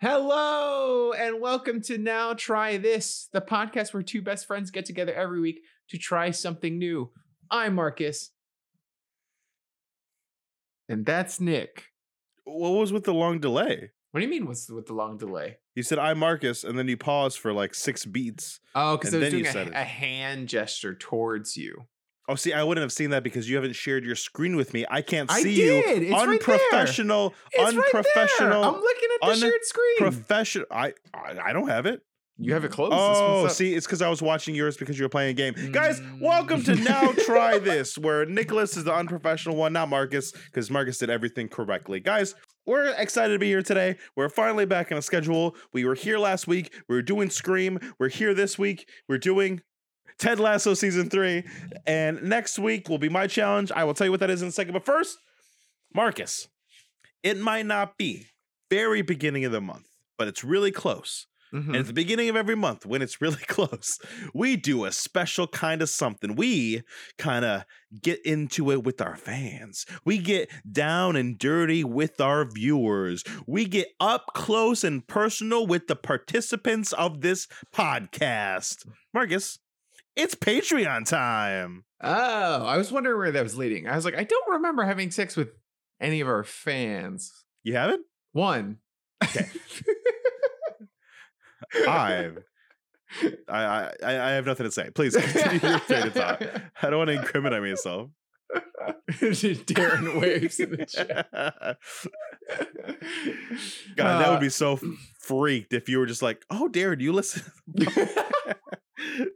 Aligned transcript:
Hello, 0.00 1.12
and 1.12 1.40
welcome 1.40 1.80
to 1.82 1.98
Now 1.98 2.34
Try 2.34 2.76
This, 2.76 3.28
the 3.32 3.40
podcast 3.40 3.92
where 3.92 4.04
two 4.04 4.22
best 4.22 4.46
friends 4.46 4.70
get 4.70 4.84
together 4.84 5.14
every 5.14 5.40
week 5.40 5.62
to 5.88 5.98
try 5.98 6.30
something 6.30 6.78
new. 6.78 7.10
I'm 7.50 7.74
Marcus. 7.74 8.30
And 10.88 11.04
that's 11.04 11.40
Nick. 11.40 11.86
What 12.44 12.70
was 12.70 12.92
with 12.92 13.02
the 13.02 13.14
long 13.14 13.40
delay? 13.40 13.90
What 14.14 14.20
do 14.20 14.26
you 14.26 14.30
mean 14.30 14.46
what's 14.46 14.68
with 14.70 14.86
the 14.86 14.92
long 14.92 15.16
delay? 15.18 15.56
You 15.74 15.82
said 15.82 15.98
I'm 15.98 16.20
Marcus, 16.20 16.62
and 16.62 16.78
then 16.78 16.86
you 16.86 16.96
paused 16.96 17.36
for 17.40 17.52
like 17.52 17.74
six 17.74 18.04
beats. 18.04 18.60
Oh, 18.72 18.96
because 18.96 19.12
I 19.12 19.18
was 19.18 19.30
doing 19.30 19.44
a, 19.46 19.70
a 19.74 19.82
hand 19.82 20.48
gesture 20.48 20.94
towards 20.94 21.56
you. 21.56 21.86
Oh, 22.28 22.36
see, 22.36 22.52
I 22.52 22.62
wouldn't 22.62 22.82
have 22.84 22.92
seen 22.92 23.10
that 23.10 23.24
because 23.24 23.50
you 23.50 23.56
haven't 23.56 23.72
shared 23.74 24.04
your 24.04 24.14
screen 24.14 24.54
with 24.54 24.72
me. 24.72 24.86
I 24.88 25.02
can't 25.02 25.28
see 25.32 25.40
I 25.40 25.42
did. 25.42 25.56
you. 25.56 25.74
It's 26.04 26.12
right 26.12 26.40
there. 26.40 26.54
unprofessional, 26.54 27.34
It's 27.50 27.58
right 27.58 27.74
there. 27.74 27.82
unprofessional, 27.84 28.62
I'm 28.64 28.74
looking 28.80 29.08
at 29.16 29.20
the 29.20 29.26
un- 29.32 29.38
shared 29.38 29.64
screen. 29.64 29.96
professional. 29.98 30.66
I, 30.70 30.92
I 31.12 31.36
I 31.46 31.52
don't 31.52 31.66
have 31.68 31.84
it. 31.86 32.00
you 32.38 32.54
have 32.54 32.64
it 32.64 32.70
closed. 32.70 32.94
Oh, 32.96 33.48
see, 33.48 33.74
it's 33.74 33.84
because 33.84 34.00
I 34.00 34.08
was 34.08 34.22
watching 34.22 34.54
yours 34.54 34.76
because 34.76 34.96
you 34.96 35.04
were 35.04 35.08
playing 35.08 35.30
a 35.30 35.34
game. 35.34 35.54
Guys, 35.72 36.00
Mm. 36.00 36.20
welcome 36.20 36.62
to 36.64 36.76
Now 36.76 37.12
Try 37.26 37.58
This, 37.70 37.98
where 37.98 38.24
Nicholas 38.26 38.76
is 38.76 38.84
the 38.84 38.94
unprofessional 38.94 39.56
one, 39.56 39.72
not 39.72 39.88
Marcus, 39.88 40.30
because 40.32 40.70
Marcus 40.70 40.98
did 40.98 41.10
everything 41.10 41.48
correctly. 41.48 42.00
Guys, 42.00 42.34
we're 42.66 42.88
excited 42.96 43.32
to 43.32 43.38
be 43.38 43.48
here 43.48 43.62
today. 43.62 43.96
We're 44.16 44.28
finally 44.28 44.64
back 44.64 44.90
on 44.90 44.98
a 44.98 45.02
schedule. 45.02 45.56
We 45.72 45.84
were 45.84 45.94
here 45.94 46.18
last 46.18 46.46
week. 46.46 46.72
We 46.88 46.96
were 46.96 47.02
doing 47.02 47.30
Scream. 47.30 47.78
We're 47.98 48.08
here 48.08 48.34
this 48.34 48.58
week. 48.58 48.88
We're 49.08 49.18
doing 49.18 49.62
Ted 50.18 50.40
Lasso 50.40 50.74
season 50.74 51.10
three. 51.10 51.44
And 51.86 52.22
next 52.22 52.58
week 52.58 52.88
will 52.88 52.98
be 52.98 53.08
my 53.08 53.26
challenge. 53.26 53.70
I 53.72 53.84
will 53.84 53.94
tell 53.94 54.06
you 54.06 54.10
what 54.10 54.20
that 54.20 54.30
is 54.30 54.42
in 54.42 54.48
a 54.48 54.52
second. 54.52 54.72
But 54.72 54.84
first, 54.84 55.18
Marcus, 55.94 56.48
it 57.22 57.38
might 57.38 57.66
not 57.66 57.96
be 57.96 58.26
very 58.70 59.02
beginning 59.02 59.44
of 59.44 59.52
the 59.52 59.60
month, 59.60 59.88
but 60.18 60.28
it's 60.28 60.42
really 60.42 60.72
close. 60.72 61.26
Mhm. 61.52 61.66
And 61.68 61.76
at 61.76 61.86
the 61.86 61.92
beginning 61.92 62.28
of 62.28 62.36
every 62.36 62.54
month, 62.56 62.84
when 62.86 63.02
it's 63.02 63.20
really 63.20 63.36
close, 63.48 63.98
we 64.32 64.56
do 64.56 64.84
a 64.84 64.92
special 64.92 65.46
kind 65.46 65.82
of 65.82 65.88
something. 65.88 66.34
We 66.34 66.82
kind 67.18 67.44
of 67.44 67.64
get 68.02 68.24
into 68.24 68.70
it 68.72 68.82
with 68.84 69.00
our 69.00 69.16
fans. 69.16 69.86
We 70.04 70.18
get 70.18 70.50
down 70.70 71.16
and 71.16 71.38
dirty 71.38 71.84
with 71.84 72.20
our 72.20 72.44
viewers. 72.50 73.22
We 73.46 73.66
get 73.66 73.88
up 74.00 74.26
close 74.34 74.82
and 74.84 75.06
personal 75.06 75.66
with 75.66 75.86
the 75.86 75.96
participants 75.96 76.92
of 76.92 77.20
this 77.20 77.46
podcast. 77.74 78.86
Marcus, 79.12 79.58
it's 80.16 80.34
Patreon 80.34 81.06
time. 81.08 81.84
Oh, 82.02 82.64
I 82.66 82.76
was 82.76 82.92
wondering 82.92 83.16
where 83.18 83.32
that 83.32 83.42
was 83.42 83.56
leading. 83.56 83.88
I 83.88 83.96
was 83.96 84.04
like, 84.04 84.16
I 84.16 84.24
don't 84.24 84.52
remember 84.52 84.82
having 84.84 85.10
sex 85.10 85.36
with 85.36 85.48
any 86.00 86.20
of 86.20 86.28
our 86.28 86.44
fans. 86.44 87.44
You 87.62 87.74
have 87.76 87.90
it? 87.90 88.00
One. 88.32 88.78
Okay. 89.22 89.46
Five. 91.84 92.38
I, 93.48 93.92
I 94.02 94.18
I 94.18 94.30
have 94.32 94.46
nothing 94.46 94.64
to 94.64 94.72
say. 94.72 94.90
Please 94.90 95.14
continue 95.16 95.60
your 95.70 95.78
train 95.80 96.06
of 96.08 96.12
thought. 96.14 96.42
I 96.82 96.90
don't 96.90 96.98
want 96.98 97.08
to 97.08 97.14
incriminate 97.16 97.62
myself. 97.62 98.10
Daron 99.10 100.20
waves 100.20 100.58
in 100.60 100.70
the 100.72 100.86
chat. 100.86 101.28
God, 103.96 104.20
that 104.20 104.28
Uh, 104.28 104.30
would 104.32 104.40
be 104.40 104.48
so 104.48 104.78
freaked 105.20 105.72
if 105.72 105.88
you 105.88 105.98
were 105.98 106.06
just 106.06 106.22
like, 106.22 106.44
"Oh, 106.50 106.68
Daron, 106.70 107.00
you 107.00 107.12
listen." 107.12 107.42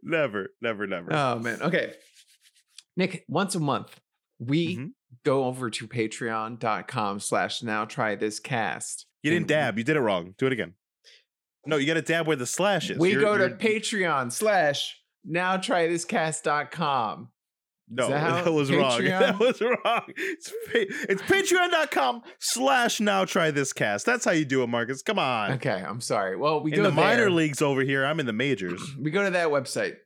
never, 0.03 0.49
never, 0.61 0.87
never. 0.87 1.13
oh 1.13 1.39
man. 1.39 1.63
Okay. 1.63 1.95
Nick, 2.97 3.25
once 3.29 3.55
a 3.55 3.61
month, 3.61 4.01
we 4.39 4.77
Mhm. 4.77 4.91
go 5.25 5.45
over 5.45 5.71
to 5.71 5.87
patreon.com 5.87 7.21
slash 7.21 7.63
now 7.63 7.85
try 7.85 8.15
this 8.17 8.41
cast. 8.41 9.07
you 9.23 9.31
didn't 9.31 9.47
dab. 9.49 9.79
You 9.79 9.85
did 9.85 9.97
it 9.97 10.01
wrong. 10.01 10.35
Do 10.39 10.47
it 10.47 10.53
again. 10.53 10.75
No, 11.67 11.77
you 11.77 11.87
got 11.87 11.95
to 11.95 12.03
dab 12.03 12.27
where 12.27 12.37
the 12.37 12.47
slash 12.47 12.91
is. 12.91 12.99
We 12.99 13.13
You're- 13.13 13.23
go 13.25 13.37
to 13.39 13.51
Patreon 13.51 14.33
slash 14.33 14.97
now 15.25 15.57
try 15.57 15.87
this 15.87 16.05
cast.com. 16.05 17.29
No, 17.91 18.09
that 18.09 18.19
how 18.21 18.43
that 18.43 18.53
was 18.53 18.71
wrong. 18.71 19.03
That 19.05 19.39
was 19.39 19.61
wrong. 19.61 20.03
It's, 20.17 20.53
it's 20.75 21.23
patreon.com 21.23 22.23
slash 22.39 23.01
now 23.01 23.25
try 23.25 23.51
this 23.51 23.73
cast. 23.73 24.05
That's 24.07 24.25
how 24.25 24.33
you 24.33 24.45
do 24.45 24.63
it, 24.63 24.67
Marcus. 24.67 25.03
Come 25.03 25.19
on. 25.19 25.53
Okay, 25.53 25.83
I'm 25.87 26.01
sorry. 26.01 26.37
Well, 26.37 26.63
we 26.63 26.73
In 26.73 26.79
go 26.79 26.83
the 26.85 26.91
minor 26.93 27.31
leagues 27.31 27.63
over 27.63 27.83
here, 27.83 28.05
I'm 28.05 28.21
in 28.21 28.27
the 28.27 28.33
majors. 28.33 28.83
we 29.01 29.11
go 29.11 29.25
to 29.25 29.31
that 29.31 29.49
website 29.49 29.97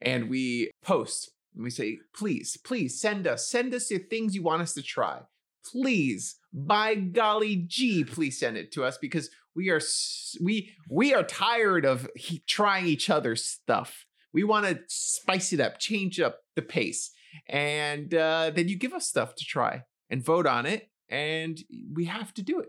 and 0.00 0.28
we 0.28 0.70
post 0.82 1.32
and 1.54 1.64
we 1.64 1.70
say, 1.70 1.98
please, 2.16 2.56
please 2.64 3.00
send 3.00 3.26
us, 3.26 3.48
send 3.48 3.74
us 3.74 3.90
your 3.90 4.00
things 4.00 4.34
you 4.34 4.42
want 4.42 4.62
us 4.62 4.72
to 4.74 4.82
try. 4.82 5.20
Please, 5.70 6.36
by 6.52 6.94
golly 6.94 7.64
gee, 7.66 8.04
please 8.04 8.38
send 8.38 8.56
it 8.56 8.72
to 8.72 8.84
us 8.84 8.98
because 8.98 9.30
we 9.54 9.70
are 9.70 9.80
we 10.42 10.70
we 10.88 11.14
are 11.14 11.22
tired 11.22 11.84
of 11.84 12.08
he, 12.16 12.42
trying 12.46 12.86
each 12.86 13.10
other's 13.10 13.44
stuff. 13.44 14.06
We 14.32 14.44
want 14.44 14.66
to 14.66 14.80
spice 14.88 15.52
it 15.52 15.60
up, 15.60 15.78
change 15.78 16.20
up 16.20 16.40
the 16.56 16.62
pace, 16.62 17.10
and 17.48 18.12
uh, 18.14 18.50
then 18.54 18.68
you 18.68 18.76
give 18.76 18.92
us 18.92 19.06
stuff 19.06 19.34
to 19.36 19.44
try 19.44 19.84
and 20.10 20.24
vote 20.24 20.46
on 20.46 20.66
it, 20.66 20.90
and 21.08 21.58
we 21.92 22.06
have 22.06 22.34
to 22.34 22.42
do 22.42 22.60
it. 22.60 22.68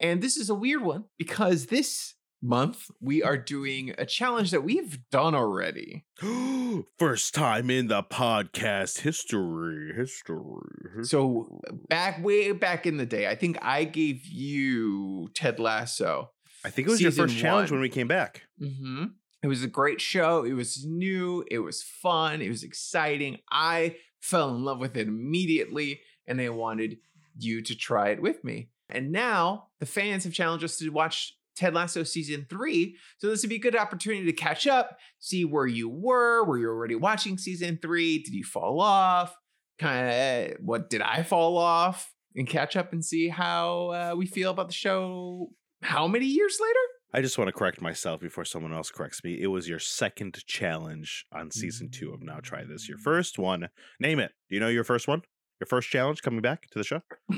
And 0.00 0.22
this 0.22 0.36
is 0.36 0.50
a 0.50 0.54
weird 0.54 0.82
one 0.82 1.04
because 1.18 1.66
this 1.66 2.14
month 2.42 2.90
we 3.00 3.22
are 3.22 3.36
doing 3.36 3.94
a 3.98 4.06
challenge 4.06 4.50
that 4.50 4.62
we've 4.62 4.98
done 5.10 5.34
already. 5.34 6.04
First 6.98 7.34
time 7.34 7.70
in 7.70 7.88
the 7.88 8.02
podcast 8.02 9.00
history. 9.00 9.92
History. 9.94 11.04
So 11.04 11.60
back 11.88 12.22
way 12.22 12.52
back 12.52 12.86
in 12.86 12.96
the 12.96 13.06
day, 13.06 13.26
I 13.26 13.34
think 13.34 13.58
I 13.62 13.84
gave 13.84 14.26
you 14.26 15.28
Ted 15.34 15.58
Lasso. 15.58 16.30
I 16.64 16.70
think 16.70 16.88
it 16.88 16.90
was 16.90 17.00
your 17.00 17.12
first 17.12 17.36
challenge 17.36 17.70
one. 17.70 17.78
when 17.78 17.82
we 17.82 17.88
came 17.88 18.08
back. 18.08 18.42
Mm-hmm. 18.60 19.04
It 19.42 19.46
was 19.46 19.62
a 19.62 19.68
great 19.68 20.00
show. 20.00 20.44
It 20.44 20.54
was 20.54 20.84
new. 20.84 21.44
It 21.48 21.60
was 21.60 21.82
fun. 21.82 22.42
It 22.42 22.48
was 22.48 22.64
exciting. 22.64 23.38
I 23.52 23.96
fell 24.20 24.52
in 24.54 24.64
love 24.64 24.80
with 24.80 24.96
it 24.96 25.06
immediately, 25.06 26.00
and 26.26 26.40
I 26.40 26.48
wanted 26.48 26.98
you 27.38 27.62
to 27.62 27.76
try 27.76 28.08
it 28.08 28.20
with 28.20 28.42
me. 28.42 28.70
And 28.88 29.12
now 29.12 29.68
the 29.78 29.86
fans 29.86 30.24
have 30.24 30.32
challenged 30.32 30.64
us 30.64 30.78
to 30.78 30.88
watch 30.90 31.36
Ted 31.56 31.74
Lasso 31.74 32.02
season 32.02 32.46
three. 32.48 32.96
So 33.18 33.28
this 33.28 33.42
would 33.42 33.50
be 33.50 33.56
a 33.56 33.60
good 33.60 33.76
opportunity 33.76 34.26
to 34.26 34.32
catch 34.32 34.66
up, 34.66 34.98
see 35.18 35.44
where 35.44 35.66
you 35.66 35.88
were. 35.88 36.44
Were 36.44 36.58
you 36.58 36.68
already 36.68 36.94
watching 36.94 37.38
season 37.38 37.78
three? 37.80 38.18
Did 38.22 38.34
you 38.34 38.44
fall 38.44 38.80
off? 38.80 39.34
Kind 39.78 40.08
of 40.52 40.58
what 40.60 40.90
did 40.90 41.02
I 41.02 41.22
fall 41.22 41.58
off? 41.58 42.12
And 42.34 42.46
catch 42.46 42.76
up 42.76 42.92
and 42.92 43.04
see 43.04 43.28
how 43.28 43.88
uh, 43.90 44.14
we 44.16 44.26
feel 44.26 44.50
about 44.50 44.68
the 44.68 44.74
show. 44.74 45.48
How 45.82 46.06
many 46.06 46.26
years 46.26 46.58
later? 46.60 46.78
I 47.14 47.22
just 47.22 47.38
want 47.38 47.48
to 47.48 47.52
correct 47.52 47.80
myself 47.80 48.20
before 48.20 48.44
someone 48.44 48.74
else 48.74 48.90
corrects 48.90 49.24
me. 49.24 49.40
It 49.40 49.46
was 49.46 49.68
your 49.68 49.78
second 49.78 50.44
challenge 50.46 51.24
on 51.32 51.50
season 51.50 51.88
two 51.90 52.12
of 52.12 52.22
Now 52.22 52.40
Try 52.42 52.64
This. 52.64 52.88
Your 52.88 52.98
first 52.98 53.38
one. 53.38 53.68
Name 54.00 54.18
it. 54.18 54.32
Do 54.50 54.54
you 54.54 54.60
know 54.60 54.68
your 54.68 54.84
first 54.84 55.08
one? 55.08 55.22
Your 55.60 55.66
first 55.66 55.88
challenge 55.88 56.20
coming 56.20 56.42
back 56.42 56.68
to 56.72 56.78
the 56.78 56.84
show? 56.84 57.00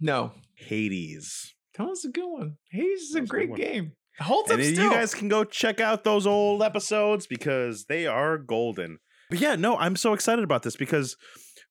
No, 0.00 0.32
Hades. 0.54 1.54
That 1.80 1.88
was 1.88 2.04
a 2.04 2.08
good 2.10 2.28
one. 2.28 2.56
Hades 2.70 3.00
is 3.00 3.14
a 3.14 3.22
great 3.22 3.54
game. 3.54 3.92
It 4.18 4.22
holds 4.22 4.50
And 4.50 4.60
up 4.60 4.66
still. 4.66 4.84
you 4.84 4.90
guys 4.90 5.14
can 5.14 5.28
go 5.28 5.44
check 5.44 5.80
out 5.80 6.04
those 6.04 6.26
old 6.26 6.62
episodes 6.62 7.26
because 7.26 7.86
they 7.86 8.06
are 8.06 8.36
golden. 8.36 8.98
But 9.30 9.40
yeah, 9.40 9.56
no, 9.56 9.76
I'm 9.78 9.96
so 9.96 10.12
excited 10.12 10.44
about 10.44 10.62
this 10.62 10.76
because 10.76 11.16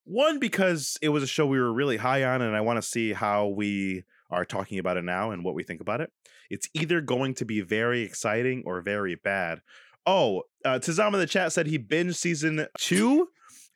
one, 0.06 0.40
because 0.40 0.98
it 1.02 1.09
was 1.09 1.22
a 1.22 1.28
show 1.28 1.46
we 1.46 1.59
were 1.59 1.72
really 1.72 1.98
high 1.98 2.24
on, 2.24 2.42
and 2.42 2.56
I 2.56 2.62
want 2.62 2.78
to 2.78 2.81
see 2.81 3.14
how 3.14 3.48
we 3.50 4.03
are 4.31 4.46
talking 4.46 4.80
about 4.80 4.98
it 4.98 5.03
now 5.03 5.30
and 5.30 5.44
what 5.44 5.53
we 5.53 5.64
think 5.64 5.81
about 5.81 6.02
it. 6.02 6.12
It's 6.50 6.68
either 6.74 7.02
going 7.02 7.36
to 7.36 7.46
be 7.46 7.62
very 7.62 8.01
exciting 8.01 8.63
or 8.66 8.81
very 8.81 9.13
bad. 9.16 9.62
Oh, 10.07 10.44
uh, 10.66 10.80
Tizam 10.80 11.13
in 11.13 11.19
the 11.19 11.28
chat 11.28 11.54
said 11.54 11.68
he 11.68 11.78
binged 11.78 12.16
season 12.16 12.66
two 12.80 13.28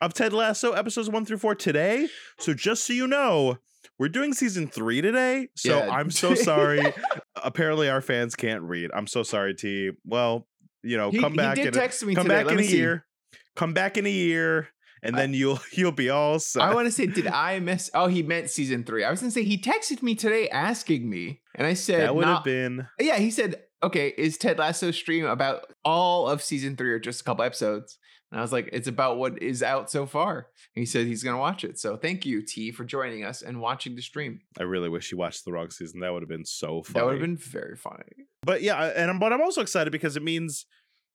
of 0.02 0.14
Ted 0.16 0.34
Lasso 0.34 0.72
episodes 0.72 1.10
one 1.10 1.26
through 1.26 1.38
four 1.38 1.54
today. 1.54 2.08
So 2.40 2.54
just 2.56 2.86
so 2.86 2.94
you 2.94 3.06
know, 3.06 3.60
we're 4.00 4.10
doing 4.10 4.34
season 4.34 4.68
three 4.68 5.02
today. 5.02 5.48
So 5.56 5.78
Yeah. 5.78 5.90
I'm 5.92 6.10
so 6.12 6.36
sorry. 6.50 6.82
Apparently, 7.44 7.90
our 7.90 8.02
fans 8.02 8.36
can't 8.36 8.62
read. 8.64 8.92
I'm 8.94 9.08
so 9.08 9.24
sorry, 9.24 9.54
T. 9.54 9.92
Well, 10.06 10.48
you 10.82 10.98
know, 10.98 11.12
he, 11.12 11.20
come 11.20 11.34
back 11.34 11.58
he 11.58 11.64
in 11.64 11.72
did 11.72 11.76
a, 11.78 12.06
me 12.06 12.16
come 12.16 12.26
today. 12.26 12.36
back 12.36 12.46
Let 12.48 12.54
in 12.56 12.60
a 12.62 12.64
see. 12.68 12.78
year. 12.78 13.06
Come 13.56 13.74
back 13.74 13.98
in 13.98 14.06
a 14.06 14.10
year, 14.12 14.68
and 15.04 15.16
I- 15.16 15.20
then 15.20 15.34
you'll 15.34 15.60
you'll 15.74 15.92
be 15.92 16.10
all 16.10 16.40
set. 16.40 16.62
I 16.64 16.74
want 16.74 16.88
to 16.88 16.92
say, 16.92 17.06
did 17.06 17.28
I 17.28 17.60
miss? 17.60 17.90
Oh, 17.94 18.08
he 18.08 18.24
meant 18.24 18.50
season 18.50 18.84
three. 18.84 19.04
I 19.04 19.12
was 19.12 19.20
gonna 19.20 19.32
say 19.32 19.44
he 19.44 19.58
texted 19.58 20.02
me 20.02 20.16
today 20.16 20.50
asking 20.50 21.10
me, 21.10 21.42
and 21.56 21.68
I 21.68 21.74
said, 21.74 22.02
that 22.02 22.16
would 22.16 22.26
have 22.26 22.44
been 22.44 22.88
Yeah, 23.00 23.18
he 23.18 23.30
said, 23.32 23.62
okay, 23.84 24.14
is 24.18 24.38
Ted 24.38 24.58
Lasso 24.58 24.92
stream 24.92 25.26
about 25.26 25.66
all 25.86 26.28
of 26.28 26.42
season 26.42 26.76
three 26.76 26.92
or 26.92 27.00
just 27.00 27.22
a 27.22 27.24
couple 27.24 27.44
episodes? 27.44 27.98
And 28.34 28.40
I 28.40 28.42
was 28.42 28.52
like, 28.52 28.68
it's 28.74 28.88
about 28.88 29.18
what 29.18 29.44
is 29.44 29.62
out 29.62 29.92
so 29.92 30.08
far. 30.08 30.48
And 30.76 30.82
he 30.82 30.88
said 30.88 31.06
he's 31.06 31.22
gonna 31.22 31.38
watch 31.38 31.64
it. 31.64 31.78
So 31.78 31.96
thank 31.96 32.26
you, 32.26 32.42
T, 32.42 32.72
for 32.72 32.84
joining 32.84 33.24
us 33.24 33.44
and 33.44 33.62
watching 33.62 33.96
the 33.96 34.02
stream. 34.02 34.42
I 34.60 34.64
really 34.64 34.90
wish 34.90 35.12
you 35.12 35.20
watched 35.20 35.46
the 35.46 35.52
wrong 35.52 35.70
season. 35.70 36.00
That 36.00 36.12
would 36.12 36.24
have 36.24 36.30
been 36.30 36.44
so 36.44 36.82
funny. 36.82 36.94
That 36.94 37.06
would 37.06 37.14
have 37.14 37.22
been 37.22 37.38
very 37.38 37.78
funny. 37.78 38.26
But 38.42 38.64
yeah, 38.64 38.86
and 38.96 39.12
I'm, 39.12 39.20
but 39.20 39.32
I'm 39.32 39.42
also 39.42 39.62
excited 39.62 39.92
because 39.92 40.18
it 40.18 40.24
means 40.24 40.66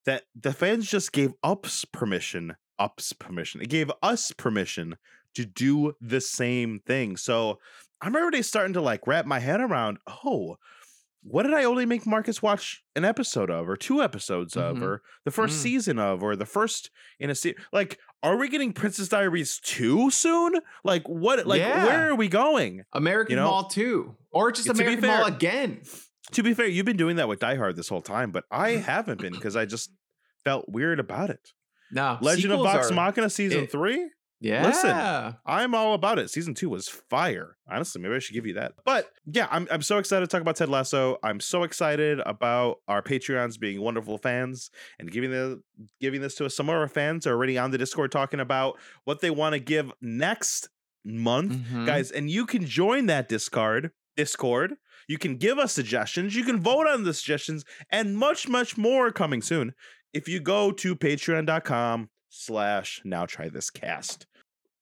that 0.06 0.22
the 0.40 0.52
fans 0.52 0.88
just 0.88 1.10
gave 1.10 1.32
ups 1.42 1.84
permission, 1.84 2.54
ups 2.78 3.12
permission. 3.12 3.62
It 3.62 3.68
gave 3.68 3.90
us 4.00 4.30
permission 4.30 4.96
to 5.34 5.44
do 5.44 5.94
the 6.00 6.20
same 6.20 6.78
thing. 6.86 7.16
So 7.16 7.58
I'm 8.00 8.14
already 8.14 8.42
starting 8.42 8.74
to 8.74 8.80
like 8.80 9.08
wrap 9.08 9.26
my 9.26 9.40
head 9.40 9.60
around. 9.60 9.98
Oh, 10.24 10.56
what 11.30 11.44
did 11.44 11.54
I 11.54 11.64
only 11.64 11.86
make 11.86 12.06
Marcus 12.06 12.42
watch 12.42 12.82
an 12.96 13.04
episode 13.04 13.50
of, 13.50 13.68
or 13.68 13.76
two 13.76 14.02
episodes 14.02 14.56
of, 14.56 14.76
Mhm. 14.78 14.82
or 14.82 15.02
the 15.24 15.30
first 15.30 15.58
Mm. 15.58 15.62
season 15.62 15.98
of, 15.98 16.22
or 16.22 16.34
the 16.36 16.46
first 16.46 16.90
in 17.20 17.30
a 17.30 17.34
series? 17.34 17.58
Like, 17.72 17.98
are 18.22 18.36
we 18.36 18.48
getting 18.48 18.72
Princess 18.72 19.08
Diaries 19.08 19.60
two 19.62 20.10
soon? 20.10 20.54
Like, 20.84 21.08
what? 21.08 21.46
Like, 21.46 21.60
Yeah. 21.60 21.84
where 21.86 22.10
are 22.10 22.14
we 22.14 22.28
going? 22.28 22.82
American 22.92 23.32
You 23.32 23.36
know, 23.36 23.48
Mall 23.50 23.64
2. 23.68 24.16
Or 24.30 24.50
just 24.52 24.68
American 24.68 25.06
Mall 25.06 25.24
again. 25.26 25.82
To 26.32 26.42
be 26.42 26.52
fair, 26.54 26.66
you've 26.66 26.84
been 26.86 26.96
doing 26.96 27.16
that 27.16 27.28
with 27.28 27.40
Die 27.40 27.54
Hard 27.56 27.76
this 27.76 27.88
whole 27.88 28.02
time, 28.02 28.30
but 28.32 28.44
I 28.50 28.72
Mm-hmm. 28.72 28.82
haven't 28.90 29.20
been 29.20 29.32
because 29.32 29.56
I 29.56 29.64
just 29.66 29.90
felt 30.44 30.68
weird 30.68 30.98
about 31.00 31.30
it. 31.30 31.52
No. 31.90 32.18
Legend 32.20 32.52
of 32.52 32.60
Vox 32.60 32.90
are- 32.90 32.94
Machina 32.94 33.30
season 33.30 33.64
it- 33.64 33.70
three. 33.72 34.10
Yeah. 34.40 34.66
Listen, 34.66 35.34
I'm 35.46 35.74
all 35.74 35.94
about 35.94 36.18
it. 36.20 36.30
Season 36.30 36.54
two 36.54 36.70
was 36.70 36.88
fire. 36.88 37.56
Honestly, 37.68 38.00
maybe 38.00 38.14
I 38.14 38.18
should 38.20 38.34
give 38.34 38.46
you 38.46 38.54
that. 38.54 38.72
But 38.84 39.10
yeah, 39.26 39.48
I'm 39.50 39.66
I'm 39.70 39.82
so 39.82 39.98
excited 39.98 40.28
to 40.28 40.30
talk 40.30 40.40
about 40.40 40.54
Ted 40.56 40.68
Lasso. 40.68 41.18
I'm 41.24 41.40
so 41.40 41.64
excited 41.64 42.20
about 42.24 42.76
our 42.86 43.02
Patreons 43.02 43.58
being 43.58 43.80
wonderful 43.80 44.16
fans 44.18 44.70
and 45.00 45.10
giving 45.10 45.30
the 45.32 45.60
giving 46.00 46.20
this 46.20 46.36
to 46.36 46.46
us. 46.46 46.54
Some 46.54 46.68
of 46.68 46.76
our 46.76 46.86
fans 46.88 47.26
are 47.26 47.32
already 47.32 47.58
on 47.58 47.72
the 47.72 47.78
Discord 47.78 48.12
talking 48.12 48.38
about 48.40 48.78
what 49.04 49.20
they 49.20 49.30
want 49.30 49.54
to 49.54 49.58
give 49.60 49.92
next 50.00 50.68
month, 51.04 51.52
Mhm. 51.54 51.86
guys. 51.86 52.10
And 52.12 52.30
you 52.30 52.46
can 52.46 52.64
join 52.64 53.06
that 53.06 53.28
Discord. 53.28 53.90
Discord. 54.16 54.74
You 55.08 55.18
can 55.18 55.36
give 55.36 55.58
us 55.58 55.72
suggestions. 55.72 56.36
You 56.36 56.44
can 56.44 56.60
vote 56.60 56.86
on 56.86 57.04
the 57.04 57.14
suggestions, 57.14 57.64
and 57.90 58.16
much, 58.16 58.46
much 58.46 58.76
more 58.76 59.10
coming 59.10 59.40
soon. 59.42 59.72
If 60.12 60.28
you 60.28 60.38
go 60.38 60.70
to 60.72 60.94
patreon.com 60.94 62.10
slash 62.28 63.00
now 63.04 63.24
try 63.26 63.48
this 63.48 63.70
cast. 63.70 64.26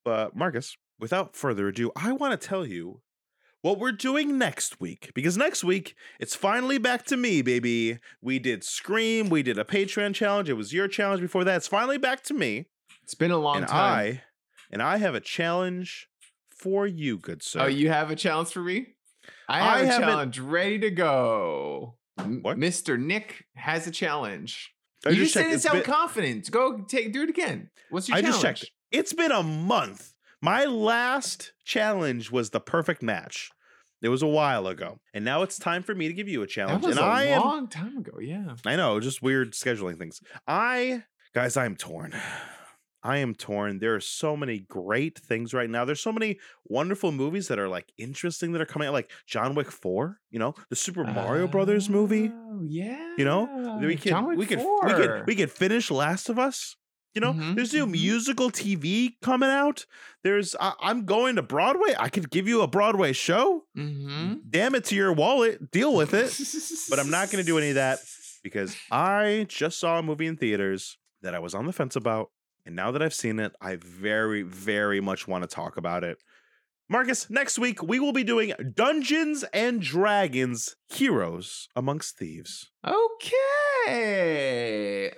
But 0.06 0.36
Marcus, 0.36 0.76
without 1.00 1.34
further 1.34 1.66
ado, 1.66 1.90
I 1.96 2.12
want 2.12 2.40
to 2.40 2.46
tell 2.48 2.64
you 2.64 3.00
what 3.60 3.80
we're 3.80 3.90
doing 3.90 4.38
next 4.38 4.80
week. 4.80 5.10
Because 5.16 5.36
next 5.36 5.64
week, 5.64 5.96
it's 6.20 6.36
finally 6.36 6.78
back 6.78 7.04
to 7.06 7.16
me, 7.16 7.42
baby. 7.42 7.98
We 8.22 8.38
did 8.38 8.62
Scream, 8.62 9.28
we 9.28 9.42
did 9.42 9.58
a 9.58 9.64
Patreon 9.64 10.14
challenge. 10.14 10.48
It 10.48 10.52
was 10.52 10.72
your 10.72 10.86
challenge 10.86 11.20
before 11.22 11.42
that. 11.42 11.56
It's 11.56 11.66
finally 11.66 11.98
back 11.98 12.22
to 12.22 12.34
me. 12.34 12.66
It's 13.02 13.16
been 13.16 13.32
a 13.32 13.36
long 13.36 13.56
and 13.56 13.66
time. 13.66 13.98
I 13.98 14.22
and 14.70 14.80
I 14.80 14.98
have 14.98 15.16
a 15.16 15.20
challenge 15.20 16.06
for 16.56 16.86
you, 16.86 17.18
good 17.18 17.38
oh, 17.40 17.44
sir. 17.44 17.60
Oh, 17.62 17.66
you 17.66 17.88
have 17.88 18.12
a 18.12 18.16
challenge 18.16 18.50
for 18.50 18.60
me? 18.62 18.94
I 19.48 19.58
I 19.58 19.78
have 19.78 19.80
a 19.80 19.86
haven't- 19.86 20.08
challenge 20.08 20.38
ready 20.38 20.78
to 20.78 20.90
go. 20.92 21.96
What? 22.42 22.58
Mr. 22.58 22.96
Nick 22.96 23.46
has 23.56 23.88
a 23.88 23.90
challenge. 23.90 24.72
I 25.04 25.10
you 25.10 25.16
just 25.24 25.34
checked. 25.34 25.48
didn't 25.48 25.62
sound 25.62 25.82
confident. 25.82 26.48
Go 26.50 26.78
take 26.88 27.12
do 27.12 27.22
it 27.24 27.28
again. 27.28 27.70
What's 27.90 28.08
your 28.08 28.18
I 28.18 28.20
challenge? 28.20 28.42
just 28.42 28.60
checked. 28.62 28.70
It's 28.96 29.12
been 29.12 29.30
a 29.30 29.42
month. 29.42 30.14
My 30.40 30.64
last 30.64 31.52
challenge 31.66 32.30
was 32.30 32.48
the 32.48 32.60
perfect 32.60 33.02
match. 33.02 33.50
It 34.00 34.08
was 34.08 34.22
a 34.22 34.26
while 34.26 34.66
ago. 34.66 35.00
And 35.12 35.22
now 35.22 35.42
it's 35.42 35.58
time 35.58 35.82
for 35.82 35.94
me 35.94 36.08
to 36.08 36.14
give 36.14 36.28
you 36.28 36.40
a 36.40 36.46
challenge. 36.46 36.80
That 36.80 36.88
was 36.88 36.96
and 36.96 37.04
a 37.04 37.08
I 37.08 37.24
am 37.24 37.42
a 37.42 37.44
long 37.44 37.68
time 37.68 37.98
ago. 37.98 38.12
Yeah. 38.18 38.54
I 38.64 38.74
know, 38.74 38.98
just 38.98 39.20
weird 39.20 39.52
scheduling 39.52 39.98
things. 39.98 40.22
I 40.48 41.02
guys, 41.34 41.58
I'm 41.58 41.76
torn. 41.76 42.14
I 43.02 43.18
am 43.18 43.34
torn. 43.34 43.80
There 43.80 43.94
are 43.94 44.00
so 44.00 44.34
many 44.34 44.60
great 44.60 45.18
things 45.18 45.52
right 45.52 45.68
now. 45.68 45.84
There's 45.84 46.00
so 46.00 46.10
many 46.10 46.38
wonderful 46.64 47.12
movies 47.12 47.48
that 47.48 47.58
are 47.58 47.68
like 47.68 47.92
interesting 47.98 48.52
that 48.52 48.62
are 48.62 48.66
coming 48.66 48.88
out, 48.88 48.94
like 48.94 49.10
John 49.26 49.54
Wick 49.54 49.70
4, 49.70 50.18
you 50.30 50.38
know, 50.38 50.54
the 50.70 50.76
Super 50.76 51.04
Mario 51.04 51.46
Brothers 51.46 51.90
movie. 51.90 52.32
Oh 52.34 52.62
yeah. 52.66 53.14
You 53.18 53.26
know, 53.26 53.78
we 53.78 53.88
Wick 53.88 53.98
we 54.38 54.46
could 54.46 54.64
we 54.84 54.92
could 54.94 55.26
we 55.26 55.34
could 55.36 55.50
finish 55.50 55.90
Last 55.90 56.30
of 56.30 56.38
Us. 56.38 56.76
You 57.16 57.20
know, 57.22 57.32
Mhm, 57.32 57.54
there's 57.56 57.72
new 57.72 57.86
mhm. 57.86 57.92
musical 57.92 58.50
TV 58.50 59.16
coming 59.22 59.48
out. 59.48 59.86
There's 60.22 60.54
I, 60.60 60.74
I'm 60.80 61.06
going 61.06 61.36
to 61.36 61.42
Broadway. 61.42 61.94
I 61.98 62.10
could 62.10 62.30
give 62.30 62.46
you 62.46 62.60
a 62.60 62.66
Broadway 62.66 63.14
show. 63.14 63.64
Mm-hmm. 63.74 64.34
Damn 64.50 64.74
it 64.74 64.84
to 64.84 64.94
your 64.94 65.14
wallet. 65.14 65.70
Deal 65.70 65.94
with 65.94 66.12
it. 66.12 66.38
but 66.90 66.98
I'm 66.98 67.08
not 67.08 67.30
going 67.30 67.42
to 67.42 67.46
do 67.46 67.56
any 67.56 67.70
of 67.70 67.76
that 67.76 68.00
because 68.44 68.76
I 68.90 69.46
just 69.48 69.80
saw 69.80 69.98
a 69.98 70.02
movie 70.02 70.26
in 70.26 70.36
theaters 70.36 70.98
that 71.22 71.34
I 71.34 71.38
was 71.38 71.54
on 71.54 71.64
the 71.64 71.72
fence 71.72 71.96
about. 71.96 72.32
And 72.66 72.76
now 72.76 72.90
that 72.90 73.00
I've 73.00 73.14
seen 73.14 73.40
it, 73.40 73.52
I 73.62 73.76
very, 73.76 74.42
very 74.42 75.00
much 75.00 75.26
want 75.26 75.42
to 75.42 75.48
talk 75.48 75.78
about 75.78 76.04
it. 76.04 76.18
Marcus, 76.90 77.30
next 77.30 77.58
week 77.58 77.82
we 77.82 77.98
will 77.98 78.12
be 78.12 78.24
doing 78.24 78.52
Dungeons 78.74 79.42
and 79.54 79.80
Dragons 79.80 80.76
Heroes 80.90 81.68
Amongst 81.74 82.18
Thieves. 82.18 82.70
Okay. 83.86 85.12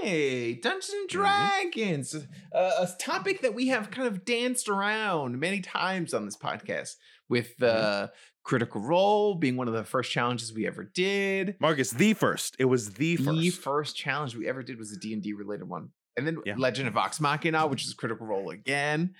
Okay. 0.00 0.54
Dungeons 0.54 0.90
and 0.90 1.08
Mhm. 1.08 1.12
Dragons. 1.12 2.14
Uh, 2.14 2.26
a 2.54 2.88
topic 2.98 3.42
that 3.42 3.54
we 3.54 3.68
have 3.68 3.90
kind 3.90 4.08
of 4.08 4.24
danced 4.24 4.68
around 4.68 5.38
many 5.38 5.60
times 5.60 6.14
on 6.14 6.24
this 6.24 6.36
podcast 6.36 6.96
with 7.28 7.62
uh, 7.62 8.08
Critical 8.42 8.80
Role 8.80 9.34
being 9.34 9.56
one 9.56 9.68
of 9.68 9.74
the 9.74 9.84
first 9.84 10.10
challenges 10.10 10.52
we 10.52 10.66
ever 10.66 10.84
did. 10.84 11.56
Marcus, 11.60 11.90
the 11.90 12.14
first. 12.14 12.56
It 12.58 12.64
was 12.64 12.94
the 12.94 13.16
first. 13.16 13.38
The 13.38 13.50
first 13.50 13.96
challenge 13.96 14.34
we 14.34 14.48
ever 14.48 14.62
did 14.62 14.78
was 14.78 14.92
a 14.92 14.98
D&D 14.98 15.32
related 15.34 15.64
one. 15.68 15.90
And 16.16 16.26
then 16.26 16.38
Yeah. 16.44 16.54
Legend 16.56 16.88
of 16.88 16.94
Vox 16.94 17.20
Machina, 17.20 17.66
which 17.66 17.84
is 17.84 17.94
Critical 17.94 18.26
Role 18.26 18.50
again. 18.50 19.14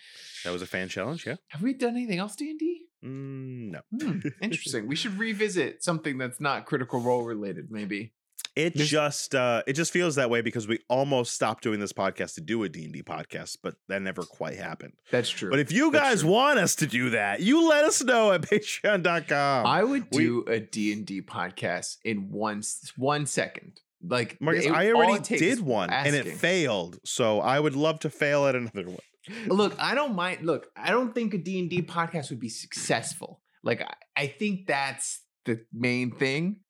That 0.45 0.51
was 0.53 0.61
a 0.63 0.67
fan 0.67 0.89
challenge, 0.89 1.27
yeah? 1.27 1.37
Have 1.49 1.63
we 1.63 1.73
done 1.73 1.91
anything 1.97 2.19
else 2.19 2.35
D&D? 2.37 2.87
Mm, 3.05 3.71
no. 3.71 3.81
Hmm, 3.99 4.19
interesting. 4.43 4.87
we 4.87 4.97
should 4.97 5.19
revisit 5.19 5.83
something 5.85 6.19
that's 6.19 6.41
not 6.41 6.67
Critical 6.67 7.01
Role 7.01 7.23
related 7.25 7.71
maybe. 7.71 8.13
It 8.57 8.75
There's- 8.75 8.89
just 8.91 9.35
uh 9.35 9.63
it 9.67 9.75
just 9.75 9.93
feels 9.93 10.17
that 10.17 10.29
way 10.29 10.41
because 10.41 10.67
we 10.67 10.81
almost 10.89 11.35
stopped 11.35 11.63
doing 11.63 11.79
this 11.81 11.93
podcast 11.93 12.35
to 12.35 12.41
do 12.41 12.63
a 12.65 12.69
D&D 12.69 13.03
podcast, 13.03 13.59
but 13.63 13.75
that 13.89 14.03
never 14.03 14.23
quite 14.23 14.57
happened. 14.57 14.95
That's 15.11 15.31
true. 15.31 15.51
But 15.51 15.61
if 15.61 15.71
you 15.71 15.93
guys 15.93 16.25
want 16.25 16.59
us 16.59 16.75
to 16.77 16.87
do 16.87 17.11
that, 17.11 17.41
you 17.41 17.69
let 17.69 17.85
us 17.85 18.03
know 18.03 18.33
at 18.33 18.43
patreon.com. 18.51 19.67
I 19.67 19.85
would 19.85 20.07
we- 20.13 20.19
do 20.25 20.45
a 20.49 20.61
D&D 20.61 21.23
podcast 21.23 21.99
in 22.05 22.31
one 22.31 22.63
one 22.97 23.27
second. 23.27 23.81
Like 24.03 24.41
Marcus, 24.41 24.65
it- 24.67 24.73
I 24.73 24.93
already 24.93 25.15
it 25.15 25.25
takes 25.25 25.43
is 25.43 25.57
did 25.59 25.65
one 25.67 25.91
and 25.91 26.15
it 26.17 26.27
failed. 26.37 26.99
So 27.05 27.41
I 27.41 27.61
would 27.61 27.77
love 27.77 28.01
to 28.01 28.11
fail 28.11 28.47
at 28.47 28.57
another 28.57 28.87
one. 28.89 28.99
Look, 29.47 29.79
I 29.79 29.95
don't 29.95 30.15
mind. 30.17 30.45
Look, 30.47 30.69
I 30.75 30.91
don't 30.91 31.15
think 31.15 31.35
a 31.35 31.39
D&D 31.39 31.83
podcast 31.83 32.31
would 32.31 32.41
be 32.41 32.49
successful. 32.49 33.43
Like 33.63 33.83
I, 33.83 33.95
I 34.17 34.27
think 34.27 34.67
that's 34.67 35.21
the 35.45 35.61
main 35.73 36.11
thing, 36.13 36.61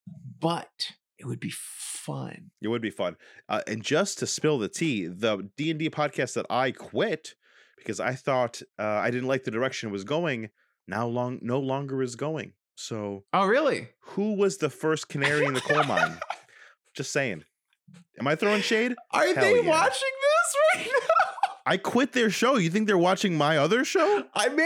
but 0.40 0.92
it 1.20 1.26
would 1.26 1.38
be 1.40 1.52
fun. 1.54 2.50
It 2.62 2.68
would 2.68 2.82
be 2.82 2.90
fun. 2.90 3.16
Uh, 3.48 3.60
and 3.66 3.82
just 3.82 4.18
to 4.18 4.26
spill 4.26 4.58
the 4.58 4.68
tea, 4.68 5.06
the 5.06 5.48
D&D 5.56 5.90
podcast 5.90 6.34
that 6.34 6.46
I 6.50 6.70
quit 6.72 7.34
because 7.76 8.00
I 8.00 8.14
thought 8.14 8.60
uh, 8.78 8.82
I 8.82 9.10
didn't 9.10 9.28
like 9.28 9.44
the 9.44 9.50
direction 9.50 9.88
it 9.88 9.92
was 9.92 10.04
going, 10.04 10.50
now 10.88 11.06
long 11.06 11.38
no 11.42 11.58
longer 11.60 12.02
is 12.02 12.16
going. 12.16 12.52
So 12.74 13.24
Oh, 13.32 13.46
really? 13.46 13.88
who 14.00 14.34
was 14.34 14.56
the 14.58 14.70
first 14.70 15.08
canary 15.08 15.44
in 15.44 15.54
the 15.54 15.60
coal 15.60 15.84
mine? 15.84 16.18
Just 16.94 17.12
saying. 17.12 17.44
Am 18.18 18.26
I 18.26 18.34
throwing 18.36 18.62
shade? 18.62 18.94
Are 19.12 19.24
Hell 19.26 19.34
they 19.34 19.62
yeah. 19.62 19.68
watching 19.68 20.08
this 20.22 20.56
right 20.74 20.86
now? 20.92 20.99
I 21.66 21.76
quit 21.76 22.12
their 22.12 22.30
show. 22.30 22.56
You 22.56 22.70
think 22.70 22.86
they're 22.86 22.96
watching 22.98 23.36
my 23.36 23.56
other 23.58 23.84
show? 23.84 24.24
I 24.34 24.48
maybe 24.48 24.62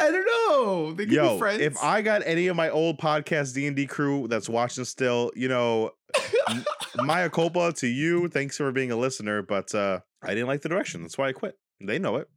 I 0.00 0.10
don't 0.12 0.26
know. 0.26 0.92
They 0.92 1.04
could 1.04 1.10
be 1.10 1.14
Yo, 1.16 1.38
friends. 1.38 1.60
if 1.62 1.82
I 1.82 2.02
got 2.02 2.22
any 2.26 2.46
of 2.48 2.56
my 2.56 2.68
old 2.70 2.98
podcast 2.98 3.54
D 3.54 3.66
and 3.66 3.74
D 3.76 3.86
crew 3.86 4.28
that's 4.28 4.48
watching 4.48 4.84
still, 4.84 5.32
you 5.34 5.48
know, 5.48 5.92
Maya 6.96 7.30
culpa 7.30 7.72
to 7.76 7.86
you. 7.86 8.28
Thanks 8.28 8.56
for 8.56 8.70
being 8.72 8.90
a 8.90 8.96
listener, 8.96 9.42
but 9.42 9.74
uh 9.74 10.00
I 10.22 10.28
didn't 10.28 10.46
like 10.48 10.62
the 10.62 10.68
direction. 10.68 11.02
That's 11.02 11.18
why 11.18 11.28
I 11.28 11.32
quit. 11.32 11.56
They 11.80 11.98
know 11.98 12.16
it, 12.16 12.28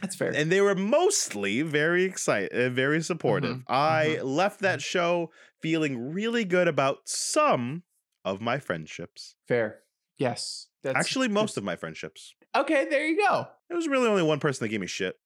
that's 0.00 0.16
fair. 0.16 0.32
and 0.34 0.50
they 0.50 0.60
were 0.62 0.74
mostly 0.74 1.60
very 1.62 2.04
excited, 2.04 2.50
uh, 2.52 2.70
very 2.70 3.02
supportive. 3.02 3.56
Mhm, 3.58 3.62
I 3.68 4.20
left 4.22 4.60
that 4.60 4.80
show 4.80 5.30
feeling 5.60 6.12
really 6.12 6.44
good 6.44 6.66
about 6.66 7.00
some 7.04 7.82
of 8.24 8.40
my 8.40 8.58
friendships. 8.58 9.34
fair. 9.46 9.80
Yes. 10.18 10.68
That's 10.82 10.96
Actually, 10.96 11.28
most 11.28 11.58
of 11.58 11.64
my 11.64 11.76
friendships. 11.76 12.34
Okay, 12.60 12.86
there 12.88 13.06
you 13.06 13.16
go. 13.18 13.46
There 13.68 13.76
was 13.76 13.88
really 13.88 14.08
only 14.08 14.22
one 14.22 14.40
person 14.40 14.64
that 14.64 14.68
gave 14.68 14.80
me 14.80 14.86
shit. 14.86 15.16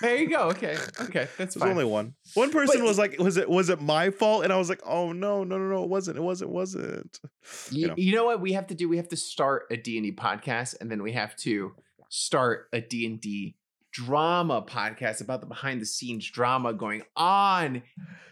There 0.00 0.16
you 0.16 0.28
go. 0.28 0.48
Okay. 0.50 0.76
Okay. 1.00 1.28
That's 1.36 1.54
fine. 1.54 1.70
only 1.70 1.84
one. 1.84 2.14
One 2.34 2.50
person 2.50 2.82
was 2.82 2.98
like, 2.98 3.18
"Was 3.18 3.36
it 3.36 3.48
was 3.48 3.68
it 3.68 3.80
my 3.80 4.10
fault?" 4.10 4.44
And 4.44 4.52
I 4.52 4.56
was 4.56 4.68
like, 4.70 4.80
"Oh 4.86 5.12
no, 5.12 5.44
no, 5.44 5.58
no, 5.58 5.68
no! 5.68 5.82
It 5.84 5.90
wasn't. 5.90 6.16
It 6.16 6.22
wasn't. 6.22 6.50
It 6.50 6.54
wasn't." 6.54 7.20
You, 7.70 7.88
know. 7.88 7.94
you 7.96 8.14
know 8.14 8.24
what 8.24 8.40
we 8.40 8.52
have 8.54 8.68
to 8.68 8.74
do? 8.74 8.88
We 8.88 8.96
have 8.96 9.08
to 9.08 9.16
start 9.16 9.64
a 9.70 9.76
D&D 9.76 10.12
podcast 10.12 10.76
and 10.80 10.90
then 10.90 11.02
we 11.02 11.12
have 11.12 11.36
to 11.38 11.74
start 12.08 12.68
a 12.72 12.80
D&D 12.80 13.56
drama 13.92 14.62
podcast 14.62 15.20
about 15.20 15.40
the 15.40 15.46
behind 15.46 15.80
the 15.80 15.86
scenes 15.86 16.30
drama 16.30 16.72
going 16.72 17.02
on 17.14 17.82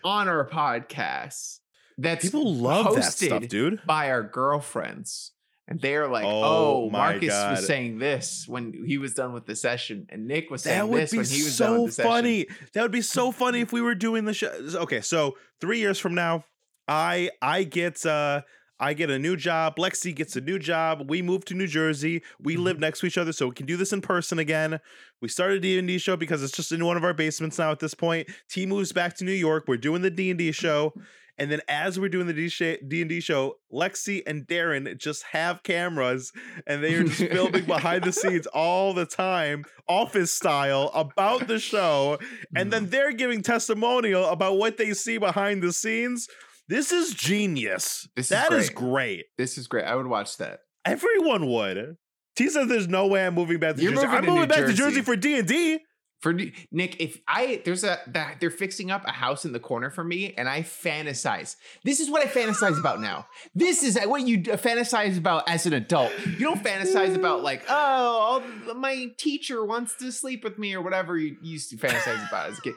on 0.02 0.28
our 0.28 0.48
podcast. 0.48 1.58
That's 1.98 2.24
People 2.24 2.54
love 2.54 2.94
that 2.94 3.12
stuff, 3.12 3.48
dude. 3.48 3.80
by 3.86 4.10
our 4.10 4.22
girlfriends. 4.22 5.32
And 5.66 5.80
they're 5.80 6.08
like, 6.08 6.26
Oh 6.26 6.84
oh, 6.84 6.90
Marcus 6.90 7.30
God. 7.30 7.52
was 7.52 7.66
saying 7.66 7.98
this 7.98 8.44
when 8.46 8.84
he 8.86 8.98
was 8.98 9.14
done 9.14 9.32
with 9.32 9.46
the 9.46 9.56
session, 9.56 10.06
and 10.10 10.26
Nick 10.26 10.50
was 10.50 10.62
saying 10.62 10.90
this 10.90 11.12
when 11.12 11.24
he 11.24 11.42
was 11.42 11.56
done 11.56 11.68
so 11.68 11.82
with 11.82 11.90
the 11.90 11.94
session. 11.94 12.10
funny. 12.10 12.46
That 12.74 12.82
would 12.82 12.92
be 12.92 13.02
so 13.02 13.32
funny 13.32 13.60
if 13.60 13.72
we 13.72 13.80
were 13.80 13.94
doing 13.94 14.24
the 14.26 14.34
show. 14.34 14.52
Okay, 14.74 15.00
so 15.00 15.36
three 15.60 15.78
years 15.78 15.98
from 15.98 16.14
now, 16.14 16.44
I 16.86 17.30
I 17.40 17.64
get 17.64 18.04
uh 18.04 18.42
I 18.78 18.92
get 18.92 19.08
a 19.08 19.18
new 19.18 19.36
job. 19.36 19.76
Lexi 19.76 20.14
gets 20.14 20.36
a 20.36 20.40
new 20.40 20.58
job. 20.58 21.08
We 21.08 21.22
move 21.22 21.44
to 21.46 21.54
New 21.54 21.68
Jersey. 21.68 22.22
We 22.40 22.56
live 22.56 22.80
next 22.80 23.00
to 23.00 23.06
each 23.06 23.16
other, 23.16 23.32
so 23.32 23.46
we 23.46 23.54
can 23.54 23.66
do 23.66 23.76
this 23.76 23.92
in 23.92 24.00
person 24.00 24.38
again. 24.38 24.80
We 25.22 25.28
started 25.28 25.58
a 25.58 25.60
D&D 25.60 25.98
show 25.98 26.16
because 26.16 26.42
it's 26.42 26.52
just 26.52 26.72
in 26.72 26.84
one 26.84 26.96
of 26.96 27.04
our 27.04 27.14
basements 27.14 27.58
now 27.58 27.70
at 27.70 27.78
this 27.78 27.94
point. 27.94 28.28
T 28.50 28.66
moves 28.66 28.92
back 28.92 29.16
to 29.18 29.24
New 29.24 29.32
York. 29.32 29.64
We're 29.68 29.76
doing 29.76 30.02
the 30.02 30.10
D&D 30.10 30.52
show. 30.52 30.92
And 31.36 31.50
then 31.50 31.60
as 31.68 31.98
we're 31.98 32.08
doing 32.08 32.26
the 32.26 32.32
D- 32.32 32.48
sh- 32.48 32.78
D&D 32.86 33.20
show, 33.20 33.56
Lexi 33.72 34.22
and 34.26 34.46
Daron 34.46 34.96
just 34.98 35.24
have 35.32 35.62
cameras 35.62 36.32
and 36.66 36.82
they 36.82 36.94
are 36.94 37.04
just 37.04 37.32
filming 37.32 37.64
behind 37.64 38.04
the 38.04 38.12
scenes 38.12 38.46
all 38.48 38.94
the 38.94 39.06
time, 39.06 39.64
office 39.88 40.32
style, 40.32 40.90
about 40.94 41.48
the 41.48 41.58
show. 41.58 42.18
And 42.54 42.72
then 42.72 42.86
mm. 42.86 42.90
they're 42.90 43.12
giving 43.12 43.42
testimonial 43.42 44.24
about 44.26 44.58
what 44.58 44.76
they 44.76 44.92
see 44.92 45.18
behind 45.18 45.62
the 45.62 45.72
scenes. 45.72 46.28
This 46.68 46.92
is 46.92 47.12
genius. 47.12 48.08
This 48.16 48.28
That 48.28 48.52
is 48.52 48.70
great. 48.70 48.90
great. 48.90 49.24
This 49.36 49.58
is 49.58 49.66
great. 49.66 49.84
I 49.84 49.96
would 49.96 50.06
watch 50.06 50.36
that. 50.38 50.60
Everyone 50.84 51.46
would. 51.46 51.96
T 52.36 52.48
says 52.48 52.68
there's 52.68 52.88
no 52.88 53.06
way 53.06 53.26
I'm 53.26 53.34
moving 53.34 53.58
back 53.58 53.76
to 53.76 53.82
You're 53.82 53.92
Jersey. 53.92 54.06
I'm 54.06 54.22
to 54.22 54.30
moving 54.30 54.42
New 54.42 54.46
back 54.48 54.58
to 54.58 54.66
Jersey. 54.72 54.76
Jersey 54.76 55.00
for 55.02 55.16
D 55.16 55.38
and 55.38 55.46
D. 55.48 55.80
For 56.24 56.32
Nick, 56.32 57.02
if 57.02 57.20
I 57.28 57.60
there's 57.66 57.84
a 57.84 57.98
that 58.06 58.40
they're 58.40 58.50
fixing 58.50 58.90
up 58.90 59.06
a 59.06 59.12
house 59.12 59.44
in 59.44 59.52
the 59.52 59.60
corner 59.60 59.90
for 59.90 60.02
me, 60.02 60.32
and 60.38 60.48
I 60.48 60.62
fantasize. 60.62 61.56
This 61.84 62.00
is 62.00 62.08
what 62.08 62.22
I 62.22 62.30
fantasize 62.30 62.80
about 62.80 63.02
now. 63.02 63.26
This 63.54 63.82
is 63.82 63.98
what 64.06 64.26
you 64.26 64.38
fantasize 64.38 65.18
about 65.18 65.46
as 65.50 65.66
an 65.66 65.74
adult. 65.74 66.12
You 66.24 66.38
don't 66.38 66.64
fantasize 66.64 67.14
about 67.14 67.42
like, 67.42 67.64
oh, 67.68 68.42
my 68.74 69.08
teacher 69.18 69.66
wants 69.66 69.96
to 69.96 70.10
sleep 70.10 70.44
with 70.44 70.58
me 70.58 70.72
or 70.72 70.80
whatever 70.80 71.18
you 71.18 71.36
used 71.42 71.68
to 71.72 71.76
fantasize 71.76 72.26
about 72.26 72.48
as 72.52 72.58
a 72.58 72.62
kid. 72.62 72.74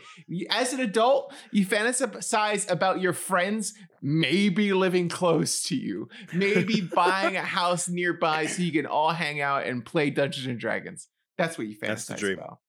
As 0.50 0.74
an 0.74 0.82
adult, 0.82 1.34
you 1.54 1.66
fantasize 1.66 2.70
about 2.70 3.00
your 3.00 3.14
friends 3.14 3.76
maybe 4.02 4.74
living 4.74 5.08
close 5.08 5.64
to 5.64 5.78
you, 5.78 6.10
maybe 6.34 6.82
buying 6.94 7.38
a 7.38 7.44
house 7.44 7.88
nearby 7.88 8.48
so 8.48 8.62
you 8.62 8.74
can 8.74 8.86
all 8.86 9.12
hang 9.12 9.40
out 9.40 9.66
and 9.66 9.86
play 9.86 10.10
Dungeons 10.10 10.48
and 10.48 10.60
Dragons. 10.60 11.08
That's 11.38 11.58
what 11.58 11.68
you 11.68 11.76
fantasize 11.78 11.88
That's 11.88 12.06
the 12.08 12.16
dream. 12.16 12.40
about. 12.40 12.60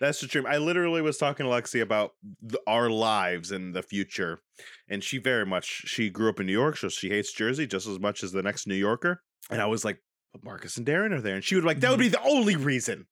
That's 0.00 0.20
the 0.20 0.26
dream. 0.26 0.46
I 0.46 0.56
literally 0.58 1.02
was 1.02 1.18
talking 1.18 1.44
to 1.46 1.50
Lexi 1.52 1.80
about 1.82 2.12
th- 2.42 2.60
our 2.66 2.90
lives 2.90 3.52
in 3.52 3.72
the 3.72 3.82
future, 3.82 4.40
and 4.88 5.02
she 5.04 5.18
very 5.18 5.46
much 5.46 5.82
she 5.86 6.10
grew 6.10 6.28
up 6.28 6.40
in 6.40 6.46
New 6.46 6.52
York, 6.52 6.76
so 6.76 6.88
she 6.88 7.08
hates 7.08 7.32
Jersey 7.32 7.66
just 7.66 7.86
as 7.86 7.98
much 8.00 8.22
as 8.22 8.32
the 8.32 8.42
next 8.42 8.66
New 8.66 8.74
Yorker. 8.74 9.22
And 9.50 9.60
I 9.60 9.66
was 9.66 9.84
like, 9.84 9.98
but 10.32 10.44
Marcus 10.44 10.76
and 10.76 10.86
Daron 10.86 11.12
are 11.12 11.20
there, 11.20 11.34
and 11.34 11.44
she 11.44 11.54
would 11.54 11.64
like, 11.64 11.80
that 11.80 11.90
would 11.90 11.98
be 11.98 12.08
the 12.08 12.22
only 12.22 12.56
reason. 12.56 13.06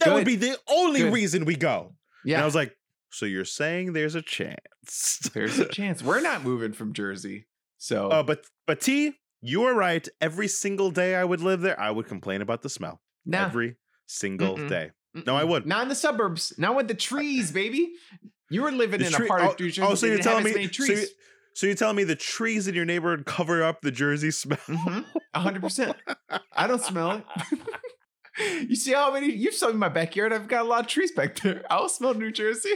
That 0.00 0.12
would 0.14 0.26
Mm-hmm. 0.26 0.40
Be 0.40 0.48
the 0.48 0.58
only 0.68 1.00
Good. 1.00 1.12
reason 1.14 1.44
we 1.46 1.56
go. 1.56 1.94
Yeah. 2.24 2.36
And 2.36 2.42
I 2.42 2.44
was 2.44 2.54
like, 2.54 2.76
so 3.10 3.24
you're 3.24 3.44
saying 3.46 3.94
there's 3.94 4.14
a 4.14 4.20
chance? 4.22 4.58
There's 5.34 5.58
a 5.58 5.64
chance. 5.66 6.02
We're 6.02 6.20
not 6.20 6.44
moving 6.44 6.72
from 6.72 6.92
Jersey. 6.92 7.46
So 7.78 8.08
Uh, 8.08 8.22
but 8.22 8.44
but 8.66 8.80
T, 8.80 9.14
you 9.40 9.62
are 9.64 9.74
right. 9.74 10.06
Every 10.20 10.48
single 10.48 10.90
day 10.90 11.14
I 11.14 11.24
would 11.24 11.40
live 11.40 11.60
there, 11.62 11.78
I 11.80 11.90
would 11.90 12.06
complain 12.06 12.42
about 12.42 12.62
the 12.62 12.68
smell. 12.68 13.00
nah, 13.24 13.44
Every 13.46 13.76
single 14.06 14.56
Mm-mm. 14.56 14.68
day. 14.68 14.90
No, 15.26 15.36
I 15.36 15.44
would. 15.44 15.66
Not 15.66 15.82
in 15.82 15.88
the 15.88 15.94
suburbs. 15.94 16.52
Not 16.58 16.74
with 16.76 16.88
the 16.88 16.94
trees, 16.94 17.50
baby. 17.52 17.92
You 18.50 18.62
were 18.62 18.72
living 18.72 19.00
The 19.00 19.06
in 19.06 19.12
tree- 19.12 19.26
a 19.26 19.28
part 19.28 19.42
oh, 19.42 19.50
of 19.50 19.60
New 19.60 19.70
Jersey. 19.70 19.82
oh, 19.90 19.94
so 19.94 20.06
you're 20.06 20.18
telling 20.18 20.44
me- 20.44 20.52
so 20.52 20.68
trees. 20.68 20.88
you- 21.02 21.06
So 21.54 21.66
you're 21.66 21.74
telling 21.76 21.96
me 21.96 22.04
the 22.04 22.14
trees 22.16 22.68
in 22.68 22.74
your 22.74 22.84
neighborhood 22.84 23.26
cover 23.26 23.62
up 23.64 23.80
the 23.82 23.90
Jersey 23.90 24.30
smell? 24.30 24.58
Mhm. 24.66 25.04
A 25.34 25.40
hundred 25.40 25.60
percent. 25.62 25.96
I 26.56 26.66
don't 26.66 26.82
smell 26.82 27.10
it. 27.12 27.24
you 28.68 28.76
see 28.76 28.92
how 28.92 29.12
many 29.12 29.32
you've 29.32 29.54
seen 29.54 29.70
in 29.70 29.76
my 29.78 29.88
backyard? 29.88 30.32
I've 30.32 30.48
got 30.48 30.64
a 30.64 30.68
lot 30.68 30.80
of 30.80 30.86
trees 30.86 31.10
back 31.12 31.34
there. 31.40 31.64
I'll 31.70 31.88
smell 31.88 32.14
New 32.14 32.30
Jersey. 32.30 32.72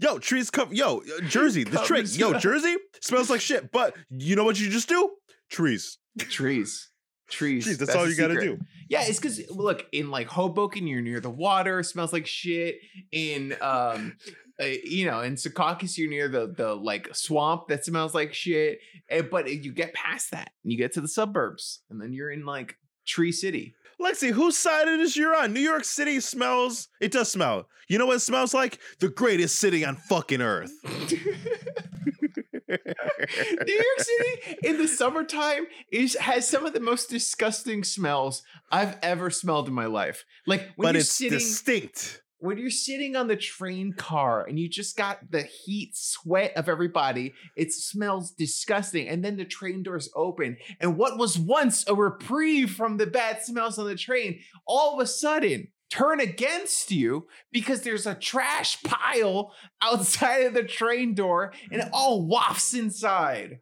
Yo, 0.00 0.18
trees 0.18 0.50
cover. 0.50 0.72
Yo, 0.74 0.98
uh, 0.98 1.20
Jersey. 1.22 1.64
The 1.64 1.78
trick. 1.78 2.04
Covers 2.04 2.18
Yo. 2.18 2.34
Jersey 2.38 2.76
smells 3.02 3.30
like 3.30 3.40
shit. 3.40 3.72
But 3.72 3.94
you 4.10 4.36
know 4.36 4.44
what 4.44 4.60
you 4.60 4.68
just 4.70 4.88
do? 4.88 5.10
Trees. 5.50 5.98
Trees. 6.18 6.90
Trees. 7.28 7.64
Trees. 7.64 7.78
That's, 7.78 7.94
all 7.94 8.08
you 8.08 8.16
got 8.16 8.28
to 8.28 8.40
do. 8.40 8.58
Yeah, 8.88 9.02
it's 9.06 9.18
because 9.18 9.50
look 9.50 9.86
in 9.92 10.10
like 10.10 10.28
Hoboken, 10.28 10.86
you're 10.86 11.02
near 11.02 11.20
the 11.20 11.30
water, 11.30 11.82
smells 11.82 12.12
like 12.12 12.26
shit. 12.26 12.80
In 13.12 13.54
um, 13.60 14.16
uh, 14.60 14.66
you 14.84 15.06
know, 15.06 15.20
in 15.20 15.34
Secaucus, 15.34 15.96
you're 15.98 16.10
near 16.10 16.28
the 16.28 16.52
the 16.56 16.74
like 16.74 17.14
swamp 17.14 17.68
that 17.68 17.84
smells 17.84 18.14
like 18.14 18.34
shit. 18.34 18.80
Eh, 19.08 19.22
but 19.22 19.50
you 19.50 19.72
get 19.72 19.94
past 19.94 20.30
that, 20.30 20.50
and 20.64 20.72
you 20.72 20.78
get 20.78 20.92
to 20.94 21.00
the 21.00 21.08
suburbs, 21.08 21.82
and 21.90 22.00
then 22.00 22.12
you're 22.12 22.30
in 22.30 22.44
like 22.44 22.76
Tree 23.06 23.32
City. 23.32 23.74
Lexi, 24.00 24.30
whose 24.30 24.56
side 24.56 24.86
of 24.86 24.98
this 24.98 25.16
you're 25.16 25.34
on? 25.34 25.52
New 25.52 25.60
York 25.60 25.84
City 25.84 26.20
smells. 26.20 26.88
It 27.00 27.10
does 27.10 27.32
smell. 27.32 27.68
You 27.88 27.98
know 27.98 28.06
what 28.06 28.16
it 28.16 28.20
smells 28.20 28.54
like? 28.54 28.78
The 29.00 29.08
greatest 29.08 29.58
city 29.58 29.84
on 29.84 29.96
fucking 29.96 30.40
earth. 30.40 30.70
New 32.68 33.74
York 33.74 33.98
City 33.98 34.58
in 34.62 34.78
the 34.78 34.88
summertime 34.88 35.66
is 35.90 36.16
has 36.16 36.48
some 36.48 36.66
of 36.66 36.72
the 36.72 36.80
most 36.80 37.08
disgusting 37.08 37.84
smells 37.84 38.42
I've 38.70 38.98
ever 39.02 39.30
smelled 39.30 39.68
in 39.68 39.74
my 39.74 39.86
life. 39.86 40.24
Like 40.46 40.60
when 40.76 40.88
but 40.88 40.94
you're 40.94 41.00
it's 41.00 41.12
sitting 41.12 41.38
distinct. 41.38 42.22
when 42.40 42.58
you're 42.58 42.70
sitting 42.70 43.16
on 43.16 43.26
the 43.26 43.36
train 43.36 43.92
car 43.92 44.44
and 44.46 44.58
you 44.58 44.68
just 44.68 44.96
got 44.96 45.30
the 45.30 45.42
heat 45.42 45.96
sweat 45.96 46.52
of 46.56 46.68
everybody, 46.68 47.34
it 47.56 47.72
smells 47.72 48.30
disgusting. 48.32 49.08
And 49.08 49.24
then 49.24 49.36
the 49.36 49.44
train 49.44 49.82
doors 49.82 50.08
open, 50.14 50.56
and 50.80 50.96
what 50.96 51.18
was 51.18 51.38
once 51.38 51.86
a 51.88 51.94
reprieve 51.94 52.70
from 52.70 52.96
the 52.96 53.06
bad 53.06 53.42
smells 53.42 53.78
on 53.78 53.86
the 53.86 53.96
train, 53.96 54.40
all 54.66 54.94
of 54.94 55.00
a 55.00 55.06
sudden 55.06 55.68
turn 55.90 56.20
against 56.20 56.90
you 56.90 57.26
because 57.52 57.82
there's 57.82 58.06
a 58.06 58.14
trash 58.14 58.82
pile 58.82 59.52
outside 59.82 60.44
of 60.46 60.54
the 60.54 60.64
train 60.64 61.14
door 61.14 61.52
and 61.70 61.80
it 61.82 61.88
all 61.92 62.26
wafts 62.26 62.74
inside. 62.74 63.60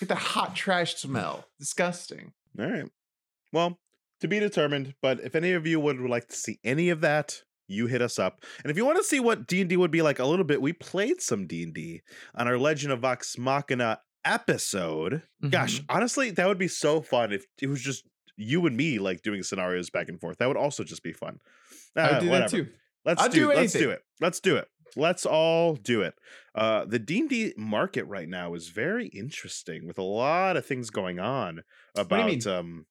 Get 0.00 0.08
the 0.08 0.14
hot 0.14 0.56
trash 0.56 0.96
smell. 0.96 1.44
Disgusting. 1.58 2.32
All 2.58 2.66
right. 2.70 2.90
Well, 3.52 3.78
to 4.20 4.28
be 4.28 4.40
determined. 4.40 4.94
But 5.02 5.20
if 5.20 5.34
any 5.34 5.52
of 5.52 5.66
you 5.66 5.78
would 5.80 6.00
like 6.00 6.28
to 6.28 6.36
see 6.36 6.58
any 6.64 6.88
of 6.90 7.00
that, 7.02 7.42
you 7.68 7.86
hit 7.86 8.02
us 8.02 8.18
up. 8.18 8.44
And 8.64 8.70
if 8.70 8.76
you 8.76 8.84
want 8.84 8.98
to 8.98 9.04
see 9.04 9.20
what 9.20 9.46
D 9.46 9.60
and 9.60 9.70
D 9.70 9.76
would 9.76 9.90
be 9.92 10.02
like 10.02 10.18
a 10.18 10.26
little 10.26 10.44
bit, 10.44 10.60
we 10.60 10.72
played 10.72 11.20
some 11.20 11.46
D 11.46 11.62
and 11.62 11.72
D 11.74 12.00
on 12.34 12.48
our 12.48 12.58
Legend 12.58 12.92
of 12.92 13.00
Vox 13.00 13.36
Machina 13.38 14.00
episode. 14.24 15.22
Gosh, 15.48 15.80
Mhm. 15.80 15.84
honestly, 15.88 16.30
that 16.30 16.46
would 16.48 16.58
be 16.58 16.68
so 16.68 17.00
fun 17.00 17.32
if 17.32 17.44
it 17.62 17.68
was 17.68 17.80
just 17.82 18.04
you 18.40 18.66
and 18.66 18.76
me 18.76 18.98
like 18.98 19.22
doing 19.22 19.42
scenarios 19.42 19.90
back 19.90 20.08
and 20.08 20.20
forth. 20.20 20.38
That 20.38 20.48
would 20.48 20.56
also 20.56 20.82
just 20.84 21.02
be 21.02 21.12
fun. 21.12 21.38
I 21.96 22.02
would 22.02 22.14
Ah, 22.16 22.20
do 22.20 22.26
that 22.30 22.50
too. 22.50 22.68
Let's 23.04 23.22
do, 23.28 23.40
do 23.40 23.48
let's 23.54 23.72
do 23.72 23.90
it. 23.90 24.02
Let's 24.20 24.40
do 24.40 24.56
it. 24.56 24.68
Let's 24.96 25.24
all 25.24 25.76
do 25.76 26.02
it. 26.02 26.14
Uh, 26.54 26.84
the 26.84 26.98
D 26.98 27.20
and 27.20 27.28
D 27.28 27.54
market 27.56 28.04
right 28.04 28.28
now 28.28 28.54
is 28.54 28.68
very 28.68 29.06
interesting 29.06 29.86
with 29.86 29.98
a 29.98 30.02
lot 30.02 30.56
of 30.56 30.66
things 30.66 30.90
going 30.90 31.20
on 31.20 31.62
about 31.96 32.46
um. 32.46 32.86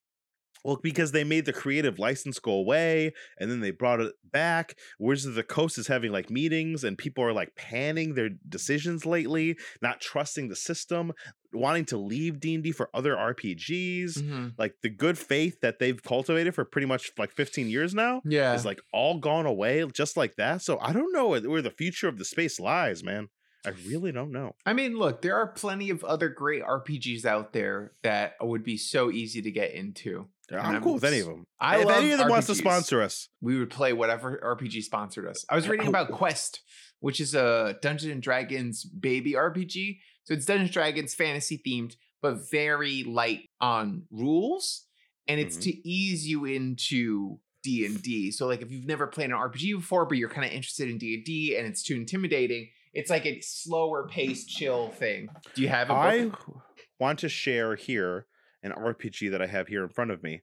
Well, 0.64 0.78
because 0.82 1.12
they 1.12 1.24
made 1.24 1.46
the 1.46 1.54
creative 1.54 2.00
license 2.00 2.40
go 2.40 2.52
away 2.52 3.14
and 3.40 3.50
then 3.50 3.62
they 3.62 3.72
brought 3.72 4.02
it 4.02 4.14
back. 4.24 4.76
Of 5.00 5.34
the 5.36 5.44
Coast 5.44 5.78
is 5.78 5.88
having 5.88 6.12
like 6.12 6.30
meetings 6.30 6.84
and 6.84 6.98
people 6.98 7.24
are 7.24 7.34
like 7.34 7.56
panning 7.56 8.14
their 8.14 8.30
decisions 8.48 9.06
lately, 9.06 9.58
not 9.82 10.02
trusting 10.02 10.50
the 10.50 10.56
system, 10.56 11.14
wanting 11.54 11.86
to 11.86 11.98
leave 11.98 12.40
D&D 12.40 12.72
for 12.72 12.90
other 12.94 13.16
RPGs. 13.16 14.18
Mhm. 14.22 14.54
Like 14.58 14.76
the 14.84 14.90
good 14.90 15.18
faith 15.18 15.62
that 15.62 15.80
they've 15.80 16.02
cultivated 16.02 16.54
for 16.56 16.66
pretty 16.66 16.88
much 16.88 17.12
like 17.18 17.32
15 17.32 17.70
years 17.70 17.94
now 17.96 18.22
Yeah. 18.26 18.54
is 18.54 18.66
like 18.66 18.80
all 18.94 19.20
gone 19.20 19.46
away 19.46 19.84
just 19.94 20.16
like 20.18 20.36
that. 20.36 20.62
So 20.62 20.78
I 20.80 20.94
don't 20.94 21.12
know 21.14 21.30
where 21.40 21.62
the 21.62 21.72
future 21.72 22.08
of 22.08 22.18
the 22.18 22.26
space 22.26 22.60
lies, 22.60 23.04
man. 23.04 23.30
I 23.66 23.72
really 23.88 24.14
don't 24.14 24.32
know. 24.32 24.56
I 24.66 24.72
mean, 24.74 24.98
look, 24.98 25.22
there 25.22 25.36
are 25.36 25.48
plenty 25.48 25.90
of 25.90 26.04
other 26.06 26.30
great 26.30 26.64
RPGs 26.64 27.26
out 27.26 27.52
there 27.52 27.92
that 28.04 28.36
would 28.42 28.64
be 28.64 28.78
so 28.78 29.12
easy 29.12 29.42
to 29.42 29.52
get 29.52 29.74
into. 29.74 30.30
I'm 30.52 30.76
I'm 30.76 30.82
cool 30.84 30.96
with 30.96 31.04
any 31.04 31.20
of 31.20 31.28
them. 31.28 31.46
I 31.60 31.80
if 31.82 31.90
any 31.90 32.12
of 32.12 32.20
them 32.20 32.30
wants 32.30 32.48
to 32.48 32.56
sponsor 32.56 33.02
us, 33.02 33.30
We 33.42 33.58
would 33.60 33.70
play 33.70 33.94
whatever 33.94 34.40
RPG 34.44 34.84
sponsored 34.84 35.28
us. 35.28 35.46
I 35.50 35.56
was 35.56 35.68
reading 35.68 35.88
about 35.88 36.12
Quest, 36.12 36.62
which 37.00 37.20
is 37.20 37.36
a 37.36 37.78
Dungeons 37.82 38.12
and 38.12 38.22
Dragons 38.22 38.84
baby 38.86 39.34
RPG. 39.34 40.00
So 40.26 40.34
it's 40.34 40.46
Dungeons 40.46 40.70
and 40.70 40.74
Dragons 40.74 41.14
fantasy 41.16 41.62
themed, 41.66 41.96
but 42.22 42.50
very 42.52 43.04
light 43.04 43.50
on 43.62 44.04
rules, 44.12 44.86
and 45.28 45.40
it's 45.40 45.58
Mhm. 45.58 45.62
to 45.64 45.88
ease 45.90 46.28
you 46.28 46.46
into 46.46 47.40
D 47.64 47.86
and 47.86 48.02
D. 48.02 48.32
So 48.32 48.48
like 48.48 48.62
if 48.62 48.72
you've 48.72 48.86
never 48.86 49.06
played 49.08 49.26
an 49.32 49.36
RPG 49.36 49.74
before, 49.76 50.06
but 50.06 50.18
you're 50.18 50.30
kind 50.30 50.46
of 50.46 50.52
interested 50.52 50.90
in 50.90 50.98
D 50.98 51.16
and 51.16 51.24
D, 51.26 51.56
and 51.58 51.68
it's 51.68 51.84
too 51.84 51.96
intimidating, 51.96 52.70
it's 52.94 53.10
like 53.10 53.26
a 53.26 53.40
slower 53.42 54.08
paced, 54.08 54.50
chill 54.50 54.90
thing. 54.90 55.30
Do 55.56 55.62
you 55.62 55.68
have 55.70 55.90
a 55.90 55.94
I 55.94 56.26
book? 56.26 56.64
want 57.00 57.20
to 57.20 57.30
share 57.30 57.76
here 57.76 58.26
an 58.64 58.72
RPG 58.72 59.32
that 59.32 59.42
I 59.42 59.48
have 59.48 59.68
here 59.68 59.84
in 59.84 59.90
front 59.90 60.12
of 60.12 60.22
me. 60.24 60.42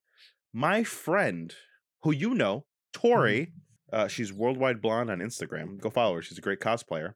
My 0.53 0.85
friend, 0.85 1.55
who 2.03 2.13
you 2.13 2.35
know, 2.35 2.65
Tori, 2.93 3.53
uh, 3.93 4.09
she's 4.09 4.33
worldwide 4.33 4.81
blonde 4.81 5.11
on 5.11 5.19
Instagram. 5.19 5.79
Go 5.81 5.91
follow 5.91 6.15
her. 6.17 6.23
She's 6.23 6.39
a 6.39 6.43
great 6.43 6.61
cosplayer. 6.61 7.13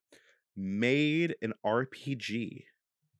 Made 0.56 1.36
an 1.40 1.54
RPG 1.64 2.64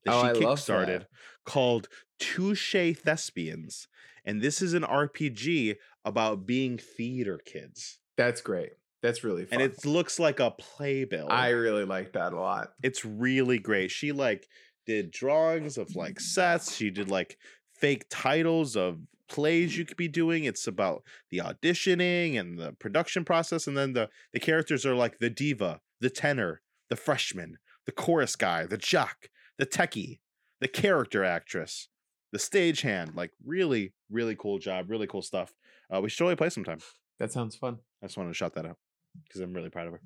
that 0.05 0.15
Oh, 0.15 0.35
she 0.35 0.41
love 0.45 0.59
kickstarted 0.59 1.07
called 1.45 1.89
Touche 2.19 2.75
Thespians, 2.97 3.89
and 4.25 4.43
this 4.43 4.61
is 4.61 4.75
an 4.75 4.83
RPG 4.83 5.77
about 6.05 6.47
being 6.47 6.77
theater 6.79 7.39
kids, 7.45 7.99
That's 8.17 8.41
great. 8.41 8.71
That's 9.03 9.25
really 9.25 9.47
fun. 9.47 9.61
and 9.61 9.71
it 9.73 9.87
looks 9.87 10.19
like 10.19 10.41
a 10.41 10.51
playbill. 10.51 11.29
I 11.31 11.51
really 11.51 11.85
like 11.85 12.13
that 12.13 12.33
a 12.35 12.41
lot. 12.41 12.73
it's 12.83 13.05
really 13.05 13.59
great. 13.59 13.91
She 13.91 14.13
like 14.13 14.47
did 14.87 15.11
drawings 15.11 15.79
of 15.79 15.97
like 15.97 16.21
sets. 16.21 16.75
She 16.75 16.91
did 16.91 17.11
like 17.11 17.39
fake 17.81 18.07
titles 18.11 18.77
of 18.77 18.99
plays 19.29 19.79
you 19.79 19.85
could 19.85 19.97
be 19.97 20.09
doing. 20.09 20.45
It's 20.45 20.67
about 20.67 21.03
the 21.31 21.39
auditioning 21.39 22.39
and 22.39 22.59
the 22.59 22.73
production 22.73 23.25
process, 23.25 23.67
and 23.67 23.77
then 23.77 23.93
the 23.93 24.09
the 24.33 24.41
characters 24.41 24.85
are 24.85 24.95
like 24.95 25.19
the 25.19 25.31
diva, 25.31 25.81
the 26.01 26.11
tenor, 26.11 26.61
the 26.89 26.97
freshman, 26.97 27.59
the 27.87 27.93
chorus 27.93 28.37
guy, 28.37 28.67
the 28.67 28.77
jock, 28.77 29.29
the 29.59 29.67
techie, 29.67 30.19
the 30.61 30.69
character 30.69 31.25
actress, 31.25 31.89
the 32.33 32.39
stagehand. 32.39 33.15
Like 33.15 33.33
really, 33.45 33.95
really 34.11 34.37
cool 34.37 34.59
job, 34.59 34.91
really 34.91 35.07
cool 35.07 35.23
stuff. 35.23 35.55
Uh, 35.93 36.01
we 36.01 36.09
should 36.09 36.19
totally 36.19 36.37
play 36.37 36.51
sometime. 36.51 36.79
That 37.19 37.33
sounds 37.33 37.57
fun. 37.57 37.79
I 38.03 38.07
just 38.07 38.17
wanted 38.17 38.31
to 38.31 38.35
shout 38.35 38.55
that 38.55 38.67
out 38.67 38.77
because 39.25 39.41
I'm 39.41 39.53
really 39.53 39.71
proud 39.71 39.87
of 39.87 39.93
her. 39.95 40.01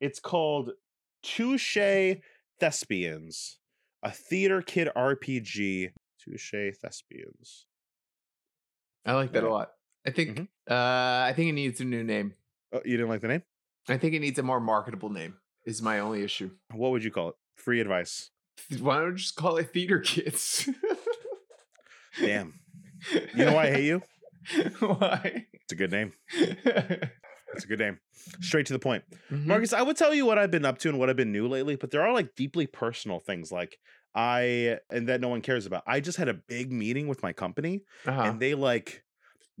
It's 0.00 0.20
called 0.20 0.70
Touche 1.22 1.76
Thespians, 2.58 3.58
a 4.02 4.10
theater 4.10 4.62
kid 4.62 4.88
RPG. 4.96 5.92
Touche 6.22 6.54
Thespians. 6.80 7.66
I 9.04 9.14
like 9.14 9.32
that 9.32 9.44
a 9.44 9.50
lot. 9.50 9.72
I 10.06 10.10
think 10.10 10.36
Mhm. 10.38 10.48
uh 10.70 11.24
I 11.28 11.32
think 11.34 11.48
it 11.50 11.52
needs 11.52 11.80
a 11.80 11.84
new 11.84 12.04
name. 12.04 12.34
Oh, 12.72 12.80
you 12.84 12.96
didn't 12.96 13.08
like 13.08 13.20
the 13.22 13.28
name? 13.28 13.42
I 13.88 13.96
think 13.98 14.14
it 14.14 14.20
needs 14.20 14.38
a 14.38 14.42
more 14.42 14.60
marketable 14.60 15.10
name. 15.10 15.36
Is 15.64 15.82
my 15.82 15.98
only 15.98 16.22
issue. 16.22 16.50
What 16.72 16.90
would 16.92 17.04
you 17.04 17.10
call 17.10 17.30
it? 17.30 17.34
Free 17.56 17.80
advice. 17.80 18.30
Why 18.78 18.98
don't 19.00 19.10
we 19.12 19.16
just 19.16 19.36
call 19.36 19.56
it 19.56 19.72
Theater 19.72 20.00
Kids? 20.00 20.68
Damn. 22.18 22.60
You 23.34 23.44
know 23.46 23.54
why 23.54 23.66
I 23.66 23.70
hate 23.70 23.84
you? 23.86 24.02
Why? 24.80 25.46
It's 25.52 25.72
a 25.72 25.76
good 25.76 25.90
name. 25.90 26.12
It's 26.32 27.64
a 27.64 27.66
good 27.66 27.78
name. 27.78 27.98
Straight 28.40 28.66
to 28.66 28.72
the 28.72 28.78
point. 28.78 29.04
Mhm. 29.30 29.46
Marcus, 29.46 29.72
I 29.72 29.82
would 29.82 29.96
tell 29.96 30.14
you 30.14 30.24
what 30.26 30.38
I've 30.38 30.50
been 30.50 30.64
up 30.64 30.78
to 30.78 30.88
and 30.88 30.98
what 30.98 31.08
I've 31.10 31.16
been 31.16 31.32
new 31.32 31.46
lately, 31.48 31.76
but 31.76 31.90
there 31.90 32.02
are 32.02 32.12
like 32.12 32.34
deeply 32.36 32.66
personal 32.66 33.20
things 33.20 33.50
like 33.52 33.78
I 34.14 34.78
and 34.90 35.08
that 35.08 35.20
no 35.20 35.28
one 35.28 35.40
cares 35.40 35.66
about. 35.66 35.84
I 35.86 36.00
just 36.00 36.18
had 36.18 36.28
a 36.28 36.34
big 36.34 36.72
meeting 36.72 37.06
with 37.08 37.22
my 37.22 37.32
company 37.32 37.82
Uh-huh. 38.06 38.22
and 38.22 38.40
they 38.40 38.54
like 38.54 39.04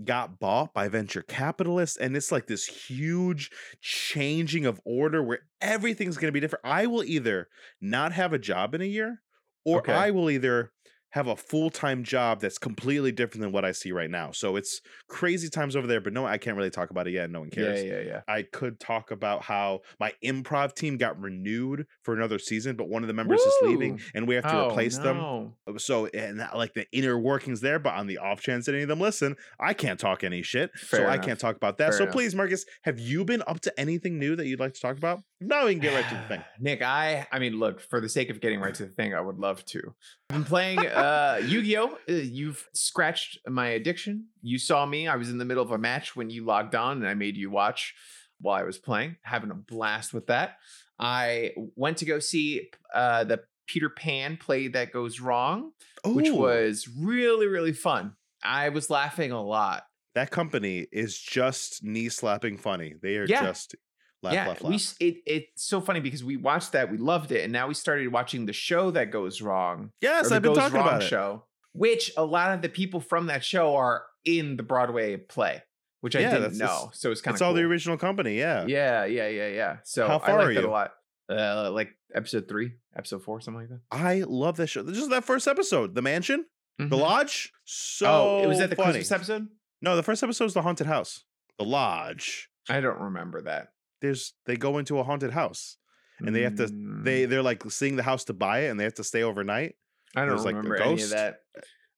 got 0.02 0.38
bought 0.40 0.72
by 0.72 0.88
venture 0.88 1.20
capitalists 1.22 1.96
and 1.98 2.16
it's 2.16 2.32
like 2.32 2.46
this 2.46 2.64
huge 2.64 3.50
changing 3.82 4.64
of 4.64 4.80
order 4.86 5.22
where 5.22 5.40
everything's 5.60 6.16
going 6.16 6.28
to 6.28 6.32
be 6.32 6.40
different 6.40 6.64
i 6.64 6.86
will 6.86 7.04
either 7.04 7.48
not 7.82 8.10
have 8.12 8.32
a 8.32 8.38
job 8.38 8.74
in 8.74 8.80
a 8.80 8.86
year 8.86 9.20
or 9.66 9.80
Okay. 9.80 9.92
i 9.92 10.10
will 10.10 10.30
either 10.30 10.72
have 11.10 11.26
a 11.26 11.36
full-time 11.36 12.04
job 12.04 12.40
that's 12.40 12.58
completely 12.58 13.12
different 13.12 13.42
than 13.42 13.52
what 13.52 13.64
i 13.64 13.72
see 13.72 13.92
right 13.92 14.10
now 14.10 14.30
so 14.30 14.56
it's 14.56 14.80
crazy 15.08 15.48
times 15.48 15.74
over 15.76 15.86
there 15.86 16.00
but 16.00 16.12
no 16.12 16.24
i 16.26 16.38
can't 16.38 16.56
really 16.56 16.70
talk 16.70 16.90
about 16.90 17.06
it 17.08 17.12
yet 17.12 17.30
no 17.30 17.40
one 17.40 17.50
cares 17.50 17.82
yeah, 17.84 17.92
yeah. 17.94 18.00
yeah. 18.00 18.20
I 18.28 18.42
could 18.42 18.78
talk 18.78 19.10
about 19.10 19.42
how 19.42 19.80
my 19.98 20.12
improv 20.24 20.74
team 20.74 20.96
got 20.96 21.20
renewed 21.20 21.86
for 22.02 22.14
another 22.14 22.38
season, 22.38 22.76
but 22.76 22.88
one 22.88 23.02
of 23.02 23.08
the 23.08 23.14
members 23.14 23.40
is 23.40 23.54
leaving 23.62 24.00
and 24.14 24.26
we 24.28 24.34
have 24.34 24.44
to 24.44 24.50
Oh, 24.54 24.68
replace 24.68 24.98
them. 24.98 25.52
Uh, 25.66 25.78
so 25.78 26.06
and 26.06 26.40
that, 26.40 26.56
like 26.56 26.74
the 26.74 26.86
inner 26.92 27.18
workings 27.18 27.60
there, 27.60 27.78
but 27.78 27.94
on 27.94 28.06
the 28.06 28.18
off 28.18 28.40
chance 28.40 28.66
that 28.66 28.74
any 28.74 28.82
of 28.82 28.88
them 28.88 29.00
listen, 29.00 29.36
I 29.58 29.74
can't 29.74 29.98
talk 29.98 30.22
any 30.22 30.42
shit. 30.42 30.70
so 30.76 30.98
Fair 30.98 31.10
I 31.10 31.18
can't 31.18 31.38
talk 31.40 31.56
about 31.56 31.78
that. 31.78 31.90
Fair 31.90 31.98
so 31.98 32.02
enough. 32.04 32.14
please, 32.14 32.34
Marcus, 32.34 32.64
have 32.84 32.98
you 32.98 33.24
been 33.24 33.42
up 33.46 33.60
to 33.62 33.80
anything 33.80 34.18
new 34.18 34.36
that 34.36 34.46
you'd 34.46 34.60
like 34.60 34.74
to 34.74 34.80
talk 34.80 34.96
about? 34.96 35.20
No, 35.40 35.66
we 35.66 35.72
can 35.72 35.80
get 35.80 35.94
right 35.94 36.08
to 36.08 36.14
the 36.14 36.36
thing. 36.36 36.44
Nick, 36.60 36.82
I 36.82 37.26
I 37.32 37.38
mean, 37.38 37.58
look, 37.58 37.80
for 37.80 38.00
the 38.00 38.08
sake 38.08 38.30
of 38.30 38.40
getting 38.40 38.60
right 38.60 38.74
to 38.74 38.84
the 38.86 38.92
thing, 38.92 39.14
I 39.14 39.20
would 39.20 39.38
love 39.38 39.64
to. 39.66 39.94
I'm 40.30 40.44
playing 40.44 40.78
uh, 40.86 40.99
uh 41.00 41.40
Yu-Gi-Oh! 41.44 41.98
Uh, 42.08 42.12
You've 42.12 42.68
scratched 42.72 43.38
my 43.48 43.68
addiction. 43.68 44.26
You 44.42 44.58
saw 44.58 44.84
me. 44.86 45.08
I 45.08 45.16
was 45.16 45.30
in 45.30 45.38
the 45.38 45.44
middle 45.44 45.62
of 45.62 45.70
a 45.70 45.78
match 45.78 46.14
when 46.16 46.30
you 46.30 46.44
logged 46.44 46.74
on 46.74 46.98
and 46.98 47.06
I 47.08 47.14
made 47.14 47.36
you 47.36 47.50
watch 47.50 47.94
while 48.40 48.56
I 48.58 48.62
was 48.64 48.78
playing, 48.78 49.16
having 49.22 49.50
a 49.50 49.54
blast 49.54 50.14
with 50.14 50.26
that. 50.28 50.56
I 50.98 51.52
went 51.76 51.98
to 51.98 52.04
go 52.04 52.18
see 52.18 52.70
uh 52.94 53.24
the 53.24 53.40
Peter 53.66 53.88
Pan 53.90 54.36
play 54.36 54.68
that 54.68 54.92
goes 54.92 55.20
wrong, 55.20 55.72
which 56.04 56.30
was 56.30 56.88
really, 56.98 57.46
really 57.46 57.72
fun. 57.72 58.14
I 58.42 58.70
was 58.70 58.90
laughing 58.90 59.30
a 59.32 59.42
lot. 59.42 59.84
that 60.16 60.30
company 60.32 60.86
is 60.90 61.16
just 61.16 61.84
knee 61.84 62.08
slapping 62.08 62.58
funny. 62.58 62.94
They 63.00 63.16
are 63.16 63.26
Yeah. 63.26 63.42
just 63.44 63.76
laugh, 64.22 64.34
yeah, 64.34 64.48
laugh, 64.48 64.62
we 64.62 64.70
laugh. 64.70 64.74
s- 64.80 64.94
it 65.00 65.16
it's 65.26 65.64
so 65.64 65.80
funny 65.80 66.00
because 66.00 66.22
we 66.24 66.36
watched 66.36 66.72
that, 66.72 66.90
we 66.90 66.98
loved 66.98 67.32
it, 67.32 67.44
and 67.44 67.52
now 67.52 67.68
we 67.68 67.74
started 67.74 68.08
watching 68.12 68.46
the 68.46 68.52
show 68.52 68.90
that 68.92 69.10
goes 69.10 69.40
wrong. 69.42 69.90
yes, 70.00 70.30
I've 70.32 70.42
been 70.42 70.54
talking 70.54 70.80
about 70.80 71.02
it. 71.02 71.06
show, 71.06 71.44
which 71.72 72.12
a 72.16 72.24
lot 72.24 72.52
of 72.54 72.62
the 72.62 72.68
people 72.68 73.00
from 73.00 73.26
that 73.26 73.44
show 73.44 73.76
are 73.76 74.04
in 74.24 74.56
the 74.56 74.62
Broadway 74.62 75.16
play, 75.16 75.62
which 76.00 76.14
I 76.16 76.20
didn't 76.20 76.58
know. 76.58 76.90
So 76.92 77.10
it's 77.10 77.20
kind 77.20 77.32
of 77.32 77.36
It's 77.36 77.42
of 77.42 77.48
all 77.48 77.54
the 77.54 77.62
original 77.62 77.96
company. 77.96 78.38
Yeah. 78.38 78.66
Yeah, 78.66 79.04
yeah, 79.06 79.28
yeah, 79.28 79.48
yeah. 79.48 79.76
So 79.84 80.06
How 80.06 80.16
I 80.18 80.26
far 80.26 80.38
like 80.38 80.46
are 80.48 80.54
that 80.54 80.60
a 80.60 80.62
you? 80.62 80.68
lot. 80.70 80.92
Uh, 81.30 81.70
like 81.72 81.90
episode 82.14 82.48
three, 82.48 82.72
episode 82.96 83.22
four, 83.22 83.40
something 83.40 83.60
like 83.60 83.68
that. 83.70 83.80
I 83.92 84.24
love 84.26 84.56
that 84.56 84.66
show. 84.66 84.82
Just 84.90 85.10
that 85.10 85.24
first 85.24 85.46
episode, 85.46 85.94
the 85.94 86.02
mansion, 86.02 86.44
the 86.78 86.86
Mhm. 86.86 86.98
lodge. 87.00 87.52
So 87.64 88.06
oh, 88.40 88.42
it 88.42 88.48
was 88.48 88.58
at 88.60 88.68
the 88.68 88.74
funny. 88.76 88.94
Christmas 88.94 89.12
episode. 89.12 89.48
No, 89.80 89.94
the 89.96 90.02
first 90.02 90.22
episode 90.24 90.46
is 90.46 90.54
the 90.54 90.62
haunted 90.62 90.88
house, 90.88 91.24
the 91.56 91.64
lodge. 91.64 92.50
I 92.68 92.80
don't 92.80 92.98
remember 92.98 93.40
that. 93.42 93.68
There's 94.00 94.34
they 94.46 94.56
go 94.56 94.78
into 94.78 94.98
a 94.98 95.02
haunted 95.04 95.32
house 95.32 95.76
and 96.18 96.34
they 96.34 96.42
have 96.42 96.56
to 96.56 96.64
Mm, 96.66 97.04
they 97.04 97.24
they're 97.24 97.42
like 97.42 97.62
seeing 97.70 97.96
the 97.96 98.02
house 98.02 98.24
to 98.24 98.32
buy 98.32 98.60
it 98.60 98.68
and 98.68 98.78
they 98.78 98.84
have 98.84 98.94
to 98.94 99.04
stay 99.04 99.22
overnight. 99.22 99.74
I 100.16 100.20
don't 100.20 100.30
there's, 100.30 100.44
like, 100.44 100.56
remember 100.56 100.76
any 100.76 101.02
of 101.02 101.10
that. 101.10 101.40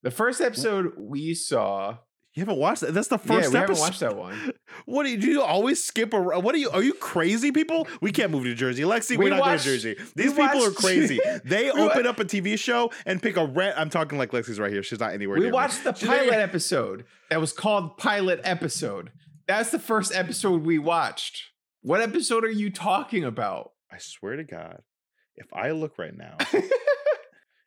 The 0.03 0.11
first 0.11 0.39
episode 0.41 0.93
we 0.97 1.33
saw. 1.33 1.97
You 2.35 2.41
haven't 2.41 2.57
watched 2.57 2.81
that? 2.81 2.93
That's 2.95 3.09
the 3.09 3.19
first. 3.19 3.43
Yeah, 3.43 3.53
we 3.53 3.59
haven't 3.59 3.79
watched 3.79 3.99
that 3.99 4.15
one. 4.27 4.53
What 4.85 5.03
do 5.03 5.11
you, 5.11 5.17
do? 5.17 5.27
You 5.29 5.41
always 5.43 5.83
skip 5.83 6.13
around? 6.15 6.43
What 6.43 6.55
are 6.55 6.57
you? 6.57 6.69
Are 6.71 6.81
you 6.81 6.93
crazy, 6.95 7.51
people? 7.51 7.87
We 8.01 8.11
can't 8.11 8.31
move 8.31 8.45
to 8.45 8.55
Jersey, 8.55 8.81
Lexi. 8.83 9.11
We 9.17 9.25
We're 9.25 9.29
not 9.31 9.41
watched- 9.41 9.65
going 9.65 9.79
to 9.79 9.93
Jersey. 9.95 10.11
These 10.15 10.33
people 10.33 10.65
are 10.65 10.71
crazy. 10.85 11.19
They 11.45 11.69
open 11.69 12.07
up 12.07 12.19
a 12.19 12.25
TV 12.25 12.57
show 12.57 12.91
and 13.05 13.21
pick 13.21 13.37
a 13.37 13.45
rent. 13.45 13.75
I'm 13.77 13.89
talking 13.91 14.17
like 14.17 14.31
Lexi's 14.31 14.59
right 14.59 14.71
here. 14.71 14.81
She's 14.83 14.99
not 14.99 15.13
anywhere. 15.13 15.35
We 15.37 15.41
near 15.43 15.51
me. 15.51 15.53
watched 15.53 15.83
the 15.83 15.93
pilot 15.93 16.33
episode 16.33 17.05
that 17.29 17.39
was 17.39 17.53
called 17.53 17.97
Pilot 17.97 18.41
Episode. 18.43 19.11
That's 19.47 19.69
the 19.69 19.79
first 19.79 20.13
episode 20.15 20.63
we 20.65 20.79
watched. 20.79 21.43
What 21.83 21.99
episode 21.99 22.45
are 22.45 22.49
you 22.51 22.69
talking 22.71 23.25
about? 23.25 23.71
I 23.91 23.97
swear 23.97 24.37
to 24.37 24.45
God, 24.45 24.81
if 25.35 25.47
I 25.51 25.71
look 25.71 25.97
right 25.97 26.15
now 26.17 26.37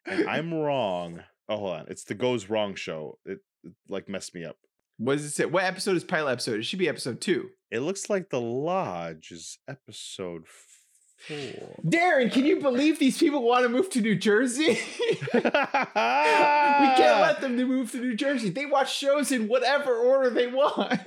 and 0.06 0.26
I'm 0.26 0.54
wrong. 0.54 1.22
Oh, 1.50 1.58
hold 1.58 1.76
on. 1.76 1.86
It's 1.88 2.04
the 2.04 2.14
Goes 2.14 2.48
Wrong 2.48 2.74
show. 2.74 3.18
It, 3.26 3.40
it 3.62 3.72
like 3.90 4.08
messed 4.08 4.34
me 4.34 4.42
up. 4.42 4.56
what 4.96 5.16
does 5.18 5.26
it 5.26 5.32
say? 5.32 5.44
What 5.44 5.64
episode 5.64 5.96
is 5.96 6.04
pilot 6.04 6.32
episode? 6.32 6.58
It 6.60 6.64
should 6.64 6.78
be 6.78 6.88
episode 6.88 7.20
two. 7.20 7.50
It 7.70 7.80
looks 7.80 8.08
like 8.08 8.30
the 8.30 8.40
Lodge 8.40 9.32
is 9.32 9.58
episode 9.68 10.44
four. 10.48 11.78
Daron, 11.84 12.32
can 12.32 12.46
you 12.46 12.58
believe 12.62 12.98
these 12.98 13.18
people 13.18 13.42
want 13.42 13.64
to 13.64 13.68
move 13.68 13.90
to 13.90 14.00
New 14.00 14.16
Jersey? 14.16 14.78
we 15.34 15.40
can't 15.42 17.20
let 17.20 17.42
them 17.42 17.56
move 17.56 17.92
to 17.92 17.98
New 17.98 18.16
Jersey. 18.16 18.48
They 18.48 18.64
watch 18.64 18.96
shows 18.96 19.30
in 19.30 19.46
whatever 19.46 19.94
order 19.94 20.30
they 20.30 20.46
want. 20.46 21.00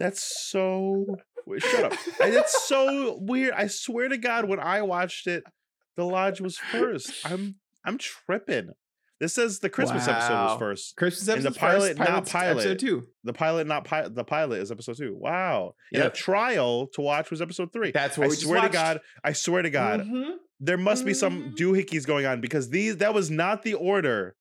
That's 0.00 0.22
so. 0.50 1.16
Wait, 1.46 1.62
shut 1.62 1.84
up. 1.84 1.92
I- 2.20 2.30
That's 2.30 2.66
so 2.66 3.18
weird. 3.20 3.54
I 3.54 3.68
swear 3.68 4.08
to 4.08 4.18
God, 4.18 4.46
when 4.46 4.60
I 4.60 4.82
watched 4.82 5.26
it, 5.26 5.44
the 5.96 6.04
Lodge 6.04 6.40
was 6.40 6.58
first. 6.58 7.12
I'm 7.24 7.56
I'm 7.84 7.98
tripping. 7.98 8.70
This 9.18 9.32
says 9.32 9.60
the 9.60 9.70
Christmas 9.70 10.06
episode 10.06 10.34
was 10.34 10.58
first. 10.58 10.96
Christmas 10.96 11.26
And 11.28 11.42
the 11.42 11.46
episode 11.48 11.60
pilot, 11.60 11.96
not 11.98 12.06
pilot's 12.08 12.32
pilot. 12.32 12.50
Episode 12.66 12.78
two. 12.80 13.06
The 13.24 13.32
pilot, 13.32 13.66
not 13.66 13.84
pilot. 13.86 14.14
The 14.14 14.24
pilot 14.24 14.60
is 14.60 14.70
episode 14.70 14.98
two. 14.98 15.16
Wow. 15.18 15.74
And 15.94 16.02
Yeah. 16.02 16.08
a 16.08 16.10
trial 16.10 16.88
to 16.88 17.00
watch 17.00 17.30
was 17.30 17.40
episode 17.40 17.72
three. 17.72 17.92
That's 17.92 18.18
what 18.18 18.26
I 18.26 18.34
swear 18.34 18.60
to. 18.60 18.68
God. 18.68 19.00
I 19.24 19.32
swear 19.32 19.62
to 19.62 19.70
God. 19.70 20.00
Mhm. 20.00 20.32
There 20.60 20.76
must 20.76 21.06
be 21.06 21.14
some 21.14 21.52
Mhm. 21.52 21.56
doohickeys 21.56 22.06
going 22.06 22.26
on 22.26 22.42
because 22.42 22.68
these 22.68 22.98
that 22.98 23.14
was 23.14 23.30
not 23.30 23.62
the 23.62 23.72
order. 23.72 24.35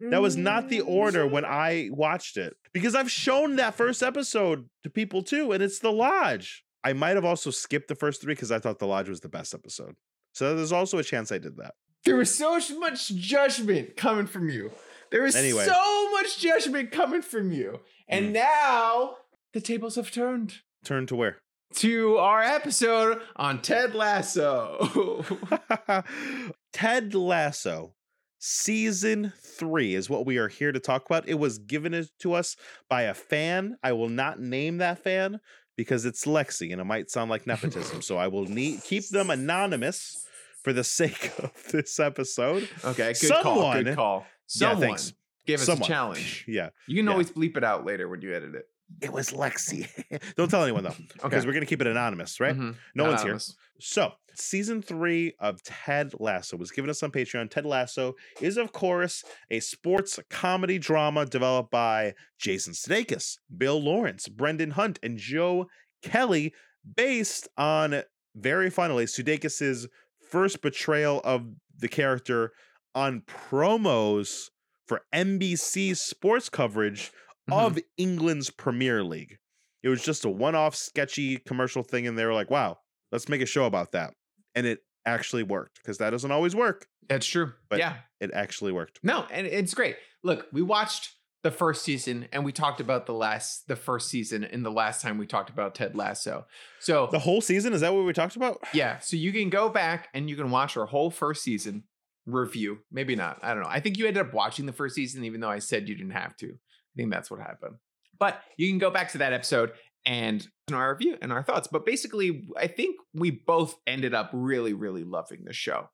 That 0.00 0.22
was 0.22 0.36
not 0.36 0.68
the 0.68 0.80
order 0.82 1.26
when 1.26 1.44
I 1.44 1.88
watched 1.92 2.36
it. 2.36 2.54
Because 2.72 2.94
I've 2.94 3.10
shown 3.10 3.56
that 3.56 3.74
first 3.74 4.02
episode 4.02 4.68
to 4.84 4.90
people 4.90 5.22
too, 5.22 5.52
and 5.52 5.62
it's 5.62 5.80
The 5.80 5.90
Lodge. 5.92 6.64
I 6.84 6.92
might 6.92 7.16
have 7.16 7.24
also 7.24 7.50
skipped 7.50 7.88
the 7.88 7.94
first 7.96 8.20
three 8.22 8.34
because 8.34 8.52
I 8.52 8.58
thought 8.60 8.78
The 8.78 8.86
Lodge 8.86 9.08
was 9.08 9.20
the 9.20 9.28
best 9.28 9.54
episode. 9.54 9.94
So 10.34 10.54
there's 10.54 10.70
also 10.72 10.98
a 10.98 11.02
chance 11.02 11.32
I 11.32 11.38
did 11.38 11.56
that. 11.56 11.74
There 12.04 12.14
was 12.16 12.32
so 12.32 12.58
much 12.78 13.08
judgment 13.08 13.96
coming 13.96 14.26
from 14.26 14.48
you. 14.48 14.70
There 15.10 15.22
was 15.22 15.34
Anyway. 15.34 15.64
so 15.64 16.10
much 16.12 16.38
judgment 16.38 16.92
coming 16.92 17.22
from 17.22 17.50
you. 17.50 17.80
And 18.08 18.26
Mm. 18.28 18.32
now 18.34 19.16
the 19.52 19.60
tables 19.60 19.96
have 19.96 20.12
turned 20.12 20.60
Turned 20.84 21.08
to 21.08 21.16
where? 21.16 21.38
to 21.74 22.16
our 22.18 22.40
episode 22.42 23.20
on 23.36 23.60
Ted 23.60 23.94
Lasso. 23.94 25.24
Ted 26.72 27.14
Lasso, 27.14 27.94
season 28.38 29.32
three 29.40 29.94
is 29.94 30.08
what 30.08 30.26
we 30.26 30.38
are 30.38 30.48
here 30.48 30.72
to 30.72 30.80
talk 30.80 31.04
about. 31.06 31.28
It 31.28 31.34
was 31.38 31.58
given 31.58 32.06
to 32.20 32.32
us 32.34 32.56
by 32.88 33.02
a 33.02 33.14
fan. 33.14 33.76
I 33.82 33.92
will 33.92 34.08
not 34.08 34.40
name 34.40 34.78
that 34.78 34.98
fan 35.02 35.40
because 35.76 36.04
it's 36.04 36.24
Lexi 36.24 36.72
and 36.72 36.80
it 36.80 36.84
might 36.84 37.10
sound 37.10 37.30
like 37.30 37.46
nepotism. 37.46 38.02
so 38.02 38.16
I 38.16 38.28
will 38.28 38.44
need 38.46 38.82
keep 38.84 39.08
them 39.08 39.30
anonymous 39.30 40.24
for 40.62 40.72
the 40.72 40.84
sake 41.00 41.32
of 41.38 41.52
this 41.72 41.98
episode. 42.00 42.68
okay, 42.84 43.12
good 43.20 43.32
call. 43.42 43.72
Good 43.82 43.94
call. 43.96 44.20
Yeah, 44.20 44.26
Someone 44.70 44.80
thanks. 44.80 45.12
give 45.46 45.60
us 45.60 45.66
Someone. 45.66 45.82
a 45.84 45.86
challenge. 45.88 46.44
Yeah. 46.48 46.70
You 46.86 46.96
can 46.96 47.06
Yeah. 47.06 47.12
always 47.12 47.30
bleep 47.30 47.56
it 47.56 47.64
out 47.64 47.84
later 47.84 48.08
when 48.08 48.22
you 48.22 48.34
edit 48.34 48.54
it. 48.54 48.64
It 49.00 49.12
was 49.12 49.30
Lexi. 49.30 49.88
Don't 50.36 50.50
tell 50.50 50.62
anyone 50.62 50.84
though, 50.84 50.94
because 51.22 51.46
we're 51.46 51.52
gonna 51.52 51.66
keep 51.66 51.80
it 51.80 51.86
anonymous, 51.86 52.40
right? 52.40 52.56
Mhm. 52.56 52.74
No 52.94 53.04
one's 53.04 53.22
here. 53.22 53.38
So, 53.80 54.12
season 54.34 54.82
three 54.82 55.34
of 55.38 55.62
Ted 55.62 56.12
Lasso 56.18 56.56
was 56.56 56.70
given 56.70 56.90
us 56.90 57.02
on 57.02 57.12
Patreon. 57.12 57.50
Ted 57.50 57.64
Lasso 57.66 58.14
is, 58.40 58.56
of 58.56 58.72
course, 58.72 59.22
a 59.50 59.60
sports 59.60 60.18
comedy 60.30 60.78
drama 60.78 61.26
developed 61.26 61.70
by 61.70 62.14
Jason 62.38 62.72
Sudeikis, 62.72 63.38
Bill 63.56 63.80
Lawrence, 63.80 64.26
Brendan 64.28 64.72
Hunt, 64.72 64.98
and 65.02 65.16
Joe 65.18 65.66
Kelly, 66.02 66.52
based 66.96 67.48
on 67.56 68.02
very 68.34 68.70
funnily 68.70 69.04
Sudeikis' 69.04 69.86
first 70.28 70.60
betrayal 70.62 71.20
of 71.24 71.46
the 71.76 71.88
character 71.88 72.52
on 72.94 73.22
promos 73.22 74.50
for 74.86 75.02
NBC's 75.14 76.00
sports 76.00 76.48
coverage 76.48 77.12
Mhm. 77.48 77.66
of 77.66 77.78
England's 77.96 78.50
Premier 78.50 79.02
League. 79.02 79.38
It 79.82 79.88
was 79.88 80.02
just 80.04 80.24
a 80.24 80.28
one-off 80.30 80.74
sketchy 80.74 81.36
commercial 81.38 81.82
thing, 81.82 82.06
and 82.06 82.18
they 82.18 82.24
were 82.26 82.34
like, 82.34 82.50
"Wow, 82.50 82.78
let's 83.12 83.28
make 83.28 83.40
a 83.40 83.46
show 83.46 83.64
about 83.64 83.92
that," 83.92 84.14
and 84.54 84.66
it 84.66 84.80
actually 85.06 85.42
worked 85.42 85.76
because 85.82 85.98
that 85.98 86.10
doesn't 86.10 86.30
always 86.32 86.54
work. 86.54 86.86
That's 87.08 87.26
true. 87.26 87.52
But- 87.68 87.78
yeah. 87.78 87.98
It 88.20 88.32
actually 88.34 88.72
worked. 88.72 88.98
No, 89.04 89.26
and 89.30 89.46
it's 89.46 89.72
great. 89.74 89.96
Look, 90.24 90.48
we 90.52 90.60
watched 90.60 91.14
the 91.44 91.52
first 91.52 91.82
season 91.84 92.28
and 92.32 92.44
we 92.44 92.50
talked 92.50 92.80
about 92.80 93.06
the 93.06 93.14
last 93.14 93.68
the 93.68 93.76
first 93.76 94.08
season 94.10 94.42
in 94.42 94.64
the 94.64 94.72
last 94.72 95.00
time 95.00 95.16
we 95.18 95.26
talked 95.26 95.48
about 95.50 95.76
Ted 95.76 95.94
Lasso. 95.94 96.44
So 96.80 97.06
The 97.12 97.20
whole 97.20 97.40
season 97.40 97.72
is 97.72 97.80
that 97.82 97.94
what 97.94 98.04
we 98.04 98.12
talked 98.12 98.34
about? 98.34 98.58
yeah, 98.74 98.98
so 98.98 99.16
you 99.16 99.32
can 99.32 99.48
go 99.50 99.68
back 99.68 100.08
and 100.12 100.28
you 100.28 100.34
can 100.34 100.50
watch 100.50 100.76
our 100.76 100.86
whole 100.86 101.12
first 101.12 101.44
season 101.44 101.84
review. 102.26 102.80
Maybe 102.90 103.14
not. 103.14 103.38
I 103.40 103.54
don't 103.54 103.62
know. 103.62 103.68
I 103.70 103.78
think 103.78 103.96
you 103.98 104.06
ended 104.08 104.26
up 104.26 104.34
watching 104.34 104.66
the 104.66 104.72
first 104.72 104.96
season 104.96 105.24
even 105.24 105.40
though 105.40 105.48
I 105.48 105.60
said 105.60 105.88
you 105.88 105.94
didn't 105.94 106.10
have 106.12 106.36
to. 106.38 106.58
I 106.94 106.96
think 106.96 107.10
that's 107.12 107.30
what 107.30 107.40
happened. 107.40 107.76
But 108.18 108.40
you 108.56 108.68
can 108.68 108.78
go 108.78 108.90
back 108.90 109.12
to 109.12 109.18
that 109.18 109.32
episode 109.32 109.72
and 110.04 110.46
in 110.68 110.74
our 110.74 110.90
review 110.92 111.16
and 111.22 111.32
our 111.32 111.42
thoughts. 111.42 111.68
But 111.70 111.86
basically, 111.86 112.48
I 112.56 112.66
think 112.66 112.96
we 113.14 113.30
both 113.30 113.76
ended 113.86 114.14
up 114.14 114.30
really, 114.32 114.72
really 114.72 115.04
loving 115.04 115.44
the 115.44 115.52
show. 115.52 115.88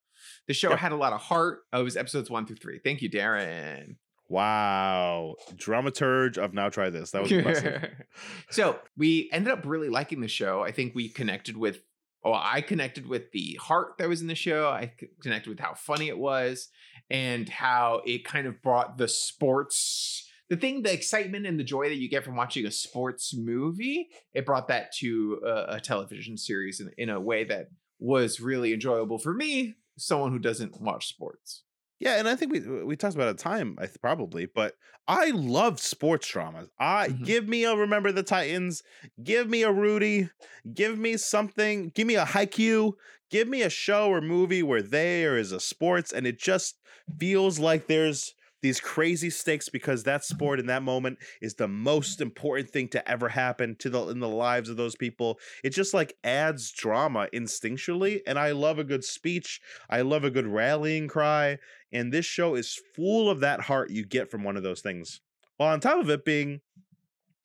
The 0.49 0.55
show 0.55 0.71
Yeah. 0.71 0.77
had 0.77 0.93
a 0.93 0.97
lot 0.97 1.13
of 1.13 1.21
heart. 1.21 1.61
Oh, 1.73 1.81
it 1.81 1.85
was 1.85 1.97
episodes 1.97 2.31
one 2.31 2.47
through 2.47 2.57
three. 2.57 2.79
Thank 2.83 3.03
you, 3.03 3.11
Daron. 3.11 3.97
Wow, 4.31 5.35
dramaturge 5.55 6.39
of 6.39 6.55
Now 6.55 6.71
Try 6.71 6.89
This. 6.91 7.11
That 7.11 7.23
was 7.23 7.31
impressive. 7.33 7.91
so 8.51 8.79
we 8.97 9.29
ended 9.33 9.53
up 9.53 9.67
really 9.67 9.91
liking 9.91 10.21
the 10.23 10.29
show. 10.29 10.63
I 10.63 10.73
think 10.73 10.95
we 10.95 11.09
connected 11.11 11.57
with, 11.59 11.81
oh, 12.25 12.33
I 12.33 12.63
connected 12.63 13.07
with 13.07 13.31
the 13.33 13.59
heart 13.61 13.95
that 13.99 14.09
was 14.09 14.23
in 14.23 14.27
the 14.27 14.35
show. 14.35 14.69
I 14.69 14.93
connected 15.23 15.51
with 15.51 15.61
how 15.61 15.75
funny 15.75 16.09
it 16.09 16.17
was 16.19 16.69
and 17.11 17.49
how 17.49 18.01
it 18.07 18.25
kind 18.25 18.47
of 18.47 18.63
brought 18.63 18.97
the 18.97 19.09
sports, 19.09 20.24
the 20.55 20.61
thing, 20.61 20.83
the 20.83 20.93
excitement 20.93 21.47
and 21.47 21.59
the 21.59 21.65
joy 21.65 21.89
that 21.89 21.97
you 21.97 22.09
get 22.09 22.25
from 22.25 22.37
watching 22.37 22.67
a 22.67 22.71
sports 22.71 23.35
movie. 23.35 24.09
It 24.33 24.47
brought 24.47 24.69
that 24.69 24.93
to 24.97 25.41
a, 25.45 25.77
a 25.77 25.81
television 25.81 26.37
series 26.37 26.81
in, 26.81 26.91
in 26.99 27.11
a 27.11 27.21
way 27.21 27.45
that 27.45 27.69
was 27.99 28.41
really 28.41 28.73
enjoyable 28.73 29.19
for 29.19 29.33
me, 29.33 29.75
someone 29.97 30.33
who 30.33 30.39
doesn't 30.39 30.81
watch 30.81 31.09
sports. 31.09 31.63
Yeah, 32.01 32.19
and 32.19 32.29
I 32.29 32.35
think 32.35 32.53
we 32.53 32.61
we 32.85 32.97
talked 32.97 33.15
about 33.15 33.29
a 33.29 33.35
time, 33.35 33.77
I 33.79 33.87
th- 33.87 34.01
probably, 34.01 34.47
but 34.47 34.75
I 35.07 35.31
love 35.31 35.79
sports 35.81 36.29
dramas. 36.29 36.69
I 36.79 37.09
Mhm. 37.09 37.25
give 37.25 37.49
me 37.49 37.65
a 37.65 37.75
Remember 37.77 38.11
the 38.11 38.23
Titans, 38.25 38.83
give 39.23 39.49
me 39.49 39.63
a 39.63 39.73
Rudy, 39.73 40.29
give 40.75 40.99
me 40.99 41.17
something, 41.17 41.91
give 41.95 42.07
me 42.07 42.17
a 42.17 42.25
Haikyuu, 42.25 42.95
give 43.31 43.49
me 43.49 43.63
a 43.63 43.71
show 43.71 44.09
or 44.09 44.21
movie 44.21 44.63
where 44.63 44.83
there 44.83 45.39
is 45.39 45.53
a 45.53 45.61
sports 45.61 46.13
and 46.13 46.27
it 46.27 46.39
just 46.39 46.77
feels 47.19 47.59
like 47.59 47.87
there's 47.87 48.35
these 48.65 48.81
crazy 48.81 49.29
stakes 49.29 49.69
because 49.69 50.05
that 50.05 50.25
sport 50.25 50.59
in 50.59 50.65
that 50.65 50.83
moment 50.83 51.19
is 51.43 51.53
the 51.57 51.69
most 51.69 52.19
important 52.23 52.71
thing 52.71 52.89
to 52.89 53.07
ever 53.07 53.29
happen 53.29 53.77
to 53.77 53.91
the 53.91 54.09
in 54.09 54.21
the 54.21 54.29
lives 54.29 54.71
of 54.71 54.79
those 54.79 54.97
people. 54.97 55.39
It 55.63 55.69
just 55.75 55.93
like 55.93 56.17
adds 56.25 56.73
drama 56.73 57.29
instinctually, 57.35 58.23
and 58.27 58.39
I 58.39 58.53
love 58.53 58.79
a 58.79 58.85
good 58.85 59.05
speech. 59.05 59.61
I 59.91 60.01
love 60.01 60.25
a 60.25 60.31
good 60.31 60.47
rallying 60.47 61.09
cry. 61.09 61.59
And 61.93 62.11
this 62.11 62.25
show 62.25 62.55
is 62.55 62.81
full 62.97 63.29
of 63.29 63.41
that 63.41 63.61
heart 63.61 63.91
you 63.91 64.03
get 64.07 64.31
from 64.31 64.43
one 64.45 64.57
of 64.57 64.63
those 64.63 64.81
things. 64.81 65.21
While 65.59 65.75
on 65.75 65.81
top 65.81 66.01
of 66.01 66.09
it 66.09 66.25
being 66.25 66.63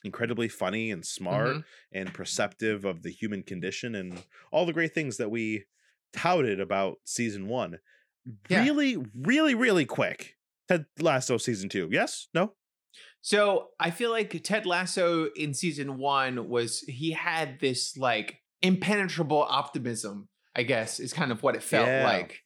incredibly 0.05 0.47
funny 0.47 0.89
and 0.89 1.05
smart 1.05 1.57
Mhm. 1.57 1.63
and 1.91 2.13
perceptive 2.13 2.85
of 2.85 3.03
the 3.03 3.11
human 3.11 3.43
condition 3.43 3.93
and 3.93 4.23
all 4.53 4.65
the 4.65 4.71
great 4.71 4.93
things 4.93 5.17
that 5.17 5.29
we 5.29 5.65
touted 6.13 6.61
about 6.61 6.99
season 7.03 7.49
one. 7.49 7.79
Yeah. 8.47 8.63
Really, 8.63 8.95
really, 9.13 9.53
really 9.53 9.85
quick. 9.85 10.37
Ted 10.69 10.85
Lasso 10.99 11.37
season 11.37 11.67
two. 11.67 11.89
Yes? 11.91 12.27
No? 12.33 12.53
So 13.21 13.69
I 13.79 13.91
feel 13.91 14.11
like 14.11 14.41
Ted 14.43 14.65
Lasso 14.65 15.27
in 15.35 15.53
season 15.53 15.97
one 15.97 16.47
was 16.47 16.79
he 16.81 17.11
had 17.11 17.59
this 17.59 17.97
like 17.97 18.37
impenetrable 18.61 19.41
optimism, 19.49 20.29
I 20.55 20.63
guess, 20.63 20.99
is 20.99 21.11
kind 21.11 21.31
of 21.31 21.43
what 21.43 21.55
it 21.55 21.63
felt 21.63 21.87
Yeah. 21.87 22.03
like. 22.05 22.39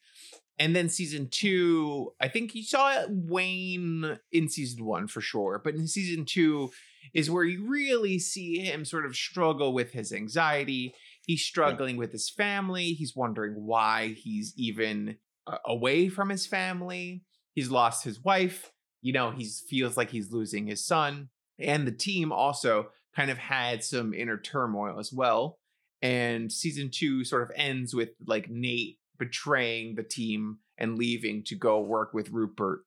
And 0.59 0.75
then 0.75 0.87
season 0.87 1.29
two, 1.31 2.13
I 2.21 2.27
think 2.27 2.53
you 2.55 2.63
saw 2.63 2.91
it 3.01 3.07
wane 3.09 4.17
in 4.31 4.49
season 4.49 4.85
one 4.85 5.07
for 5.07 5.19
sure. 5.19 5.59
But 5.63 5.75
in 5.75 5.87
season 5.87 6.25
two 6.25 6.69
is 7.13 7.29
where 7.29 7.43
you 7.43 7.67
really 7.67 8.19
see 8.19 8.59
him 8.59 8.85
sort 8.85 9.05
of 9.05 9.15
struggle 9.15 9.73
with 9.73 9.91
his 9.91 10.13
anxiety. 10.13 10.93
He's 11.25 11.43
struggling 11.43 11.97
with 11.97 12.11
his 12.11 12.29
family. 12.29 12.93
He's 12.93 13.15
wondering 13.15 13.53
why 13.65 14.09
he's 14.15 14.53
even 14.55 15.17
uh, 15.47 15.57
away 15.65 16.07
from 16.09 16.29
his 16.29 16.45
family. 16.45 17.23
He's 17.53 17.69
lost 17.69 18.03
his 18.03 18.23
wife 18.23 18.73
you 19.03 19.13
know 19.13 19.29
he 19.29 19.47
feels 19.69 19.95
like 19.95 20.09
he's 20.09 20.31
losing 20.31 20.65
his 20.65 20.83
son 20.83 21.29
and 21.59 21.85
the 21.85 21.91
team 21.91 22.31
also 22.31 22.87
kind 23.15 23.29
of 23.29 23.37
had 23.37 23.83
some 23.83 24.13
inner 24.13 24.39
turmoil 24.39 24.97
as 24.97 25.13
well 25.13 25.59
and 26.01 26.51
season 26.51 26.89
two 26.91 27.23
sort 27.23 27.43
of 27.43 27.51
ends 27.55 27.93
with 27.93 28.09
like 28.25 28.49
nate 28.49 28.97
betraying 29.19 29.93
the 29.93 30.03
team 30.03 30.57
and 30.79 30.97
leaving 30.97 31.43
to 31.43 31.53
go 31.53 31.79
work 31.79 32.13
with 32.13 32.31
rupert 32.31 32.79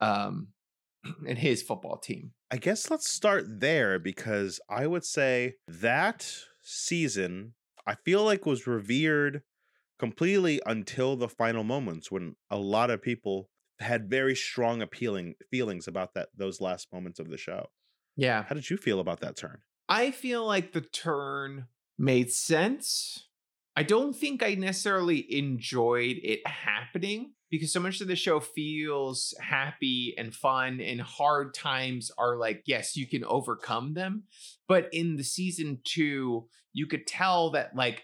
um 0.00 0.48
and 1.28 1.38
his 1.38 1.62
football 1.62 1.96
team. 1.96 2.32
I 2.50 2.56
guess 2.56 2.90
let's 2.90 3.08
start 3.08 3.60
there 3.60 4.00
because 4.00 4.58
I 4.68 4.86
would 4.86 5.04
say 5.04 5.54
that 5.68 6.28
season 6.62 7.54
I 7.86 7.94
feel 8.04 8.24
like 8.24 8.46
was 8.46 8.66
revered 8.66 9.42
completely 9.98 10.60
until 10.66 11.14
the 11.14 11.28
final 11.28 11.62
moments 11.62 12.10
when 12.10 12.36
a 12.50 12.58
lot 12.58 12.90
of 12.90 13.02
people 13.02 13.48
had 13.80 14.10
very 14.10 14.34
strong 14.34 14.82
appealing 14.82 15.34
feelings 15.50 15.86
about 15.86 16.14
that 16.14 16.28
those 16.36 16.60
last 16.60 16.92
moments 16.92 17.18
of 17.20 17.30
the 17.30 17.38
show. 17.38 17.66
yeah 18.16 18.44
How 18.44 18.54
did 18.54 18.68
you 18.70 18.76
feel 18.76 19.00
about 19.00 19.20
that 19.20 19.36
turn? 19.36 19.58
I 19.88 20.10
feel 20.10 20.44
like 20.44 20.72
the 20.72 20.82
turn 20.82 21.66
made 21.98 22.30
sense. 22.30 23.28
I 23.76 23.84
don't 23.84 24.14
think 24.14 24.42
I 24.42 24.54
necessarily 24.54 25.24
enjoyed 25.38 26.16
it 26.22 26.46
happening 26.46 27.32
because 27.50 27.72
so 27.72 27.80
much 27.80 28.00
of 28.00 28.08
the 28.08 28.16
show 28.16 28.40
feels 28.40 29.34
happy 29.40 30.14
and 30.18 30.34
fun, 30.34 30.80
and 30.80 31.00
hard 31.00 31.54
times 31.54 32.10
are 32.18 32.36
like, 32.36 32.62
yes, 32.66 32.96
you 32.96 33.06
can 33.06 33.24
overcome 33.24 33.94
them. 33.94 34.24
But 34.66 34.88
in 34.92 35.16
the 35.16 35.24
season 35.24 35.80
two, 35.84 36.48
you 36.74 36.86
could 36.86 37.06
tell 37.06 37.50
that, 37.52 37.74
like, 37.74 38.02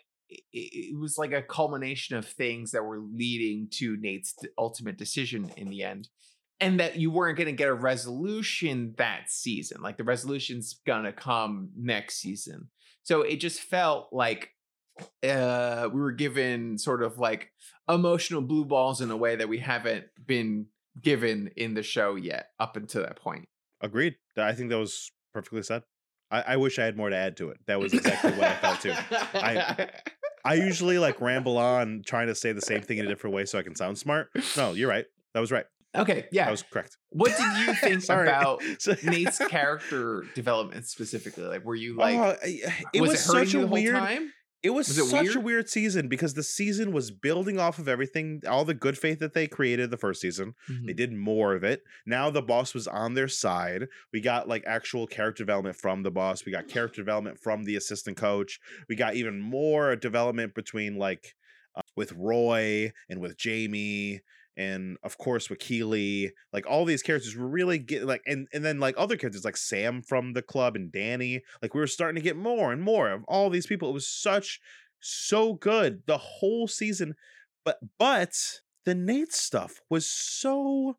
it, 0.52 0.98
was 0.98 1.18
like 1.18 1.32
a 1.32 1.42
culmination 1.42 2.16
of 2.16 2.26
things 2.26 2.70
that 2.72 2.84
were 2.84 3.00
leading 3.00 3.68
to 3.72 3.96
Nate's 3.96 4.34
ultimate 4.58 4.96
decision 4.98 5.50
in 5.56 5.70
the 5.70 5.82
end 5.82 6.08
and 6.60 6.80
that 6.80 6.96
you 6.96 7.10
weren't 7.10 7.36
going 7.36 7.46
to 7.46 7.52
get 7.52 7.68
a 7.68 7.74
resolution 7.74 8.94
that 8.96 9.24
season. 9.30 9.82
Like 9.82 9.96
the 9.96 10.04
resolution's 10.04 10.80
going 10.86 11.04
to 11.04 11.12
come 11.12 11.70
next 11.76 12.20
season. 12.20 12.68
So 13.02 13.22
it 13.22 13.36
just 13.36 13.60
felt 13.60 14.08
like 14.12 14.50
uh 15.24 15.88
we 15.92 16.00
were 16.00 16.12
given 16.12 16.78
sort 16.78 17.02
of 17.02 17.18
like 17.18 17.50
emotional 17.88 18.40
blue 18.40 18.64
balls 18.64 19.00
in 19.00 19.10
a 19.10 19.16
way 19.16 19.34
that 19.34 19.48
we 19.48 19.58
haven't 19.58 20.04
been 20.24 20.66
given 21.02 21.50
in 21.56 21.74
the 21.74 21.82
show 21.82 22.14
yet 22.14 22.50
up 22.60 22.76
until 22.76 23.02
that 23.02 23.16
point. 23.16 23.48
Agreed. 23.80 24.14
I 24.36 24.52
think 24.52 24.70
that 24.70 24.78
was 24.78 25.10
perfectly 25.32 25.62
said. 25.62 25.82
I, 26.30 26.42
I 26.48 26.56
wish 26.56 26.78
I 26.78 26.84
had 26.84 26.96
more 26.96 27.10
to 27.10 27.16
add 27.16 27.36
to 27.38 27.50
it. 27.50 27.58
That 27.66 27.80
was 27.80 27.92
exactly 27.92 28.32
what 28.32 28.44
I 28.44 28.54
felt 28.56 28.80
too. 28.80 28.94
I- 29.34 29.90
I 30.44 30.54
usually 30.54 30.98
like 30.98 31.20
ramble 31.20 31.56
on 31.58 32.02
trying 32.04 32.26
to 32.26 32.34
say 32.34 32.52
the 32.52 32.60
same 32.60 32.82
thing 32.82 32.98
in 32.98 33.06
a 33.06 33.08
different 33.08 33.34
way 33.34 33.46
so 33.46 33.58
I 33.58 33.62
can 33.62 33.74
sound 33.74 33.98
smart. 33.98 34.28
No, 34.56 34.72
you're 34.72 34.88
right. 34.88 35.06
That 35.32 35.40
was 35.40 35.50
right. 35.50 35.64
Okay, 35.96 36.26
yeah. 36.32 36.46
That 36.46 36.50
was 36.50 36.62
correct. 36.62 36.96
what 37.10 37.36
did 37.36 37.66
you 37.66 37.74
think 37.98 38.04
about 38.04 38.62
Nate's 39.04 39.38
character 39.38 40.24
development 40.34 40.86
specifically? 40.86 41.44
Like 41.44 41.64
were 41.64 41.76
you 41.76 41.94
oh, 41.98 42.02
like 42.02 42.18
Oh, 42.18 42.36
it 42.92 43.00
was, 43.00 43.10
was, 43.10 43.20
it 43.20 43.22
such 43.22 43.54
a 43.54 43.66
weird 43.66 43.94
time? 43.96 44.32
It 44.64 44.70
was, 44.70 44.88
Was 44.88 44.98
it 44.98 45.04
such 45.04 45.20
a 45.20 45.24
weird? 45.40 45.44
weird 45.44 45.68
season 45.68 46.08
because 46.08 46.34
the 46.34 46.42
season 46.42 46.90
was 46.92 47.10
building 47.10 47.60
off 47.60 47.78
of 47.78 47.86
everything 47.86 48.42
all 48.48 48.64
the 48.64 48.74
good 48.74 48.96
faith 48.98 49.18
that 49.20 49.34
they 49.34 49.46
created 49.46 49.90
the 49.90 49.96
first 49.96 50.20
season. 50.20 50.54
Mhm. 50.68 50.86
they 50.86 50.92
did 50.94 51.12
more 51.12 51.54
of 51.54 51.62
it. 51.62 51.82
Now 52.06 52.30
the 52.30 52.42
boss 52.42 52.74
was 52.74 52.88
on 52.88 53.14
their 53.14 53.28
side. 53.28 53.88
We 54.12 54.20
got 54.20 54.48
like 54.48 54.64
actual 54.66 55.06
character 55.06 55.42
development 55.44 55.76
from 55.76 56.02
the 56.02 56.10
boss. 56.10 56.44
We 56.44 56.52
got 56.52 56.66
character 56.68 57.00
development 57.02 57.38
from 57.38 57.64
the 57.64 57.76
assistant 57.76 58.16
coach. 58.16 58.58
We 58.88 58.96
got 58.96 59.14
even 59.14 59.38
more 59.40 59.94
development 59.96 60.54
between 60.54 60.96
like 60.96 61.34
uh, 61.76 61.82
with 61.96 62.12
roy 62.12 62.92
and 63.08 63.20
with 63.20 63.36
jamie 63.36 64.20
and 64.56 64.96
of 65.02 65.18
course 65.18 65.50
with 65.50 65.58
Keely, 65.58 66.32
like 66.52 66.66
all 66.66 66.84
these 66.84 67.02
characters 67.02 67.36
were 67.36 67.48
really 67.48 67.78
getting 67.78 68.06
like 68.08 68.22
and 68.26 68.48
and 68.52 68.64
then 68.64 68.80
like 68.80 68.94
other 68.98 69.16
characters 69.16 69.44
like 69.44 69.56
Sam 69.56 70.02
from 70.02 70.32
the 70.32 70.42
club 70.42 70.76
and 70.76 70.90
Danny, 70.92 71.42
like 71.62 71.74
we 71.74 71.80
were 71.80 71.86
starting 71.86 72.16
to 72.16 72.22
get 72.22 72.36
more 72.36 72.72
and 72.72 72.82
more 72.82 73.10
of 73.10 73.24
all 73.28 73.50
these 73.50 73.66
people. 73.66 73.90
It 73.90 73.94
was 73.94 74.08
such 74.08 74.60
so 75.00 75.54
good 75.54 76.02
the 76.06 76.18
whole 76.18 76.66
season, 76.68 77.14
but 77.64 77.78
but 77.98 78.60
the 78.84 78.94
Nate 78.94 79.32
stuff 79.32 79.80
was 79.90 80.06
so 80.10 80.96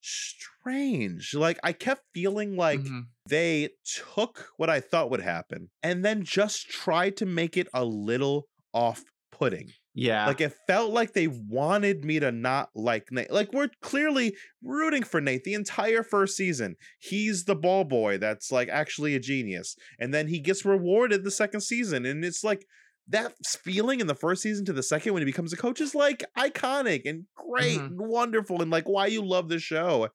strange. 0.00 1.34
Like 1.34 1.58
I 1.62 1.72
kept 1.72 2.02
feeling 2.14 2.56
like 2.56 2.80
Mhm. 2.80 3.06
they 3.28 3.70
took 3.84 4.50
what 4.56 4.70
I 4.70 4.80
thought 4.80 5.10
would 5.10 5.20
happen 5.20 5.70
and 5.82 6.04
then 6.04 6.22
just 6.24 6.68
tried 6.68 7.16
to 7.18 7.26
make 7.26 7.56
it 7.56 7.68
a 7.74 7.84
little 7.84 8.48
off 8.72 9.04
putting. 9.32 9.72
Yeah. 9.96 10.26
Like 10.26 10.40
it 10.42 10.52
felt 10.66 10.92
like 10.92 11.14
they 11.14 11.26
wanted 11.26 12.04
me 12.04 12.20
to 12.20 12.30
not 12.30 12.68
like 12.74 13.08
Nate. 13.10 13.30
Like 13.32 13.52
we're 13.52 13.70
clearly 13.82 14.36
rooting 14.62 15.02
for 15.02 15.20
Nate 15.22 15.42
the 15.44 15.54
entire 15.54 16.02
first 16.02 16.36
season. 16.36 16.76
He's 17.00 17.44
the 17.44 17.56
ball 17.56 17.84
boy 17.84 18.18
that's 18.18 18.52
like 18.52 18.68
actually 18.68 19.14
a 19.14 19.20
genius. 19.20 19.74
And 19.98 20.12
then 20.12 20.28
he 20.28 20.38
gets 20.38 20.64
rewarded 20.66 21.24
the 21.24 21.30
second 21.30 21.62
season. 21.62 22.04
And 22.04 22.24
it's 22.24 22.44
like 22.44 22.66
that 23.08 23.32
feeling 23.64 24.00
in 24.00 24.06
the 24.06 24.14
first 24.14 24.42
season 24.42 24.66
to 24.66 24.72
the 24.74 24.82
second 24.82 25.14
when 25.14 25.22
he 25.22 25.26
becomes 25.26 25.52
a 25.52 25.56
coach 25.56 25.80
is 25.80 25.94
like 25.94 26.22
iconic 26.36 27.02
and 27.06 27.24
great 27.34 27.78
Mhm. 27.78 27.86
and 27.86 28.00
wonderful 28.00 28.60
and 28.60 28.70
like 28.70 28.84
why 28.88 29.06
you 29.06 29.24
love 29.24 29.48
the 29.48 29.58
show. 29.58 30.08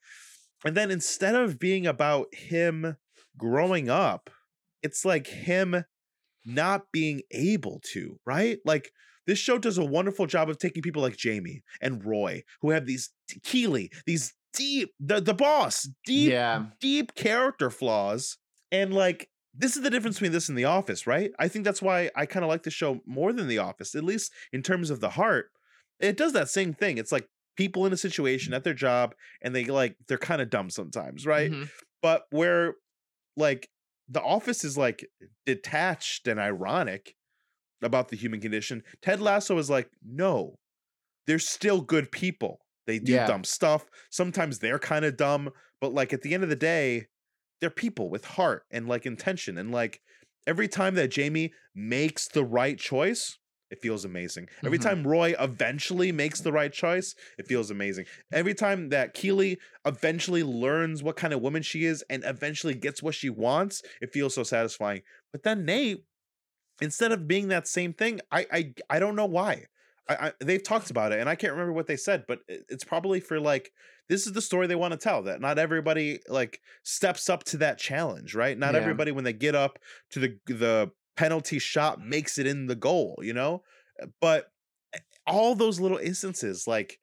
And 0.64 0.78
then 0.78 0.92
instead 0.92 1.34
of 1.34 1.58
being 1.58 1.88
about 1.88 2.28
him 2.36 2.98
growing 3.38 3.90
up, 3.90 4.30
it's 4.84 5.04
like 5.06 5.26
him 5.26 5.86
not 6.46 6.92
being 6.92 7.22
able 7.32 7.82
to, 7.94 8.20
right? 8.26 8.60
Like 8.66 8.92
this 9.28 9.40
show 9.40 9.58
does 9.58 9.78
a 9.78 9.86
wonderful 9.86 10.26
job 10.28 10.50
of 10.50 10.58
taking 10.58 10.82
people 10.82 11.02
like 11.02 11.18
Jamie 11.18 11.64
and 11.82 12.04
Roy, 12.06 12.44
who 12.62 12.72
have 12.72 12.86
these 12.86 13.12
Keely, 13.44 13.92
these 14.06 14.34
deep, 14.54 14.92
the, 15.00 15.22
the 15.22 15.34
boss, 15.34 15.88
deep, 16.06 16.32
yeah. 16.32 16.66
deep 16.80 17.16
character 17.16 17.70
flaws. 17.70 18.38
And 18.72 18.94
like, 18.94 19.30
this 19.54 19.76
is 19.76 19.84
the 19.84 19.90
difference 19.90 20.18
between 20.18 20.32
this 20.32 20.50
and 20.50 20.58
The 20.58 20.66
Office, 20.66 21.06
right? 21.06 21.32
I 21.38 21.48
think 21.48 21.66
that's 21.66 21.82
why 21.82 22.10
I 22.16 22.26
kind 22.26 22.44
of 22.44 22.50
like 22.50 22.64
the 22.64 22.72
show 22.72 23.02
more 23.06 23.34
than 23.34 23.48
The 23.48 23.58
Office, 23.58 23.96
at 23.96 24.04
least 24.04 24.32
in 24.52 24.64
terms 24.64 24.90
of 24.90 25.02
the 25.02 25.10
heart. 25.10 25.52
It 26.00 26.18
does 26.18 26.34
that 26.34 26.50
same 26.50 26.74
thing. 26.74 26.98
It's 26.98 27.12
like 27.12 27.28
people 27.58 27.86
in 27.86 27.94
a 27.94 27.98
situation 27.98 28.54
at 28.54 28.64
their 28.64 28.74
job 28.74 29.14
and 29.42 29.54
they 29.54 29.66
like, 29.66 29.98
they're 30.08 30.18
kind 30.18 30.42
of 30.42 30.50
dumb 30.50 30.70
sometimes, 30.70 31.26
right? 31.26 31.52
Mhm. 31.52 31.70
but 32.02 32.24
where 32.32 32.76
like 33.38 33.70
the 34.10 34.22
office 34.22 34.64
is 34.64 34.78
like 34.78 35.06
detached 35.46 36.28
and 36.28 36.40
ironic 36.40 37.16
about 37.82 38.10
the 38.10 38.16
human 38.18 38.40
condition 38.42 38.84
ted 39.02 39.22
lasso 39.22 39.58
is 39.58 39.70
like 39.70 39.90
no 40.04 40.56
they're 41.28 41.40
still 41.40 41.82
good 41.82 42.12
people 42.12 42.60
they 42.88 43.00
do 43.00 43.18
Yeah. 43.18 43.20
dumb 43.20 43.44
stuff 43.44 43.86
sometimes 44.10 44.60
they're 44.60 44.80
kind 44.80 45.06
of 45.06 45.18
dumb 45.18 45.50
but 45.80 45.94
like 45.94 46.14
at 46.14 46.22
the 46.22 46.34
end 46.34 46.44
of 46.44 46.50
the 46.50 46.56
day 46.56 47.08
they're 47.60 47.70
people 47.70 48.10
with 48.10 48.26
heart 48.26 48.64
and 48.72 48.88
like 48.88 49.06
intention 49.06 49.58
and 49.58 49.72
like 49.72 50.02
every 50.48 50.68
time 50.68 50.96
that 50.96 51.12
jamie 51.12 51.54
makes 51.76 52.28
the 52.30 52.44
right 52.44 52.78
choice 52.80 53.38
it 53.70 53.80
feels 53.82 54.04
amazing 54.04 54.48
every 54.66 54.78
Mhm. 54.78 54.80
time 54.80 55.06
roy 55.08 55.34
eventually 55.40 56.12
makes 56.12 56.42
the 56.42 56.52
right 56.52 56.74
choice 56.74 57.16
it 57.38 57.48
feels 57.48 57.72
amazing 57.72 58.06
every 58.34 58.54
time 58.54 58.90
that 58.90 59.14
keely 59.14 59.58
eventually 59.86 60.44
learns 60.44 61.04
what 61.04 61.16
kind 61.16 61.34
of 61.34 61.42
woman 61.42 61.62
she 61.62 61.86
is 61.86 62.04
and 62.10 62.24
eventually 62.26 62.74
gets 62.76 63.02
what 63.02 63.16
she 63.16 63.30
wants, 63.30 63.82
it 64.02 64.14
feels 64.14 64.36
so 64.36 64.44
satisfying. 64.44 65.02
But 65.32 65.42
then 65.44 65.66
Nate, 65.66 66.04
instead 66.82 67.12
of 67.12 67.28
being 67.28 67.48
that 67.50 67.68
same 67.68 67.94
thing, 67.94 68.22
I 68.32 68.48
I 68.52 68.74
I 68.90 69.00
don't 69.00 69.16
know 69.16 69.26
why. 69.26 69.66
I, 70.10 70.28
I 70.28 70.34
they've 70.40 70.64
talked 70.64 70.90
about 70.90 71.12
it 71.12 71.20
and 71.20 71.30
I 71.30 71.36
can't 71.36 71.54
remember 71.54 71.74
what 71.74 71.88
they 71.88 71.98
said, 71.98 72.26
but 72.28 72.40
it's 72.48 72.84
probably 72.84 73.20
for 73.20 73.40
like 73.40 73.72
this 74.10 74.28
is 74.28 74.34
the 74.34 74.42
story 74.42 74.68
they 74.68 74.76
want 74.76 74.92
to 74.94 74.98
tell 74.98 75.24
that 75.24 75.42
not 75.42 75.60
everybody 75.60 76.20
like 76.28 76.60
steps 76.84 77.30
up 77.30 77.44
to 77.46 77.58
that 77.58 77.78
challenge, 77.78 78.36
right? 78.36 78.58
Not 78.58 78.76
Yeah. 78.76 78.80
everybody 78.80 79.12
when 79.12 79.24
they 79.24 79.34
get 79.34 79.56
up 79.56 79.80
to 80.12 80.20
the 80.20 80.40
the 80.48 80.92
penalty 81.16 81.60
shot 81.60 82.02
makes 82.02 82.38
it 82.38 82.48
in 82.48 82.66
the 82.68 82.76
goal, 82.76 83.20
you 83.22 83.34
know? 83.34 83.64
But 84.20 84.48
eh, 84.94 85.00
all 85.28 85.56
those 85.56 85.80
little 85.80 85.98
instances 85.98 86.68
like 86.68 87.00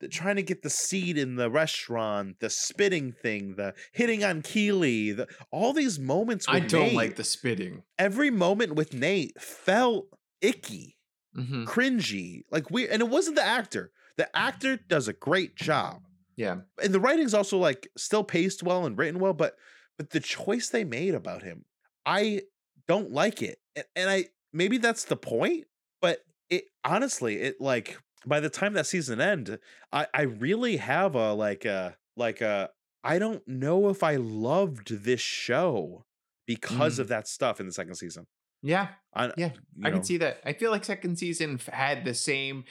the 0.00 0.08
trying 0.08 0.36
to 0.36 0.42
get 0.42 0.62
the 0.62 0.70
seat 0.70 1.16
in 1.16 1.36
the 1.36 1.50
restaurant, 1.50 2.40
the 2.40 2.50
spitting 2.50 3.12
thing, 3.12 3.54
the 3.56 3.74
hitting 3.92 4.24
on 4.24 4.42
Keely, 4.42 5.12
the, 5.12 5.26
all 5.50 5.72
these 5.72 5.98
moments. 5.98 6.46
I 6.48 6.60
don't 6.60 6.86
Nate, 6.88 6.94
like 6.94 7.16
the 7.16 7.24
spitting. 7.24 7.82
every 7.98 8.30
moment 8.30 8.74
with 8.74 8.92
Nate 8.92 9.40
felt 9.40 10.06
icky, 10.40 10.96
Mhm. 11.36 11.64
cringy, 11.66 12.42
like 12.50 12.70
we. 12.70 12.88
And 12.88 13.00
it 13.02 13.08
wasn't 13.08 13.36
the 13.36 13.44
actor. 13.44 13.90
The 14.16 14.34
actor 14.36 14.76
does 14.76 15.08
a 15.08 15.12
great 15.12 15.56
job, 15.56 16.02
Yeah. 16.36 16.60
and 16.82 16.92
the 16.94 17.00
writing's 17.00 17.34
also 17.34 17.58
like 17.58 17.88
still 17.96 18.22
paced 18.24 18.62
well 18.62 18.86
and 18.86 18.96
written 18.96 19.18
well. 19.20 19.32
But 19.32 19.56
but 19.96 20.10
the 20.10 20.20
choice 20.20 20.68
they 20.70 20.84
made 20.84 21.14
about 21.14 21.42
him, 21.42 21.64
I 22.04 22.42
don't 22.88 23.10
like 23.12 23.42
it, 23.42 23.58
and, 23.76 23.84
and 23.96 24.10
I 24.10 24.26
maybe 24.52 24.78
that's 24.78 25.04
the 25.04 25.16
point. 25.16 25.66
But 26.00 26.20
it 26.50 26.64
honestly, 26.84 27.36
it 27.40 27.60
like 27.60 27.98
by 28.26 28.40
the 28.40 28.50
time 28.50 28.72
that 28.74 28.86
season 28.86 29.20
end, 29.20 29.58
I 29.92 30.06
I 30.14 30.22
really 30.22 30.76
have 30.78 31.14
a 31.14 31.32
like 31.34 31.64
a 31.64 31.96
like 32.16 32.40
a 32.40 32.70
I 33.02 33.18
don't 33.18 33.46
know 33.46 33.88
if 33.88 34.02
I 34.02 34.16
loved 34.16 35.04
this 35.04 35.20
show 35.20 36.04
because 36.46 36.96
Mm. 36.96 37.00
of 37.00 37.08
that 37.08 37.28
stuff 37.28 37.60
in 37.60 37.66
the 37.66 37.72
second 37.72 37.94
season. 37.96 38.26
Yeah. 38.62 38.88
I, 39.14 39.30
Yeah, 39.36 39.50
I 39.84 39.88
know, 39.90 39.96
can 39.96 40.04
see 40.04 40.16
that. 40.18 40.40
I 40.44 40.54
feel 40.54 40.70
like 40.70 40.84
second 40.84 41.16
season 41.18 41.60
had 41.70 42.04
the 42.04 42.14
same 42.14 42.64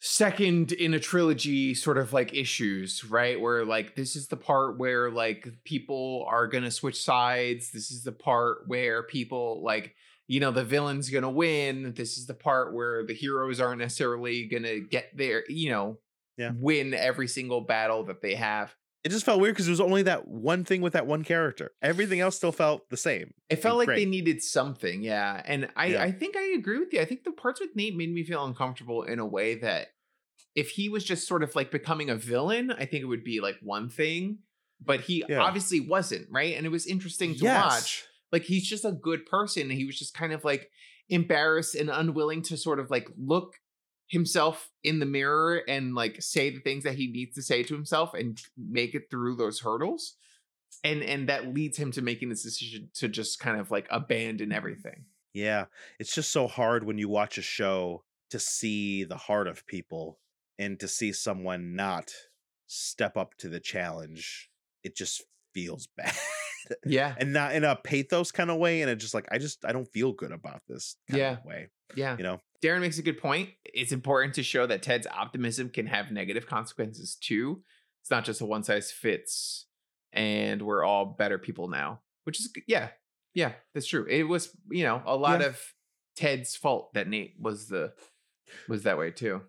second 0.00 0.72
in 0.72 0.94
a 0.94 0.98
trilogy 0.98 1.74
sort 1.74 1.96
of 1.98 2.12
like 2.12 2.34
issues, 2.34 3.04
right? 3.04 3.40
Where 3.40 3.64
like 3.64 3.94
this 3.94 4.16
is 4.16 4.26
the 4.28 4.36
part 4.36 4.78
where 4.78 5.10
like 5.10 5.48
people 5.64 6.26
are 6.28 6.48
going 6.48 6.64
to 6.64 6.70
switch 6.72 7.00
sides. 7.02 7.70
This 7.70 7.90
is 7.92 8.02
the 8.02 8.12
part 8.12 8.64
where 8.66 9.04
people 9.04 9.62
like 9.62 9.94
you 10.28 10.40
know 10.40 10.50
the 10.50 10.64
villain's 10.64 11.10
going 11.10 11.22
to 11.22 11.30
win. 11.30 11.94
This 11.94 12.16
is 12.18 12.26
the 12.26 12.34
part 12.34 12.74
where 12.74 13.04
the 13.04 13.14
heroes 13.14 13.60
aren't 13.60 13.80
necessarily 13.80 14.46
going 14.46 14.62
to 14.64 14.80
get 14.80 15.16
there, 15.16 15.44
you 15.48 15.70
know, 15.70 15.98
Yeah. 16.38 16.52
win 16.58 16.94
every 16.94 17.28
single 17.28 17.60
battle 17.62 18.04
that 18.04 18.22
they 18.22 18.34
have. 18.34 18.74
It 19.04 19.10
just 19.10 19.24
felt 19.26 19.40
weird 19.40 19.54
because 19.56 19.66
there 19.66 19.72
was 19.72 19.80
only 19.80 20.02
that 20.04 20.28
one 20.28 20.64
thing 20.64 20.80
with 20.80 20.92
that 20.92 21.08
one 21.08 21.24
character. 21.24 21.72
Everything 21.82 22.20
else 22.20 22.36
still 22.36 22.52
felt 22.52 22.88
the 22.88 22.96
same. 22.96 23.34
It 23.50 23.56
felt 23.56 23.76
like 23.78 23.86
great. 23.86 23.96
they 23.96 24.04
needed 24.04 24.40
something, 24.42 25.02
yeah. 25.02 25.42
And 25.44 25.68
I, 25.74 25.86
Yeah. 25.86 26.02
I 26.04 26.12
think 26.12 26.36
I 26.36 26.52
agree 26.52 26.78
with 26.78 26.92
you. 26.92 27.00
I 27.00 27.04
think 27.04 27.24
the 27.24 27.32
parts 27.32 27.60
with 27.60 27.74
Nate 27.74 27.96
made 27.96 28.14
me 28.14 28.22
feel 28.22 28.44
uncomfortable 28.46 29.02
in 29.02 29.18
a 29.18 29.26
way 29.26 29.56
that 29.56 29.88
if 30.54 30.70
he 30.70 30.88
was 30.88 31.02
just 31.02 31.26
sort 31.26 31.42
of 31.42 31.56
like 31.56 31.72
becoming 31.72 32.10
a 32.10 32.14
villain, 32.14 32.70
I 32.70 32.84
think 32.84 33.02
it 33.02 33.06
would 33.06 33.24
be 33.24 33.40
like 33.40 33.56
one 33.60 33.88
thing. 33.88 34.38
But 34.80 35.00
he 35.00 35.24
Yeah. 35.28 35.40
obviously 35.40 35.80
wasn't, 35.80 36.28
right? 36.30 36.56
And 36.56 36.64
it 36.64 36.68
was 36.70 36.86
interesting 36.86 37.34
to 37.36 37.44
Yes. 37.44 37.64
watch. 37.64 38.04
Like 38.32 38.44
he's 38.44 38.66
just 38.66 38.84
a 38.84 38.92
good 38.92 39.26
person. 39.26 39.70
He 39.70 39.84
was 39.84 39.98
just 39.98 40.14
kind 40.14 40.32
of 40.32 40.44
like 40.44 40.70
embarrassed 41.08 41.74
and 41.74 41.90
unwilling 41.90 42.42
to 42.42 42.56
sort 42.56 42.80
of 42.80 42.90
like 42.90 43.08
look 43.16 43.54
himself 44.08 44.70
in 44.82 44.98
the 44.98 45.06
mirror 45.06 45.62
and 45.68 45.94
like 45.94 46.20
say 46.20 46.50
the 46.50 46.60
things 46.60 46.84
that 46.84 46.94
he 46.94 47.06
needs 47.06 47.34
to 47.34 47.42
say 47.42 47.62
to 47.62 47.74
himself 47.74 48.14
and 48.14 48.40
make 48.56 48.94
it 48.94 49.04
through 49.10 49.36
those 49.36 49.60
hurdles 49.60 50.16
and 50.84 51.02
and 51.02 51.28
that 51.28 51.54
leads 51.54 51.78
him 51.78 51.90
to 51.90 52.02
making 52.02 52.28
this 52.28 52.42
decision 52.42 52.90
to 52.92 53.08
just 53.08 53.38
kind 53.38 53.58
of 53.58 53.70
like 53.70 53.86
abandon 53.90 54.52
everything 54.52 55.04
Yeah, 55.34 55.66
it's 55.98 56.14
just 56.14 56.30
so 56.30 56.46
hard 56.46 56.84
when 56.84 56.98
you 56.98 57.08
watch 57.08 57.38
a 57.38 57.42
show 57.42 58.04
to 58.30 58.38
see 58.38 59.04
the 59.04 59.16
heart 59.16 59.46
of 59.46 59.66
people 59.66 60.18
and 60.58 60.78
to 60.80 60.88
see 60.88 61.12
someone 61.12 61.74
not 61.74 62.12
step 62.66 63.16
up 63.16 63.34
to 63.38 63.48
the 63.48 63.60
challenge. 63.60 64.50
It 64.82 64.96
just 64.96 65.22
feels 65.54 65.88
bad. 65.96 66.14
yeah 66.86 67.14
and 67.18 67.32
not 67.32 67.54
in 67.54 67.64
a 67.64 67.76
pathos 67.76 68.30
kind 68.32 68.50
of 68.50 68.58
way 68.58 68.82
and 68.82 68.90
it 68.90 68.96
just 68.96 69.14
like 69.14 69.26
I 69.30 69.38
just 69.38 69.64
I 69.64 69.72
don't 69.72 69.88
feel 69.92 70.12
good 70.12 70.32
about 70.32 70.62
this 70.68 70.96
kind 71.08 71.18
Yeah. 71.20 71.32
of 71.38 71.44
way. 71.44 71.68
yeah 71.94 72.16
You 72.16 72.22
know. 72.22 72.40
daron 72.62 72.80
makes 72.80 72.98
a 72.98 73.02
good 73.02 73.18
point 73.18 73.50
it's 73.64 73.92
important 73.92 74.34
to 74.34 74.42
show 74.42 74.66
that 74.66 74.82
ted's 74.82 75.06
optimism 75.06 75.68
can 75.70 75.86
have 75.86 76.10
negative 76.10 76.46
consequences 76.46 77.16
too 77.20 77.62
it's 78.02 78.10
not 78.10 78.24
just 78.24 78.40
a 78.40 78.46
one 78.46 78.64
size 78.64 78.90
fits 78.90 79.66
and 80.12 80.62
we're 80.62 80.84
all 80.84 81.04
better 81.06 81.38
people 81.38 81.68
now 81.68 82.00
which 82.24 82.38
is 82.40 82.50
yeah 82.66 82.88
yeah 83.34 83.52
that's 83.74 83.86
true 83.86 84.06
it 84.08 84.24
was 84.24 84.50
you 84.70 84.84
know 84.84 85.02
a 85.06 85.16
lot 85.16 85.40
Yeah. 85.40 85.46
of 85.48 85.60
ted's 86.16 86.54
fault 86.56 86.92
that 86.94 87.08
nate 87.08 87.34
was 87.38 87.68
the 87.68 87.92
was 88.68 88.82
that 88.84 88.98
way 88.98 89.10
too 89.10 89.42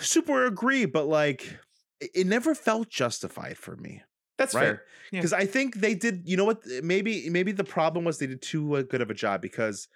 Super 0.00 0.44
agree, 0.44 0.84
but 0.84 1.06
like 1.06 1.58
it 2.00 2.26
never 2.26 2.54
felt 2.54 2.90
justified 2.90 3.56
for 3.56 3.74
me. 3.74 4.02
That's 4.38 4.54
Right. 4.54 4.62
fair 4.62 4.84
Yeah. 5.12 5.20
because 5.20 5.32
I 5.34 5.44
think 5.44 5.74
they 5.76 5.94
did. 5.94 6.22
You 6.24 6.36
know 6.38 6.44
what? 6.46 6.62
Maybe 6.82 7.28
maybe 7.28 7.52
the 7.52 7.64
problem 7.64 8.04
was 8.04 8.18
they 8.18 8.26
did 8.26 8.40
too 8.42 8.76
uh, 8.76 8.82
good 8.82 9.02
of 9.02 9.10
a 9.10 9.14
job 9.14 9.42
because 9.42 9.88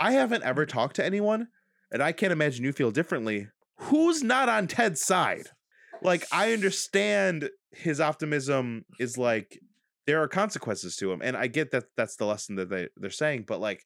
I 0.00 0.12
haven't 0.12 0.42
ever 0.44 0.66
talked 0.66 0.96
to 0.96 1.04
anyone, 1.04 1.48
and 1.90 2.02
I 2.02 2.12
can't 2.12 2.32
imagine 2.32 2.64
you 2.64 2.72
feel 2.72 2.90
differently. 2.90 3.48
Who's 3.76 4.22
not 4.22 4.48
on 4.48 4.66
Ted's 4.66 5.00
side? 5.00 5.48
Like 6.02 6.24
I 6.32 6.52
understand 6.52 7.50
his 7.72 8.00
optimism 8.00 8.84
is 8.98 9.16
like 9.18 9.58
there 10.06 10.22
are 10.22 10.28
consequences 10.28 10.96
to 10.96 11.12
him, 11.12 11.20
and 11.22 11.36
I 11.36 11.46
get 11.48 11.70
that 11.72 11.84
that's 11.96 12.16
the 12.16 12.24
lesson 12.26 12.56
that 12.56 12.68
they 12.70 12.88
they're 12.96 13.10
saying, 13.10 13.44
but 13.46 13.60
like 13.60 13.84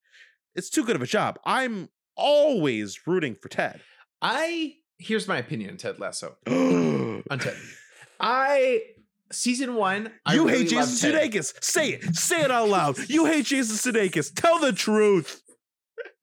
it's 0.54 0.68
too 0.70 0.84
good 0.84 0.96
of 0.96 1.02
a 1.02 1.06
job. 1.06 1.38
I'm 1.44 1.88
always 2.16 3.06
rooting 3.06 3.34
for 3.34 3.48
Ted. 3.48 3.80
I 4.20 4.76
here's 4.98 5.26
my 5.26 5.38
opinion 5.38 5.70
on 5.70 5.76
Ted 5.78 5.98
Lasso. 5.98 6.36
On 6.46 7.38
Ted, 7.38 7.56
I 8.20 8.82
season 9.32 9.74
one. 9.74 10.10
I 10.26 10.32
hate 10.32 10.40
really 10.40 10.64
Jason 10.64 10.78
loved 10.78 11.00
Ted. 11.00 11.32
Sudeikis. 11.32 11.64
Say 11.64 11.90
it. 11.90 12.16
Say 12.16 12.42
it 12.42 12.50
out 12.50 12.68
loud. 12.68 12.98
You 13.08 13.26
hate 13.26 13.46
Jason 13.46 13.92
Sudeikis. 13.92 14.32
Tell 14.34 14.58
the 14.58 14.72
truth. 14.72 15.42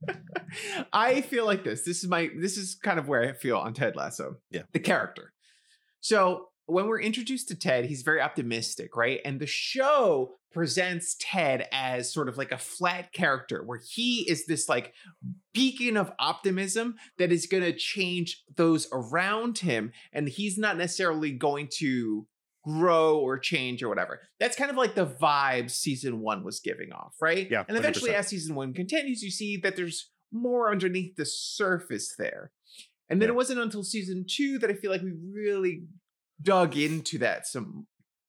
I 0.93 1.21
feel 1.21 1.45
like 1.45 1.63
this. 1.63 1.83
This 1.83 2.03
is 2.03 2.09
my. 2.09 2.29
This 2.39 2.57
is 2.57 2.75
kind 2.75 2.99
of 2.99 3.07
where 3.07 3.23
I 3.23 3.33
feel 3.33 3.57
on 3.57 3.73
Ted 3.73 3.95
Lasso. 3.95 4.37
Yeah. 4.49 4.63
the 4.73 4.79
character. 4.79 5.33
So 6.01 6.47
when 6.69 6.87
we're 6.87 7.01
introduced 7.01 7.47
to 7.47 7.55
Ted, 7.55 7.85
he's 7.85 8.03
very 8.03 8.21
optimistic, 8.21 8.95
right? 8.95 9.19
And 9.25 9.39
the 9.39 9.47
show 9.47 10.35
presents 10.51 11.15
Ted 11.19 11.67
as 11.71 12.13
sort 12.13 12.29
of 12.29 12.37
like 12.37 12.51
a 12.51 12.57
flat 12.57 13.11
character 13.11 13.63
where 13.63 13.79
he 13.87 14.29
is 14.29 14.45
this 14.45 14.69
like 14.69 14.93
beacon 15.53 15.97
of 15.97 16.11
optimism 16.19 16.95
that 17.17 17.31
is 17.31 17.47
going 17.47 17.63
to 17.63 17.73
change 17.73 18.43
those 18.55 18.87
around 18.91 19.59
him. 19.59 19.91
And 20.13 20.29
he's 20.29 20.57
not 20.57 20.77
necessarily 20.77 21.31
going 21.31 21.69
to 21.77 22.27
grow 22.63 23.17
or 23.19 23.37
change 23.39 23.81
or 23.81 23.89
whatever. 23.89 24.19
That's 24.39 24.55
kind 24.57 24.69
of 24.71 24.77
like 24.77 24.95
the 24.95 25.05
vibe 25.05 25.69
season 25.71 26.19
one 26.19 26.43
was 26.43 26.59
giving 26.59 26.91
off, 26.91 27.15
right? 27.21 27.47
Yeah, 27.49 27.63
And 27.67 27.77
eventually, 27.77 28.11
100%. 28.11 28.15
as 28.15 28.27
season 28.27 28.55
one 28.55 28.73
continues, 28.73 29.21
you 29.23 29.31
see 29.31 29.57
that 29.63 29.75
there's 29.75 30.09
more 30.31 30.71
underneath 30.71 31.15
the 31.15 31.25
surface 31.25 32.13
there. 32.17 32.51
And 33.09 33.21
then 33.21 33.29
Yeah. 33.29 33.33
it 33.33 33.35
wasn't 33.37 33.59
until 33.61 33.83
season 33.83 34.25
two 34.29 34.59
that 34.59 34.69
I 34.69 34.73
feel 34.73 34.91
like 34.91 35.01
we 35.01 35.13
really 35.33 35.83
dug 36.41 36.77
into 36.77 37.17
that 37.19 37.47
some 37.47 37.87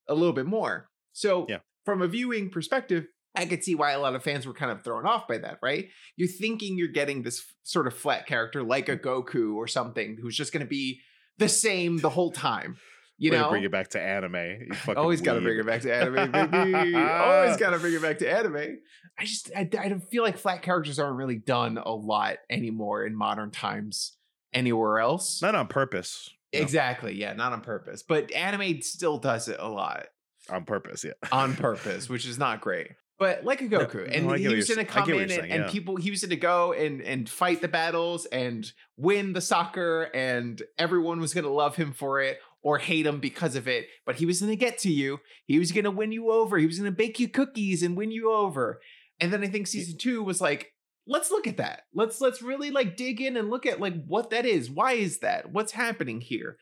a 0.08 0.14
little 0.14 0.32
bit 0.32 0.46
more. 0.46 0.88
So 1.12 1.46
Yeah. 1.48 1.58
from 1.84 2.00
a 2.02 2.08
viewing 2.08 2.50
perspective, 2.50 3.06
I 3.34 3.46
could 3.46 3.62
see 3.62 3.74
why 3.76 3.92
a 3.92 4.00
lot 4.00 4.14
of 4.16 4.24
fans 4.24 4.46
were 4.46 4.54
kind 4.54 4.72
of 4.72 4.82
thrown 4.82 5.06
off 5.06 5.28
by 5.28 5.38
that, 5.38 5.58
right? 5.62 5.88
You're 6.16 6.28
thinking 6.28 6.76
you're 6.78 6.88
getting 6.88 7.22
this 7.22 7.38
f- 7.40 7.54
sort 7.62 7.86
of 7.86 7.94
flat 7.96 8.26
character 8.26 8.62
like 8.62 8.88
a 8.88 8.96
Goku 8.96 9.54
or 9.54 9.68
something 9.68 10.16
who's 10.20 10.36
just 10.36 10.52
going 10.52 10.64
to 10.64 10.68
be 10.68 11.00
the 11.38 11.48
same 11.48 11.98
the 11.98 12.10
whole 12.10 12.32
time. 12.32 12.76
You 13.20 13.33
Way 13.33 13.37
know, 13.37 13.50
bring 13.50 13.64
it 13.64 13.70
back 13.70 13.88
to 13.88 14.00
anime. 14.00 14.35
You 14.35 14.94
always 14.96 15.20
got 15.20 15.35
to 15.35 15.42
bring 15.42 15.59
it 15.59 15.66
back 15.66 15.83
to 15.83 15.94
anime, 15.94 16.33
baby. 16.33 16.96
always 16.96 17.59
got 17.59 17.70
to 17.70 17.78
bring 17.78 17.92
it 17.92 18.00
back 18.00 18.16
to 18.20 18.30
anime. 18.30 18.78
I 19.18 19.24
just 19.26 19.50
I, 19.54 19.68
I 19.78 19.88
don't 19.90 20.00
feel 20.00 20.22
like 20.22 20.38
flat 20.38 20.62
characters 20.62 20.98
aren't 20.98 21.16
really 21.16 21.37
done 21.37 21.76
a 21.76 21.92
lot 21.92 22.38
anymore 22.48 23.04
in 23.04 23.14
modern 23.14 23.50
times 23.50 24.16
anywhere 24.54 25.00
else. 25.00 25.42
Not 25.42 25.54
on 25.54 25.66
purpose. 25.66 26.30
No, 26.54 26.61
Exactly. 26.61 27.14
Yeah, 27.14 27.35
not 27.35 27.52
on 27.52 27.61
purpose. 27.61 28.02
But 28.02 28.33
anime 28.33 28.80
still 28.80 29.18
does 29.18 29.48
it 29.48 29.59
a 29.61 29.68
lot 29.68 30.06
on 30.48 30.64
purpose, 30.64 31.04
yeah. 31.04 31.12
on 31.30 31.54
purpose, 31.56 32.09
which 32.09 32.26
is 32.26 32.38
not 32.38 32.62
great. 32.62 32.88
But 33.18 33.44
like 33.44 33.61
a 33.61 33.64
No, 33.64 33.80
Goku, 33.80 34.11
and 34.11 34.28
no, 34.28 34.33
he 34.33 34.48
was 34.48 34.66
going 34.66 34.78
to 34.78 34.90
come 34.90 35.11
in 35.11 35.20
and, 35.20 35.30
saying, 35.30 35.52
and 35.52 35.64
yeah. 35.64 35.70
people, 35.70 35.96
he 35.96 36.11
was 36.11 36.22
going 36.22 36.30
to 36.30 36.37
go 36.37 36.72
and 36.72 37.02
and 37.02 37.28
fight 37.28 37.61
the 37.61 37.68
battles 37.68 38.24
and 38.24 38.72
win 38.96 39.35
the 39.35 39.42
soccer, 39.42 40.04
and 40.14 40.62
everyone 40.78 41.20
was 41.20 41.35
going 41.35 41.44
to 41.44 41.50
love 41.50 41.76
him 41.76 41.92
for 41.92 42.22
it 42.22 42.38
or 42.62 42.78
hate 42.78 43.06
him 43.06 43.20
because 43.20 43.56
of 43.56 43.66
it. 43.66 43.86
But 44.04 44.16
he 44.16 44.26
was 44.26 44.40
going 44.40 44.52
to 44.52 44.56
get 44.56 44.78
to 44.78 44.90
you. 44.90 45.20
He 45.46 45.58
was 45.58 45.72
going 45.72 45.84
to 45.84 45.90
win 45.90 46.12
you 46.12 46.30
over. 46.30 46.58
He 46.58 46.66
was 46.66 46.78
going 46.78 46.90
to 46.90 46.96
bake 46.96 47.18
you 47.18 47.28
cookies 47.28 47.82
and 47.82 47.96
win 47.96 48.10
you 48.10 48.32
over. 48.32 48.80
And 49.20 49.32
then 49.32 49.42
I 49.42 49.48
think 49.48 49.66
season 49.66 49.98
two 49.98 50.22
was 50.22 50.40
like, 50.40 50.72
let's 51.06 51.30
look 51.30 51.46
at 51.46 51.58
that. 51.58 51.82
Let's 51.94 52.20
let's 52.20 52.42
really 52.42 52.70
like 52.70 52.96
dig 52.96 53.20
in 53.20 53.36
and 53.36 53.50
look 53.50 53.66
at 53.66 53.80
like 53.80 54.04
what 54.06 54.30
that 54.30 54.46
is. 54.46 54.70
Why 54.70 54.92
is 54.92 55.18
that? 55.20 55.52
What's 55.52 55.72
happening 55.72 56.20
here? 56.20 56.56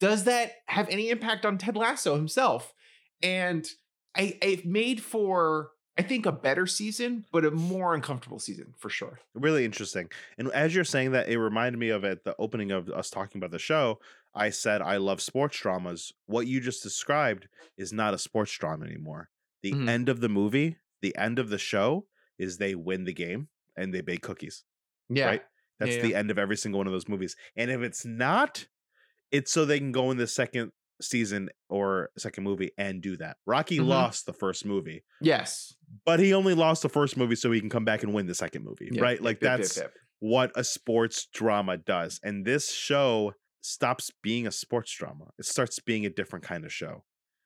Does 0.00 0.24
that 0.24 0.52
have 0.66 0.88
any 0.88 1.10
impact 1.10 1.46
on 1.46 1.58
Ted 1.58 1.76
Lasso 1.76 2.14
himself? 2.14 2.72
And 3.22 3.66
I 4.16 4.38
it 4.42 4.66
made 4.66 5.00
for 5.02 5.70
I 5.96 6.02
think 6.02 6.26
a 6.26 6.32
better 6.32 6.66
season, 6.66 7.24
but 7.32 7.44
a 7.44 7.52
more 7.52 7.94
uncomfortable 7.94 8.40
season 8.40 8.74
for 8.78 8.90
sure. 8.90 9.20
really 9.34 9.64
interesting. 9.64 10.10
And 10.38 10.50
as 10.52 10.74
you're 10.74 10.84
saying 10.84 11.12
that, 11.12 11.28
it 11.28 11.38
reminded 11.38 11.78
me 11.78 11.90
of 11.90 12.04
at 12.04 12.24
the 12.24 12.34
opening 12.38 12.72
of 12.72 12.88
us 12.90 13.10
talking 13.10 13.38
about 13.38 13.52
the 13.52 13.60
show. 13.60 14.00
I 14.34 14.50
said 14.50 14.82
I 14.82 14.96
love 14.96 15.20
sports 15.20 15.58
dramas. 15.58 16.12
What 16.26 16.46
you 16.46 16.60
just 16.60 16.82
described 16.82 17.48
is 17.76 17.92
not 17.92 18.14
a 18.14 18.18
sports 18.18 18.52
drama 18.56 18.84
anymore. 18.86 19.30
The 19.62 19.72
Mhm. 19.72 19.88
end 19.88 20.08
of 20.08 20.20
the 20.20 20.28
movie, 20.28 20.76
the 21.02 21.16
end 21.16 21.38
of 21.38 21.48
the 21.50 21.58
show, 21.58 22.06
is 22.38 22.58
they 22.58 22.74
win 22.74 23.04
the 23.04 23.12
game 23.14 23.48
and 23.76 23.94
they 23.94 24.00
bake 24.00 24.22
cookies. 24.22 24.64
Yeah. 25.08 25.26
Right? 25.26 25.42
That's 25.78 25.96
Yeah, 25.96 26.02
the 26.02 26.14
end 26.14 26.30
of 26.30 26.38
every 26.38 26.56
single 26.56 26.78
one 26.78 26.86
of 26.86 26.92
those 26.92 27.08
movies. 27.08 27.36
And 27.56 27.70
if 27.70 27.80
it's 27.82 28.04
not, 28.04 28.66
it's 29.30 29.52
so 29.52 29.64
they 29.64 29.78
can 29.78 29.92
go 29.92 30.10
in 30.10 30.16
the 30.16 30.26
second 30.26 30.72
season 31.02 31.50
or 31.68 32.10
second 32.16 32.44
movie 32.44 32.70
and 32.78 33.02
do 33.02 33.16
that. 33.16 33.36
Rocky 33.46 33.78
Mhm. 33.78 33.86
lost 33.86 34.26
the 34.26 34.32
first 34.32 34.64
movie, 34.64 35.04
Yes. 35.20 35.74
but 36.04 36.20
he 36.20 36.32
only 36.32 36.54
lost 36.54 36.82
the 36.82 36.88
first 36.88 37.16
movie 37.16 37.34
so 37.34 37.50
he 37.50 37.60
can 37.60 37.68
come 37.70 37.84
back 37.84 38.02
and 38.04 38.14
win 38.14 38.26
the 38.26 38.34
second 38.34 38.62
movie, 38.64 38.88
Yep, 38.92 39.02
right? 39.02 39.20
Like 39.20 39.40
yep, 39.42 39.58
that's 39.58 39.76
yep. 39.76 39.92
what 40.20 40.52
a 40.54 40.62
sports 40.62 41.26
drama 41.26 41.76
does. 41.78 42.20
And 42.22 42.44
this 42.44 42.72
show 42.72 43.34
stops 43.64 44.10
being 44.22 44.46
a 44.46 44.50
sports 44.52 44.92
drama. 44.92 45.30
It 45.38 45.46
starts 45.46 45.78
being 45.78 46.04
a 46.04 46.10
different 46.10 46.44
kind 46.44 46.64
of 46.64 46.72
show. 46.72 47.04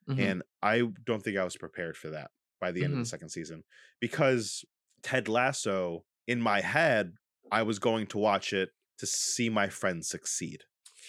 Mhm. 0.08 0.18
And 0.18 0.42
I 0.62 0.82
don't 1.04 1.22
think 1.22 1.36
I 1.38 1.44
was 1.44 1.56
prepared 1.56 1.96
for 1.96 2.10
that 2.10 2.30
by 2.60 2.72
the 2.72 2.82
end 2.82 2.92
of 2.94 2.98
Mhm. 2.98 3.02
the 3.02 3.08
second 3.08 3.28
season 3.28 3.62
because 4.00 4.64
Ted 5.02 5.28
Lasso, 5.28 6.04
in 6.26 6.40
my 6.40 6.60
head, 6.60 7.14
I 7.52 7.62
was 7.62 7.78
going 7.78 8.06
to 8.08 8.18
watch 8.18 8.52
it 8.52 8.70
to 8.98 9.06
see 9.06 9.48
my 9.48 9.68
friends 9.68 10.08
succeed, 10.08 10.64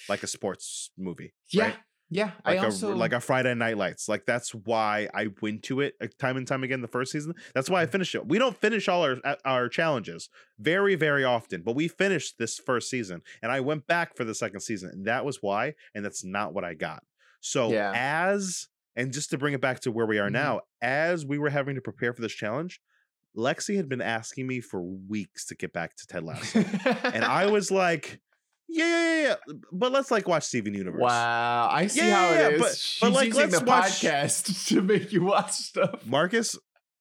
like 0.08 0.22
a 0.22 0.28
sports 0.28 0.91
movie. 0.98 1.34
yeah. 1.52 1.63
right? 1.63 1.80
Yeah. 2.12 2.32
Like 2.45 2.60
I 2.60 2.65
also 2.65 2.93
a 2.93 2.95
like 2.95 3.13
a 3.13 3.19
Friday 3.19 3.54
Night 3.54 3.78
Lights. 3.78 4.10
Like 4.10 4.26
that's 4.26 4.54
why 4.56 5.08
I 5.13 5.28
went 5.41 5.63
to 5.63 5.82
it 5.82 5.93
uh, 6.02 6.08
time 6.17 6.38
and 6.38 6.48
time 6.48 6.63
again 6.63 6.82
the 6.82 6.88
first 6.88 7.12
season. 7.12 7.36
That's 7.54 7.69
why 7.69 7.82
I 7.84 7.86
finished 7.86 8.15
it. 8.15 8.28
We 8.28 8.39
don't 8.39 8.58
finish 8.58 8.88
all 8.88 9.04
our 9.04 9.17
our 9.45 9.69
challenges 9.69 10.30
very 10.60 10.95
very 10.95 11.24
often, 11.24 11.62
but 11.62 11.76
we 11.76 11.88
finished 11.88 12.36
this 12.39 12.58
first 12.58 12.89
season, 12.89 13.22
and 13.43 13.52
I 13.52 13.60
went 13.60 13.86
back 13.88 14.15
for 14.17 14.24
the 14.24 14.34
second 14.36 14.62
season, 14.62 14.89
and 14.91 15.06
that 15.06 15.24
was 15.24 15.39
why. 15.41 15.76
And 15.93 16.04
that's 16.04 16.24
not 16.26 16.54
what 16.54 16.63
I 16.63 16.74
got. 16.74 17.04
So 17.41 17.72
Yeah. 17.72 17.91
as 17.95 18.67
and 18.95 19.13
just 19.13 19.30
to 19.30 19.38
bring 19.38 19.54
it 19.54 19.62
back 19.62 19.80
to 19.82 19.91
where 19.91 20.06
we 20.08 20.17
are 20.19 20.30
Mhm. 20.30 20.34
now, 20.34 20.62
as 20.82 21.26
we 21.26 21.38
were 21.38 21.50
having 21.52 21.76
to 21.76 21.82
prepare 21.82 22.12
for 22.13 22.22
this 22.22 22.34
challenge, 22.34 22.82
Lexi 23.38 23.76
had 23.78 23.88
been 23.88 24.02
asking 24.02 24.48
me 24.48 24.60
for 24.60 24.82
weeks 24.82 25.45
to 25.45 25.56
get 25.56 25.72
back 25.72 25.95
to 25.98 26.08
Ted 26.08 26.24
Lasso, 26.24 26.60
and 27.04 27.24
I 27.24 27.45
was 27.52 27.69
like. 27.72 28.19
Yeah, 28.71 28.86
yeah, 28.86 29.21
yeah, 29.21 29.36
yeah, 29.47 29.53
but 29.71 29.91
let's 29.91 30.12
like 30.12 30.27
watch 30.27 30.43
Steven 30.43 30.73
Universe. 30.73 31.01
Wow, 31.01 31.69
I 31.71 31.88
see 31.88 32.01
Yeah, 32.08 32.15
how 32.15 32.29
yeah, 32.34 32.47
it 32.47 32.53
is. 32.53 32.60
but- 32.62 32.67
but, 32.67 32.77
She's 32.77 33.10
like, 33.15 33.25
using 33.27 33.41
let's 33.41 33.60
the 33.60 33.65
watch- 33.65 33.84
podcast 34.01 34.67
to 34.67 34.82
make 34.82 35.12
you 35.12 35.23
watch 35.23 35.51
stuff. 35.53 36.05
Marcus, 36.05 36.55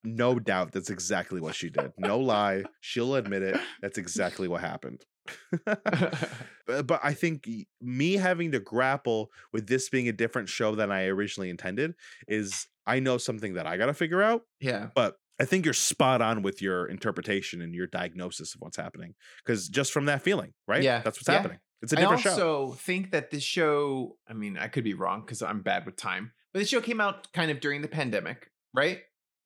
no 0.04 0.38
doubt 0.38 0.72
that's 0.72 0.90
exactly 0.90 1.40
what 1.40 1.54
she 1.54 1.68
did. 1.70 1.92
No 1.98 2.18
lie. 2.18 2.64
She'll 2.80 3.14
admit 3.16 3.42
it. 3.42 3.60
That's 3.82 3.98
exactly 3.98 4.48
what 4.48 4.60
happened. 4.62 5.04
but, 5.64 6.86
but 6.86 7.00
I 7.02 7.12
think 7.14 7.48
me 7.80 8.14
having 8.14 8.52
to 8.52 8.60
grapple 8.60 9.30
with 9.52 9.66
this 9.66 9.88
being 9.88 10.08
a 10.08 10.12
different 10.12 10.48
show 10.48 10.74
than 10.74 10.90
I 10.90 11.06
originally 11.06 11.50
intended 11.50 11.94
is 12.26 12.66
I 12.86 13.00
know 13.00 13.18
something 13.18 13.54
that 13.54 13.66
I 13.66 13.76
got 13.76 13.86
to 13.86 13.94
figure 13.94 14.22
out, 14.22 14.42
yeah. 14.60 14.88
but 14.94 15.16
I 15.40 15.44
think 15.44 15.64
you're 15.64 15.74
spot 15.74 16.20
on 16.20 16.42
with 16.42 16.60
your 16.60 16.86
interpretation 16.86 17.62
and 17.62 17.74
your 17.74 17.86
diagnosis 17.86 18.54
of 18.54 18.60
what's 18.60 18.76
happening 18.76 19.14
because 19.44 19.68
just 19.68 19.92
from 19.92 20.06
that 20.06 20.22
feeling, 20.22 20.52
right? 20.66 20.82
Yeah, 20.82 21.00
That's 21.04 21.18
what's 21.18 21.28
yeah. 21.28 21.34
happening. 21.36 21.58
It's 21.80 21.92
a 21.92 21.96
different 21.96 22.22
show. 22.22 22.30
I 22.30 22.32
also 22.32 22.72
show. 22.72 22.72
think 22.80 23.12
that 23.12 23.30
this 23.30 23.44
show, 23.44 24.16
I 24.28 24.32
mean, 24.32 24.58
I 24.58 24.66
could 24.66 24.82
be 24.84 24.94
wrong 24.94 25.20
because 25.20 25.42
I'm 25.42 25.62
bad 25.62 25.86
with 25.86 25.96
time, 25.96 26.32
but 26.52 26.58
the 26.58 26.64
show 26.66 26.80
came 26.80 27.00
out 27.00 27.32
kind 27.32 27.50
of 27.52 27.60
during 27.60 27.82
the 27.82 27.88
pandemic, 27.88 28.50
right? 28.74 28.98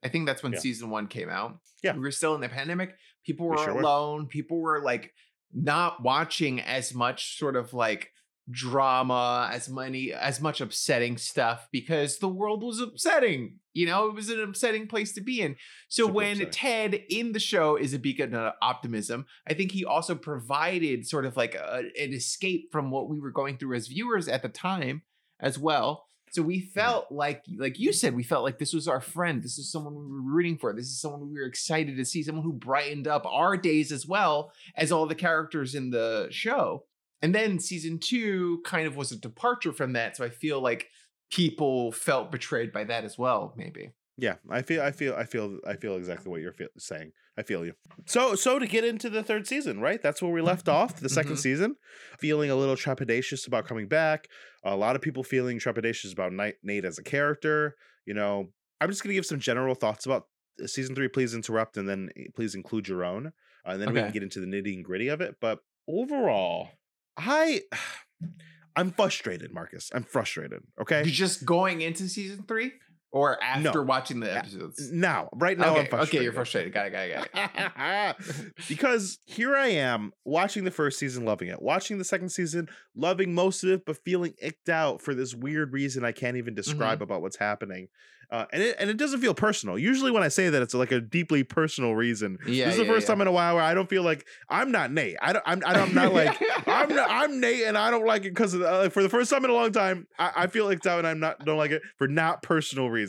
I 0.03 0.09
think 0.09 0.27
that's 0.27 0.43
when 0.43 0.53
Yeah. 0.55 0.59
season 0.61 0.89
one 0.89 1.09
came 1.09 1.29
out. 1.29 1.59
Yeah. 1.83 1.93
We 1.95 2.01
were 2.01 2.11
still 2.11 2.35
in 2.35 2.41
the 2.41 2.49
pandemic. 2.49 2.97
People 3.27 3.47
We 3.49 3.57
were 3.57 3.65
sure 3.65 3.75
were. 3.75 3.81
alone. 3.83 4.27
People 4.29 4.61
were 4.61 4.81
like 4.83 5.13
not 5.53 6.03
watching 6.03 6.61
as 6.63 6.95
much 6.95 7.37
sort 7.39 7.55
of 7.55 7.75
like 7.75 8.11
drama, 8.53 9.51
as 9.53 9.69
many, 9.69 10.13
as 10.13 10.41
much 10.41 10.61
upsetting 10.61 11.17
stuff 11.17 11.69
because 11.73 12.19
the 12.19 12.29
world 12.29 12.63
was 12.63 12.81
upsetting. 12.81 13.59
You 13.73 13.87
know, 13.87 14.07
it 14.09 14.15
was 14.15 14.29
an 14.29 14.41
upsetting 14.41 14.87
place 14.87 15.13
to 15.15 15.21
be 15.21 15.41
in. 15.41 15.57
So 15.89 16.05
Super 16.05 16.15
when 16.15 16.33
upsetting. 16.33 16.53
Ted 16.53 17.03
in 17.09 17.33
the 17.33 17.41
show 17.41 17.77
is 17.77 17.95
a 17.95 17.99
beacon 17.99 18.35
of 18.35 18.53
optimism, 18.63 19.27
I 19.49 19.55
think 19.55 19.73
he 19.73 19.85
also 19.85 20.15
provided 20.15 21.07
sort 21.07 21.25
of 21.25 21.37
like 21.37 21.55
a, 21.55 21.83
an 21.99 22.13
escape 22.13 22.71
from 22.71 22.91
what 22.91 23.09
we 23.09 23.19
were 23.19 23.33
going 23.33 23.57
through 23.57 23.77
as 23.77 23.89
viewers 23.89 24.29
at 24.29 24.43
the 24.43 24.49
time 24.49 25.03
as 25.41 25.59
well. 25.59 26.07
So 26.33 26.41
we 26.41 26.61
mm-hmm. 26.61 26.71
felt 26.71 27.13
like, 27.13 27.45
like 27.59 27.79
you 27.79 27.93
said, 27.93 28.15
we 28.15 28.23
felt 28.23 28.43
like 28.43 28.59
this 28.59 28.73
was 28.73 28.89
our 28.89 29.01
friend. 29.01 29.43
This 29.43 29.59
is 29.59 29.71
someone 29.71 29.95
we 29.95 30.07
were 30.07 30.23
rooting 30.23 30.57
for. 30.57 30.73
This 30.73 30.87
is 30.87 31.01
someone 31.01 31.29
we 31.29 31.39
were 31.39 31.47
excited 31.47 31.97
to 31.97 32.05
see. 32.05 32.23
Someone 32.23 32.45
who 32.45 32.55
brightened 32.55 33.07
up 33.07 33.27
our 33.27 33.57
days 33.57 33.93
as 33.93 34.07
well 34.07 34.51
as 34.75 34.91
all 34.91 35.07
the 35.07 35.15
characters 35.15 35.75
in 35.75 35.91
the 35.91 36.29
show. 36.31 36.85
And 37.23 37.35
then 37.35 37.59
season 37.61 37.99
two 37.99 38.61
kind 38.65 38.87
of 38.87 38.97
was 38.97 39.13
a 39.13 39.17
departure 39.17 39.73
from 39.73 39.93
that. 39.95 40.17
So 40.17 40.25
I 40.25 40.31
feel 40.31 40.61
like 40.61 40.89
people 41.31 41.93
felt 41.93 42.33
betrayed 42.33 42.73
by 42.73 42.85
that 42.85 43.05
as 43.05 43.17
well. 43.17 43.55
Maybe. 43.57 43.93
Yeah, 44.19 44.35
I 44.51 44.61
feel, 44.63 44.83
I 44.83 44.93
feel, 44.93 45.15
I 45.15 45.25
feel, 45.25 45.59
I 45.67 45.77
feel 45.77 45.97
exactly 45.97 46.31
what 46.31 46.43
you're 46.43 46.53
feel, 46.53 46.69
saying. 46.77 47.13
I 47.39 47.43
feel 47.43 47.65
you. 47.65 47.73
So, 48.07 48.35
so 48.35 48.59
to 48.59 48.67
get 48.67 48.85
into 48.85 49.09
the 49.09 49.23
third 49.23 49.47
season, 49.47 49.81
right? 49.81 50.03
That's 50.03 50.21
where 50.21 50.31
we 50.31 50.43
left 50.43 50.69
off. 50.69 51.01
The 51.01 51.09
2nd 51.09 51.33
Mhm. 51.33 51.39
season, 51.39 51.77
feeling 52.19 52.51
a 52.51 52.55
little 52.55 52.77
trepidatious 52.77 53.47
about 53.47 53.67
coming 53.67 53.89
back. 53.89 54.29
A 54.65 54.77
lot 54.77 54.97
of 54.97 55.03
people 55.03 55.23
feeling 55.23 55.59
trepidatious 55.59 56.13
about 56.13 56.33
Nate, 56.63 56.85
as 56.85 56.99
a 56.99 57.03
character. 57.03 57.77
You 58.05 58.13
know, 58.13 58.53
I'm 58.83 58.91
just 58.91 59.03
gonna 59.03 59.15
give 59.15 59.25
some 59.25 59.41
general 59.41 59.75
thoughts 59.75 60.05
about 60.05 60.27
uh, 60.63 60.67
season 60.67 60.95
three. 60.95 61.09
Please 61.09 61.35
interrupt, 61.35 61.79
and 61.79 61.89
then 61.89 62.11
eh, 62.15 62.25
please 62.35 62.55
include 62.55 62.89
your 62.89 63.05
own, 63.05 63.29
uh, 63.29 63.71
and 63.71 63.81
then 63.81 63.95
we 63.95 64.01
can 64.01 64.13
get 64.13 64.23
into 64.23 64.41
the 64.41 64.47
nitty 64.47 64.75
and 64.75 64.85
gritty 64.85 65.09
of 65.09 65.23
it. 65.23 65.37
But 65.41 65.61
overall, 65.89 66.69
I 67.17 67.63
I'm 68.77 68.91
frustrated, 68.91 69.53
Marcus. 69.53 69.91
I'm 69.95 70.05
frustrated. 70.05 70.63
Okay. 70.81 71.03
You're 71.03 71.13
just 71.13 71.45
going 71.45 71.83
into 71.83 72.09
season 72.09 72.45
three 72.49 72.73
or 73.13 73.43
after 73.43 73.83
watching 73.83 74.21
the 74.21 74.37
episodes? 74.37 74.91
Now, 74.91 75.29
right 75.35 75.57
now, 75.59 75.75
I'm 75.75 75.81
okay, 75.81 75.89
frustrated. 75.89 76.15
okay, 76.19 76.25
you're 76.25 76.33
frustrated. 76.33 76.73
Got 76.73 76.87
it, 76.87 76.91
got 76.91 77.27
it, 77.27 77.33
got 77.77 78.21
it. 78.21 78.53
because 78.69 79.19
here 79.27 79.55
I 79.55 79.69
am 79.69 80.13
watching 80.25 80.65
the 80.65 80.71
first 80.71 80.99
season, 80.99 81.25
loving 81.25 81.49
it, 81.49 81.61
watching 81.63 81.99
the 81.99 82.05
second 82.05 82.31
season, 82.31 82.69
loving 82.97 83.35
most 83.35 83.63
of 83.63 83.71
it, 83.71 83.85
but 83.85 83.99
feeling 84.05 84.35
icked 84.41 84.69
out 84.69 85.03
for 85.03 85.15
this 85.15 85.35
weird 85.35 85.73
reason 85.73 86.05
I 86.05 86.13
can't 86.13 86.37
even 86.37 86.55
describe 86.55 86.73
Mm-hmm. 86.99 87.03
about 87.05 87.23
what's 87.23 87.37
happening. 87.37 87.89
Uh, 88.31 88.47
and 88.51 88.63
it 88.63 88.77
and 88.79 88.89
it 88.89 88.97
doesn't 88.97 89.21
feel 89.21 89.35
personal. 89.35 89.79
Usually, 89.79 90.11
when 90.11 90.23
I 90.23 90.29
say 90.29 90.49
that, 90.49 90.63
it's 90.63 90.73
like 90.73 90.91
a 90.91 91.03
deeply 91.03 91.43
personal 91.43 91.95
reason. 91.95 92.39
Yeah, 92.47 92.65
this 92.65 92.77
is 92.77 92.81
the 92.81 92.87
first 92.87 93.05
yeah. 93.07 93.13
time 93.13 93.21
in 93.21 93.27
a 93.27 93.33
while 93.33 93.57
where 93.57 93.63
I 93.63 93.75
don't 93.75 93.91
feel 93.91 94.03
like 94.03 94.27
I'm 94.49 94.73
not 94.73 94.91
Nate. 94.91 95.17
I 95.21 95.35
don't. 95.35 95.43
I'm. 95.45 95.63
I'm 95.67 95.93
not 95.95 96.15
like. 96.15 96.43
I'm 96.67 96.89
not, 96.89 97.11
I'm 97.11 97.41
Nate, 97.41 97.65
and 97.65 97.77
I 97.77 97.91
don't 97.91 98.07
like 98.07 98.25
it 98.25 98.31
because 98.31 98.55
uh, 98.55 98.89
for 98.89 99.03
the 99.03 99.11
first 99.11 99.31
time 99.31 99.45
in 99.45 99.51
a 99.51 99.53
long 99.53 99.71
time, 99.71 100.07
I, 100.19 100.33
I 100.35 100.47
feel 100.47 100.71
icked 100.71 100.87
out, 100.87 100.97
and 101.01 101.07
I'm 101.07 101.21
not 101.21 101.45
don't 101.45 101.59
like 101.59 101.73
it 101.73 101.83
for 101.99 102.09
not 102.09 102.43
personal 102.43 102.89
reasons. 102.89 103.02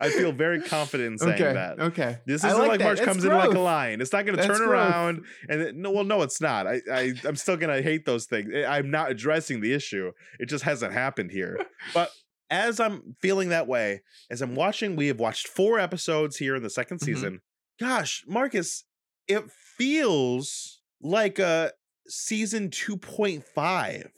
I 0.00 0.08
feel 0.10 0.32
very 0.32 0.60
confident 0.62 1.12
in 1.12 1.18
saying 1.18 1.34
okay, 1.34 1.52
that. 1.52 1.78
okay. 1.80 2.18
This 2.26 2.42
I 2.42 2.48
isn't 2.50 2.68
like, 2.68 2.78
that. 2.78 2.84
March 2.84 3.00
comes 3.02 3.24
in 3.24 3.30
like 3.32 3.52
a 3.52 3.58
lion. 3.58 4.00
It's 4.00 4.12
not 4.12 4.24
going 4.24 4.38
to 4.38 4.46
turn 4.46 4.56
growth. 4.58 4.70
around 4.70 5.24
and 5.48 5.60
it, 5.60 5.74
no. 5.76 5.90
Well, 5.90 6.04
no, 6.04 6.22
it's 6.22 6.40
not. 6.40 6.66
I, 6.66 6.80
I 6.90 7.12
I'm 7.26 7.36
still 7.36 7.56
going 7.58 7.74
to 7.76 7.82
hate 7.82 8.06
those 8.06 8.24
things. 8.26 8.50
I- 8.54 8.78
I'm 8.78 8.90
not 8.90 9.10
addressing 9.10 9.60
the 9.60 9.72
issue. 9.74 10.12
It 10.38 10.46
just 10.48 10.64
hasn't 10.64 10.92
happened 10.94 11.30
here. 11.32 11.58
But 11.92 12.10
as 12.50 12.80
I'm 12.80 13.14
feeling 13.20 13.50
that 13.50 13.66
way, 13.66 14.00
as 14.30 14.40
I'm 14.42 14.54
watching, 14.54 14.96
we 14.96 15.08
have 15.08 15.20
watched 15.20 15.46
four 15.48 15.78
episodes 15.78 16.38
here 16.38 16.56
in 16.56 16.62
the 16.62 16.70
2nd 16.70 16.98
Mhm. 16.98 17.04
season. 17.04 17.40
Gosh, 17.78 18.24
Marcus, 18.26 18.84
it 19.28 19.50
feels 19.50 20.80
like 21.02 21.38
a 21.38 21.72
season 22.08 22.70
2.5 22.70 24.10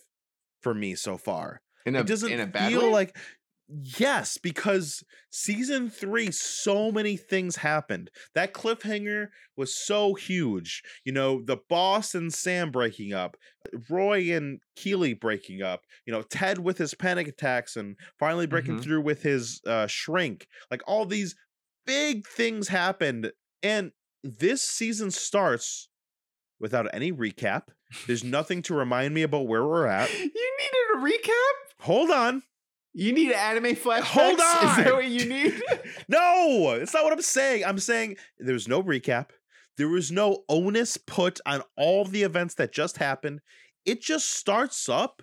for 0.60 0.74
me 0.74 0.94
so 0.94 1.16
far 1.16 1.60
In 1.84 1.96
a, 1.96 2.00
it 2.00 2.06
doesn't 2.06 2.30
in 2.32 2.40
a 2.40 2.46
bad 2.46 2.70
feel 2.70 2.86
way? 2.86 2.90
like 2.92 3.16
yes 3.80 4.38
because 4.38 5.02
season 5.30 5.88
three 5.88 6.30
so 6.30 6.90
many 6.92 7.16
things 7.16 7.56
happened. 7.56 8.10
That 8.34 8.52
cliffhanger 8.52 9.28
was 9.56 9.74
so 9.76 10.14
huge 10.14 10.82
you 11.04 11.12
know 11.12 11.42
the 11.44 11.58
boss 11.68 12.14
and 12.14 12.32
sam 12.32 12.70
breaking 12.70 13.12
up 13.12 13.36
roy 13.90 14.32
and 14.34 14.60
keeley 14.76 15.12
breaking 15.14 15.62
up 15.62 15.82
you 16.06 16.12
know 16.12 16.22
ted 16.22 16.58
with 16.58 16.78
his 16.78 16.94
panic 16.94 17.28
attacks 17.28 17.76
and 17.76 17.96
finally 18.18 18.46
breaking 18.46 18.78
Mhm. 18.78 18.82
through 18.82 19.00
with 19.02 19.22
his 19.22 19.60
uh 19.66 19.86
shrink. 19.86 20.46
Like 20.70 20.82
all 20.86 21.04
these 21.06 21.34
big 21.86 22.26
things 22.26 22.68
happened 22.68 23.32
and 23.62 23.92
this 24.22 24.62
season 24.62 25.10
starts 25.10 25.88
without 26.60 26.86
any 26.94 27.12
recap. 27.12 27.62
There's 28.06 28.22
nothing 28.24 28.62
to 28.62 28.74
remind 28.74 29.14
me 29.14 29.22
about 29.22 29.46
where 29.48 29.64
we're 29.66 29.86
at. 29.86 30.10
You 30.18 30.18
needed 30.58 30.94
a 30.94 30.98
recap? 30.98 31.84
hold 31.84 32.10
on 32.10 32.42
You 32.94 33.12
need 33.12 33.28
an 33.28 33.38
anime 33.38 33.74
flashbacks? 33.76 34.00
Hold 34.02 34.40
on, 34.40 34.68
Is 34.80 34.84
that 34.84 34.92
what 34.92 35.06
you 35.06 35.26
need? 35.26 35.62
No, 36.08 36.72
it's 36.72 36.92
not 36.92 37.04
what 37.04 37.12
I'm 37.12 37.22
saying. 37.22 37.64
I'm 37.64 37.78
saying 37.78 38.16
there's 38.38 38.68
no 38.68 38.82
recap. 38.82 39.28
There 39.78 39.88
was 39.88 40.10
no 40.12 40.44
onus 40.48 40.96
put 40.98 41.40
on 41.46 41.62
all 41.76 42.04
the 42.04 42.22
events 42.22 42.54
that 42.56 42.72
just 42.72 42.98
happened. 42.98 43.40
It 43.86 44.02
just 44.02 44.30
starts 44.30 44.88
up 44.88 45.22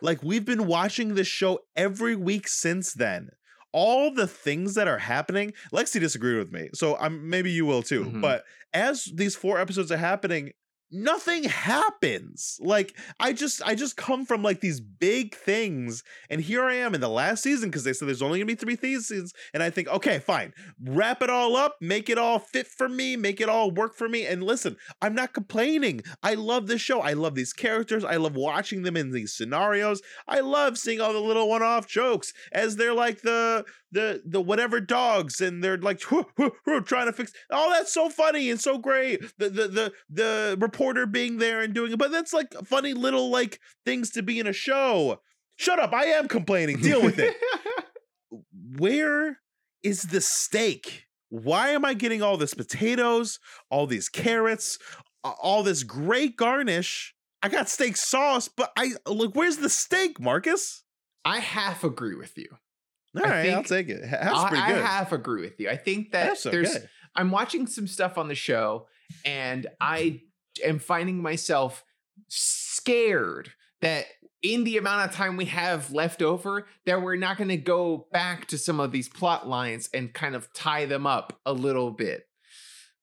like 0.00 0.22
we've 0.22 0.44
been 0.44 0.66
watching 0.66 1.14
this 1.14 1.26
show 1.26 1.60
every 1.74 2.14
week 2.14 2.46
since 2.46 2.92
then. 2.94 3.30
All 3.72 4.12
the 4.12 4.26
things 4.26 4.74
that 4.74 4.88
are 4.88 4.98
happening, 4.98 5.52
Lexi 5.72 6.00
disagreed 6.00 6.38
with 6.38 6.52
me, 6.52 6.70
so 6.74 6.96
I'm 6.98 7.28
maybe 7.28 7.50
you 7.50 7.66
will 7.66 7.82
too. 7.82 8.04
Mhm. 8.04 8.20
But 8.20 8.44
as 8.72 9.04
these 9.14 9.34
four 9.36 9.60
episodes 9.60 9.90
are 9.92 9.96
happening, 9.96 10.52
nothing 10.90 11.44
happens. 11.44 12.58
Like 12.60 12.96
I 13.18 13.32
just 13.32 13.62
I 13.64 13.74
just 13.74 13.96
come 13.96 14.26
from 14.26 14.42
like 14.42 14.60
these 14.60 14.80
big 14.80 15.34
things 15.34 16.02
and 16.28 16.40
here 16.40 16.64
I 16.64 16.74
am 16.74 16.94
in 16.94 17.00
the 17.00 17.08
last 17.08 17.42
season 17.42 17.70
because 17.70 17.84
they 17.84 17.92
said 17.92 18.08
there's 18.08 18.22
only 18.22 18.38
gonna 18.38 18.46
be 18.46 18.54
three 18.54 18.76
seasons. 18.76 19.32
And 19.54 19.62
I 19.62 19.70
think, 19.70 19.88
okay, 19.88 20.18
fine. 20.18 20.52
Wrap 20.82 21.22
it 21.22 21.30
all 21.30 21.56
up, 21.56 21.76
make 21.80 22.08
it 22.08 22.18
all 22.18 22.38
fit 22.38 22.66
for 22.66 22.88
me, 22.88 23.16
make 23.16 23.40
it 23.40 23.48
all 23.48 23.70
work 23.70 23.94
for 23.94 24.08
me. 24.08 24.26
And 24.26 24.42
listen, 24.42 24.76
I'm 25.00 25.14
not 25.14 25.32
complaining. 25.32 26.02
I 26.22 26.34
love 26.34 26.66
this 26.66 26.80
show. 26.80 27.00
I 27.00 27.12
love 27.12 27.34
these 27.34 27.52
characters. 27.52 28.04
I 28.04 28.16
love 28.16 28.36
watching 28.36 28.82
them 28.82 28.96
in 28.96 29.12
these 29.12 29.32
scenarios. 29.32 30.02
I 30.26 30.40
love 30.40 30.78
seeing 30.78 31.00
all 31.00 31.12
the 31.12 31.20
little 31.20 31.48
one-off 31.48 31.86
jokes 31.86 32.32
as 32.52 32.76
they're 32.76 32.94
like 32.94 33.22
the 33.22 33.64
the 33.92 34.22
the 34.24 34.40
whatever 34.40 34.80
dogs 34.80 35.40
and 35.40 35.62
they're 35.62 35.76
like 35.76 36.10
"Whoo, 36.10 36.26
whoo, 36.36 36.52
whoo," 36.66 36.80
trying 36.80 37.06
to 37.06 37.12
fix 37.12 37.32
oh 37.50 37.70
that's 37.70 37.92
so 37.92 38.08
funny 38.08 38.50
and 38.50 38.60
so 38.60 38.78
great 38.78 39.20
the 39.38 39.48
the 39.48 39.68
the 39.68 39.92
the 40.08 40.56
reporter 40.80 41.06
being 41.06 41.36
there 41.38 41.60
and 41.60 41.74
doing 41.74 41.92
it 41.92 41.98
but 41.98 42.10
that's 42.10 42.32
like 42.32 42.52
funny 42.64 42.94
little 42.94 43.30
like 43.30 43.60
things 43.84 44.10
to 44.10 44.22
be 44.22 44.38
in 44.40 44.46
a 44.46 44.52
show 44.52 45.20
shut 45.56 45.78
up 45.78 45.92
i 45.92 46.04
am 46.04 46.26
complaining 46.26 46.78
deal 46.80 47.02
with 47.02 47.18
it 47.18 47.36
where 48.78 49.38
is 49.82 50.02
the 50.04 50.20
steak 50.20 51.06
why 51.28 51.68
am 51.70 51.84
i 51.84 51.92
getting 51.94 52.22
all 52.22 52.36
this 52.36 52.54
potatoes 52.54 53.38
all 53.70 53.86
these 53.86 54.08
carrots 54.08 54.78
all 55.22 55.62
this 55.62 55.82
great 55.82 56.36
garnish 56.36 57.14
i 57.42 57.48
got 57.48 57.68
steak 57.68 57.96
sauce 57.96 58.48
but 58.48 58.72
i 58.76 58.92
look 59.06 59.34
where's 59.34 59.58
the 59.58 59.70
steak 59.70 60.18
marcus 60.20 60.82
I 61.22 61.40
half 61.40 61.84
agree 61.84 62.14
with 62.14 62.38
you. 62.38 62.46
all 63.14 63.22
right, 63.24 63.50
I'll 63.50 63.62
think- 63.62 63.66
take 63.66 63.88
it. 63.90 64.02
I, 64.10 64.48
pretty 64.48 64.62
I 64.62 64.70
half 64.80 65.12
agree 65.12 65.42
with 65.42 65.60
you. 65.60 65.68
I 65.68 65.76
think 65.76 66.12
that 66.12 66.28
That's 66.28 66.44
there's 66.44 66.74
okay. 66.76 66.86
I'm 67.14 67.30
watching 67.30 67.66
some 67.66 67.86
stuff 67.86 68.16
on 68.16 68.28
the 68.28 68.34
show 68.34 68.86
and 69.26 69.66
I 69.78 70.22
am 70.64 70.78
finding 70.78 71.22
myself 71.22 71.84
scared 72.28 73.52
that 73.80 74.06
in 74.42 74.64
the 74.64 74.76
amount 74.76 75.08
of 75.08 75.14
time 75.14 75.36
we 75.36 75.46
have 75.46 75.92
left 75.92 76.22
over 76.22 76.66
that 76.86 77.02
we're 77.02 77.16
not 77.16 77.36
going 77.36 77.48
to 77.48 77.56
go 77.56 78.06
back 78.12 78.46
to 78.46 78.58
some 78.58 78.80
of 78.80 78.92
these 78.92 79.08
plot 79.08 79.48
lines 79.48 79.90
and 79.92 80.14
kind 80.14 80.34
of 80.34 80.52
tie 80.52 80.86
them 80.86 81.06
up 81.06 81.38
a 81.44 81.52
little 81.52 81.90
bit. 81.90 82.26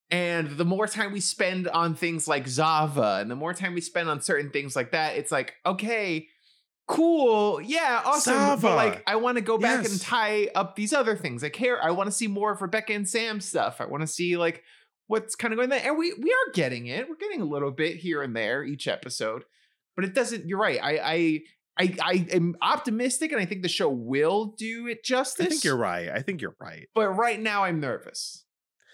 And 0.10 0.52
the 0.52 0.66
more 0.66 0.88
time 0.88 1.12
we 1.12 1.20
spend 1.20 1.68
on 1.68 1.94
things 1.94 2.28
like 2.28 2.48
Zava 2.48 3.18
and 3.20 3.30
the 3.30 3.36
more 3.36 3.54
time 3.54 3.74
we 3.74 3.82
spend 3.82 4.10
on 4.10 4.22
certain 4.22 4.52
things 4.52 4.76
like 4.76 4.92
that, 4.92 5.18
it's 5.18 5.32
like, 5.32 5.56
okay, 5.66 6.28
cool. 6.88 7.62
Yeah, 7.62 8.02
awesome. 8.06 8.34
Zava. 8.34 8.62
But 8.62 8.76
like, 8.76 9.04
I 9.06 9.18
want 9.18 9.36
to 9.38 9.42
go 9.42 9.58
back 9.58 9.86
and 9.86 10.00
tie 10.00 10.48
up 10.56 10.76
these 10.76 10.94
other 10.94 11.18
things. 11.18 11.44
I 11.44 11.50
care. 11.50 11.84
I 11.84 11.92
want 11.92 12.08
to 12.08 12.16
see 12.16 12.28
more 12.28 12.54
of 12.54 12.62
Rebecca 12.62 12.94
and 12.94 13.08
Sam 13.08 13.42
stuff. 13.42 13.82
I 13.82 13.86
want 13.86 14.02
to 14.02 14.08
see 14.08 14.38
like 14.38 14.64
what's 15.08 15.36
kind 15.36 15.54
of 15.54 15.58
going 15.58 15.70
there. 15.70 15.82
And 15.86 15.98
we 15.98 16.14
we 16.14 16.30
are 16.32 16.52
getting 16.54 16.88
it. 16.88 17.10
We're 17.10 17.16
getting 17.16 17.42
a 17.42 17.46
little 17.46 17.72
bit 17.72 17.98
here 17.98 18.22
and 18.22 18.36
there 18.36 18.64
each 18.64 18.88
episode, 18.88 19.44
but 19.96 20.06
it 20.06 20.14
doesn't. 20.14 20.48
You're 20.48 20.60
right. 20.60 20.80
I 20.82 21.00
I 21.00 21.42
I, 21.80 21.96
I 22.02 22.28
am 22.32 22.56
optimistic, 22.62 23.32
and 23.32 23.40
I 23.42 23.46
think 23.46 23.62
the 23.62 23.70
show 23.70 23.90
will 23.90 24.56
do 24.58 24.88
it 24.88 25.04
justice. 25.04 25.46
I 25.46 25.50
think 25.50 25.64
you're 25.64 25.78
right. 25.78 26.10
I 26.10 26.22
think 26.22 26.42
you're 26.42 26.56
right. 26.60 26.88
But 26.96 27.10
right 27.10 27.40
now, 27.40 27.64
I'm 27.64 27.80
nervous. 27.80 28.44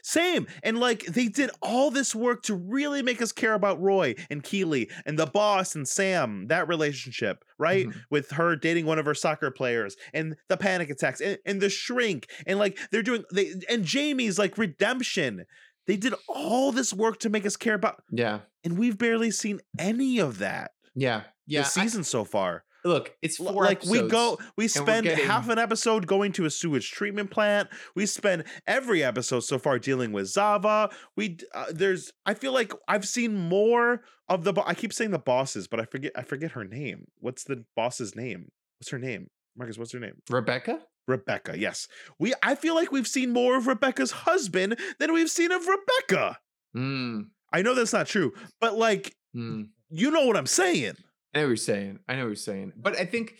Same. 0.05 0.47
And 0.63 0.81
like 0.81 1.05
they 1.05 1.29
did 1.29 1.49
all 1.61 1.89
this 1.89 2.13
work 2.13 2.43
to 2.43 2.55
really 2.55 3.01
make 3.01 3.21
us 3.21 3.31
care 3.31 3.53
about 3.53 3.81
Roy 3.81 4.15
and 4.29 4.43
Keeley 4.43 4.89
and 5.05 5.17
the 5.17 5.25
boss 5.25 5.75
and 5.75 5.87
Sam, 5.87 6.47
that 6.47 6.67
relationship, 6.67 7.45
right? 7.57 7.87
Mhm. 7.87 7.95
With 8.09 8.31
her 8.31 8.57
dating 8.57 8.85
one 8.85 8.99
of 8.99 9.05
her 9.05 9.13
soccer 9.13 9.49
players 9.49 9.95
and 10.13 10.35
the 10.49 10.57
panic 10.57 10.89
attacks 10.89 11.21
and, 11.21 11.37
and 11.45 11.61
the 11.61 11.69
shrink. 11.69 12.27
And 12.45 12.59
like 12.59 12.77
they're 12.91 13.01
doing 13.01 13.23
they 13.31 13.53
and 13.69 13.85
Jamie's 13.85 14.37
like 14.37 14.57
redemption. 14.57 15.45
They 15.87 15.97
did 15.97 16.13
all 16.27 16.71
this 16.71 16.93
work 16.93 17.19
to 17.19 17.29
make 17.29 17.45
us 17.45 17.55
care 17.57 17.73
about, 17.75 18.03
Yeah. 18.11 18.39
and 18.63 18.77
we've 18.77 18.97
barely 18.97 19.31
seen 19.31 19.59
any 19.77 20.19
of 20.19 20.37
that 20.39 20.71
Yeah. 20.95 21.23
Yeah. 21.45 21.61
this 21.61 21.77
I- 21.77 21.81
season 21.83 22.03
so 22.03 22.23
far. 22.23 22.63
look, 22.85 23.15
it's 23.21 23.39
L- 23.39 23.53
four 23.53 23.63
like 23.63 23.81
we 23.85 24.01
go 24.09 24.37
we 24.57 24.67
spend 24.67 25.05
getting- 25.05 25.25
half 25.25 25.47
an 25.47 25.57
episode 25.57 26.05
going 26.05 26.33
to 26.33 26.43
a 26.43 26.49
sewage 26.49 26.91
treatment 26.91 27.31
plant 27.31 27.69
we 27.95 28.05
spend 28.05 28.43
every 28.67 29.01
episode 29.01 29.39
so 29.39 29.57
far 29.57 29.79
dealing 29.79 30.11
with 30.11 30.27
zava 30.27 30.89
we 31.15 31.37
uh, 31.55 31.67
there's 31.71 32.11
i 32.25 32.33
feel 32.33 32.51
like 32.51 32.73
i've 32.89 33.07
seen 33.07 33.35
more 33.35 34.03
of 34.27 34.43
the 34.43 34.51
bo- 34.51 34.65
i 34.67 34.73
keep 34.73 34.91
saying 34.91 35.11
the 35.11 35.17
bosses 35.17 35.65
but 35.69 35.79
i 35.79 35.85
forget 35.85 36.11
i 36.17 36.23
forget 36.23 36.51
her 36.51 36.65
name 36.65 37.07
what's 37.19 37.45
the 37.45 37.63
boss's 37.73 38.17
name 38.17 38.51
what's 38.79 38.89
her 38.89 38.99
name 38.99 39.29
marcus 39.55 39.77
what's 39.77 39.93
her 39.93 39.99
name 40.01 40.15
Rebecca. 40.29 40.81
Rebecca 41.07 41.57
yes 41.57 41.87
we 42.19 42.33
i 42.41 42.55
feel 42.55 42.75
like 42.75 42.91
we've 42.91 43.07
seen 43.07 43.31
more 43.31 43.57
of 43.57 43.67
rebecca's 43.67 44.11
husband 44.11 44.77
than 44.99 45.13
we've 45.13 45.31
seen 45.31 45.51
of 45.51 45.67
rebecca 45.67 46.39
Mm, 46.75 47.27
i 47.51 47.61
know 47.61 47.75
that's 47.75 47.93
not 47.93 48.07
true 48.07 48.33
but 48.59 48.75
like 48.75 49.15
mm. 49.35 49.67
you 49.89 50.09
know 50.09 50.25
what 50.25 50.35
i'm 50.35 50.47
saying 50.47 50.95
I 51.33 51.39
know 51.39 51.45
what 51.45 51.49
you're 51.49 51.57
saying. 51.57 51.99
I 52.07 52.13
know 52.13 52.21
what 52.21 52.27
you're 52.27 52.35
saying. 52.35 52.73
But 52.75 52.97
I 52.97 53.05
think 53.05 53.35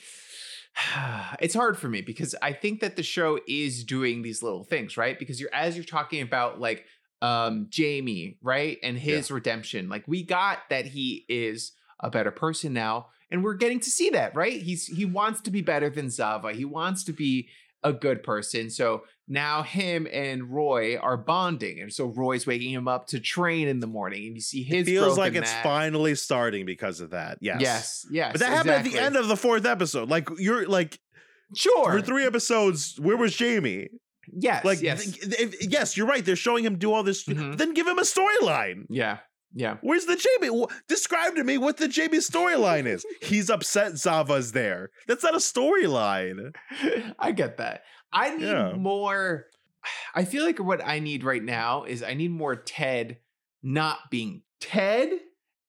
it's 1.40 1.54
hard 1.54 1.78
for 1.78 1.88
me 1.88 2.02
because 2.02 2.36
I 2.42 2.54
think 2.54 2.82
that 2.82 2.96
the 2.96 3.04
show 3.04 3.40
is 3.48 3.84
doing 3.84 4.22
these 4.22 4.42
little 4.42 4.64
things, 4.64 4.98
right? 4.98 5.18
Because 5.18 5.40
you're 5.40 5.54
as 5.54 5.76
you're 5.76 5.86
talking 5.86 6.22
about 6.22 6.60
like 6.60 6.86
um 7.22 7.68
Jamie, 7.70 8.38
right? 8.42 8.78
And 8.84 8.98
his 8.98 9.30
redemption. 9.32 9.90
Like 9.90 10.06
we 10.08 10.24
got 10.24 10.60
that 10.70 10.86
he 10.86 11.26
is 11.30 11.74
a 12.00 12.10
better 12.10 12.32
person 12.32 12.74
now 12.74 13.08
and 13.34 13.44
we're 13.44 13.56
getting 13.56 13.82
to 13.82 13.90
see 13.90 14.10
that, 14.12 14.34
right? 14.36 14.62
He's 14.62 14.86
he 14.88 15.04
wants 15.04 15.42
to 15.42 15.52
be 15.52 15.62
better 15.62 15.90
than 15.90 16.10
Zava. 16.10 16.54
He 16.54 16.64
wants 16.64 17.04
to 17.06 17.12
be 17.12 17.50
a 17.84 17.92
good 17.92 18.24
person. 18.24 18.70
So 18.70 19.04
now 19.28 19.62
him 19.64 20.08
and 20.14 20.50
Roy 20.50 20.96
are 20.98 21.18
bonding. 21.18 21.82
And 21.82 21.92
so 21.92 22.06
Roy's 22.06 22.48
waking 22.48 22.72
him 22.72 22.88
up 22.88 23.08
to 23.08 23.20
train 23.20 23.68
in 23.68 23.82
the 23.82 23.88
morning. 23.88 24.26
And 24.28 24.36
you 24.36 24.42
see 24.42 24.64
his 24.64 24.88
It 24.88 24.92
feels 24.92 25.18
like 25.18 25.36
it's 25.36 25.52
that. 25.52 25.64
finally 25.64 26.16
starting 26.16 26.66
because 26.66 27.02
of 27.02 27.10
that. 27.10 27.40
Yes. 27.42 27.60
Yes, 27.62 28.06
yes. 28.10 28.32
But 28.32 28.40
that 28.40 28.50
happened 28.54 28.76
at 28.76 28.84
the 28.86 28.98
end 28.98 29.18
of 29.18 29.28
the 29.28 29.36
fourth 29.36 29.66
episode. 29.66 30.10
Like 30.10 30.30
you're 30.38 30.66
like 30.66 30.98
Sure. 31.56 31.92
for 31.92 32.02
three 32.02 32.26
episodes, 32.26 32.98
where 33.00 33.18
was 33.18 33.36
Jamie? 33.36 33.90
yes. 34.32 34.64
Like 34.64 34.82
yes. 34.82 35.04
th- 35.18 35.40
if- 35.40 35.68
yes, 35.70 35.98
you're 35.98 36.08
right. 36.08 36.24
They're 36.24 36.38
showing 36.38 36.64
him 36.64 36.78
do 36.78 36.94
all 36.94 37.04
this. 37.04 37.26
Mhm. 37.26 37.58
Then 37.58 37.74
give 37.74 37.86
him 37.88 38.00
a 38.00 38.04
storyline. 38.04 38.86
yeah. 38.90 39.18
Yeah. 39.56 39.78
Where's 39.82 40.06
the 40.06 40.16
Jamie? 40.16 40.66
Describe 40.88 41.36
to 41.36 41.44
me 41.44 41.58
what 41.58 41.78
the 41.78 41.88
Jamie 41.88 42.18
storyline 42.20 42.86
is. 42.86 43.06
He's 43.22 43.50
upset 43.50 43.98
Zava's 43.98 44.52
there. 44.52 44.90
That's 45.08 45.24
not 45.24 45.34
a 45.36 45.38
storyline. 45.38 46.54
I 47.20 47.32
get 47.32 47.58
that. 47.58 47.84
I 48.12 48.36
need 48.36 48.46
Yeah. 48.46 48.74
more. 48.74 49.46
I 50.16 50.26
feel 50.26 50.44
like 50.46 50.60
what 50.60 50.86
I 50.86 51.00
need 51.00 51.24
right 51.24 51.44
now 51.44 51.84
is 51.84 52.02
I 52.04 52.14
need 52.14 52.32
more 52.32 52.56
Ted 52.56 53.18
not 53.62 54.10
being 54.10 54.42
Ted 54.60 55.10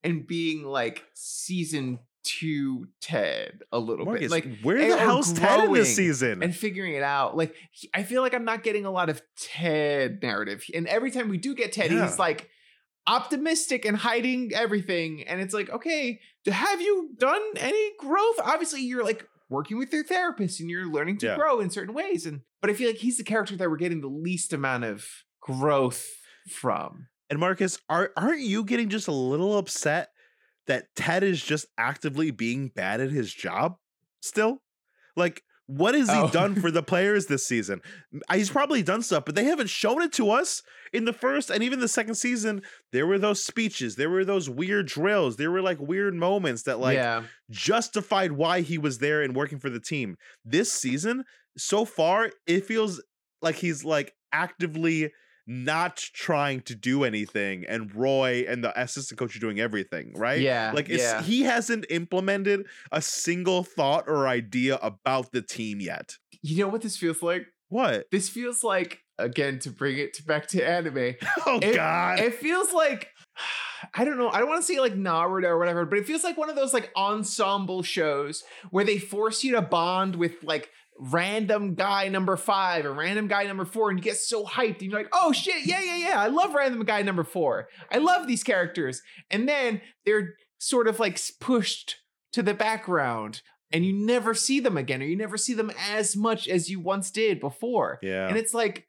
and 0.03 0.27
being 0.27 0.65
like 0.65 1.05
season 1.15 1.99
two 2.23 2.87
Ted 3.03 3.63
a 3.71 3.79
little 3.79 4.07
Marcus, 4.07 4.23
bit. 4.23 4.31
Like 4.31 4.61
where 4.63 4.79
the 4.89 4.97
hell's 4.97 5.33
Ted 5.35 5.65
in 5.65 5.73
this 5.75 5.95
season? 5.95 6.43
and 6.43 6.55
figuring 6.57 6.95
it 6.95 7.03
out. 7.03 7.37
Like 7.37 7.55
I 7.93 8.03
feel 8.03 8.23
like 8.23 8.35
I'm 8.35 8.45
not 8.47 8.63
getting 8.63 8.87
a 8.87 8.91
lot 8.91 9.11
of 9.11 9.21
Ted 9.37 10.23
narrative. 10.23 10.65
And 10.75 10.87
every 10.87 11.11
time 11.11 11.29
we 11.29 11.37
do 11.39 11.55
get 11.55 11.73
Ted, 11.73 11.91
Yeah. 11.93 12.07
he's 12.07 12.19
like 12.19 12.49
optimistic 13.07 13.85
and 13.85 13.97
hiding 13.97 14.53
everything. 14.55 15.23
And 15.27 15.41
it's 15.41 15.55
like, 15.55 15.71
okay, 15.71 16.21
have 16.47 16.81
you 16.81 17.11
done 17.19 17.43
any 17.57 17.93
growth? 17.99 18.41
Obviously, 18.43 18.83
you're 18.83 19.05
like 19.05 19.27
working 19.51 19.79
with 19.79 19.93
your 19.93 20.05
therapist 20.05 20.61
and 20.61 20.71
you're 20.71 20.91
learning 20.91 21.19
to 21.19 21.27
Yeah. 21.27 21.37
grow 21.37 21.61
in 21.61 21.71
certain 21.71 21.95
ways. 21.95 22.27
And 22.27 22.41
but 22.61 22.71
I 22.71 22.75
feel 22.75 22.89
like 22.89 22.97
he's 22.97 23.19
the 23.19 23.25
character 23.25 23.57
that 23.57 23.71
we're 23.71 23.77
getting 23.77 24.01
the 24.01 24.09
least 24.09 24.53
amount 24.53 24.85
of 24.85 25.07
growth 25.41 26.07
from. 26.49 27.09
And 27.31 27.39
Marcus, 27.39 27.79
are 27.89 28.13
aren't 28.17 28.41
you 28.41 28.65
getting 28.65 28.89
just 28.89 29.09
a 29.09 29.13
little 29.13 29.59
upset 29.59 30.11
that 30.67 30.87
Ted 30.97 31.23
is 31.23 31.43
just 31.43 31.67
actively 31.77 32.31
being 32.31 32.69
bad 32.69 33.01
at 33.01 33.11
his 33.11 33.33
job 33.33 33.77
still? 34.21 34.63
Like, 35.17 35.43
what 35.67 35.95
has 35.95 36.09
Oh. 36.11 36.27
he 36.27 36.33
done 36.33 36.55
for 36.61 36.71
the 36.71 36.83
players 36.93 37.27
this 37.27 37.47
season? 37.47 37.81
Uh, 38.29 38.37
he's 38.37 38.51
probably 38.51 38.83
done 38.83 39.03
stuff, 39.03 39.25
but 39.25 39.35
they 39.35 39.45
haven't 39.45 39.71
shown 39.71 40.03
it 40.03 40.13
to 40.13 40.31
us 40.31 40.63
in 40.93 41.05
the 41.07 41.13
first 41.13 41.51
and 41.51 41.63
even 41.63 41.81
the 41.81 41.89
second 41.89 42.15
season. 42.17 42.63
There 42.93 43.07
were 43.07 43.19
those 43.19 43.43
speeches, 43.45 43.97
there 43.97 44.11
were 44.11 44.25
those 44.25 44.51
weird 44.51 44.87
drills, 44.87 45.37
there 45.37 45.51
were 45.51 45.63
like 45.63 45.81
weird 45.81 46.15
moments 46.15 46.63
that 46.65 46.79
like 46.81 46.97
yeah. 46.97 47.23
justified 47.51 48.33
why 48.33 48.61
he 48.61 48.79
was 48.79 48.99
there 48.99 49.23
and 49.23 49.35
working 49.35 49.59
for 49.59 49.71
the 49.71 49.81
team. 49.81 50.17
This 50.45 50.73
season, 50.73 51.25
so 51.57 51.85
far, 51.85 52.31
it 52.47 52.67
feels 52.67 53.03
like 53.41 53.57
he's 53.57 53.85
like 53.85 54.13
actively 54.33 55.13
not 55.47 55.97
trying 55.97 56.61
to 56.63 56.75
do 56.75 57.05
anything, 57.05 57.65
and 57.69 57.95
Roy 57.95 58.45
and 58.49 58.65
the 58.65 58.79
assistant 58.81 59.19
coach 59.19 59.37
are 59.37 59.41
doing 59.41 59.61
everything, 59.61 60.13
right? 60.17 60.41
Yeah. 60.41 60.73
Like 60.75 60.89
it's, 60.89 61.03
yeah. 61.03 61.23
he 61.23 61.43
hasn't 61.43 61.87
implemented 61.91 62.67
a 62.93 63.03
single 63.03 63.63
thought 63.63 64.05
or 64.09 64.27
idea 64.27 64.77
about 64.83 65.33
the 65.33 65.43
team 65.43 65.81
yet. 65.81 66.17
you 66.43 66.59
know 66.59 66.69
what 66.69 66.83
this 66.83 66.97
feels 66.97 67.23
like? 67.23 67.47
What? 67.69 68.07
This 68.11 68.29
feels 68.29 68.63
like 68.65 69.01
again 69.19 69.59
to 69.61 69.71
bring 69.71 69.99
it 69.99 70.15
to, 70.15 70.23
back 70.25 70.47
to 70.49 70.67
anime. 70.67 71.15
Oh 71.47 71.59
It- 71.63 71.75
God! 71.77 72.19
It 72.21 72.35
feels 72.35 72.73
like 72.73 73.09
I 73.95 74.05
don't 74.05 74.17
know. 74.17 74.31
I 74.31 74.39
don't 74.39 74.49
want 74.49 74.63
to 74.63 74.67
say 74.67 74.81
like 74.81 74.95
Naruto 74.95 75.45
or 75.45 75.59
whatever, 75.59 75.85
but 75.85 75.99
it 75.99 76.07
feels 76.07 76.25
like 76.25 76.39
one 76.39 76.49
of 76.49 76.57
those 76.57 76.73
like 76.73 76.91
ensemble 76.97 77.83
shows 77.83 78.43
where 78.71 78.85
they 78.85 78.99
force 78.99 79.45
you 79.45 79.53
to 79.53 79.63
bond 79.63 80.17
with 80.17 80.33
like 80.43 80.71
random 80.99 81.75
guy 81.75 82.09
number 82.09 82.37
five 82.37 82.85
or 82.85 82.93
random 82.93 83.29
guy 83.29 83.45
number 83.45 83.65
four, 83.65 83.91
and 83.91 83.99
you 83.99 84.03
get 84.03 84.17
so 84.17 84.45
hyped, 84.45 84.81
and 84.81 84.91
you're 84.91 85.01
like, 85.01 85.11
oh 85.13 85.33
shit, 85.33 85.67
yeah, 85.67 85.83
yeah, 85.83 85.97
yeah. 85.97 86.21
I 86.21 86.29
love 86.29 86.55
random 86.55 86.85
guy 86.85 87.03
number 87.03 87.25
four. 87.25 87.69
I 87.91 87.99
love 87.99 88.27
these 88.27 88.43
characters. 88.43 89.03
And 89.31 89.49
then 89.49 89.81
they're 90.05 90.35
sort 90.59 90.89
of 90.89 91.01
like 91.01 91.21
pushed 91.41 91.97
to 92.33 92.43
the 92.43 92.55
background. 92.55 93.43
And 93.73 93.85
you 93.85 93.93
never 93.93 94.35
see 94.35 94.61
them 94.61 94.77
again, 94.77 95.03
or 95.03 95.07
you 95.07 95.17
never 95.17 95.37
see 95.37 95.53
them 95.53 95.73
as 95.91 96.15
much 96.15 96.47
as 96.47 96.71
you 96.71 96.79
once 96.79 97.11
did 97.11 97.41
before. 97.41 97.99
yeah. 98.03 98.29
And 98.29 98.37
it's 98.37 98.55
like, 98.55 98.87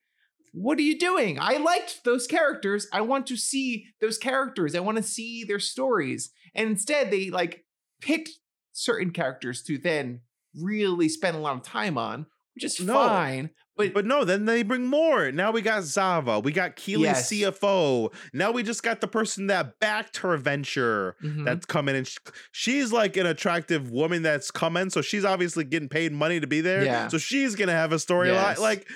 what 0.53 0.77
are 0.77 0.83
you 0.83 0.99
doing? 0.99 1.39
I 1.39 1.57
liked 1.57 2.03
those 2.05 2.27
characters. 2.27 2.87
I 2.93 3.01
want 3.01 3.25
to 3.27 3.35
see 3.35 3.87
those 3.99 4.19
characters. 4.19 4.75
I 4.75 4.79
want 4.81 4.97
to 4.97 5.03
see 5.03 5.43
their 5.43 5.59
stories. 5.59 6.29
And 6.53 6.69
instead, 6.69 7.09
they 7.09 7.31
like 7.31 7.65
picked 7.99 8.29
certain 8.73 9.11
characters 9.11 9.63
to 9.63 9.77
then 9.79 10.21
really 10.61 11.09
spend 11.09 11.35
a 11.35 11.39
lot 11.39 11.55
of 11.55 11.63
time 11.63 11.97
on, 11.97 12.25
which 12.55 12.63
is 12.63 12.79
No. 12.79 12.93
fine. 12.93 13.49
But, 13.77 13.93
But 13.93 14.05
no, 14.05 14.23
then 14.23 14.45
they 14.45 14.63
bring 14.63 14.85
more. 14.85 15.33
Now 15.33 15.51
we 15.51 15.61
got 15.61 15.83
Zava. 15.83 16.39
We 16.39 16.53
got 16.53 16.77
Keeley 16.77 17.03
Yes. 17.03 17.29
CFO. 17.29 18.13
Now 18.33 18.51
we 18.51 18.63
just 18.63 18.83
got 18.83 19.01
the 19.01 19.07
person 19.07 19.47
that 19.47 19.79
backed 19.81 20.17
her 20.17 20.37
venture. 20.37 21.17
Mhm. 21.21 21.43
that's 21.43 21.65
coming 21.65 21.93
and 21.95 22.09
she's 22.53 22.93
like 22.93 23.17
an 23.17 23.25
attractive 23.25 23.91
woman 23.91 24.21
that's 24.21 24.49
coming 24.49 24.89
so 24.89 25.01
she's 25.01 25.25
obviously 25.25 25.65
getting 25.65 25.89
paid 25.89 26.13
money 26.13 26.39
to 26.39 26.47
be 26.47 26.61
there 26.61 26.85
Yeah. 26.85 27.07
so 27.09 27.17
she's 27.17 27.55
gonna 27.55 27.73
have 27.73 27.91
a 27.91 27.95
storyline 27.97 28.33
Yes. 28.55 28.59
like 28.59 28.87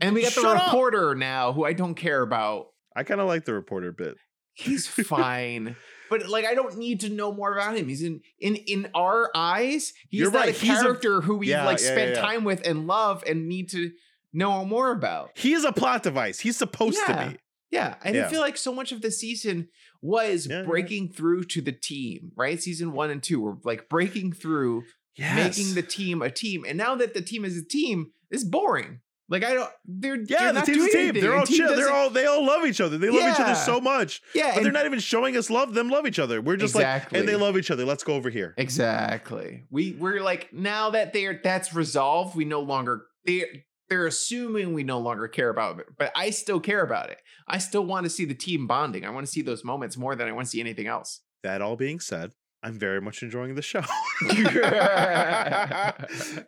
and 0.00 0.14
we 0.14 0.22
got 0.22 0.32
the 0.34 0.40
shut 0.40 0.56
up. 0.56 0.64
reporter 0.66 1.14
now, 1.14 1.52
who 1.52 1.64
I 1.64 1.72
don't 1.74 1.94
care 1.94 2.22
about. 2.22 2.66
i 2.96 3.02
kind 3.04 3.20
of 3.20 3.26
like 3.28 3.44
the 3.44 3.52
reporter 3.54 3.92
bit 3.92 4.16
He's 4.54 4.86
fine. 4.86 5.76
But 6.12 6.28
like 6.28 6.44
I 6.44 6.54
don't 6.54 6.76
need 6.76 7.00
to 7.00 7.08
know 7.08 7.32
more 7.32 7.52
about 7.56 7.76
him. 7.76 7.88
He's 7.88 8.02
in 8.02 8.20
in 8.38 8.56
in 8.56 8.88
our 8.94 9.30
eyes, 9.34 9.92
he's 10.10 10.20
You're 10.20 10.30
not 10.30 10.40
right. 10.40 10.48
a 10.50 10.52
He's 10.52 10.78
a- 10.78 10.82
character 10.82 11.20
who 11.22 11.36
we 11.38 11.48
Yeah, 11.48 11.64
like 11.64 11.80
yeah, 11.80 11.92
spent 11.92 12.14
yeah, 12.16 12.20
time 12.20 12.44
with 12.44 12.66
and 12.66 12.86
love 12.86 13.24
and 13.26 13.48
need 13.48 13.70
to 13.70 13.90
know 14.32 14.64
more 14.64 14.90
about. 14.92 15.30
he's 15.36 15.64
a 15.64 15.72
plot 15.72 16.02
device 16.02 16.38
he's 16.40 16.56
supposed 16.56 16.98
to 17.06 17.14
be 17.30 17.36
Yeah. 17.70 17.94
I 18.04 18.12
feel 18.30 18.40
like 18.40 18.56
so 18.56 18.72
much 18.74 18.92
of 18.92 19.00
the 19.02 19.10
season 19.10 19.68
was 20.02 20.46
breaking 20.66 21.12
through 21.12 21.44
to 21.44 21.60
the 21.62 21.72
team, 21.72 22.32
right? 22.36 22.60
Season 22.60 22.92
one 22.92 23.10
and 23.10 23.22
two 23.22 23.40
were 23.40 23.56
like 23.64 23.88
breaking 23.88 24.32
through, 24.32 24.82
yes. 25.16 25.36
making 25.58 25.74
the 25.74 25.82
team 25.82 26.20
a 26.22 26.30
team. 26.30 26.64
And 26.68 26.76
now 26.76 26.94
that 26.96 27.14
the 27.14 27.22
team 27.22 27.44
is 27.44 27.56
a 27.56 27.64
team, 27.64 28.12
it's 28.30 28.44
boring. 28.44 29.00
Like 29.28 29.44
I 29.44 29.54
don't, 29.54 29.70
they're 29.86 30.16
yeah 30.16 30.24
they're 30.26 30.46
the 30.48 30.52
not 30.52 30.66
team's 30.66 30.84
a 30.84 30.88
team 30.88 31.00
anything. 31.00 31.22
they're 31.22 31.36
all 31.36 31.46
team 31.46 31.56
chill 31.56 31.74
they're 31.76 31.90
all 31.90 32.10
they 32.10 32.26
all 32.26 32.44
love 32.44 32.66
each 32.66 32.80
other 32.80 32.98
they 32.98 33.08
love 33.08 33.32
each 33.32 33.40
other 33.40 33.54
so 33.54 33.80
much 33.80 34.20
yeah, 34.34 34.48
but 34.48 34.56
and- 34.56 34.66
they're 34.66 34.72
not 34.72 34.84
even 34.84 34.98
showing 34.98 35.36
us 35.36 35.48
love 35.48 35.72
them 35.72 35.88
love 35.88 36.06
each 36.06 36.18
other 36.18 36.42
we're 36.42 36.56
just 36.56 36.74
exactly. 36.74 37.18
like 37.18 37.20
and 37.20 37.28
they 37.28 37.36
love 37.36 37.56
each 37.56 37.70
other 37.70 37.84
let's 37.86 38.04
go 38.04 38.14
over 38.14 38.28
here 38.28 38.52
exactly. 38.58 39.64
We 39.70 39.92
we're 39.92 40.20
like 40.20 40.52
now 40.52 40.90
that 40.90 41.12
they're 41.12 41.40
that's 41.42 41.74
resolved, 41.74 42.36
we 42.36 42.44
no 42.44 42.60
longer 42.60 43.06
they're 43.24 43.46
they're 43.88 44.06
assuming 44.06 44.72
we 44.72 44.84
no 44.84 44.98
longer 44.98 45.28
care 45.28 45.50
about 45.50 45.78
it, 45.78 45.86
but 45.98 46.10
I 46.16 46.30
still 46.30 46.60
care 46.60 46.82
about 46.82 47.10
it. 47.10 47.18
I 47.46 47.58
still 47.58 47.84
want 47.84 48.04
to 48.04 48.10
see 48.10 48.24
the 48.24 48.34
team 48.34 48.66
bonding. 48.66 49.04
I 49.04 49.10
want 49.10 49.26
to 49.26 49.32
see 49.32 49.42
those 49.42 49.64
moments 49.64 49.96
more 49.98 50.14
than 50.16 50.28
I 50.28 50.32
want 50.32 50.46
to 50.46 50.50
see 50.50 50.60
anything 50.60 50.86
else. 50.86 51.20
that 51.42 51.60
all 51.60 51.76
being 51.76 52.00
said 52.00 52.32
i'm 52.62 52.78
very 52.78 53.00
much 53.00 53.22
enjoying 53.22 53.54
the 53.54 53.62
show 53.62 53.80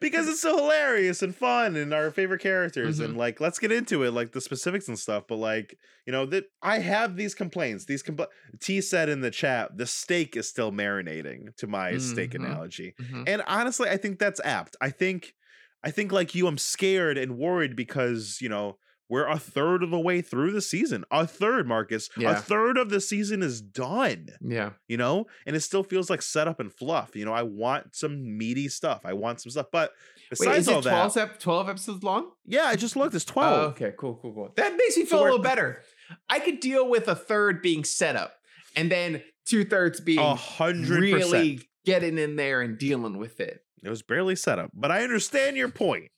because 0.00 0.28
it's 0.28 0.40
so 0.40 0.56
hilarious 0.56 1.22
and 1.22 1.34
fun 1.34 1.76
and 1.76 1.92
our 1.92 2.10
favorite 2.10 2.40
characters 2.40 2.96
Mm-hmm. 2.98 3.04
and 3.10 3.16
like 3.16 3.40
let's 3.40 3.58
get 3.58 3.72
into 3.72 4.02
it 4.02 4.12
like 4.12 4.32
the 4.32 4.40
specifics 4.40 4.88
and 4.88 4.98
stuff 4.98 5.24
but 5.28 5.36
like 5.36 5.78
you 6.06 6.12
know 6.12 6.26
that 6.26 6.44
i 6.62 6.78
have 6.78 7.16
these 7.16 7.34
complaints 7.34 7.84
these 7.86 8.02
compl- 8.02 8.26
t 8.60 8.80
said 8.80 9.08
in 9.08 9.20
the 9.20 9.30
chat 9.30 9.76
the 9.76 9.86
steak 9.86 10.36
is 10.36 10.48
still 10.48 10.70
marinating 10.72 11.54
to 11.56 11.66
my 11.66 11.96
steak 11.98 12.32
Mhm. 12.32 12.44
analogy 12.46 12.94
Mhm. 13.00 13.24
and 13.26 13.42
honestly 13.46 13.88
i 13.88 13.96
think 13.96 14.18
that's 14.18 14.40
apt 14.44 14.76
i 14.80 14.90
think 14.90 15.34
i 15.82 15.90
think 15.90 16.12
like 16.12 16.34
you 16.34 16.46
i'm 16.46 16.58
scared 16.58 17.16
and 17.18 17.38
worried 17.38 17.74
because 17.76 18.38
you 18.40 18.48
know 18.48 18.76
we're 19.08 19.26
a 19.26 19.38
third 19.38 19.82
of 19.82 19.90
the 19.90 19.98
way 19.98 20.22
through 20.22 20.52
the 20.52 20.62
season. 20.62 21.04
A 21.10 21.26
third 21.26 21.68
marcus. 21.68 22.08
A 22.16 22.34
third 22.34 22.78
of 22.78 22.88
the 22.90 23.00
season 23.00 23.42
is 23.42 23.60
done 23.60 24.28
Yeah. 24.40 24.70
you 24.88 24.96
know? 24.96 25.26
And 25.46 25.54
it 25.54 25.60
still 25.60 25.82
feels 25.82 26.08
like 26.08 26.22
setup 26.22 26.58
and 26.60 26.72
fluff 26.72 27.14
you 27.14 27.24
know? 27.24 27.32
I 27.32 27.42
want 27.42 27.94
some 27.94 28.36
meaty 28.38 28.68
stuff. 28.68 29.02
I 29.04 29.12
want 29.12 29.40
some 29.42 29.50
stuff. 29.50 29.66
But 29.70 29.90
Wait, 30.16 30.28
besides 30.30 30.58
is 30.60 30.68
all 30.68 30.78
it 30.80 30.84
that 30.84 31.12
12, 31.12 31.16
ep- 31.18 31.38
12 31.40 31.68
episodes 31.68 32.02
long? 32.02 32.30
yeah 32.46 32.64
i 32.64 32.76
just 32.76 32.96
looked. 32.96 33.14
It's 33.14 33.26
Oh, 33.28 33.32
12 33.34 33.72
okay, 33.72 33.92
cool, 33.98 34.18
cool, 34.22 34.32
cool. 34.32 34.52
That 34.56 34.72
makes 34.76 34.96
me 34.96 35.04
So 35.04 35.10
feel 35.16 35.20
a 35.20 35.24
little 35.24 35.38
better. 35.38 35.82
I 36.30 36.38
could 36.40 36.60
deal 36.60 36.88
with 36.88 37.06
a 37.08 37.14
third 37.14 37.60
being 37.62 37.84
set 37.84 38.16
up 38.16 38.32
and 38.76 38.90
then 38.90 39.22
two 39.44 39.64
thirds 39.64 40.00
being 40.00 40.18
a 40.18 40.34
hundred 40.34 41.00
really 41.00 41.60
getting 41.84 42.16
in 42.18 42.36
there 42.36 42.62
and 42.62 42.78
dealing 42.78 43.18
with 43.18 43.38
it. 43.40 43.60
it 43.82 43.90
was 43.90 44.00
barely 44.02 44.34
set 44.34 44.58
up. 44.58 44.70
But 44.74 44.90
i 44.90 45.02
understand 45.04 45.56
your 45.58 45.68
point 45.68 46.10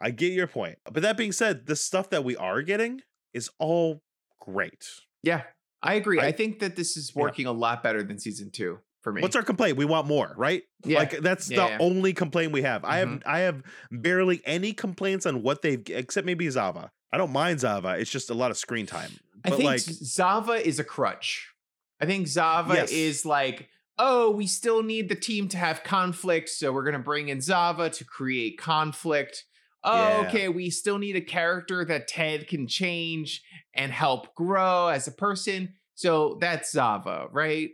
i 0.00 0.10
get 0.10 0.32
your 0.32 0.46
point 0.46 0.78
but 0.92 1.02
that 1.02 1.16
being 1.16 1.32
said 1.32 1.66
the 1.66 1.76
stuff 1.76 2.10
that 2.10 2.24
we 2.24 2.36
are 2.36 2.62
getting 2.62 3.00
is 3.32 3.50
all 3.58 4.02
great 4.40 4.86
Yeah, 5.22 5.42
I 5.82 5.94
agree. 5.94 6.20
I, 6.20 6.26
I- 6.28 6.32
think 6.32 6.60
that 6.60 6.76
this 6.76 6.96
is 6.96 7.12
Yeah. 7.14 7.22
working 7.22 7.46
a 7.46 7.52
lot 7.52 7.82
better 7.82 8.02
than 8.02 8.18
season 8.18 8.50
two 8.50 8.78
for 9.02 9.12
me. 9.12 9.22
what's 9.22 9.36
our 9.36 9.42
complaint 9.42 9.76
we 9.76 9.84
want 9.84 10.06
more 10.06 10.34
right 10.36 10.62
yeah. 10.84 10.98
like 10.98 11.18
that's 11.20 11.50
Yeah, 11.50 11.64
the 11.64 11.70
yeah. 11.72 11.78
only 11.80 12.12
complaint 12.12 12.52
we 12.52 12.62
have 12.62 12.84
i 12.84 12.98
have 12.98 13.08
Mhm. 13.08 13.22
i 13.26 13.40
have 13.40 13.62
barely 13.90 14.40
any 14.44 14.72
complaints 14.72 15.26
on 15.26 15.42
what 15.42 15.62
they've 15.62 15.82
except 15.90 16.26
maybe 16.26 16.48
zava 16.50 16.90
i 17.12 17.16
don't 17.16 17.32
mind 17.32 17.60
zava 17.60 17.90
it's 17.98 18.10
just 18.10 18.30
a 18.30 18.34
lot 18.34 18.50
of 18.50 18.56
screen 18.56 18.86
time 18.86 19.10
I 19.44 19.50
but 19.50 19.56
think 19.58 19.66
like 19.66 19.80
Zava 19.80 20.54
is 20.54 20.80
a 20.80 20.84
crutch. 20.84 21.52
I 22.00 22.06
think 22.06 22.26
Zava 22.26 22.74
Yes. 22.74 22.90
is 22.90 23.24
like, 23.24 23.68
oh, 23.96 24.30
we 24.30 24.46
still 24.48 24.82
need 24.82 25.08
the 25.08 25.14
team 25.14 25.46
to 25.48 25.56
have 25.58 25.84
conflict, 25.84 26.48
so 26.48 26.72
we're 26.72 26.82
gonna 26.84 26.98
bring 26.98 27.28
in 27.28 27.40
Zava 27.40 27.88
to 27.90 28.04
create 28.04 28.58
conflict. 28.58 29.44
Oh, 29.86 30.22
Yeah. 30.22 30.28
okay, 30.28 30.48
we 30.50 30.68
still 30.70 30.98
need 30.98 31.16
a 31.16 31.20
character 31.22 31.84
that 31.86 32.08
Ted 32.08 32.48
can 32.48 32.66
change 32.66 33.42
and 33.74 33.90
help 33.92 34.34
grow 34.34 34.88
as 34.88 35.06
a 35.06 35.12
person. 35.12 35.74
So 35.94 36.36
that's 36.40 36.72
Zava, 36.72 37.28
right? 37.32 37.70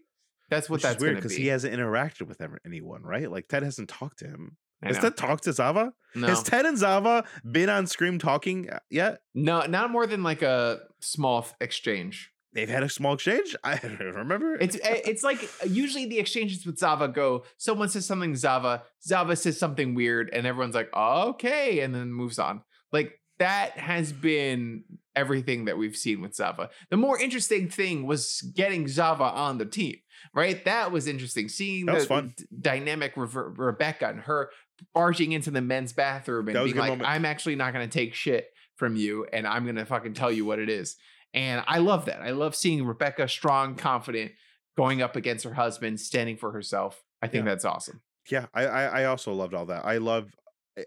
That's 0.51 0.69
what 0.69 0.75
Which 0.77 0.83
that's 0.83 1.03
weird 1.03 1.17
because 1.17 1.35
be. 1.35 1.43
he 1.43 1.49
hasn't 1.49 1.75
interacted 1.75 2.29
with 2.29 2.41
ever, 2.41 2.61
anyone, 2.67 3.03
right? 3.03 3.31
Like 3.31 3.49
Ted 3.49 3.63
hasn't 3.63 3.89
talked 3.89 4.19
to 4.21 4.27
him. 4.27 4.57
I 4.83 4.89
Has 4.89 4.97
know. 4.97 5.03
Ted 5.05 5.17
talked 5.17 5.45
to 5.45 5.53
Zava? 5.53 5.93
no. 6.15 6.27
Has 6.27 6.43
Ted 6.43 6.67
and 6.67 6.77
Zava 6.77 7.25
been 7.51 7.69
on 7.71 7.87
Scream 7.87 8.19
talking 8.19 8.69
uh, 8.69 8.81
yet? 8.91 9.21
no, 9.35 9.65
not 9.67 9.91
more 9.91 10.07
than 10.07 10.23
like 10.23 10.43
a 10.43 10.81
small 11.01 11.47
exchange. 11.61 12.32
They've 12.55 12.69
had 12.69 12.83
a 12.83 12.89
small 12.89 13.15
exchange. 13.15 13.57
I 13.65 13.77
don't 13.77 13.99
remember. 14.01 14.55
It's 14.57 14.77
eh, 14.77 15.01
it's 15.07 15.23
like 15.23 15.49
usually 15.67 16.07
the 16.07 16.19
exchanges 16.19 16.67
with 16.67 16.79
Zava 16.79 17.09
go. 17.09 17.45
Someone 17.57 17.89
says 17.89 18.05
something 18.07 18.37
Zava, 18.37 18.83
Zava 19.03 19.37
says 19.37 19.59
something 19.59 19.95
weird, 19.95 20.29
and 20.33 20.47
everyone's 20.47 20.75
like, 20.75 20.91
okay, 20.95 21.81
and 21.81 21.95
then 21.95 22.13
moves 22.13 22.39
on. 22.39 22.63
Like 22.93 23.19
that 23.39 23.79
has 23.79 24.13
been 24.13 24.85
everything 25.17 25.65
that 25.65 25.77
we've 25.79 25.97
seen 25.97 26.21
with 26.21 26.35
Zava. 26.35 26.71
The 26.91 26.97
more 26.97 27.19
interesting 27.21 27.69
thing 27.69 28.07
was 28.07 28.41
getting 28.55 28.87
Zava 28.89 29.25
on 29.25 29.59
the 29.59 29.65
team, 29.67 29.97
right? 30.35 30.63
That 30.65 30.93
was 30.93 31.07
interesting. 31.07 31.49
Seeing 31.49 31.87
That 31.87 31.93
the 31.93 31.99
was 31.99 32.07
fun. 32.07 32.35
d- 32.37 32.45
dynamic 32.61 33.15
Rever- 33.17 33.53
Rebecca 33.57 34.09
and 34.09 34.21
her 34.21 34.51
barging 34.95 35.33
into 35.33 35.51
the 35.51 35.61
men's 35.61 35.93
bathroom 35.93 36.49
and 36.49 36.57
That 36.57 36.63
was 36.63 36.73
a 36.73 36.75
being 36.75 36.81
like, 36.81 36.91
moment. 36.91 37.09
I'm 37.09 37.25
actually 37.25 37.57
not 37.57 37.73
going 37.73 37.89
to 37.89 37.93
take 37.93 38.15
shit 38.15 38.49
from 38.77 38.97
you, 38.97 39.27
and 39.33 39.47
I'm 39.47 39.65
going 39.65 39.77
to 39.77 39.85
fucking 39.87 40.15
tell 40.15 40.31
you 40.33 40.45
what 40.45 40.59
it 40.59 40.69
is. 40.69 40.97
And 41.35 41.65
I 41.67 41.79
love 41.79 42.05
that. 42.07 42.21
I 42.23 42.31
love 42.31 42.55
seeing 42.55 42.85
Rebecca 42.85 43.27
strong, 43.29 43.75
confident, 43.75 44.33
going 44.77 45.01
up 45.03 45.17
against 45.17 45.45
her 45.45 45.55
husband, 45.55 46.01
standing 46.01 46.37
for 46.37 46.53
herself. 46.53 47.03
I 47.23 47.29
think 47.29 47.45
Yeah. 47.45 47.51
that's 47.53 47.65
awesome. 47.65 48.03
yeah, 48.31 48.47
I, 48.55 48.65
I 48.67 49.05
also 49.07 49.33
loved 49.33 49.53
all 49.55 49.67
that. 49.67 49.85
I 49.85 49.99
love 49.99 50.31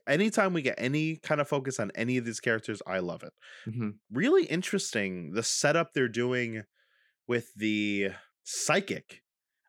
anytime 0.07 0.53
we 0.53 0.61
get 0.61 0.75
any 0.77 1.17
kind 1.17 1.39
of 1.41 1.47
focus 1.47 1.79
on 1.79 1.91
any 1.95 2.17
of 2.17 2.25
these 2.25 2.39
characters. 2.39 2.81
I 2.87 2.99
love 2.99 3.23
it. 3.23 3.33
Mhm. 3.67 3.95
Really 4.11 4.45
interesting 4.45 5.31
the 5.33 5.43
setup 5.43 5.93
they're 5.93 6.07
doing 6.07 6.63
with 7.27 7.51
the 7.55 8.09
psychic. 8.43 9.21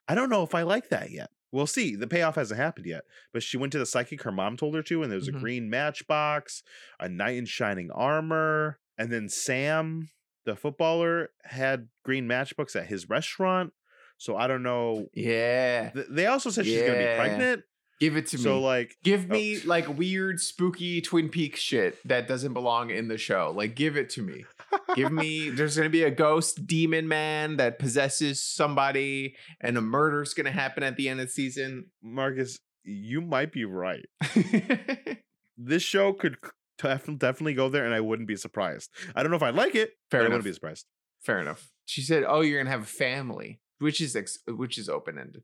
I 0.09 0.15
don't 0.15 0.31
know 0.31 0.43
if 0.43 0.55
I 0.55 0.63
like 0.63 0.89
that 0.91 1.11
yet. 1.11 1.31
We'll 1.53 1.67
see. 1.67 1.97
The 1.97 2.07
payoff 2.07 2.35
hasn't 2.37 2.61
happened 2.61 2.87
yet. 2.87 3.03
But 3.33 3.43
she 3.43 3.57
went 3.57 3.73
to 3.73 3.79
the 3.79 3.87
psychic 3.87 4.23
her 4.23 4.33
mom 4.33 4.57
told 4.57 4.75
her 4.75 4.83
to, 4.85 5.03
and 5.03 5.11
there 5.11 5.19
was 5.19 5.29
Mhm. 5.29 5.37
a 5.37 5.41
green 5.41 5.71
matchbox, 5.71 6.63
a 7.01 7.09
knight 7.09 7.37
in 7.37 7.47
shining 7.47 7.91
armor, 7.91 8.79
and 8.99 9.11
then 9.13 9.29
Sam, 9.29 10.09
the 10.47 10.57
footballer, 10.57 11.31
had 11.45 11.89
green 12.05 12.27
matchbooks 12.27 12.75
at 12.75 12.87
his 12.87 13.09
restaurant. 13.09 13.73
So 14.17 14.37
I 14.37 14.47
don't 14.47 14.63
know. 14.63 15.09
Yeah. 15.13 15.91
Th- 15.91 16.07
They 16.09 16.27
also 16.27 16.49
said 16.49 16.65
she's 16.65 16.81
gonna 16.81 16.99
be 16.99 17.17
pregnant. 17.17 17.65
Give 18.01 18.17
it 18.17 18.27
to 18.29 18.39
So 18.39 18.39
me. 18.39 18.45
So 18.45 18.61
like 18.61 18.97
give 19.03 19.27
oh. 19.31 19.33
me 19.35 19.61
like 19.61 19.89
weird, 19.99 20.41
spooky 20.41 21.01
Twin 21.01 21.29
Peaks 21.29 21.61
shit 21.61 21.99
that 22.07 22.29
doesn't 22.29 22.53
belong 22.55 22.91
in 22.91 23.09
the 23.09 23.19
show. 23.19 23.53
Like, 23.55 23.75
give 23.75 23.97
it 23.97 24.11
to 24.11 24.23
me. 24.23 24.45
give 24.95 25.13
me, 25.13 25.49
there's 25.51 25.77
going 25.77 25.87
to 25.87 25.91
be 25.93 26.03
a 26.03 26.11
ghost 26.11 26.67
demon 26.67 27.09
man 27.09 27.57
that 27.57 27.79
possesses 27.79 28.43
somebody, 28.43 29.37
and 29.61 29.79
a 29.79 29.81
murder's 29.81 30.35
going 30.35 30.45
to 30.45 30.51
happen 30.51 30.83
at 30.83 30.97
the 30.97 31.09
end 31.09 31.21
of 31.21 31.27
the 31.27 31.33
season. 31.33 31.87
Marcus, 32.03 32.59
you 32.85 33.21
might 33.21 33.53
be 33.53 33.65
right. 33.65 34.05
This 35.59 35.83
show 35.83 36.13
could 36.13 36.37
definitely 36.79 37.55
go 37.55 37.69
there, 37.69 37.85
and 37.85 37.95
I 37.95 38.01
wouldn't 38.01 38.29
be 38.29 38.37
surprised. 38.37 38.91
I 39.15 39.23
don't 39.23 39.31
know 39.31 39.37
if 39.37 39.43
I'd 39.43 39.55
like 39.55 39.75
it, 39.75 39.93
Fair 40.11 40.21
but 40.21 40.27
I 40.27 40.29
wouldn't 40.29 40.45
be 40.45 40.53
surprised. 40.53 40.87
Fair 41.23 41.39
enough. 41.41 41.71
She 41.87 42.03
said, 42.03 42.25
"Oh, 42.27 42.41
you're 42.41 42.61
gonna 42.61 42.71
have 42.71 42.83
a 42.83 42.87
family," 42.87 43.61
which 43.79 44.01
is 44.01 44.15
ex- 44.17 44.39
which 44.47 44.79
is 44.79 44.89
open 44.89 45.19
ended. 45.19 45.43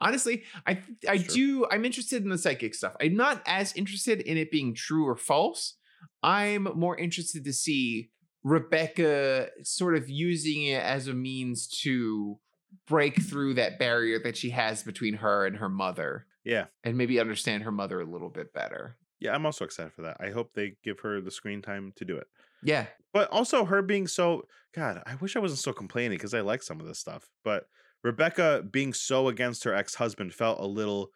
Honestly, 0.00 0.44
I 0.66 0.82
I 1.08 1.16
do. 1.18 1.66
I'm 1.70 1.84
interested 1.84 2.22
in 2.22 2.28
the 2.28 2.38
psychic 2.38 2.74
stuff. 2.74 2.94
I'm 3.00 3.16
not 3.16 3.42
as 3.46 3.74
interested 3.74 4.20
in 4.20 4.36
it 4.36 4.50
being 4.50 4.74
true 4.74 5.06
or 5.06 5.16
false. 5.16 5.76
I'm 6.22 6.64
more 6.64 6.96
interested 6.98 7.44
to 7.44 7.52
see 7.52 8.10
Rebecca 8.42 9.48
sort 9.62 9.96
of 9.96 10.08
using 10.08 10.64
it 10.66 10.82
as 10.82 11.08
a 11.08 11.14
means 11.14 11.66
to 11.82 12.38
break 12.86 13.22
through 13.22 13.54
that 13.54 13.78
barrier 13.78 14.18
that 14.22 14.36
she 14.36 14.50
has 14.50 14.82
between 14.82 15.14
her 15.14 15.46
and 15.46 15.56
her 15.56 15.68
mother, 15.68 16.26
Yeah. 16.44 16.66
and 16.82 16.96
maybe 16.98 17.18
understand 17.20 17.62
her 17.62 17.72
mother 17.72 18.00
a 18.00 18.04
little 18.04 18.28
bit 18.30 18.52
better. 18.52 18.96
Yeah, 19.20 19.34
I'm 19.34 19.46
also 19.46 19.64
excited 19.64 19.92
for 19.92 20.02
that. 20.02 20.16
I 20.20 20.30
hope 20.30 20.52
they 20.54 20.74
give 20.82 21.00
her 21.00 21.20
the 21.20 21.30
screen 21.30 21.62
time 21.62 21.92
to 21.96 22.04
do 22.04 22.16
it. 22.16 22.26
Yeah, 22.62 22.86
But 23.12 23.28
also 23.30 23.66
her 23.66 23.82
being 23.82 24.06
so 24.06 24.46
God, 24.74 25.02
I 25.06 25.14
wish 25.16 25.36
I 25.36 25.40
wasn't 25.40 25.60
so 25.60 25.72
complaining 25.72 26.16
because 26.16 26.34
I 26.34 26.40
like 26.40 26.62
some 26.62 26.80
of 26.80 26.86
this 26.86 26.98
stuff. 26.98 27.28
But 27.44 27.66
Rebecca 28.02 28.64
being 28.68 28.92
so 28.92 29.28
against 29.28 29.64
her 29.64 29.74
ex-husband 29.74 30.34
felt 30.34 30.58
a 30.60 30.66
little 30.66 31.10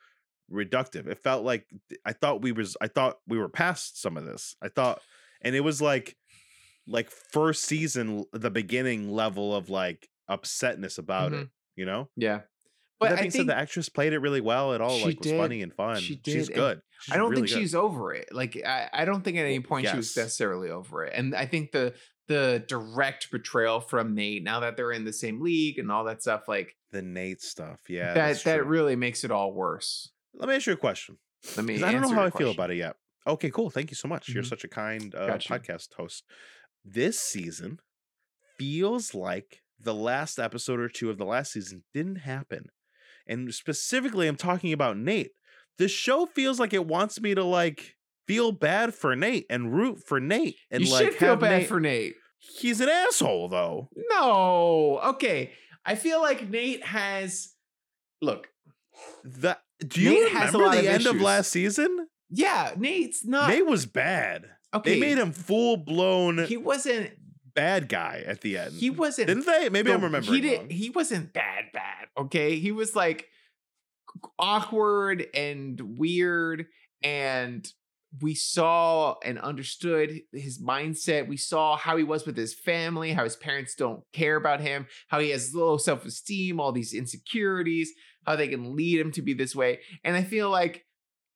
reductive. 0.50 1.06
It 1.06 1.18
felt 1.18 1.44
like 1.44 1.66
I 2.04 2.12
thought 2.12 2.42
we 2.42 2.52
was 2.52 2.76
I 2.80 2.88
thought 2.88 3.16
we 3.26 3.38
were 3.38 3.48
past 3.48 4.00
some 4.00 4.16
of 4.16 4.24
this. 4.24 4.56
I 4.62 4.68
thought 4.68 5.00
and 5.42 5.54
it 5.54 5.60
was 5.60 5.80
like 5.82 6.16
like 6.86 7.10
first 7.10 7.64
season 7.64 8.24
the 8.32 8.50
beginning 8.50 9.10
level 9.10 9.54
of 9.54 9.70
like 9.70 10.08
upsetness 10.30 10.98
about 10.98 11.32
it, 11.32 11.36
mm-hmm. 11.36 11.44
you 11.76 11.86
know? 11.86 12.08
yeah. 12.16 12.40
But 13.00 13.10
that 13.10 13.18
I 13.18 13.20
being 13.22 13.30
think 13.30 13.40
said, 13.42 13.46
the 13.48 13.56
actress 13.56 13.88
played 13.88 14.12
it 14.12 14.18
really 14.18 14.40
well. 14.40 14.72
It 14.72 14.80
all 14.80 14.98
She 14.98 15.04
like 15.04 15.18
was 15.20 15.28
did. 15.28 15.38
funny 15.40 15.62
and 15.62 15.72
fun. 15.72 15.96
She 16.00 16.14
She's 16.14 16.18
did, 16.22 16.36
and 16.48 16.54
good. 16.54 16.82
She's 17.00 17.14
I 17.14 17.16
don't 17.18 17.30
really 17.30 17.42
think 17.42 17.54
good. 17.54 17.60
she's 17.60 17.74
over 17.74 18.12
it. 18.12 18.28
Like 18.32 18.60
I, 18.66 18.88
I 18.92 19.04
don't 19.04 19.22
think 19.22 19.36
at 19.36 19.44
any 19.44 19.60
point 19.60 19.86
she 19.88 19.96
was 19.96 20.16
necessarily 20.16 20.70
over 20.70 21.04
it. 21.04 21.12
And 21.14 21.34
I 21.34 21.46
think 21.46 21.70
the 21.72 21.94
the 22.26 22.62
direct 22.68 23.30
betrayal 23.30 23.80
from 23.80 24.14
Nate, 24.14 24.42
now 24.42 24.60
that 24.60 24.76
they're 24.76 24.92
in 24.92 25.04
the 25.04 25.12
same 25.12 25.40
league 25.40 25.78
and 25.78 25.90
all 25.92 26.04
that 26.04 26.20
stuff, 26.22 26.48
like 26.48 26.76
the 26.90 27.00
Nate 27.02 27.40
stuff. 27.40 27.80
Yeah, 27.88 28.14
that 28.14 28.42
that 28.44 28.66
really 28.66 28.96
makes 28.96 29.22
it 29.24 29.30
all 29.30 29.52
worse. 29.52 30.10
Let 30.34 30.48
me 30.48 30.56
ask 30.56 30.66
you 30.66 30.72
a 30.72 30.76
question. 30.76 31.18
Let 31.56 31.64
me. 31.66 31.82
I 31.82 31.92
don't 31.92 32.02
know 32.02 32.08
how 32.10 32.24
I 32.24 32.30
feel 32.30 32.50
about 32.50 32.70
it 32.72 32.76
yet. 32.78 32.96
Okay, 33.26 33.50
cool. 33.50 33.70
Thank 33.70 33.90
you 33.90 33.94
so 33.94 34.08
much. 34.08 34.28
You're 34.28 34.42
Mhm. 34.42 34.48
such 34.48 34.64
a 34.64 34.68
kind 34.68 35.14
uh, 35.14 35.26
Got 35.26 35.48
you. 35.48 35.54
podcast 35.56 35.94
host. 35.94 36.24
This 36.84 37.20
season 37.20 37.78
feels 38.58 39.14
like 39.14 39.62
the 39.78 39.94
last 39.94 40.38
episode 40.38 40.80
or 40.80 40.88
two 40.88 41.10
of 41.10 41.18
the 41.18 41.24
last 41.24 41.52
season 41.52 41.84
didn't 41.94 42.16
happen. 42.16 42.70
And 43.28 43.52
specifically, 43.54 44.26
I'm 44.26 44.36
talking 44.36 44.72
about 44.72 44.96
Nate. 44.96 45.32
The 45.78 45.88
show 45.88 46.26
feels 46.26 46.58
like 46.58 46.72
it 46.72 46.86
wants 46.86 47.20
me 47.20 47.34
to 47.34 47.44
like 47.44 47.94
feel 48.26 48.52
bad 48.52 48.94
for 48.94 49.14
Nate 49.14 49.46
and 49.48 49.72
root 49.74 50.02
for 50.04 50.18
Nate 50.20 50.56
and 50.70 50.84
you 50.84 50.92
like 50.92 51.04
should 51.06 51.14
feel 51.14 51.36
bad 51.36 51.58
Nate- 51.60 51.68
for 51.68 51.80
Nate. 51.80 52.14
He's 52.38 52.80
an 52.80 52.88
asshole 52.88 53.48
though. 53.48 53.88
No, 54.10 55.00
okay. 55.04 55.52
I 55.84 55.94
feel 55.94 56.20
like 56.20 56.48
Nate 56.48 56.84
has. 56.84 57.52
Look, 58.20 58.48
The 59.24 59.56
do 59.86 60.00
you 60.00 60.10
Nate 60.10 60.32
remember 60.34 60.58
the 60.70 60.78
of 60.80 60.84
end 60.86 61.06
of 61.06 61.20
last 61.20 61.50
season? 61.50 62.08
yeah, 62.30 62.72
Nate's 62.76 63.24
not. 63.24 63.48
Nate 63.48 63.66
was 63.66 63.86
bad. 63.86 64.46
okay, 64.74 64.94
They 64.94 65.00
made 65.00 65.18
him 65.18 65.32
full 65.32 65.76
blown 65.76 66.44
He 66.46 66.56
wasn't. 66.56 67.10
Bad 67.58 67.88
guy 67.88 68.22
at 68.24 68.42
the 68.42 68.56
end. 68.56 68.74
He 68.74 68.88
wasn't. 68.88 69.26
Didn't 69.26 69.46
they? 69.46 69.68
Maybe 69.68 69.90
I'm 69.90 70.00
remembering. 70.00 70.32
He 70.32 70.40
did. 70.40 70.58
wrong. 70.58 70.70
He 70.70 70.90
wasn't 70.90 71.32
bad. 71.32 71.64
Bad. 71.72 72.06
Okay. 72.16 72.58
He 72.60 72.70
was 72.70 72.94
like 72.94 73.26
awkward 74.38 75.26
and 75.34 75.98
weird, 75.98 76.66
and 77.02 77.68
we 78.22 78.34
saw 78.34 79.16
and 79.24 79.40
understood 79.40 80.20
his 80.32 80.62
mindset. 80.62 81.26
We 81.26 81.36
saw 81.36 81.76
how 81.76 81.96
he 81.96 82.04
was 82.04 82.24
with 82.24 82.36
his 82.36 82.54
family, 82.54 83.12
how 83.12 83.24
his 83.24 83.36
parents 83.36 83.74
don't 83.74 84.02
care 84.12 84.36
about 84.36 84.60
him, 84.60 84.86
how 85.08 85.18
he 85.18 85.30
has 85.30 85.52
low 85.52 85.78
self 85.78 86.04
esteem, 86.06 86.60
all 86.60 86.70
these 86.70 86.94
insecurities, 86.94 87.92
how 88.24 88.36
they 88.36 88.48
can 88.48 88.76
lead 88.76 89.00
him 89.00 89.10
to 89.12 89.22
be 89.22 89.34
this 89.34 89.56
way. 89.56 89.80
And 90.04 90.16
I 90.16 90.22
feel 90.22 90.48
like 90.48 90.84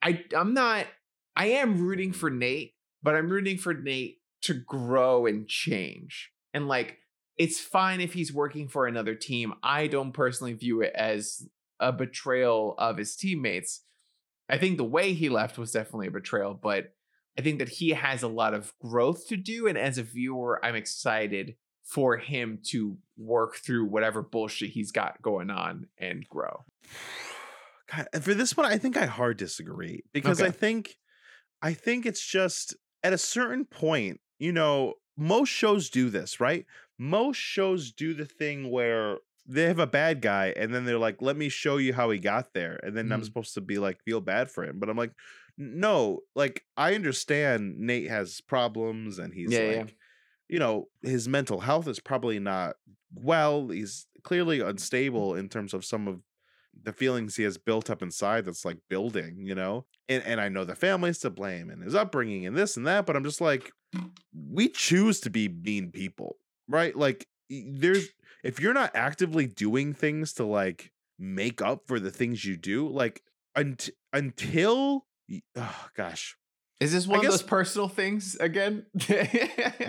I 0.01 0.23
I'm 0.37 0.55
not. 0.55 0.87
I 1.35 1.47
am 1.47 1.81
rooting 1.81 2.13
for 2.13 2.31
Nate, 2.31 2.75
but 3.03 3.17
I'm 3.17 3.29
rooting 3.29 3.57
for 3.57 3.75
Nate 3.75 4.19
to 4.43 4.55
grow 4.55 5.27
and 5.27 5.49
change. 5.49 6.31
And 6.55 6.69
like 6.69 6.99
it's 7.39 7.61
fine 7.61 8.01
if 8.01 8.13
he's 8.13 8.33
working 8.33 8.69
for 8.69 8.87
another 8.87 9.15
team. 9.15 9.55
I 9.63 9.87
don't 9.87 10.13
personally 10.13 10.53
view 10.53 10.83
it 10.83 10.93
as 10.95 11.49
a 11.81 11.93
betrayal 11.93 12.75
of 12.79 12.99
his 12.99 13.17
teammates. 13.17 13.81
I 14.49 14.59
think 14.59 14.77
the 14.77 14.85
way 14.85 15.15
he 15.15 15.29
left 15.29 15.59
was 15.59 15.73
definitely 15.73 16.09
a 16.09 16.13
betrayal, 16.13 16.55
but 16.55 16.93
I 17.39 17.43
think 17.43 17.59
that 17.59 17.71
he 17.71 17.91
has 17.91 18.23
a 18.23 18.29
lot 18.29 18.55
of 18.55 18.75
growth 18.81 19.27
to 19.29 19.37
do. 19.37 19.67
And 19.67 19.79
as 19.79 19.97
a 19.97 20.03
viewer, 20.03 20.63
I'm 20.65 20.75
excited 20.75 21.57
for 21.85 22.19
him 22.19 22.59
to 22.69 22.99
work 23.17 23.57
through 23.57 23.87
whatever 23.87 24.23
bullshit 24.23 24.71
he's 24.71 24.93
got 24.93 25.21
going 25.23 25.51
on 25.51 25.87
and 25.99 26.29
grow. 26.29 26.65
God, 27.91 28.09
for 28.21 28.35
this 28.35 28.57
one, 28.57 28.67
I 28.67 28.79
think 28.79 28.97
I 28.97 29.07
hard 29.07 29.39
disagree 29.39 30.05
because 30.13 30.41
I 30.41 30.51
think, 30.51 30.97
I 31.61 31.73
think 31.75 32.07
it's 32.07 32.25
just 32.25 32.77
at 33.03 33.13
a 33.13 33.19
certain 33.19 33.65
point, 33.65 34.21
you 34.43 34.53
know, 34.53 34.95
most 35.17 35.51
shows 35.51 35.91
do 35.91 36.11
this, 36.11 36.41
right? 36.41 36.67
Most 36.99 37.37
shows 37.39 37.93
do 37.93 38.15
the 38.15 38.27
thing 38.27 38.71
where 38.71 39.19
they 39.47 39.65
have 39.65 39.79
a 39.81 39.87
bad 39.87 40.21
guy 40.23 40.53
and 40.57 40.73
then 40.75 40.85
they're 40.85 40.99
like, 40.99 41.21
"Let 41.23 41.37
me 41.37 41.49
show 41.49 41.77
you 41.79 41.93
how 41.95 42.11
he 42.11 42.19
got 42.19 42.55
there," 42.55 42.81
and 42.85 42.97
then 42.97 43.13
I'm 43.13 43.23
Mhm. 43.23 43.25
supposed 43.25 43.55
to 43.55 43.61
be 43.61 43.79
like, 43.79 44.03
feel 44.05 44.21
bad 44.21 44.51
for 44.51 44.65
him, 44.65 44.79
but 44.79 44.89
I'm 44.91 44.97
like, 44.97 45.13
no, 45.59 46.21
like 46.35 46.65
I 46.77 46.95
understand 46.95 47.79
Nate 47.79 48.09
has 48.09 48.41
problems 48.41 49.19
and 49.19 49.35
he's 49.35 49.59
Yeah, 49.59 49.65
yeah. 49.65 49.85
like, 49.85 49.97
you 50.49 50.59
know, 50.59 50.89
his 51.03 51.29
mental 51.29 51.61
health 51.61 51.89
is 51.89 52.01
probably 52.01 52.39
not 52.39 52.77
well. 53.15 53.69
He's 53.69 54.07
clearly 54.25 54.61
unstable 54.61 55.35
in 55.35 55.49
terms 55.49 55.75
of 55.75 55.85
some 55.85 56.09
of 56.09 56.23
the 56.81 56.93
feelings 56.93 57.37
he 57.37 57.43
has 57.45 57.59
built 57.59 57.91
up 57.91 58.03
inside 58.03 58.45
that's 58.45 58.65
like 58.65 58.79
building, 58.89 59.39
you 59.45 59.55
know? 59.55 59.87
And 60.09 60.23
and 60.25 60.41
I 60.41 60.49
know 60.49 60.65
the 60.65 60.75
family's 60.75 61.19
to 61.21 61.31
blame 61.31 61.71
and 61.71 61.83
his 61.83 61.95
upbringing 61.95 62.47
and 62.47 62.57
this 62.57 62.77
and 62.77 62.87
that, 62.87 63.07
but 63.07 63.17
I'm 63.17 63.25
just 63.25 63.41
like, 63.41 63.73
we 64.51 64.69
choose 64.69 65.21
to 65.21 65.31
be 65.31 65.49
mean 65.49 65.91
people, 65.93 66.37
right? 66.69 66.95
Like 66.97 67.27
there's 67.51 68.09
if 68.43 68.61
you're 68.61 68.75
not 68.75 68.91
actively 68.95 69.47
doing 69.47 69.93
things 69.95 70.33
to 70.35 70.45
like 70.45 70.91
make 71.19 71.63
up 71.63 71.83
for 71.87 72.01
the 72.01 72.11
things 72.11 72.45
you 72.45 72.57
do, 72.57 72.89
like 72.89 73.23
unt- 73.57 73.91
until 74.13 75.07
oh 75.57 75.87
gosh. 75.97 76.37
Is 76.81 76.91
this 76.93 77.07
one 77.07 77.19
of 77.19 77.23
guess- 77.23 77.35
those 77.35 77.43
personal 77.45 77.87
things 77.89 78.37
again? 78.41 78.87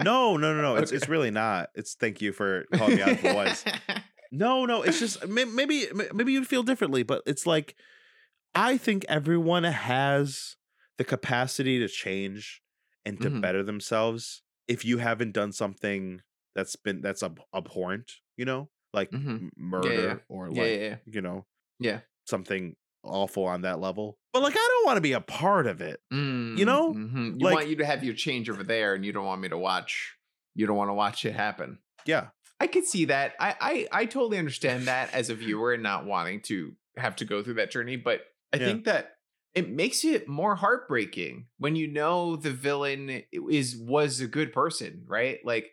No, 0.04 0.38
no, 0.38 0.54
no, 0.54 0.62
no. 0.62 0.76
It's 0.76 0.92
it's 0.92 1.10
really 1.10 1.32
not. 1.32 1.70
It's 1.74 1.96
thank 1.96 2.22
you 2.22 2.32
for 2.34 2.66
calling 2.74 2.98
me 2.98 3.02
out 3.02 3.18
for 3.18 3.34
was. 3.34 3.66
No, 4.36 4.66
no, 4.66 4.82
it's 4.82 5.00
just 5.00 5.28
maybe 5.28 5.86
maybe 6.14 6.34
you'd 6.34 6.48
feel 6.48 6.64
differently, 6.64 7.04
but 7.04 7.22
it's 7.28 7.46
like 7.46 7.76
I 8.56 8.78
think 8.78 9.06
everyone 9.08 9.64
has 9.64 10.56
the 10.98 11.04
capacity 11.04 11.78
to 11.80 11.88
change 11.88 12.62
and 13.06 13.22
to 13.22 13.30
Mhm. 13.30 13.42
better 13.42 13.62
themselves 13.64 14.42
if 14.68 14.84
you 14.84 14.98
haven't 14.98 15.34
done 15.34 15.52
something 15.52 16.22
that's 16.56 16.76
been 16.76 17.02
that's 17.02 17.22
ab- 17.22 17.42
abhorrent, 17.54 18.12
you 18.36 18.46
know, 18.46 18.70
like 18.92 19.12
Mhm. 19.12 19.50
murder 19.56 19.94
yeah. 19.94 20.16
or 20.28 20.50
yeah, 20.52 20.62
like 20.64 20.80
yeah, 20.80 20.96
you 21.06 21.22
know 21.22 21.46
Yeah. 21.80 22.00
something 22.26 22.76
awful 23.04 23.46
on 23.46 23.62
that 23.62 23.80
level. 23.80 24.18
But 24.32 24.42
like 24.42 24.56
I 24.58 24.68
don't 24.72 24.86
want 24.88 24.98
to 24.98 25.02
be 25.02 25.14
a 25.14 25.22
part 25.22 25.68
of 25.68 25.80
it. 25.82 26.02
You 26.10 26.66
know? 26.66 26.94
You 26.94 27.38
Like- 27.40 27.54
want 27.56 27.68
you 27.70 27.76
to 27.78 27.86
have 27.86 28.04
your 28.04 28.16
change 28.16 28.50
over 28.50 28.64
there, 28.64 28.96
and 28.96 29.06
you 29.06 29.12
don't 29.12 29.26
want 29.26 29.42
me 29.42 29.50
to 29.50 29.58
watch. 29.58 30.18
You 30.56 30.66
don't 30.66 30.78
want 30.78 30.90
to 30.90 30.94
watch 30.94 31.24
it 31.26 31.34
happen. 31.34 31.80
Yeah, 32.06 32.30
I 32.64 32.68
could 32.68 32.86
see 32.86 33.06
that. 33.06 33.34
I, 33.40 33.56
I 33.60 33.88
I 34.02 34.06
totally 34.06 34.38
understand 34.38 34.84
that 34.88 35.14
as 35.14 35.30
a 35.30 35.36
viewer 35.36 35.74
and 35.74 35.84
not 35.84 36.06
wanting 36.06 36.40
to 36.44 36.74
have 36.98 37.16
to 37.18 37.26
go 37.26 37.44
through 37.44 37.56
that 37.56 37.72
journey, 37.72 37.98
but 37.98 38.22
I 38.54 38.58
Yeah. 38.58 38.66
think 38.66 38.86
that 38.86 39.18
it 39.54 39.70
makes 39.70 40.04
it 40.06 40.28
more 40.28 40.56
heartbreaking 40.56 41.48
when 41.58 41.76
you 41.76 41.88
know 41.88 42.38
the 42.38 42.52
villain 42.52 43.24
is 43.32 43.76
was 43.78 44.22
a 44.22 44.28
good 44.28 44.54
person, 44.54 45.04
right? 45.08 45.40
Like 45.44 45.72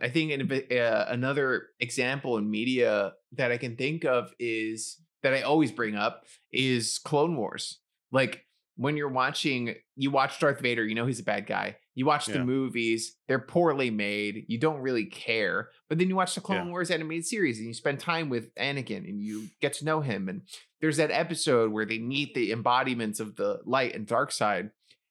I 0.00 0.08
think 0.08 0.32
an, 0.32 0.76
uh, 0.76 1.04
another 1.08 1.68
example 1.78 2.36
in 2.38 2.50
media 2.50 3.12
that 3.32 3.52
I 3.52 3.56
can 3.56 3.76
think 3.76 4.04
of 4.04 4.32
is 4.40 5.00
that 5.22 5.32
I 5.34 5.42
always 5.42 5.70
bring 5.70 5.94
up 5.94 6.24
is 6.52 6.98
Clone 6.98 7.36
Wars. 7.36 7.78
Like 8.10 8.44
when 8.76 8.96
you're 8.96 9.08
watching, 9.08 9.76
you 9.94 10.10
watch 10.10 10.40
Darth 10.40 10.60
Vader, 10.60 10.84
you 10.84 10.96
know 10.96 11.06
he's 11.06 11.20
a 11.20 11.24
bad 11.24 11.46
guy. 11.46 11.76
You 11.94 12.06
watch 12.06 12.26
the 12.26 12.42
movies, 12.44 13.16
they're 13.28 13.38
poorly 13.38 13.90
made. 13.90 14.46
You 14.48 14.58
don't 14.58 14.80
really 14.80 15.04
care. 15.04 15.68
But 15.88 15.98
then 15.98 16.08
you 16.08 16.16
watch 16.16 16.34
the 16.34 16.40
Clone 16.40 16.66
Yeah. 16.66 16.70
Wars 16.70 16.90
animated 16.90 17.26
series 17.26 17.58
and 17.58 17.66
you 17.66 17.74
spend 17.74 18.00
time 18.00 18.30
with 18.30 18.54
Anakin 18.54 19.08
and 19.08 19.20
you 19.20 19.48
get 19.60 19.74
to 19.74 19.84
know 19.84 20.00
him. 20.00 20.28
And 20.28 20.42
there's 20.80 20.96
that 20.96 21.10
episode 21.10 21.70
where 21.70 21.84
they 21.84 21.98
meet 21.98 22.34
the 22.34 22.50
embodiments 22.50 23.20
of 23.20 23.36
the 23.36 23.60
light 23.66 23.94
and 23.94 24.06
dark 24.06 24.32
side. 24.32 24.70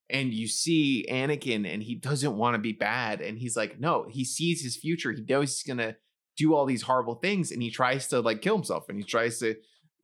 And 0.09 0.33
you 0.33 0.47
see 0.47 1.05
Anakin 1.09 1.71
and 1.71 1.83
he 1.83 1.95
doesn't 1.95 2.35
want 2.35 2.55
to 2.55 2.59
be 2.59 2.73
bad. 2.73 3.21
And 3.21 3.37
he's 3.37 3.55
like, 3.55 3.79
no, 3.79 4.07
he 4.09 4.25
sees 4.25 4.63
his 4.63 4.75
future. 4.75 5.11
He 5.11 5.21
knows 5.21 5.51
he's 5.51 5.63
going 5.63 5.87
to 5.87 5.95
do 6.35 6.55
all 6.55 6.65
these 6.65 6.81
horrible 6.81 7.15
things 7.15 7.51
and 7.51 7.61
he 7.61 7.69
tries 7.69 8.07
to 8.07 8.21
like 8.21 8.41
kill 8.41 8.55
himself 8.55 8.89
and 8.89 8.97
he 8.97 9.03
tries 9.03 9.37
to 9.39 9.55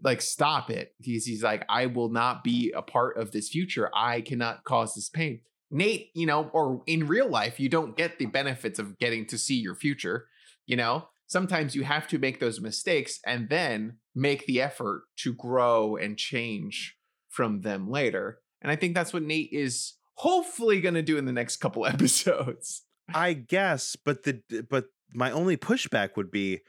like 0.04 0.22
stop 0.22 0.70
it. 0.70 0.94
He's 1.00 1.26
he's 1.26 1.42
like, 1.42 1.66
I 1.68 1.88
will 1.88 2.10
not 2.10 2.44
be 2.44 2.72
a 2.76 2.84
part 2.84 3.18
of 3.18 3.32
this 3.32 3.50
future. 3.50 3.90
I 3.96 4.22
cannot 4.22 4.64
cause 4.64 4.94
this 4.94 5.10
pain. 5.10 5.42
Nate, 5.70 6.10
you 6.14 6.26
know, 6.26 6.50
or 6.54 6.82
in 6.88 7.08
real 7.08 7.30
life, 7.30 7.60
you 7.60 7.70
don't 7.70 7.98
get 7.98 8.20
the 8.20 8.26
benefits 8.26 8.80
of 8.80 8.98
getting 8.98 9.26
to 9.28 9.38
see 9.38 9.56
your 9.56 9.76
future. 9.76 10.28
You 10.66 10.78
know, 10.78 11.10
sometimes 11.28 11.76
you 11.76 11.84
have 11.84 12.08
to 12.10 12.20
make 12.20 12.40
those 12.40 12.62
mistakes 12.62 13.20
and 13.26 13.50
then 13.50 13.98
make 14.16 14.46
the 14.46 14.62
effort 14.62 15.04
to 15.18 15.34
grow 15.34 15.96
and 15.96 16.18
change 16.18 16.98
from 17.30 17.62
them 17.62 17.90
later. 17.90 18.40
And 18.62 18.72
I 18.72 18.76
think 18.76 18.96
that's 18.96 19.14
what 19.14 19.24
Nate 19.24 19.50
is 19.52 19.94
hopefully 20.16 20.82
going 20.82 20.96
to 20.96 21.02
do 21.02 21.18
in 21.18 21.26
the 21.26 21.34
next 21.34 21.58
couple 21.58 21.86
episodes. 21.86 22.84
I 23.14 23.34
guess, 23.34 23.96
but 23.96 24.24
the 24.24 24.42
but 24.70 24.86
my 25.14 25.32
only 25.32 25.56
pushback 25.56 26.18
would 26.18 26.30
be 26.30 26.60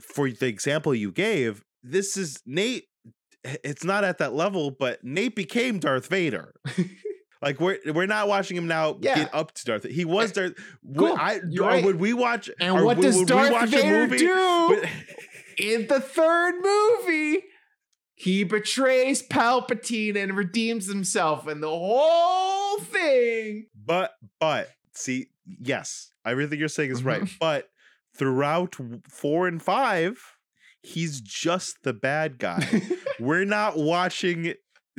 for 0.00 0.30
the 0.30 0.46
example 0.46 0.94
you 0.94 1.12
gave. 1.12 1.62
This 1.82 2.16
is 2.16 2.40
Nate. 2.46 2.84
It's 3.44 3.84
not 3.84 4.02
at 4.02 4.18
that 4.18 4.32
level, 4.34 4.70
but 4.70 5.04
Nate 5.04 5.36
became 5.36 5.78
Darth 5.78 6.08
Vader. 6.08 6.54
like 7.42 7.60
we're 7.60 7.78
we're 7.94 8.06
not 8.06 8.28
watching 8.28 8.56
him 8.56 8.66
now 8.66 8.98
Yeah. 9.00 9.14
get 9.16 9.34
up 9.34 9.52
to 9.54 9.64
Darth. 9.64 9.84
He 9.84 10.04
was 10.04 10.32
Darth. 10.32 10.54
Cool. 10.96 11.10
Would 11.10 11.18
I 11.20 11.40
right. 11.58 11.84
would 11.84 12.00
we 12.00 12.12
watch? 12.12 12.50
And 12.60 12.74
what 12.84 12.96
would- 12.96 13.02
does 13.02 13.16
would 13.16 13.28
Darth 13.28 13.70
Vader 13.70 14.06
movie- 14.08 14.18
do? 14.18 14.82
in 15.58 15.86
the 15.88 16.00
third 16.00 16.54
movie, 16.62 17.42
he 18.14 18.44
betrays 18.44 19.22
Palpatine 19.26 20.16
and 20.16 20.36
redeems 20.36 20.86
himself, 20.86 21.46
and 21.46 21.62
the 21.62 21.68
whole 21.68 22.78
thing. 22.80 23.66
But 23.74 24.12
but 24.40 24.70
see, 24.94 25.28
yes, 25.60 26.10
everything 26.26 26.58
you're 26.58 26.68
saying 26.68 26.90
is 26.90 27.02
right. 27.04 27.22
Mhm. 27.22 27.38
But 27.38 27.68
throughout 28.16 28.76
four 29.08 29.46
and 29.46 29.62
five, 29.62 30.18
he's 30.82 31.20
just 31.20 31.82
the 31.84 31.92
bad 31.92 32.38
guy. 32.38 32.82
We're 33.20 33.44
not 33.44 33.76
watching 33.76 34.54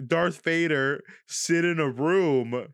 Darth 0.07 0.43
Vader 0.43 1.01
sit 1.27 1.65
in 1.65 1.79
a 1.79 1.89
room, 1.89 2.67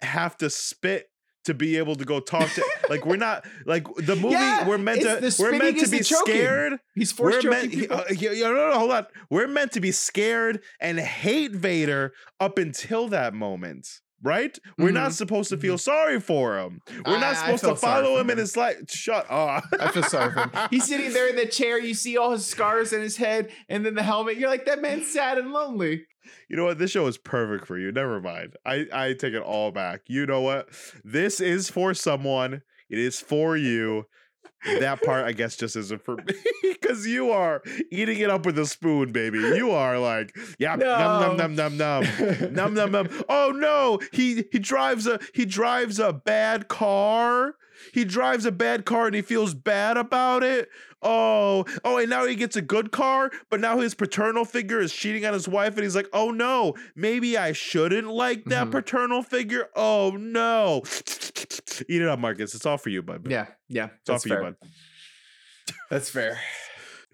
have 0.00 0.36
to 0.38 0.50
spit 0.50 1.06
to 1.44 1.54
be 1.54 1.78
able 1.78 1.96
to 1.96 2.04
go 2.04 2.20
talk 2.20 2.50
to. 2.52 2.64
like 2.90 3.06
we're 3.06 3.16
not 3.16 3.46
like 3.64 3.86
the 3.96 4.14
movie. 4.16 4.34
Yeah, 4.34 4.68
we're 4.68 4.76
meant 4.78 5.00
to. 5.02 5.34
We're 5.38 5.56
meant 5.56 5.78
to 5.78 5.88
be 5.88 6.02
scared. 6.02 6.74
He's 6.94 7.10
forced 7.12 7.44
We're 7.44 7.50
meant. 7.50 7.72
people. 7.72 7.96
Uh, 7.96 8.04
yeah, 8.10 8.32
yeah, 8.32 8.48
no, 8.48 8.70
no, 8.70 8.78
hold 8.78 8.90
on. 8.92 9.06
We're 9.30 9.48
meant 9.48 9.72
to 9.72 9.80
be 9.80 9.90
scared 9.92 10.60
and 10.80 10.98
hate 10.98 11.52
Vader 11.52 12.12
up 12.38 12.58
until 12.58 13.08
that 13.08 13.34
moment. 13.34 13.88
Right? 14.20 14.58
We're 14.76 14.90
not 14.90 15.12
Mhm, 15.12 15.14
supposed 15.14 15.48
to 15.50 15.56
feel 15.56 15.78
sorry 15.78 16.18
for 16.20 16.58
him. 16.58 16.80
We're 17.06 17.18
I- 17.18 17.20
not 17.20 17.36
supposed 17.36 17.62
to 17.62 17.76
follow 17.76 18.16
for 18.16 18.20
him 18.22 18.30
in 18.30 18.32
him. 18.32 18.38
his 18.38 18.56
life. 18.56 18.76
Shut 18.90 19.24
up. 19.30 19.62
I 19.78 19.92
feel 19.92 20.02
sorry 20.02 20.32
for 20.32 20.40
him. 20.40 20.50
He's 20.70 20.88
sitting 20.88 21.12
there 21.12 21.28
in 21.28 21.36
the 21.36 21.46
chair. 21.46 21.78
You 21.78 21.94
see 21.94 22.16
all 22.16 22.32
his 22.32 22.44
scars 22.44 22.92
in 22.92 23.00
his 23.00 23.16
head, 23.16 23.52
and 23.68 23.86
then 23.86 23.94
the 23.94 24.02
helmet. 24.02 24.36
You're 24.36 24.50
like, 24.50 24.66
that 24.66 24.82
man's 24.82 25.06
sad 25.08 25.38
and 25.38 25.52
lonely. 25.52 26.04
You 26.48 26.56
know 26.56 26.64
what? 26.64 26.78
This 26.78 26.90
show 26.90 27.06
is 27.06 27.18
perfect 27.18 27.66
for 27.66 27.78
you. 27.78 27.92
Never 27.92 28.20
mind. 28.20 28.56
I, 28.64 28.86
I 28.92 29.12
take 29.12 29.34
it 29.34 29.42
all 29.42 29.70
back. 29.70 30.02
You 30.06 30.26
know 30.26 30.40
what? 30.40 30.68
This 31.04 31.40
is 31.40 31.70
for 31.70 31.94
someone. 31.94 32.62
It 32.90 32.98
is 32.98 33.20
for 33.20 33.56
you. 33.56 34.06
That 34.80 35.02
part, 35.02 35.24
I 35.24 35.32
guess, 35.32 35.56
just 35.56 35.76
isn't 35.76 36.02
for 36.04 36.16
me 36.26 36.34
because 36.62 37.06
you 37.06 37.30
are 37.30 37.62
eating 37.92 38.18
it 38.18 38.28
up 38.28 38.44
with 38.44 38.58
a 38.58 38.66
spoon, 38.66 39.12
baby. 39.12 39.38
You 39.38 39.70
are 39.70 39.98
like, 39.98 40.36
yeah, 40.58 40.74
num 40.74 41.36
num 41.36 41.54
num 41.54 41.76
num 41.76 41.76
num 41.76 42.54
num 42.54 42.74
num 42.74 42.92
num. 42.92 43.08
Oh 43.28 43.52
no, 43.54 44.00
he 44.12 44.44
he 44.50 44.58
drives 44.58 45.06
a 45.06 45.20
he 45.32 45.44
drives 45.44 46.00
a 46.00 46.12
bad 46.12 46.66
car. 46.66 47.54
He 47.92 48.04
drives 48.04 48.44
a 48.44 48.52
bad 48.52 48.84
car 48.84 49.06
and 49.06 49.14
he 49.14 49.22
feels 49.22 49.54
bad 49.54 49.96
about 49.96 50.42
it. 50.42 50.68
Oh, 51.02 51.64
oh, 51.84 51.98
and 51.98 52.10
now 52.10 52.26
he 52.26 52.34
gets 52.34 52.56
a 52.56 52.62
good 52.62 52.90
car, 52.90 53.30
but 53.50 53.60
now 53.60 53.78
his 53.78 53.94
paternal 53.94 54.44
figure 54.44 54.80
is 54.80 54.92
cheating 54.92 55.24
on 55.24 55.32
his 55.32 55.46
wife, 55.46 55.74
and 55.74 55.84
he's 55.84 55.94
like, 55.94 56.08
oh 56.12 56.30
no, 56.32 56.74
maybe 56.96 57.38
I 57.38 57.52
shouldn't 57.52 58.08
like 58.08 58.44
that 58.46 58.66
Mhm. 58.66 58.72
paternal 58.72 59.22
figure. 59.22 59.68
Oh 59.76 60.10
no. 60.18 60.82
Eat 61.88 62.02
it 62.02 62.08
up, 62.08 62.18
Marcus. 62.18 62.54
It's 62.54 62.66
all 62.66 62.78
for 62.78 62.88
you, 62.88 63.02
bud. 63.02 63.26
Yeah, 63.30 63.46
yeah. 63.68 63.90
It's 64.00 64.10
all 64.10 64.18
for 64.18 64.28
fair. 64.28 64.38
you, 64.38 64.44
bud. 64.60 64.68
That's 65.90 66.10
fair. 66.10 66.38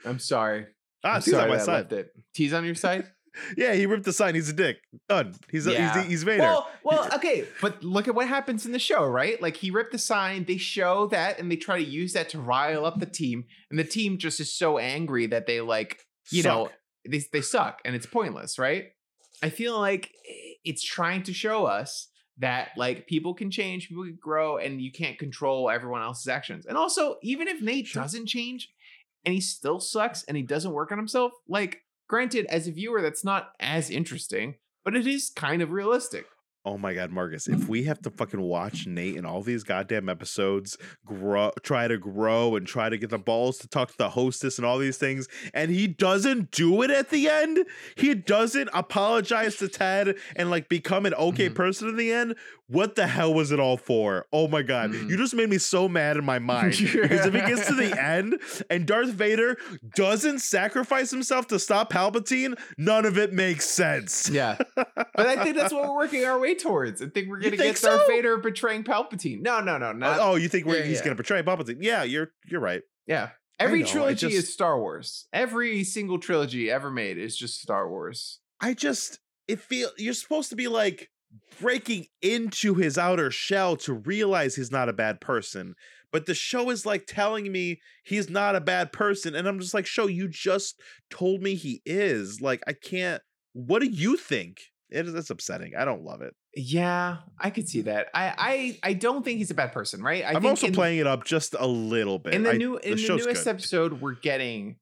I'm 0.05 0.19
sorry. 0.19 0.67
Ah, 1.03 1.17
I'm 1.17 1.23
T's 1.23 1.35
on 1.35 1.49
my 1.49 1.59
side. 1.59 1.73
left 1.91 1.93
it. 1.93 2.13
T's 2.35 2.53
on 2.55 2.65
your 2.65 2.75
side. 2.75 3.07
Yeah, 3.57 3.75
he 3.75 3.87
ripped 3.87 4.05
the 4.05 4.13
sign. 4.13 4.35
He's 4.35 4.49
a 4.49 4.53
dick. 4.53 4.79
Done. 5.09 5.35
He's 5.51 5.67
a, 5.67 5.73
Yeah. 5.73 5.99
he's, 6.03 6.07
he's 6.09 6.23
Vader. 6.23 6.43
Well, 6.43 6.69
well, 6.85 7.09
okay, 7.15 7.45
but 7.61 7.83
look 7.83 8.07
at 8.09 8.15
what 8.15 8.29
happens 8.29 8.65
in 8.67 8.73
the 8.73 8.79
show, 8.79 9.05
right? 9.05 9.41
Like 9.43 9.57
he 9.57 9.71
ripped 9.71 9.93
the 9.93 9.99
sign, 9.99 10.45
they 10.45 10.57
show 10.57 11.07
that, 11.09 11.39
and 11.39 11.51
they 11.51 11.57
try 11.57 11.83
to 11.83 11.89
use 11.89 12.13
that 12.13 12.29
to 12.31 12.39
rile 12.41 12.85
up 12.87 13.01
the 13.01 13.07
team, 13.07 13.45
and 13.71 13.79
the 13.79 13.85
team 13.85 14.19
just 14.19 14.39
is 14.41 14.53
so 14.53 14.79
angry 14.79 15.27
that 15.27 15.47
they 15.47 15.61
like, 15.61 15.99
you 16.31 16.43
know, 16.43 16.71
they 17.09 17.23
they 17.33 17.41
suck, 17.41 17.81
and 17.85 17.95
it's 17.97 18.07
pointless, 18.07 18.59
right? 18.59 18.93
I 19.43 19.51
feel 19.51 19.79
like 19.79 20.11
it's 20.65 20.83
trying 20.85 21.23
to 21.25 21.35
show 21.35 21.67
us 21.67 22.09
that 22.39 22.71
like 22.77 23.07
people 23.07 23.35
can 23.35 23.51
change, 23.51 23.89
people 23.89 24.05
can 24.05 24.19
grow, 24.21 24.59
and 24.59 24.81
you 24.81 24.93
can't 24.93 25.19
control 25.19 25.69
everyone 25.71 26.03
else's 26.03 26.29
actions. 26.29 26.67
And 26.67 26.77
also, 26.77 27.17
even 27.23 27.49
if 27.49 27.61
Nate 27.61 27.89
Sure. 27.89 28.03
doesn't 28.03 28.27
change, 28.27 28.71
and 29.25 29.35
he 29.35 29.41
still 29.41 29.81
sucks, 29.81 30.23
and 30.25 30.37
he 30.37 30.43
doesn't 30.43 30.73
work 30.73 30.93
on 30.93 30.99
himself, 30.99 31.33
like 31.49 31.81
granted, 32.09 32.47
as 32.47 32.67
a 32.67 32.73
viewer, 32.73 33.03
that's 33.03 33.25
not 33.25 33.53
as 33.61 33.91
interesting, 33.91 34.57
but 34.85 34.97
it 34.97 35.07
is 35.07 35.31
kind 35.31 35.63
of 35.63 35.71
realistic. 35.71 36.27
Oh 36.67 36.79
my 36.79 36.95
god, 36.95 37.11
Marcus, 37.11 37.47
if 37.47 37.69
we 37.69 37.85
have 37.85 38.01
to 38.03 38.11
fucking 38.11 38.41
watch 38.41 38.87
Nate 38.87 39.17
in 39.17 39.27
all 39.27 39.43
these 39.43 39.63
goddamn 39.65 40.09
episodes 40.09 40.79
grow 41.05 41.51
try 41.63 41.87
to 41.89 41.99
grow 41.99 42.57
and 42.57 42.67
try 42.67 42.89
to 42.89 42.97
get 42.97 43.11
the 43.11 43.19
balls 43.19 43.59
to 43.59 43.69
talk 43.69 43.91
to 43.91 43.99
the 43.99 44.09
hostess 44.09 44.57
and 44.57 44.65
all 44.67 44.79
these 44.79 44.97
things, 44.97 45.29
and 45.53 45.71
he 45.71 45.87
doesn't 45.87 46.51
do 46.53 46.81
it 46.81 46.91
at 46.91 47.11
the 47.11 47.29
end, 47.29 47.67
he 47.97 48.15
doesn't 48.15 48.71
apologize 48.73 49.57
to 49.57 49.69
Ted 49.69 50.17
and 50.37 50.51
like 50.51 50.71
become 50.71 51.05
an 51.05 51.13
okay 51.15 51.51
Mhm. 51.51 51.55
person 51.55 51.89
in 51.91 51.97
the 51.97 52.11
end. 52.11 52.35
What 52.69 52.95
the 52.95 53.07
hell 53.07 53.35
was 53.35 53.53
it 53.53 53.61
all 53.61 53.77
for? 53.77 54.25
Oh 54.33 54.49
my 54.49 54.63
god, 54.63 54.91
Mhm. 54.93 55.11
you 55.11 55.19
just 55.19 55.35
made 55.35 55.51
me 55.51 55.59
so 55.59 55.87
mad 55.87 56.17
in 56.17 56.25
my 56.25 56.39
mind. 56.55 56.79
because 56.79 57.27
if 57.27 57.35
it 57.35 57.47
gets 57.47 57.67
to 57.67 57.75
the 57.75 58.03
end 58.03 58.39
and 58.71 58.87
Darth 58.87 59.11
Vader 59.11 59.59
doesn't 59.95 60.39
sacrifice 60.39 61.11
himself 61.11 61.47
to 61.49 61.59
stop 61.59 61.93
Palpatine, 61.93 62.59
none 62.79 63.05
of 63.05 63.19
it 63.19 63.35
makes 63.35 63.67
sense. 63.69 64.31
Yeah. 64.31 64.57
But 64.75 65.27
I 65.27 65.45
think 65.45 65.57
that's 65.57 65.75
what 65.75 65.83
we're 65.87 65.95
working 65.95 66.25
our 66.25 66.39
way 66.41 66.54
towards. 66.55 67.03
I 67.03 67.07
think 67.07 67.29
we're 67.29 67.39
gonna 67.39 67.57
think 67.57 67.75
get 67.75 67.83
Darth 67.83 68.03
so? 68.03 68.07
Vader 68.07 68.39
betraying 68.39 68.85
Palpatine. 68.85 69.41
No, 69.41 69.61
no, 69.61 69.79
no, 69.79 69.93
no. 69.93 70.17
oh, 70.21 70.35
you 70.37 70.49
think 70.49 70.67
we're, 70.67 70.79
yeah, 70.79 70.85
he's 70.85 70.99
yeah. 70.99 71.05
gonna 71.05 71.17
betray 71.17 71.43
Palpatine? 71.43 71.79
Yeah, 71.81 72.03
you're 72.03 72.33
you're 72.47 72.61
right. 72.61 72.83
yeah. 73.07 73.31
Every 73.59 73.81
know, 73.81 73.87
trilogy 73.87 74.29
just- 74.29 74.37
is 74.37 74.53
Star 74.53 74.79
Wars. 74.79 75.29
Every 75.33 75.85
single 75.85 76.19
trilogy 76.19 76.71
ever 76.71 76.91
made 76.91 77.19
is 77.19 77.37
just 77.37 77.61
Star 77.61 77.89
Wars. 77.89 78.41
I 78.61 78.75
just 78.75 79.21
it 79.47 79.61
feel 79.61 79.91
you're 79.97 80.15
supposed 80.15 80.51
to 80.51 80.57
be 80.57 80.69
like 80.69 81.11
breaking 81.61 82.07
into 82.23 82.75
his 82.75 82.99
outer 82.99 83.31
shell 83.31 83.77
to 83.77 83.93
realize 83.93 84.57
he's 84.57 84.73
not 84.73 84.89
a 84.89 84.93
bad 84.93 85.21
person. 85.21 85.75
But 86.13 86.27
the 86.27 86.35
show 86.35 86.71
is 86.71 86.87
like 86.87 87.07
telling 87.07 87.51
me 87.51 87.81
he's 88.05 88.31
not 88.31 88.55
a 88.55 88.61
bad 88.61 88.93
person. 88.93 89.35
And 89.35 89.49
I'm 89.49 89.59
just 89.59 89.75
like, 89.75 89.87
show, 89.87 90.07
you 90.07 90.29
just 90.29 90.81
told 91.11 91.43
me 91.43 91.57
he 91.57 91.83
is. 91.85 92.41
Like, 92.41 92.63
I 92.69 92.73
can't. 92.73 93.21
What 93.53 93.81
do 93.81 93.89
you 93.89 94.17
think? 94.17 94.61
It 94.91 95.09
is 95.09 95.15
it's 95.15 95.31
upsetting. 95.31 95.73
I 95.77 95.85
don't 95.85 96.05
love 96.05 96.23
it. 96.23 96.35
Yeah, 96.57 97.19
I 97.39 97.51
could 97.51 97.69
see 97.69 97.83
that. 97.83 98.09
I 98.15 98.79
I 98.83 98.91
I 98.91 98.93
don't 98.95 99.25
think 99.25 99.39
he's 99.39 99.51
a 99.51 99.55
bad 99.55 99.73
person, 99.73 100.03
right? 100.03 100.25
I 100.25 100.29
I'm 100.29 100.35
think 100.35 100.45
also 100.51 100.67
in- 100.69 100.73
playing 100.75 100.99
it 100.99 101.07
up 101.07 101.25
just 101.25 101.55
a 101.59 101.67
little 101.67 102.19
bit. 102.19 102.35
in 102.35 102.43
the 102.45 102.51
I- 102.53 102.57
new 102.57 102.77
in 102.79 102.97
the, 102.97 103.09
newest 103.09 103.45
good. 103.45 103.49
episode 103.49 104.01
we're 104.01 104.15
getting 104.15 104.77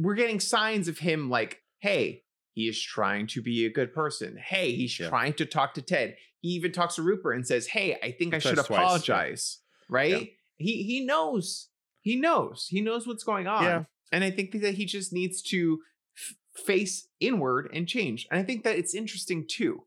we're 0.00 0.14
getting 0.14 0.40
signs 0.40 0.88
of 0.88 0.98
him 0.98 1.28
like 1.28 1.60
hey 1.80 2.22
he 2.54 2.68
is 2.68 2.80
trying 2.80 3.26
to 3.28 3.42
be 3.42 3.66
a 3.66 3.70
good 3.70 3.92
person 3.92 4.36
hey 4.42 4.72
he's 4.72 4.98
Yeah. 4.98 5.08
trying 5.08 5.34
to 5.34 5.44
talk 5.46 5.74
to 5.74 5.82
ted 5.82 6.16
he 6.40 6.48
even 6.50 6.72
talks 6.72 6.94
to 6.94 7.02
rupert 7.02 7.34
and 7.36 7.46
says 7.46 7.66
hey 7.66 7.96
i 8.02 8.12
think 8.12 8.32
i 8.34 8.38
should 8.38 8.54
twice, 8.54 8.70
yeah. 8.70 8.76
apologize 8.76 9.58
right 9.90 10.30
he 10.56 10.82
he 10.84 11.04
knows 11.04 11.68
he 12.00 12.16
knows 12.16 12.66
he 12.70 12.80
knows 12.80 13.06
what's 13.06 13.24
going 13.24 13.46
on 13.46 13.62
Yeah. 13.64 13.84
and 14.12 14.24
i 14.24 14.30
think 14.30 14.52
that 14.62 14.74
he 14.74 14.86
just 14.86 15.12
needs 15.12 15.42
to 15.50 15.80
f- 16.16 16.64
face 16.64 17.08
inward 17.20 17.68
and 17.74 17.86
change 17.86 18.26
and 18.30 18.40
i 18.40 18.42
think 18.42 18.64
that 18.64 18.76
it's 18.78 18.94
interesting 18.94 19.44
too 19.48 19.82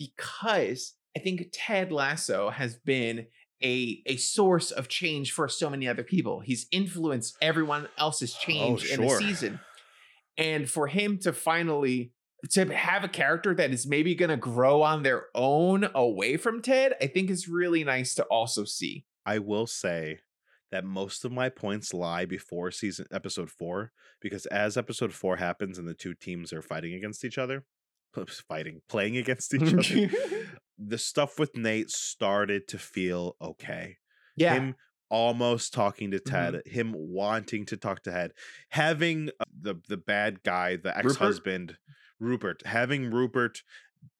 because 0.00 0.94
i 1.16 1.20
think 1.20 1.46
ted 1.52 1.92
lasso 1.92 2.50
has 2.50 2.74
been 2.74 3.26
a 3.62 4.02
a 4.06 4.16
source 4.16 4.70
of 4.70 4.88
change 4.88 5.32
for 5.32 5.48
so 5.48 5.70
many 5.70 5.86
other 5.86 6.02
people. 6.02 6.40
He's 6.40 6.66
influenced 6.70 7.36
everyone 7.40 7.88
else's 7.98 8.34
oh, 8.38 8.44
change 8.44 8.90
in 8.90 9.00
the 9.00 9.06
Oh, 9.06 9.18
season. 9.18 9.60
And 10.36 10.68
for 10.68 10.86
him 10.86 11.18
to 11.18 11.32
finally 11.32 12.12
to 12.52 12.64
have 12.74 13.04
a 13.04 13.08
character 13.08 13.54
that 13.54 13.70
is 13.70 13.86
maybe 13.86 14.14
going 14.14 14.30
to 14.30 14.36
grow 14.36 14.80
on 14.80 15.02
their 15.02 15.26
own 15.34 15.86
away 15.94 16.38
from 16.38 16.62
Ted, 16.62 16.94
I 17.00 17.06
think 17.06 17.28
is 17.28 17.48
really 17.48 17.84
nice 17.84 18.14
to 18.14 18.24
also 18.24 18.64
see. 18.64 19.04
I 19.26 19.38
will 19.40 19.66
say 19.66 20.20
that 20.72 20.84
most 20.84 21.26
of 21.26 21.32
my 21.32 21.50
points 21.50 21.92
lie 21.92 22.24
before 22.24 22.70
season 22.70 23.04
episode 23.12 23.50
four 23.50 23.92
because 24.22 24.46
as 24.46 24.78
episode 24.78 25.12
four 25.12 25.36
happens 25.36 25.78
and 25.78 25.86
the 25.86 25.92
two 25.92 26.14
teams 26.14 26.52
are 26.52 26.62
fighting 26.62 26.94
against 26.94 27.24
each 27.26 27.36
other, 27.36 27.64
fighting, 28.48 28.82
playing 28.88 29.16
against 29.16 29.54
each 29.54 29.74
other, 29.74 30.10
the 30.78 30.98
stuff 30.98 31.38
with 31.38 31.56
Nate 31.56 31.90
started 31.90 32.68
to 32.68 32.78
feel 32.78 33.36
okay. 33.40 33.96
yeah. 34.36 34.54
Him 34.54 34.74
almost 35.10 35.74
talking 35.74 36.12
to 36.12 36.18
Mm-hmm. 36.18 36.34
Ted, 36.34 36.62
him 36.66 36.94
wanting 36.96 37.66
to 37.66 37.76
talk 37.76 38.02
to 38.04 38.10
Ted, 38.10 38.32
having 38.70 39.30
uh, 39.40 39.44
the 39.60 39.74
the 39.88 39.96
bad 39.96 40.42
guy, 40.42 40.76
the 40.76 40.96
ex 40.96 41.16
husband, 41.16 41.76
Rupert, 42.20 42.62
having 42.64 43.10
Rupert 43.10 43.62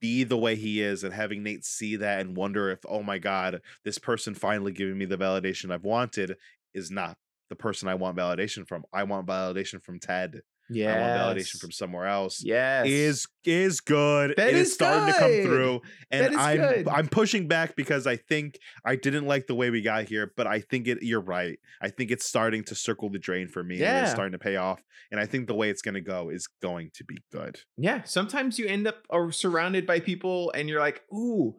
be 0.00 0.24
the 0.24 0.36
way 0.36 0.56
he 0.56 0.82
is 0.82 1.04
and 1.04 1.14
having 1.14 1.42
Nate 1.42 1.64
see 1.64 1.96
that 1.96 2.20
and 2.20 2.36
wonder 2.36 2.70
if, 2.70 2.80
oh 2.88 3.02
my 3.02 3.18
God, 3.18 3.60
this 3.84 3.98
person 3.98 4.34
finally 4.34 4.72
giving 4.72 4.98
me 4.98 5.04
the 5.06 5.16
validation 5.16 5.70
I've 5.70 5.84
wanted 5.84 6.36
is 6.74 6.90
not 6.90 7.16
the 7.48 7.56
person 7.56 7.88
I 7.88 7.94
want 7.94 8.16
validation 8.16 8.66
from. 8.66 8.84
I 8.92 9.04
want 9.04 9.26
validation 9.26 9.82
from 9.82 9.98
Ted. 9.98 10.42
Yeah. 10.70 10.94
I 10.94 11.26
want 11.26 11.38
validation 11.38 11.60
from 11.60 11.70
somewhere 11.72 12.06
else. 12.06 12.42
Yes. 12.44 12.86
Is 12.86 13.26
is 13.44 13.80
good. 13.80 14.34
That 14.36 14.48
it 14.48 14.54
is 14.54 14.68
is 14.68 14.74
starting 14.74 15.12
to 15.12 15.18
come 15.18 15.42
through, 15.42 15.80
and 16.10 16.36
I'm 16.36 16.56
good. 16.58 16.88
I'm 16.88 17.08
pushing 17.08 17.48
back 17.48 17.76
because 17.76 18.06
I 18.06 18.16
think 18.16 18.58
I 18.84 18.96
didn't 18.96 19.26
like 19.26 19.46
the 19.46 19.54
way 19.54 19.70
we 19.70 19.82
got 19.82 20.04
here, 20.08 20.32
but 20.36 20.46
I 20.46 20.60
think 20.60 20.88
it. 20.88 21.02
You're 21.02 21.20
right. 21.20 21.58
I 21.82 21.88
think 21.88 22.10
it's 22.10 22.24
starting 22.26 22.64
to 22.64 22.74
circle 22.74 23.10
the 23.10 23.18
drain 23.18 23.48
for 23.48 23.62
me. 23.62 23.74
and 23.76 23.82
Yeah. 23.82 24.02
it's 24.02 24.12
starting 24.12 24.32
to 24.32 24.38
pay 24.38 24.56
off, 24.56 24.80
and 25.10 25.18
I 25.20 25.26
think 25.26 25.46
the 25.46 25.54
way 25.54 25.70
it's 25.70 25.82
going 25.82 25.94
to 25.94 26.00
go 26.00 26.28
is 26.30 26.46
going 26.62 26.90
to 26.94 27.04
be 27.04 27.18
good. 27.32 27.60
Yeah, 27.76 28.02
sometimes 28.04 28.58
you 28.58 28.66
end 28.66 28.86
up 28.86 29.06
surrounded 29.32 29.86
by 29.86 30.00
people 30.00 30.50
and 30.54 30.68
you're 30.68 30.80
like, 30.80 31.02
"Ooh, 31.12 31.56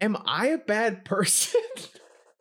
am 0.00 0.16
I 0.24 0.46
a 0.48 0.58
bad 0.58 1.04
person?" 1.04 1.60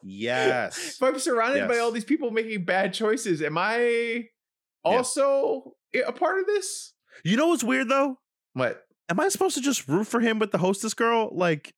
Yes. 0.05 0.95
if 0.95 1.01
I'm 1.01 1.17
surrounded 1.17 1.65
by 1.69 1.77
all 1.77 1.89
these 1.91 2.03
people 2.03 2.29
making 2.29 2.65
bad 2.65 2.93
choices, 2.93 3.41
am 3.41 3.57
I 3.57 4.25
also 4.83 5.75
a 5.93 6.11
part 6.11 6.39
of 6.39 6.45
this? 6.45 6.93
You 7.23 7.37
know 7.37 7.47
what's 7.49 7.63
weird 7.63 7.89
though? 7.89 8.19
What? 8.53 8.83
Am 9.09 9.19
I 9.19 9.29
supposed 9.29 9.55
to 9.55 9.61
just 9.61 9.87
root 9.87 10.05
for 10.05 10.19
him 10.19 10.39
with 10.39 10.51
the 10.51 10.57
hostess 10.57 10.93
girl? 10.93 11.29
Like 11.33 11.73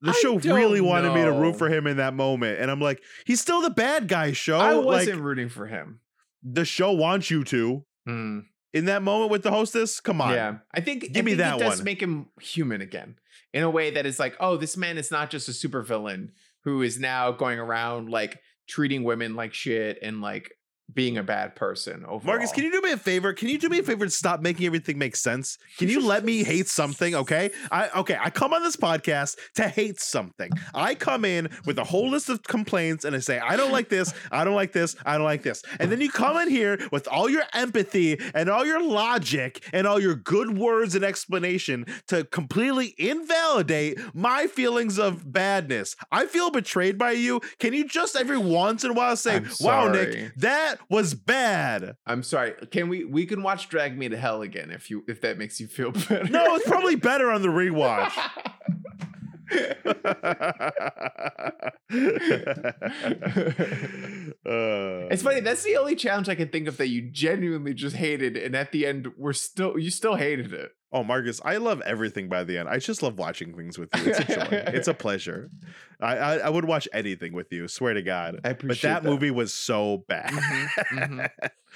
the 0.00 0.10
I 0.10 0.12
show 0.12 0.38
really 0.38 0.80
wanted 0.80 1.10
me 1.14 1.20
to 1.22 1.30
know. 1.32 1.40
root 1.40 1.56
for 1.56 1.68
him 1.68 1.86
in 1.86 1.98
that 1.98 2.14
moment, 2.14 2.60
and 2.60 2.70
I'm 2.70 2.80
like, 2.80 3.02
he's 3.26 3.40
still 3.40 3.60
the 3.60 3.70
bad 3.70 4.08
guy. 4.08 4.32
Show 4.32 4.58
I 4.58 4.74
wasn't 4.74 5.20
rooting 5.20 5.48
for 5.48 5.66
him. 5.66 6.00
the 6.42 6.64
show 6.64 6.92
wants 6.92 7.30
you 7.30 7.44
to 7.44 7.84
Hmm. 8.06 8.40
in 8.72 8.86
that 8.86 9.02
moment 9.02 9.30
with 9.30 9.42
the 9.42 9.50
hostess. 9.50 10.00
Come 10.00 10.20
on, 10.20 10.32
Yeah, 10.34 10.58
I 10.74 10.80
think 10.80 11.12
Give 11.12 11.16
I 11.18 11.22
me 11.22 11.30
think 11.32 11.38
that 11.38 11.56
it 11.56 11.58
does 11.60 11.78
one. 11.78 11.84
make 11.84 12.00
him 12.00 12.26
human 12.40 12.80
again 12.80 13.16
in 13.52 13.62
a 13.64 13.70
way 13.70 13.90
that 13.90 14.06
is 14.06 14.18
like, 14.18 14.36
oh, 14.40 14.56
this 14.56 14.76
man 14.76 14.98
is 14.98 15.10
not 15.10 15.30
just 15.30 15.48
a 15.48 15.52
supervillain 15.52 16.30
who 16.64 16.82
is 16.82 16.98
now 16.98 17.30
going 17.32 17.58
around 17.58 18.08
like 18.08 18.40
treating 18.68 19.04
women 19.04 19.34
like 19.36 19.52
shit 19.54 19.98
and 20.02 20.20
like 20.20 20.52
being 20.92 21.18
a 21.18 21.22
bad 21.22 21.54
person. 21.54 22.04
Overall. 22.04 22.36
Marcus, 22.36 22.52
can 22.52 22.64
you 22.64 22.72
do 22.72 22.80
me 22.80 22.92
a 22.92 22.96
favor? 22.96 23.32
Can 23.32 23.48
you 23.48 23.58
do 23.58 23.68
me 23.68 23.78
a 23.78 23.82
favor 23.82 24.04
and 24.04 24.12
stop 24.12 24.40
making 24.40 24.66
everything 24.66 24.98
make 24.98 25.16
sense? 25.16 25.58
Can 25.76 25.88
you 25.88 26.00
let 26.00 26.24
me 26.24 26.42
hate 26.42 26.66
something? 26.68 27.14
Okay. 27.14 27.50
I 27.70 27.88
okay. 27.90 28.16
I 28.20 28.30
come 28.30 28.52
on 28.52 28.62
this 28.62 28.76
podcast 28.76 29.36
to 29.56 29.68
hate 29.68 30.00
something. 30.00 30.50
I 30.74 30.94
come 30.94 31.24
in 31.24 31.50
with 31.66 31.78
a 31.78 31.84
whole 31.84 32.10
list 32.10 32.28
of 32.28 32.42
complaints 32.42 33.04
and 33.04 33.14
I 33.14 33.18
say, 33.18 33.38
I 33.38 33.56
don't 33.56 33.72
like 33.72 33.88
this, 33.88 34.12
I 34.32 34.44
don't 34.44 34.54
like 34.54 34.72
this, 34.72 34.96
I 35.04 35.16
don't 35.16 35.24
like 35.24 35.42
this. 35.42 35.62
And 35.78 35.92
then 35.92 36.00
you 36.00 36.10
come 36.10 36.36
in 36.38 36.48
here 36.48 36.78
with 36.90 37.06
all 37.08 37.28
your 37.28 37.44
empathy 37.52 38.18
and 38.34 38.48
all 38.48 38.64
your 38.64 38.82
logic 38.82 39.62
and 39.72 39.86
all 39.86 40.00
your 40.00 40.14
good 40.14 40.56
words 40.56 40.94
and 40.94 41.04
explanation 41.04 41.86
to 42.08 42.24
completely 42.24 42.94
invalidate 42.98 43.98
my 44.14 44.46
feelings 44.46 44.98
of 44.98 45.32
badness. 45.32 45.96
I 46.10 46.26
feel 46.26 46.50
betrayed 46.50 46.98
by 46.98 47.12
you. 47.12 47.40
Can 47.58 47.72
you 47.74 47.86
just 47.86 48.16
every 48.16 48.38
once 48.38 48.84
in 48.84 48.90
a 48.90 48.94
while 48.94 49.16
say, 49.16 49.42
Wow. 49.60 49.88
Nick, 49.88 50.34
that 50.36 50.77
was 50.88 51.14
bad. 51.14 51.96
I'm 52.06 52.22
sorry. 52.22 52.54
Can 52.70 52.88
we 52.88 53.04
we 53.04 53.26
can 53.26 53.42
watch 53.42 53.68
Drag 53.68 53.96
Me 53.96 54.08
to 54.08 54.16
Hell 54.16 54.42
again 54.42 54.70
if 54.70 54.90
you 54.90 55.04
if 55.08 55.20
that 55.22 55.38
makes 55.38 55.60
you 55.60 55.66
feel 55.66 55.90
better? 56.08 56.24
No, 56.24 56.54
it's 56.56 56.66
probably 56.68 56.96
better 56.96 57.30
on 57.30 57.42
the 57.42 57.48
rewatch. 57.48 58.12
Uh, 64.46 65.08
it's 65.10 65.22
funny. 65.22 65.40
That's 65.40 65.62
the 65.62 65.76
only 65.76 65.96
challenge 65.96 66.28
I 66.28 66.34
can 66.34 66.48
think 66.48 66.68
of 66.68 66.76
that 66.76 66.88
you 66.88 67.10
genuinely 67.10 67.74
just 67.74 67.96
hated, 67.96 68.36
and 68.36 68.54
at 68.54 68.72
the 68.72 68.86
end, 68.86 69.08
we're 69.16 69.32
still 69.32 69.78
you 69.78 69.90
still 69.90 70.16
hated 70.16 70.52
it. 70.52 70.72
Oh, 70.90 71.04
Marcus, 71.04 71.38
I 71.44 71.58
love 71.58 71.82
everything 71.82 72.28
by 72.30 72.44
the 72.44 72.56
end. 72.56 72.68
I 72.68 72.78
just 72.78 73.02
love 73.02 73.18
watching 73.18 73.54
things 73.54 73.78
with 73.78 73.90
you. 73.94 74.04
It's 74.10 74.18
a 74.20 74.24
joy. 74.24 74.46
it's 74.50 74.88
a 74.88 74.94
pleasure. 74.94 75.50
I, 76.00 76.16
I 76.16 76.36
I 76.38 76.48
would 76.48 76.64
watch 76.64 76.88
anything 76.94 77.34
with 77.34 77.52
you. 77.52 77.68
Swear 77.68 77.92
to 77.94 78.00
God. 78.02 78.36
I 78.36 78.40
But 78.40 78.52
appreciate 78.52 78.90
that, 78.90 79.04
movie 79.04 79.30
was 79.30 79.52
so 79.52 80.04
bad. 80.08 80.30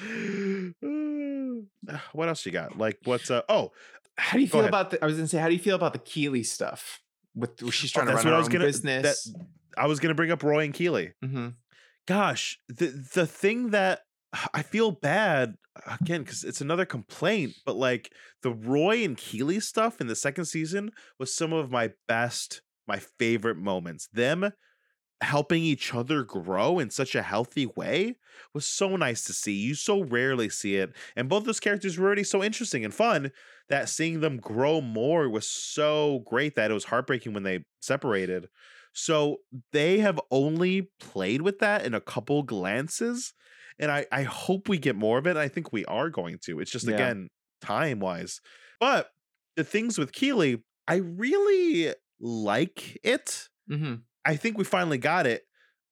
Mhm, 0.02 1.66
what 2.12 2.28
else 2.28 2.46
you 2.46 2.52
got? 2.52 2.78
Like 2.78 2.98
what's 3.04 3.30
uh 3.30 3.42
oh 3.48 3.72
How 4.16 4.36
do 4.36 4.40
you 4.42 4.48
feel 4.48 4.60
ahead. 4.60 4.70
about 4.70 4.90
the? 4.90 5.02
I 5.02 5.06
was 5.06 5.16
gonna 5.16 5.28
say, 5.28 5.38
how 5.38 5.48
do 5.48 5.54
you 5.54 5.60
feel 5.60 5.76
about 5.76 5.92
the 5.92 5.98
Keeley 5.98 6.42
stuff? 6.42 7.00
With 7.34 7.72
she's 7.72 7.92
trying 7.92 8.06
to 8.06 8.12
Oh, 8.12 8.14
that's 8.16 8.24
run 8.24 8.32
her 8.32 8.36
I 8.36 8.38
was 8.38 8.46
own 8.48 8.52
gonna- 8.52 8.64
business. 8.66 9.34
I 9.76 9.86
was 9.86 10.00
gonna 10.00 10.14
bring 10.14 10.30
up 10.30 10.42
Roy 10.42 10.64
and 10.64 10.74
Keeley. 10.74 11.12
Mhm. 11.24 11.54
gosh 12.06 12.58
the 12.68 12.86
the 13.14 13.26
thing 13.26 13.70
that 13.70 14.00
i 14.54 14.62
feel 14.62 14.90
bad 14.90 15.54
again 16.00 16.22
because 16.22 16.44
it's 16.44 16.60
another 16.60 16.84
complaint 16.84 17.54
but 17.64 17.76
like 17.76 18.12
the 18.42 18.52
roy 18.52 19.04
and 19.04 19.16
keeley 19.16 19.60
stuff 19.60 20.00
in 20.00 20.06
the 20.06 20.16
second 20.16 20.44
season 20.44 20.90
was 21.18 21.34
some 21.34 21.52
of 21.52 21.70
my 21.70 21.90
best 22.06 22.62
my 22.86 22.98
favorite 22.98 23.56
moments 23.56 24.08
them 24.12 24.52
helping 25.22 25.62
each 25.62 25.94
other 25.94 26.24
grow 26.24 26.78
in 26.78 26.90
such 26.90 27.14
a 27.14 27.22
healthy 27.22 27.66
way 27.76 28.16
was 28.52 28.66
so 28.66 28.96
nice 28.96 29.24
to 29.24 29.32
see. 29.32 29.52
You 29.52 29.74
so 29.74 30.02
rarely 30.02 30.48
see 30.48 30.76
it. 30.76 30.92
And 31.16 31.28
both 31.28 31.44
those 31.44 31.60
characters 31.60 31.96
were 31.96 32.06
already 32.06 32.24
so 32.24 32.42
interesting 32.42 32.84
and 32.84 32.92
fun 32.92 33.30
that 33.68 33.88
seeing 33.88 34.20
them 34.20 34.38
grow 34.38 34.80
more 34.80 35.28
was 35.28 35.48
so 35.48 36.24
great 36.26 36.56
that 36.56 36.70
it 36.70 36.74
was 36.74 36.84
heartbreaking 36.84 37.32
when 37.32 37.44
they 37.44 37.64
separated. 37.80 38.48
So 38.92 39.38
they 39.72 39.98
have 40.00 40.20
only 40.30 40.90
played 41.00 41.42
with 41.42 41.60
that 41.60 41.86
in 41.86 41.94
a 41.94 42.00
couple 42.00 42.42
glances. 42.42 43.32
And 43.82 43.90
I, 43.90 44.06
I 44.10 44.22
hope 44.22 44.68
we 44.68 44.78
get 44.78 44.96
more 44.96 45.18
of 45.18 45.26
it. 45.26 45.36
I 45.36 45.48
think 45.48 45.72
we 45.72 45.84
are 45.84 46.08
going 46.08 46.38
to. 46.46 46.60
It's 46.60 46.70
just, 46.70 46.86
Yeah. 46.88 46.94
again, 46.94 47.28
time 47.60 48.00
wise. 48.00 48.40
But 48.80 49.08
the 49.56 49.64
things 49.64 49.98
with 49.98 50.12
Keeley, 50.12 50.64
I 50.88 50.96
really 50.96 51.94
like 52.20 52.98
it. 53.04 53.48
hmm 53.68 53.96
I 54.24 54.36
think 54.36 54.56
we 54.56 54.64
finally 54.64 54.98
got 54.98 55.26
it. 55.26 55.42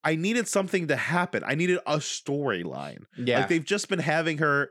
I 0.04 0.14
needed 0.14 0.46
something 0.48 0.86
to 0.86 0.96
happen. 0.96 1.42
I 1.44 1.56
needed 1.56 1.80
a 1.84 1.96
storyline. 1.98 3.02
Yeah. 3.18 3.40
Like 3.40 3.48
they've 3.48 3.64
just 3.64 3.88
been 3.88 3.98
having 3.98 4.38
her 4.38 4.70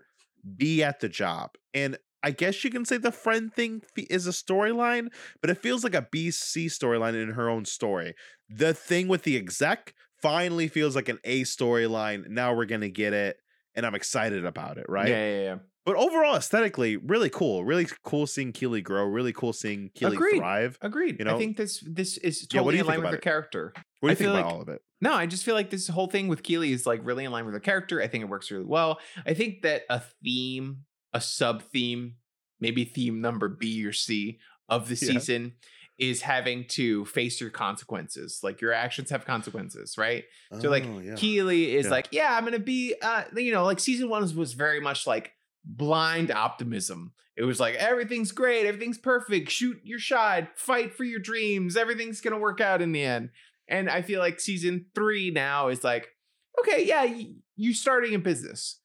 be 0.55 0.81
at 0.81 1.01
the 1.01 1.09
job. 1.09 1.51
And 1.73 1.97
I 2.23 2.31
guess 2.31 2.63
you 2.63 2.69
can 2.71 2.85
say 2.85 2.97
the 2.97 3.11
friend 3.11 3.53
thing 3.53 3.81
is 4.09 4.27
a 4.27 4.31
storyline, 4.31 5.09
but 5.41 5.49
it 5.49 5.57
feels 5.57 5.83
like 5.83 5.93
a 5.93 6.07
BC 6.13 6.67
storyline 6.67 7.21
in 7.21 7.31
her 7.31 7.49
own 7.49 7.65
story. 7.65 8.13
The 8.49 8.73
thing 8.73 9.07
with 9.09 9.23
the 9.23 9.37
exec 9.37 9.93
finally 10.21 10.67
feels 10.67 10.95
like 10.95 11.09
an 11.09 11.19
A 11.23 11.41
storyline. 11.41 12.27
Now 12.29 12.53
we're 12.53 12.65
to 12.81 12.89
get 12.89 13.13
it. 13.13 13.37
And 13.75 13.85
I'm 13.85 13.95
excited 13.95 14.45
about 14.45 14.77
it, 14.77 14.85
right? 14.89 15.07
Yeah, 15.07 15.29
yeah, 15.31 15.41
yeah. 15.43 15.55
But 15.85 15.95
overall, 15.95 16.35
aesthetically, 16.35 16.97
really 16.97 17.29
cool. 17.29 17.63
Really 17.63 17.87
cool 18.03 18.27
seeing 18.27 18.51
Keeley 18.51 18.81
grow. 18.81 19.05
Really 19.05 19.31
cool 19.31 19.53
seeing 19.53 19.89
Keeley 19.95 20.15
Agreed. 20.17 20.37
thrive. 20.39 20.77
Agreed. 20.81 21.17
You 21.19 21.25
know? 21.25 21.35
I 21.35 21.37
think 21.37 21.55
this 21.57 21.83
this 21.87 22.17
is 22.17 22.47
Yeah, 22.51 22.61
what 22.61 22.71
totally 22.71 22.73
do 22.73 22.77
you 22.77 22.81
in 22.81 22.87
line 22.87 22.97
with 22.97 23.03
about 23.05 23.11
her 23.13 23.17
it? 23.17 23.21
character. 23.23 23.73
What 24.01 24.09
do 24.09 24.11
you 24.11 24.11
I 24.11 24.15
think 24.15 24.29
about 24.29 24.45
like- 24.45 24.53
all 24.53 24.61
of 24.61 24.69
it? 24.69 24.81
No, 25.01 25.13
I 25.13 25.25
just 25.27 25.45
feel 25.45 25.55
like 25.55 25.69
this 25.69 25.87
whole 25.87 26.07
thing 26.07 26.27
with 26.27 26.43
Keeley 26.43 26.73
is 26.73 26.85
like 26.85 26.99
really 27.05 27.23
in 27.23 27.31
line 27.31 27.45
with 27.45 27.53
her 27.53 27.59
character. 27.61 28.01
I 28.01 28.07
think 28.07 28.21
it 28.23 28.27
works 28.27 28.51
really 28.51 28.65
well. 28.65 28.99
I 29.25 29.33
think 29.33 29.61
that 29.61 29.83
a 29.89 30.01
theme, 30.23 30.79
a 31.13 31.21
sub 31.21 31.61
theme, 31.63 32.15
maybe 32.59 32.83
theme 32.83 33.21
number 33.21 33.47
B 33.47 33.85
or 33.85 33.93
C 33.93 34.39
of 34.67 34.89
the 34.89 34.95
Yeah. 34.95 35.13
season 35.13 35.53
is 35.99 36.21
having 36.21 36.65
to 36.69 37.05
face 37.05 37.39
your 37.41 37.49
consequences. 37.49 38.39
Like 38.43 38.61
your 38.61 38.73
actions 38.73 39.09
have 39.09 39.25
consequences, 39.25 39.97
right? 39.97 40.23
So 40.59 40.69
like 40.69 40.85
Oh, 40.87 40.99
yeah. 40.99 41.15
Keeley 41.15 41.75
is 41.75 41.85
Yeah. 41.85 41.91
like, 41.91 42.07
yeah, 42.11 42.35
I'm 42.37 42.45
gonna 42.45 42.59
be 42.59 42.95
uh 43.01 43.23
you 43.35 43.51
know, 43.51 43.65
like 43.65 43.79
season 43.79 44.09
one 44.09 44.21
was, 44.35 44.53
very 44.53 44.79
much 44.79 45.05
like 45.05 45.33
blind 45.65 46.31
optimism. 46.31 47.13
It 47.37 47.43
was 47.43 47.59
like 47.59 47.75
everything's 47.75 48.31
great, 48.31 48.65
everything's 48.65 48.97
perfect, 48.97 49.49
shoot 49.51 49.79
your 49.83 49.99
shot, 49.99 50.49
fight 50.57 50.93
for 50.95 51.03
your 51.03 51.19
dreams, 51.19 51.77
everything's 51.77 52.21
gonna 52.21 52.39
work 52.39 52.59
out 52.61 52.81
in 52.81 52.91
the 52.91 53.03
end. 53.03 53.29
And 53.67 53.89
I 53.89 54.01
feel 54.01 54.19
like 54.19 54.39
season 54.39 54.87
three 54.95 55.29
now 55.31 55.67
is 55.67 55.83
like, 55.83 56.07
okay, 56.59 56.83
yeah, 56.85 57.03
y- 57.05 57.33
you 57.55 57.73
starting 57.73 58.15
a 58.15 58.19
business. 58.19 58.79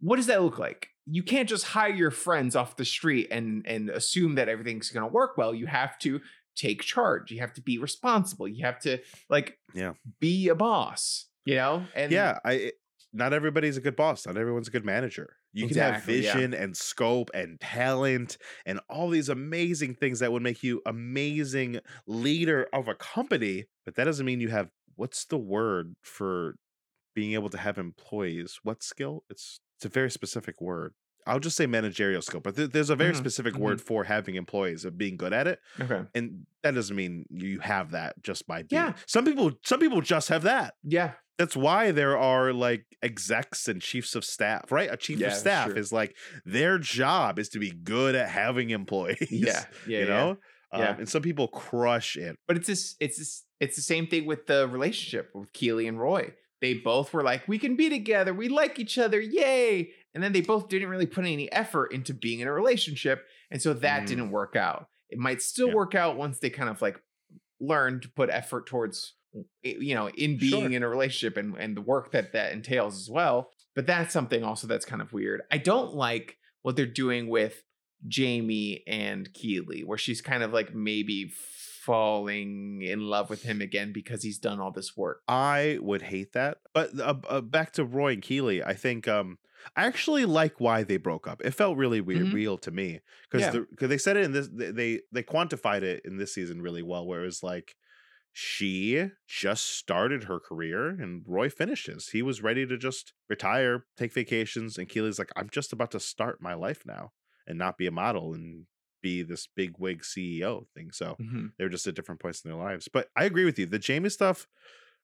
What 0.00 0.16
does 0.16 0.26
that 0.26 0.42
look 0.42 0.58
like? 0.58 0.88
You 1.06 1.22
can't 1.22 1.48
just 1.48 1.64
hire 1.64 1.94
your 1.94 2.10
friends 2.10 2.54
off 2.56 2.76
the 2.76 2.84
street 2.84 3.28
and 3.30 3.64
and 3.66 3.88
assume 3.90 4.34
that 4.34 4.48
everything's 4.48 4.90
gonna 4.90 5.06
work 5.08 5.36
well. 5.38 5.54
You 5.54 5.66
have 5.66 5.98
to 6.00 6.20
take 6.56 6.82
charge. 6.82 7.30
You 7.30 7.40
have 7.40 7.52
to 7.54 7.60
be 7.62 7.78
responsible. 7.78 8.48
You 8.48 8.64
have 8.64 8.78
to 8.80 8.98
like 9.30 9.58
Yeah. 9.74 9.94
be 10.20 10.48
a 10.48 10.54
boss, 10.54 11.26
you 11.44 11.54
know? 11.56 11.86
And 11.94 12.10
yeah, 12.12 12.38
I 12.44 12.72
not 13.12 13.32
everybody's 13.32 13.76
a 13.76 13.80
good 13.80 13.96
boss. 13.96 14.26
Not 14.26 14.36
everyone's 14.36 14.68
a 14.68 14.70
good 14.70 14.84
manager. 14.84 15.36
You 15.52 15.68
can 15.68 15.76
have 15.78 15.94
Exactly, 15.94 16.20
yeah. 16.20 16.34
vision 16.34 16.54
and 16.54 16.76
scope 16.76 17.30
and 17.32 17.58
talent 17.60 18.36
and 18.66 18.78
all 18.90 19.08
these 19.08 19.30
amazing 19.30 19.94
things 19.94 20.18
that 20.20 20.32
would 20.32 20.42
make 20.42 20.62
you 20.62 20.82
amazing 20.84 21.80
leader 22.06 22.68
of 22.74 22.88
a 22.88 22.94
company, 22.94 23.66
but 23.86 23.94
that 23.94 24.04
doesn't 24.04 24.26
mean 24.26 24.40
you 24.40 24.48
have 24.50 24.70
what's 24.96 25.24
the 25.24 25.38
word 25.38 25.94
for 26.02 26.56
being 27.14 27.32
able 27.34 27.48
to 27.50 27.58
have 27.58 27.78
employees? 27.78 28.60
What 28.62 28.82
skill? 28.82 29.24
It's 29.30 29.60
it's 29.78 29.86
a 29.86 29.88
very 29.88 30.10
specific 30.10 30.60
word. 30.60 30.94
I'll 31.26 31.40
just 31.40 31.56
say 31.56 31.66
managerial 31.66 32.22
skill, 32.22 32.40
but 32.40 32.54
there- 32.56 32.66
there's 32.68 32.90
a 32.90 32.96
very 32.96 33.12
Mhm, 33.12 33.16
specific 33.18 33.56
word 33.56 33.80
for 33.80 34.04
having 34.04 34.36
employees 34.36 34.84
of 34.84 34.96
being 34.96 35.16
good 35.16 35.32
at 35.32 35.46
it, 35.46 35.60
Okay. 35.80 36.02
and 36.14 36.46
that 36.62 36.74
doesn't 36.74 36.94
mean 36.96 37.26
you 37.30 37.60
have 37.60 37.90
that 37.90 38.22
just 38.22 38.46
by 38.46 38.62
being. 38.62 38.82
Yeah. 38.82 38.92
Some 39.06 39.24
people, 39.24 39.58
some 39.64 39.80
people 39.80 40.00
just 40.00 40.28
have 40.28 40.42
that 40.42 40.74
Yeah. 40.84 41.12
that's 41.38 41.56
why 41.56 41.90
there 41.90 42.16
are 42.16 42.52
like 42.52 42.86
execs 43.02 43.68
and 43.68 43.82
chiefs 43.82 44.14
of 44.14 44.24
staff, 44.24 44.70
right? 44.72 44.88
A 44.92 44.96
chief 44.96 45.18
Yeah, 45.18 45.28
of 45.28 45.32
staff 45.34 45.70
is 45.76 45.92
like 45.92 46.16
their 46.44 46.78
job 46.78 47.38
is 47.38 47.48
to 47.50 47.58
be 47.58 47.70
good 47.70 48.14
at 48.14 48.28
having 48.30 48.70
employees. 48.70 49.28
Yeah. 49.30 49.64
Yeah. 49.86 49.98
you 50.00 50.06
know. 50.06 50.38
Um, 50.72 50.80
Yeah. 50.82 50.96
and 50.98 51.08
some 51.08 51.22
people 51.22 51.46
crush 51.48 52.16
it. 52.16 52.36
But 52.48 52.56
it's 52.56 52.66
this, 52.66 52.96
it's 53.00 53.18
this, 53.18 53.44
it's 53.60 53.76
the 53.76 53.82
same 53.82 54.06
thing 54.06 54.26
with 54.26 54.46
the 54.46 54.66
relationship 54.68 55.30
with 55.34 55.52
Keeley 55.52 55.86
and 55.86 55.98
Roy. 56.00 56.34
They 56.62 56.74
both 56.74 57.12
were 57.12 57.22
like, 57.22 57.46
we 57.46 57.58
can 57.58 57.76
be 57.76 57.88
together, 57.90 58.32
we 58.34 58.48
like 58.48 58.78
each 58.78 58.96
other, 58.98 59.20
yay. 59.20 59.92
And 60.16 60.24
then 60.24 60.32
they 60.32 60.40
both 60.40 60.68
didn't 60.70 60.88
really 60.88 61.04
put 61.06 61.26
any 61.26 61.52
effort 61.52 61.92
into 61.92 62.14
being 62.14 62.40
in 62.40 62.48
a 62.48 62.52
relationship. 62.52 63.26
And 63.50 63.60
so 63.60 63.74
that 63.74 64.02
Mm. 64.02 64.06
didn't 64.06 64.30
work 64.30 64.56
out. 64.56 64.88
It 65.10 65.18
might 65.18 65.42
still 65.42 65.68
Yeah. 65.68 65.74
work 65.74 65.94
out 65.94 66.16
once 66.16 66.38
they 66.38 66.48
kind 66.50 66.70
of 66.70 66.80
like 66.80 66.98
learn 67.60 68.00
to 68.00 68.08
put 68.08 68.30
effort 68.30 68.66
towards 68.66 69.12
you 69.62 69.94
know 69.94 70.08
in 70.08 70.38
being 70.38 70.62
Sure. 70.62 70.72
in 70.72 70.82
a 70.82 70.88
relationship 70.88 71.36
and 71.36 71.54
and 71.58 71.76
the 71.76 71.82
work 71.82 72.10
that 72.12 72.32
that 72.32 72.52
entails 72.54 72.98
as 72.98 73.10
well 73.10 73.50
but 73.74 73.86
that's 73.86 74.10
something 74.14 74.42
also 74.42 74.66
that's 74.66 74.86
kind 74.86 75.02
of 75.02 75.12
weird 75.12 75.42
i 75.50 75.58
don't 75.58 75.92
like 75.94 76.38
what 76.62 76.74
they're 76.76 76.86
doing 76.86 77.28
with 77.28 77.62
jamie 78.08 78.82
and 78.86 79.32
keeley 79.34 79.84
where 79.84 79.98
she's 79.98 80.22
kind 80.22 80.42
of 80.42 80.54
like 80.54 80.74
maybe 80.74 81.30
falling 81.86 82.82
in 82.82 83.00
love 83.00 83.30
with 83.30 83.42
him 83.44 83.60
again 83.60 83.92
because 83.92 84.22
he's 84.22 84.38
done 84.38 84.58
all 84.60 84.72
this 84.72 84.96
work 84.96 85.22
I 85.28 85.78
would 85.80 86.02
hate 86.02 86.32
that. 86.32 86.58
But 86.74 86.98
uh, 86.98 87.14
uh, 87.28 87.40
back 87.40 87.72
to 87.74 87.84
Roy 87.84 88.12
and 88.14 88.22
Keeley, 88.22 88.62
I 88.62 88.74
think 88.74 89.06
um, 89.06 89.38
I 89.74 89.86
actually 89.86 90.24
like 90.26 90.60
why 90.60 90.82
they 90.84 90.96
broke 90.96 91.26
up. 91.26 91.42
It 91.44 91.52
felt 91.52 91.76
really 91.76 92.00
weird, 92.00 92.20
Mhm. 92.20 92.32
real 92.32 92.58
to 92.58 92.70
me 92.70 93.00
because 93.30 93.48
Yeah. 93.52 93.52
because 93.70 93.88
they 93.88 93.98
said 93.98 94.16
it 94.16 94.24
in 94.24 94.32
this 94.32 94.48
they, 94.48 94.70
they 94.70 95.00
they 95.12 95.22
quantified 95.22 95.82
it 95.82 96.02
in 96.04 96.16
this 96.18 96.34
season 96.34 96.62
really 96.62 96.82
well, 96.82 97.06
where 97.06 97.22
it 97.22 97.26
was 97.26 97.42
like 97.42 97.76
she 98.32 99.10
just 99.26 99.66
started 99.66 100.24
her 100.24 100.38
career 100.40 100.88
and 100.90 101.24
Roy 101.26 101.48
finished 101.50 101.86
his. 101.86 102.10
He 102.10 102.22
was 102.22 102.42
ready 102.42 102.66
to 102.66 102.76
just 102.76 103.14
retire, 103.28 103.86
take 103.96 104.12
vacations, 104.12 104.78
and 104.78 104.88
Keeley's 104.88 105.18
like, 105.18 105.30
I'm 105.36 105.48
just 105.50 105.72
about 105.72 105.90
to 105.92 106.00
start 106.00 106.42
my 106.42 106.54
life 106.54 106.84
now 106.86 107.12
and 107.46 107.58
not 107.58 107.78
be 107.78 107.86
a 107.86 107.90
model 107.92 108.34
and 108.34 108.66
be 109.02 109.22
this 109.22 109.46
big 109.46 109.78
wig 109.78 110.04
CEO 110.04 110.66
thing. 110.74 110.92
So 110.92 111.18
Mhm. 111.18 111.52
they're 111.58 111.70
just 111.70 111.86
at 111.86 111.94
different 111.94 112.20
points 112.20 112.44
in 112.44 112.50
their 112.50 112.58
lives. 112.60 112.88
But 112.92 113.08
I 113.16 113.24
agree 113.24 113.44
with 113.46 113.58
you. 113.58 113.66
The 113.66 113.78
Jamie 113.78 114.10
stuff, 114.10 114.46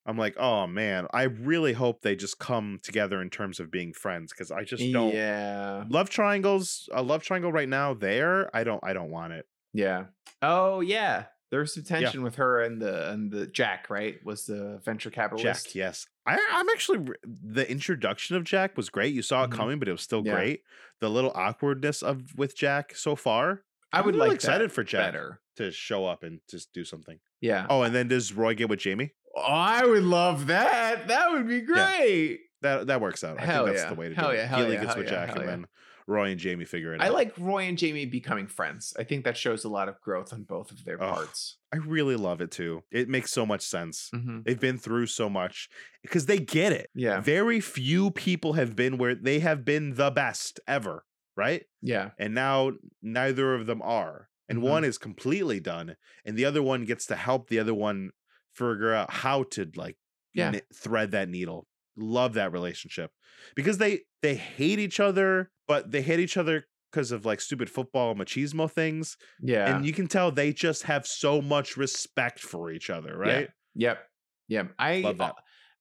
I'm 0.05 0.17
like, 0.17 0.35
oh 0.37 0.67
man, 0.67 1.07
I 1.13 1.23
really 1.23 1.73
hope 1.73 2.01
they 2.01 2.15
just 2.15 2.37
come 2.39 2.79
together 2.83 3.21
in 3.21 3.29
terms 3.29 3.59
of 3.59 3.71
being 3.71 3.93
friends 3.93 4.33
because 4.33 4.51
I 4.51 4.63
just 4.63 4.83
don't 4.91 5.13
yeah 5.13 5.85
love 5.89 6.09
triangles. 6.09 6.89
A 6.91 7.01
love 7.01 7.23
triangle 7.23 7.51
right 7.51 7.69
now 7.69 7.93
there. 7.93 8.53
I 8.55 8.63
don't. 8.63 8.83
I 8.83 8.93
don't 8.93 9.09
want 9.11 9.33
it. 9.33 9.45
yeah 9.73 10.05
oh 10.41 10.81
yeah 10.81 11.25
there's 11.51 11.73
some 11.73 11.83
tension 11.83 12.21
with 12.23 12.35
her 12.35 12.61
and 12.61 12.81
the 12.81 13.11
and 13.11 13.31
the 13.31 13.47
jack 13.47 13.89
right 13.89 14.15
was 14.25 14.45
the 14.47 14.81
venture 14.83 15.09
capitalist 15.11 15.67
Jack, 15.67 15.75
yes. 15.75 16.07
I, 16.25 16.37
I'm 16.51 16.67
actually 16.69 17.13
the 17.23 17.69
introduction 17.69 18.35
of 18.35 18.43
Jack 18.43 18.75
was 18.77 18.89
great. 18.89 19.13
You 19.13 19.21
saw 19.21 19.43
it 19.43 19.49
Mhm. 19.51 19.53
coming, 19.55 19.79
but 19.79 19.87
it 19.87 19.91
was 19.91 20.01
still 20.01 20.23
Yeah. 20.25 20.33
great. 20.35 20.61
The 21.01 21.09
little 21.09 21.31
awkwardness 21.35 22.01
of 22.01 22.35
with 22.37 22.55
Jack 22.57 22.95
so 22.95 23.15
far. 23.15 23.63
i 23.91 23.99
I'm 23.99 24.05
would 24.05 24.15
really 24.15 24.29
like 24.29 24.35
excited 24.35 24.71
for 24.71 24.83
Jack 24.83 25.05
better 25.13 25.39
to 25.57 25.71
show 25.71 26.05
up 26.05 26.23
and 26.23 26.39
just 26.49 26.73
do 26.73 26.83
something. 26.83 27.19
yeah 27.41 27.67
Oh, 27.69 27.83
and 27.83 27.93
then 27.93 28.07
does 28.07 28.33
Roy 28.33 28.53
get 28.55 28.69
with 28.69 28.79
Jamie? 28.79 29.13
Oh, 29.35 29.41
I 29.41 29.85
would 29.85 30.03
love 30.03 30.47
that. 30.47 31.07
That 31.07 31.31
would 31.31 31.47
be 31.47 31.61
great. 31.61 32.39
That 32.61 32.87
that 32.87 33.01
works 33.01 33.23
out. 33.23 33.39
I 33.39 33.45
Hell 33.45 33.65
think 33.65 33.75
that's 33.75 33.85
yeah. 33.85 33.89
the 33.93 33.99
way 33.99 34.09
to 34.09 34.15
Hell 34.15 34.27
do 34.29 34.33
it. 34.33 34.37
yeah, 34.37 34.45
hell 34.45 34.59
Keeley 34.59 34.73
yeah, 34.75 34.81
gets 34.81 34.93
hell 34.93 35.03
with 35.03 35.11
yeah, 35.11 35.25
Jack, 35.25 35.35
and 35.35 35.39
yeah. 35.45 35.49
then 35.51 35.65
Roy 36.07 36.29
and 36.31 36.39
Jamie 36.39 36.65
figure 36.65 36.93
it 36.93 37.01
I 37.01 37.05
out. 37.05 37.11
I 37.11 37.13
like 37.13 37.33
Roy 37.37 37.63
and 37.63 37.77
Jamie 37.77 38.05
becoming 38.05 38.47
friends. 38.47 38.93
I 38.99 39.03
think 39.03 39.23
that 39.25 39.35
shows 39.37 39.63
a 39.63 39.69
lot 39.69 39.89
of 39.89 39.99
growth 40.01 40.31
on 40.33 40.43
both 40.43 40.71
of 40.71 40.83
their 40.85 41.01
Ugh. 41.01 41.13
parts. 41.15 41.57
I 41.73 41.77
really 41.77 42.15
love 42.15 42.41
it 42.41 42.51
too. 42.51 42.83
It 42.91 43.09
makes 43.09 43.31
so 43.31 43.45
much 43.45 43.61
sense. 43.63 44.09
Mm-hmm. 44.13 44.41
They've 44.45 44.59
been 44.59 44.77
through 44.77 45.07
so 45.07 45.29
much 45.29 45.69
because 46.03 46.25
they 46.25 46.39
get 46.39 46.71
it. 46.73 46.89
Yeah. 46.93 47.19
Very 47.21 47.59
few 47.59 48.11
people 48.11 48.53
have 48.53 48.75
been 48.75 48.97
where 48.97 49.15
they 49.15 49.39
have 49.39 49.65
been 49.65 49.95
the 49.95 50.11
best 50.11 50.59
ever, 50.67 51.05
right? 51.35 51.63
Yeah. 51.81 52.11
And 52.19 52.35
now 52.35 52.73
neither 53.01 53.55
of 53.55 53.65
them 53.65 53.81
are. 53.81 54.29
And 54.49 54.59
Mhm. 54.59 54.69
one 54.69 54.83
is 54.83 54.97
completely 54.97 55.59
done, 55.61 55.95
and 56.25 56.37
the 56.37 56.45
other 56.45 56.61
one 56.61 56.83
gets 56.85 57.05
to 57.07 57.15
help 57.15 57.47
the 57.49 57.59
other 57.59 57.73
one 57.73 58.11
figure 58.55 58.93
out 58.93 59.11
how 59.11 59.43
to 59.43 59.69
like 59.75 59.97
Yeah. 60.33 60.51
kn- 60.51 60.63
thread 60.75 61.11
that 61.11 61.29
needle. 61.29 61.67
Love 61.95 62.33
that 62.33 62.51
relationship 62.51 63.11
because 63.55 63.77
they 63.77 64.01
they 64.23 64.35
hate 64.35 64.79
each 64.79 64.99
other, 64.99 65.51
but 65.67 65.91
they 65.91 66.01
hate 66.01 66.19
each 66.19 66.37
other 66.37 66.65
because 66.91 67.11
of 67.11 67.25
like 67.25 67.39
stupid 67.41 67.69
football 67.69 68.15
machismo 68.15 68.69
things, 68.71 69.15
Yeah. 69.41 69.75
and 69.75 69.85
you 69.85 69.93
can 69.93 70.07
tell 70.07 70.31
they 70.31 70.53
just 70.53 70.83
have 70.83 71.05
so 71.05 71.41
much 71.41 71.77
respect 71.77 72.39
for 72.39 72.71
each 72.71 72.89
other, 72.89 73.15
right? 73.17 73.49
yep. 73.75 73.99
Yep. 74.47 74.73
I 74.79 74.99
Love 74.99 75.21
uh, 75.21 75.25
that. 75.27 75.35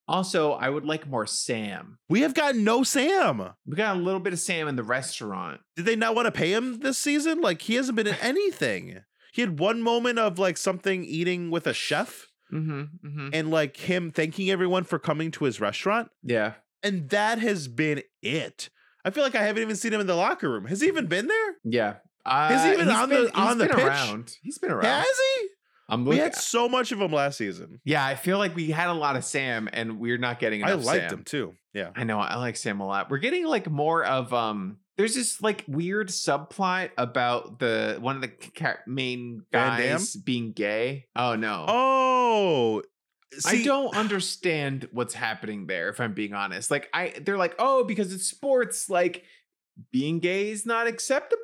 also 0.09 0.53
I 0.53 0.69
would 0.69 0.85
like 0.85 1.07
more 1.09 1.27
Sam. 1.27 1.99
We 2.11 2.21
have 2.21 2.35
got 2.35 2.57
no 2.57 2.83
Sam. 2.83 3.51
We 3.67 3.77
got 3.77 3.97
a 3.97 4.01
little 4.01 4.21
bit 4.21 4.33
of 4.35 4.39
Sam 4.39 4.69
in 4.69 4.77
the 4.77 4.83
restaurant. 4.85 5.61
Did 5.77 5.87
they 5.87 5.97
not 5.97 6.15
want 6.15 6.27
to 6.27 6.33
pay 6.33 6.53
him 6.53 6.81
this 6.81 6.99
season? 6.99 7.41
Like 7.41 7.63
he 7.63 7.75
hasn't 7.77 7.97
been 7.97 8.07
in 8.07 8.17
anything. 8.17 9.01
He 9.33 9.41
had 9.43 9.59
one 9.59 9.81
moment 9.83 10.19
of 10.19 10.39
like 10.39 10.57
something 10.59 11.05
eating 11.05 11.51
with 11.51 11.67
a 11.67 11.73
chef, 11.75 12.29
Mm-hmm. 12.53 13.07
Mm-hmm. 13.07 13.29
and 13.33 13.51
like 13.51 13.77
him 13.77 14.11
thanking 14.11 14.51
everyone 14.51 14.85
for 14.85 14.99
coming 14.99 15.31
to 15.33 15.45
his 15.45 15.61
restaurant. 15.61 16.11
Yeah. 16.23 16.55
And 16.83 17.09
that 17.11 17.39
has 17.39 17.69
been 17.69 18.03
it. 18.23 18.69
I 19.05 19.11
feel 19.11 19.25
like 19.25 19.35
I 19.35 19.43
haven't 19.45 19.63
even 19.63 19.77
seen 19.77 19.93
him 19.93 20.01
in 20.01 20.07
the 20.07 20.15
locker 20.15 20.51
room. 20.51 20.67
Has 20.67 20.81
he 20.81 20.87
even 20.89 21.07
been 21.07 21.27
there? 21.29 21.55
Yeah. 21.65 21.95
Uh, 22.25 22.51
Is 22.55 22.63
he 22.65 22.73
even 22.73 22.87
he's 22.89 22.97
on 22.97 23.09
been- 23.09 23.25
the- 23.25 23.31
he's 23.31 23.39
on 23.49 23.59
the 23.59 23.67
pitch? 23.69 23.77
around. 23.79 24.37
He's 24.43 24.59
been 24.59 24.71
around. 24.71 24.85
Has 24.85 25.07
he? 25.39 25.49
I'm 25.89 26.05
We 26.05 26.17
had 26.19 26.35
so 26.37 26.69
much 26.69 26.93
of 26.93 27.01
him 27.01 27.13
last 27.13 27.37
season. 27.39 27.81
yeah, 27.85 28.05
I 28.07 28.15
feel 28.15 28.39
like 28.39 28.55
we 28.55 28.71
had 28.71 28.89
a 28.89 28.95
lot 28.95 29.17
of 29.17 29.25
Sam, 29.25 29.69
and 29.73 29.99
we're 29.99 30.17
not 30.19 30.39
getting. 30.39 30.63
I 30.65 30.73
liked 30.75 31.11
Sam. 31.11 31.19
him 31.19 31.25
too. 31.25 31.55
Yeah. 31.75 31.91
I 31.97 32.05
know. 32.05 32.19
I 32.19 32.37
like 32.37 32.57
Sam 32.57 32.81
a 32.81 32.87
lot. 32.87 33.11
We're 33.11 33.19
getting 33.19 33.45
like 33.47 33.69
more 33.69 34.05
of 34.05 34.33
um. 34.33 34.79
There's 34.99 35.15
this 35.15 35.41
like 35.43 35.65
weird 35.67 36.09
subplot 36.09 36.91
about 36.99 37.59
the 37.59 37.97
one 38.01 38.17
of 38.17 38.23
the 38.23 38.29
ca- 38.29 38.77
main 38.87 39.43
guys 39.53 40.15
being 40.17 40.53
gay. 40.53 41.07
Oh 41.17 41.35
no. 41.35 41.65
Oh, 41.69 42.83
I 43.47 43.63
don't 43.63 43.97
understand 43.97 44.89
what's 44.93 45.15
happening 45.15 45.67
there. 45.67 45.89
If 45.89 46.01
I'm 46.01 46.13
being 46.13 46.35
honest, 46.35 46.71
like 46.71 46.89
I, 46.93 47.15
they're 47.25 47.39
like, 47.39 47.55
oh, 47.59 47.85
because 47.85 48.13
it's 48.13 48.27
sports, 48.27 48.91
like 48.91 49.25
being 49.91 50.19
gay 50.19 50.51
is 50.51 50.67
not 50.67 50.87
acceptable, 50.87 51.41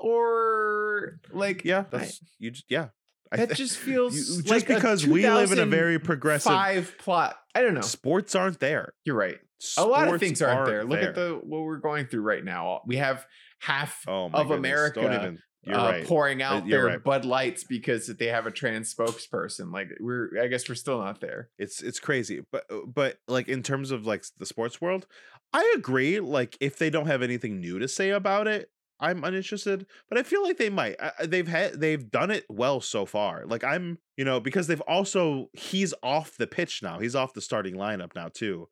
or 0.00 1.20
like, 1.32 1.64
Yeah, 1.64 1.80
I- 1.92 1.98
that's 1.98 2.20
you. 2.38 2.50
j- 2.52 2.62
Yeah, 2.68 2.88
that 3.32 3.46
th- 3.46 3.58
just 3.58 3.76
feels 3.86 4.14
you- 4.16 4.42
just 4.42 4.48
like 4.48 4.66
because 4.66 5.06
we 5.06 5.28
live 5.28 5.52
in 5.52 5.58
a 5.58 5.66
very 5.66 5.98
progressive. 5.98 6.50
five 6.52 6.94
plot. 6.98 7.36
I 7.54 7.62
don't 7.62 7.74
know. 7.74 7.80
Sports 7.82 8.34
aren't 8.34 8.60
there. 8.60 8.94
You're 9.04 9.16
right. 9.16 9.38
A 9.76 9.84
lot 9.84 10.12
of 10.12 10.20
things 10.20 10.40
aren't, 10.42 10.66
there. 10.66 10.84
Look 10.84 11.00
at 11.00 11.14
the 11.14 11.40
what 11.42 11.62
we're 11.62 11.78
going 11.78 12.06
through 12.06 12.22
right 12.22 12.44
now. 12.44 12.82
We 12.86 12.96
have 12.96 13.26
half 13.58 14.04
oh 14.08 14.26
of 14.26 14.32
goodness, 14.32 14.56
America, 14.58 15.00
even. 15.04 15.38
Uh, 15.68 15.72
right. 15.72 16.06
pouring 16.06 16.40
out 16.40 16.66
you're 16.66 16.80
their 16.80 16.90
right. 16.92 17.04
Bud 17.04 17.26
Lights 17.26 17.64
because 17.64 18.06
they 18.06 18.28
have 18.28 18.46
a 18.46 18.50
trans 18.50 18.94
spokesperson. 18.94 19.70
Like 19.70 19.88
we're, 20.00 20.30
I 20.42 20.46
guess 20.46 20.66
we're 20.66 20.74
still 20.74 20.98
not 20.98 21.20
there. 21.20 21.50
It's 21.58 21.82
it's 21.82 22.00
crazy, 22.00 22.40
but 22.50 22.64
uh, 22.70 22.86
but 22.86 23.18
like 23.28 23.46
in 23.48 23.62
terms 23.62 23.90
of 23.90 24.06
like 24.06 24.24
the 24.38 24.46
sports 24.46 24.80
world, 24.80 25.06
I 25.52 25.74
agree. 25.76 26.18
Like 26.18 26.56
if 26.60 26.78
they 26.78 26.88
don't 26.88 27.08
have 27.08 27.20
anything 27.20 27.60
new 27.60 27.78
to 27.78 27.88
say 27.88 28.08
about 28.08 28.48
it, 28.48 28.70
I'm 29.00 29.22
uninterested. 29.22 29.84
But 30.08 30.16
I 30.18 30.22
feel 30.22 30.42
like 30.42 30.56
they 30.56 30.70
might. 30.70 30.96
I, 30.98 31.12
I- 31.18 31.26
they've 31.26 31.46
had 31.46 31.78
they've 31.78 32.10
done 32.10 32.30
it 32.30 32.46
well 32.48 32.80
so 32.80 33.04
far. 33.04 33.44
Like 33.46 33.62
I'm, 33.62 33.98
you 34.16 34.24
know, 34.24 34.40
because 34.40 34.66
they've 34.66 34.80
also 34.88 35.50
he's 35.52 35.92
off 36.02 36.38
the 36.38 36.46
pitch 36.46 36.82
now. 36.82 37.00
He's 37.00 37.14
off 37.14 37.34
the 37.34 37.42
starting 37.42 37.74
lineup 37.74 38.14
now 38.14 38.28
too. 38.32 38.68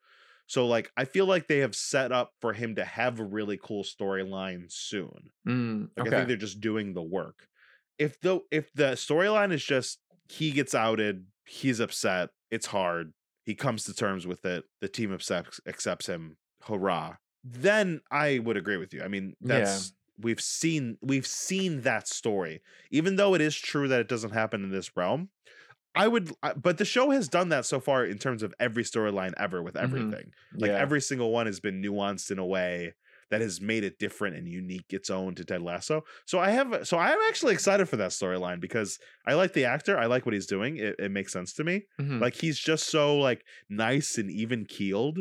So 0.49 0.67
like 0.67 0.91
I 0.97 1.05
feel 1.05 1.27
like 1.27 1.47
they 1.47 1.59
have 1.59 1.77
set 1.77 2.11
up 2.11 2.33
for 2.41 2.53
him 2.55 2.75
to 2.77 2.85
have 2.85 3.21
a 3.21 3.25
really 3.25 3.59
cool 3.63 3.85
storyline 3.85 4.73
soon. 4.73 5.31
Mm, 5.47 5.91
Like 5.97 6.09
okay. 6.09 6.17
I 6.17 6.19
think 6.21 6.29
they're 6.29 6.37
just 6.37 6.61
doing 6.61 6.95
the 6.95 7.03
work. 7.03 7.47
If 7.99 8.21
the 8.21 8.41
if 8.51 8.73
the 8.75 8.93
storyline 8.95 9.53
is 9.53 9.65
just 9.65 10.01
he 10.29 10.51
gets 10.51 10.75
outed, 10.75 11.27
he's 11.47 11.81
upset, 11.81 12.31
it's 12.51 12.67
hard, 12.67 13.13
he 13.45 13.55
comes 13.55 13.85
to 13.85 13.95
terms 13.95 14.27
with 14.27 14.45
it, 14.45 14.65
the 14.81 14.89
team 14.89 15.13
accepts 15.15 15.61
accepts 15.67 16.07
him, 16.07 16.37
hurrah. 16.65 17.17
Then 17.45 18.01
I 18.11 18.41
would 18.41 18.57
agree 18.57 18.77
with 18.79 18.93
you. 18.95 19.03
I 19.03 19.09
mean, 19.09 19.37
Yeah. 19.41 19.61
that's 19.61 19.93
we've 20.19 20.41
seen 20.41 20.99
we've 21.03 21.27
seen 21.27 21.83
that 21.83 22.09
story. 22.09 22.63
Even 22.91 23.17
though 23.17 23.35
it 23.35 23.41
is 23.41 23.57
true 23.57 23.89
that 23.89 24.01
it 24.01 24.09
doesn't 24.09 24.33
happen 24.33 24.65
in 24.65 24.71
this 24.71 24.97
realm, 24.97 25.31
I 25.99 26.09
would 26.09 26.33
but 26.57 26.79
the 26.79 26.85
show 26.85 27.11
has 27.11 27.29
done 27.29 27.49
that 27.51 27.67
so 27.67 27.81
far 27.81 28.05
in 28.05 28.19
terms 28.19 28.43
of 28.43 28.55
every 28.61 28.85
storyline 28.85 29.33
ever 29.37 29.63
with 29.63 29.75
Mhm. 29.75 29.83
everything. 29.83 30.33
Like 30.55 30.71
Yeah. 30.71 30.79
every 30.79 31.01
single 31.01 31.31
one 31.33 31.47
has 31.47 31.61
been 31.61 31.83
nuanced 31.83 32.31
in 32.31 32.39
a 32.39 32.47
way 32.47 32.95
that 33.31 33.43
has 33.43 33.61
made 33.61 33.85
it 33.85 33.99
different 33.99 34.37
and 34.37 34.49
unique 34.49 34.87
its 34.91 35.11
own 35.11 35.35
to 35.35 35.45
Ted 35.45 35.61
Lasso. 35.61 36.03
So 36.25 36.39
I 36.39 36.51
have 36.51 36.87
so 36.87 36.97
I'm 36.97 37.19
actually 37.29 37.53
excited 37.53 37.87
for 37.89 37.97
that 37.99 38.13
storyline 38.13 38.61
because 38.61 38.99
I 39.27 39.35
like 39.35 39.53
the 39.53 39.67
actor, 39.67 39.99
I 39.99 40.07
like 40.07 40.25
what 40.25 40.33
he's 40.35 40.47
doing. 40.47 40.77
It, 40.79 40.95
it 40.99 41.11
makes 41.11 41.33
sense 41.33 41.53
to 41.55 41.65
me. 41.65 41.83
Mhm. 42.01 42.21
Like 42.21 42.37
he's 42.37 42.59
just 42.59 42.87
so 42.89 43.19
like 43.19 43.43
nice 43.69 44.17
and 44.17 44.31
even 44.31 44.65
keeled. 44.65 45.19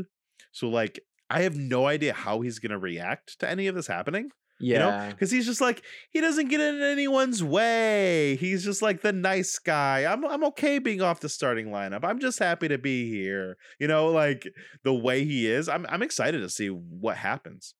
So 0.53 0.69
like 0.69 0.99
I 1.30 1.41
have 1.41 1.57
no 1.57 1.88
idea 1.88 2.13
how 2.13 2.39
he's 2.41 2.59
gonna 2.59 2.80
react 2.80 3.39
to 3.39 3.49
any 3.49 3.67
of 3.67 3.75
this 3.75 3.88
happening. 3.88 4.30
Yeah. 4.59 4.73
You 4.73 4.79
know? 4.79 5.09
Because 5.11 5.31
he's 5.31 5.45
just 5.45 5.61
like 5.61 5.83
he 6.11 6.21
doesn't 6.21 6.47
get 6.49 6.59
in 6.59 6.81
anyone's 6.81 7.43
way. 7.43 8.35
He's 8.37 8.63
just 8.63 8.81
like 8.81 9.01
the 9.01 9.13
nice 9.13 9.59
guy. 9.59 10.05
I'm 10.11 10.25
I'm 10.25 10.43
okay 10.45 10.79
being 10.79 11.01
off 11.01 11.19
the 11.19 11.29
starting 11.29 11.67
lineup. 11.67 12.03
I'm 12.03 12.19
just 12.19 12.39
happy 12.39 12.67
to 12.67 12.77
be 12.77 13.09
here. 13.09 13.57
You 13.79 13.87
know, 13.87 14.07
like 14.07 14.47
the 14.83 14.93
way 14.93 15.23
he 15.25 15.47
is. 15.47 15.69
I'm 15.69 15.85
I'm 15.89 16.01
excited 16.01 16.39
to 16.39 16.49
see 16.49 16.67
what 16.69 17.17
happens. 17.17 17.75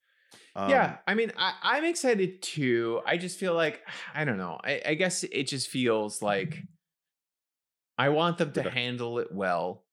Um, 0.56 0.72
yeah, 0.72 0.98
I 1.06 1.14
mean, 1.14 1.32
I, 1.38 1.54
I'm 1.62 1.86
excited 1.86 2.42
too. 2.42 3.02
I 3.06 3.18
just 3.18 3.38
feel 3.40 3.54
like 3.54 3.82
I 4.16 4.26
don't 4.26 4.38
know. 4.38 4.60
I, 4.64 4.82
I 4.86 4.94
guess 4.96 5.24
it 5.24 5.44
just 5.48 5.70
feels 5.70 6.22
like 6.22 6.64
I 7.98 8.10
want 8.10 8.38
them 8.38 8.52
to 8.54 8.62
Okay. 8.62 8.70
handle 8.70 9.20
it 9.20 9.32
well, 9.32 9.84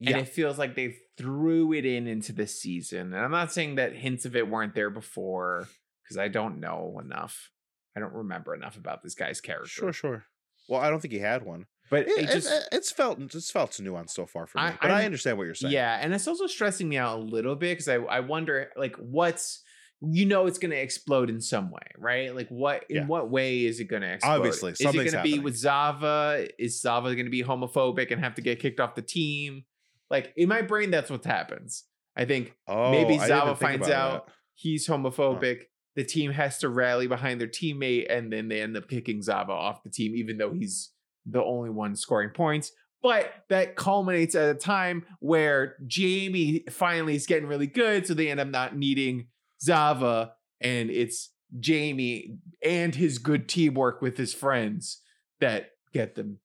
yeah. 0.00 0.10
and 0.12 0.20
it 0.20 0.28
feels 0.28 0.58
like 0.58 0.74
they 0.74 0.96
threw 1.18 1.72
it 1.72 1.84
in 1.86 2.06
into 2.06 2.32
the 2.32 2.46
season. 2.46 3.14
And 3.14 3.24
I'm 3.24 3.30
not 3.30 3.52
saying 3.52 3.76
that 3.76 3.94
hints 3.94 4.24
of 4.26 4.36
it 4.36 4.48
weren't 4.48 4.74
there 4.74 4.90
before, 4.90 5.68
because 6.06 6.18
I 6.18 6.28
don't 6.28 6.60
know 6.60 7.00
enough. 7.04 7.50
I 7.96 8.00
don't 8.00 8.12
remember 8.14 8.54
enough 8.54 8.76
about 8.76 9.02
this 9.02 9.14
guy's 9.14 9.40
character. 9.40 9.68
Sure, 9.68 9.92
sure. 9.92 10.24
Well, 10.68 10.80
I 10.80 10.90
don't 10.90 11.00
think 11.00 11.12
he 11.12 11.20
had 11.20 11.44
one. 11.44 11.66
but 11.90 12.08
It, 12.08 12.18
it, 12.18 12.30
just 12.30 12.50
it- 12.52 12.68
it's 12.72 12.90
felt 12.90 13.18
it's 13.20 13.50
felt 13.50 13.70
nuanced 13.72 14.10
so 14.10 14.26
far 14.26 14.46
for 14.46 14.58
me. 14.58 14.64
I- 14.64 14.78
but 14.80 14.90
I 14.90 14.96
I'm- 14.96 15.04
understand 15.06 15.38
what 15.38 15.44
you're 15.44 15.54
saying. 15.54 15.72
Yeah, 15.72 15.98
and 16.00 16.12
it's 16.12 16.26
also 16.28 16.46
stressing 16.46 16.88
me 16.88 16.96
out 16.98 17.18
a 17.18 17.22
little 17.22 17.54
bit 17.56 17.72
because 17.78 17.88
I 17.88 17.96
I 17.96 18.20
wonder 18.20 18.70
like 18.76 18.96
what's 18.96 19.62
you 20.02 20.26
know 20.26 20.46
it's 20.46 20.58
going 20.58 20.72
to 20.72 20.76
explode 20.76 21.30
in 21.30 21.40
some 21.40 21.70
way, 21.70 21.86
right? 21.96 22.34
Like 22.34 22.48
what 22.48 22.84
in 22.90 22.96
Yeah. 22.96 23.06
what 23.06 23.30
way 23.30 23.64
is 23.64 23.80
it 23.80 23.84
going 23.84 24.02
to 24.02 24.12
explode? 24.14 24.30
Obviously, 24.36 24.72
is 24.72 24.80
it 24.82 24.92
going 24.92 25.10
to 25.12 25.22
be 25.22 25.38
with 25.38 25.56
Zava? 25.56 26.46
Is 26.58 26.80
Zava 26.82 27.14
going 27.14 27.24
to 27.24 27.30
be 27.30 27.42
homophobic 27.42 28.10
and 28.10 28.20
have 28.22 28.34
to 28.34 28.42
get 28.42 28.60
kicked 28.60 28.78
off 28.80 28.94
the 28.94 29.00
team? 29.02 29.64
Like 30.10 30.34
in 30.36 30.48
my 30.50 30.60
brain, 30.62 30.90
that's 30.90 31.08
what 31.10 31.24
happens. 31.24 31.84
I 32.14 32.24
think 32.26 32.54
Oh, 32.68 32.90
Maybe 32.90 33.18
Zava 33.18 33.54
finds 33.56 33.88
out 33.88 34.30
he's 34.54 34.86
homophobic. 34.86 35.62
The 35.96 36.04
team 36.04 36.30
has 36.30 36.58
to 36.58 36.68
rally 36.68 37.06
behind 37.06 37.40
their 37.40 37.48
teammate, 37.48 38.06
and 38.10 38.32
then 38.32 38.48
they 38.48 38.60
end 38.60 38.76
up 38.76 38.88
kicking 38.88 39.22
Zava 39.22 39.52
off 39.52 39.82
the 39.82 39.90
team, 39.90 40.14
even 40.14 40.36
though 40.38 40.52
he's 40.52 40.92
the 41.24 41.42
only 41.42 41.70
one 41.70 41.96
scoring 41.96 42.30
points. 42.30 42.70
But 43.02 43.32
that 43.48 43.76
culminates 43.76 44.34
at 44.34 44.54
a 44.54 44.58
time 44.58 45.06
where 45.20 45.76
Jamie 45.86 46.64
finally 46.70 47.14
is 47.14 47.26
getting 47.26 47.48
really 47.48 47.66
good, 47.66 48.06
so 48.06 48.14
they 48.14 48.30
end 48.30 48.40
up 48.40 48.48
not 48.48 48.76
needing 48.76 49.28
Zava, 49.60 50.34
and 50.60 50.90
it's 50.90 51.30
Jamie 51.58 52.38
and 52.64 52.94
his 52.94 53.18
good 53.18 53.48
teamwork 53.48 54.02
with 54.02 54.16
his 54.16 54.34
friends 54.34 55.00
that 55.40 55.70
get 55.92 56.14
them 56.14 56.40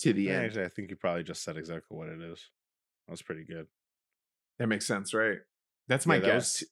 to 0.00 0.12
the 0.12 0.30
end. 0.30 0.46
Actually, 0.46 0.64
I 0.64 0.68
think 0.68 0.90
you 0.90 0.96
probably 0.96 1.22
just 1.22 1.42
said 1.42 1.56
exactly 1.56 1.96
what 1.96 2.08
it 2.08 2.20
is. 2.20 2.50
That 3.06 3.12
was 3.12 3.22
pretty 3.22 3.44
good. 3.44 3.66
That 4.58 4.68
makes 4.68 4.86
sense, 4.86 5.12
right? 5.14 5.38
That's 5.88 6.06
my 6.06 6.16
Yeah, 6.16 6.20
that 6.20 6.34
was 6.36 6.60
guess. 6.60 6.64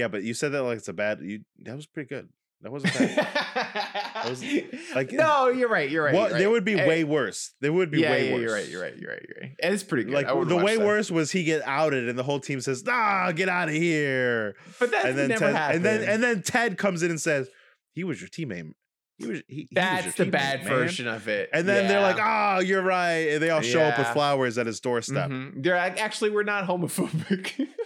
Yeah, 0.00 0.08
but 0.08 0.22
you 0.22 0.34
said 0.34 0.52
that 0.52 0.62
like 0.62 0.78
it's 0.78 0.88
a 0.88 0.92
bad. 0.92 1.20
You 1.22 1.40
that 1.64 1.76
was 1.76 1.86
pretty 1.86 2.08
good. 2.08 2.28
That 2.62 2.72
wasn't 2.72 2.92
bad. 2.92 4.28
was, 4.28 4.44
like, 4.94 5.12
no, 5.12 5.48
you're 5.48 5.70
right. 5.70 5.88
You're 5.88 6.04
right. 6.04 6.12
what 6.14 6.20
you're 6.24 6.32
right. 6.32 6.38
there 6.40 6.50
would 6.50 6.64
be 6.64 6.78
Eh, 6.78 6.86
way 6.86 7.04
worse. 7.04 7.54
There 7.62 7.72
would 7.72 7.90
be 7.90 8.00
yeah, 8.00 8.10
way 8.10 8.28
yeah, 8.28 8.34
worse. 8.34 8.42
You're 8.42 8.52
right. 8.52 8.68
You're 8.68 8.82
right. 8.82 8.96
You're 8.98 9.10
right. 9.12 9.22
You're 9.26 9.40
right. 9.48 9.56
And 9.62 9.72
it's 9.72 9.82
pretty 9.82 10.04
good. 10.04 10.12
Like 10.12 10.26
the 10.48 10.56
way 10.56 10.76
that. 10.76 10.84
worse 10.86 11.10
was 11.10 11.30
he 11.30 11.44
get 11.44 11.62
outed 11.64 12.06
and 12.08 12.18
the 12.18 12.22
whole 12.22 12.38
team 12.40 12.60
says, 12.60 12.84
"Nah, 12.84 13.32
get 13.32 13.48
out 13.48 13.68
of 13.68 13.74
here." 13.74 14.56
But 14.78 14.90
that 14.90 15.06
and 15.06 15.16
then 15.18 15.28
never 15.30 15.46
Ted, 15.46 15.54
happened. 15.56 15.76
and 15.76 15.84
then 16.02 16.08
and 16.08 16.22
then 16.22 16.42
Ted 16.42 16.76
comes 16.76 17.02
in 17.02 17.10
and 17.10 17.20
says, 17.20 17.48
"He 17.94 18.04
was 18.04 18.20
your 18.20 18.28
teammate. 18.28 18.72
He 19.16 19.26
was 19.26 19.42
he, 19.48 19.54
he 19.54 19.60
was 19.62 19.68
that's 19.72 20.04
your 20.18 20.26
the 20.26 20.30
teammate, 20.30 20.32
bad 20.32 20.64
man." 20.64 20.68
version 20.74 21.06
of 21.08 21.28
it. 21.28 21.48
And 21.54 21.66
then 21.66 21.88
they're 21.88 22.02
like, 22.02 22.18
Yeah. 22.18 22.56
"Oh, 22.58 22.60
you're 22.60 22.82
right." 22.82 23.28
And 23.30 23.42
they 23.42 23.48
all 23.48 23.62
show 23.62 23.80
up 23.80 23.96
with 23.98 24.08
flowers 24.08 24.58
at 24.58 24.66
his 24.66 24.80
doorstep. 24.80 25.30
Mhm. 25.30 25.62
they're 25.62 25.76
like, 25.76 25.98
actually, 25.98 26.28
we're 26.30 26.42
not 26.42 26.66
homophobic. 26.68 27.68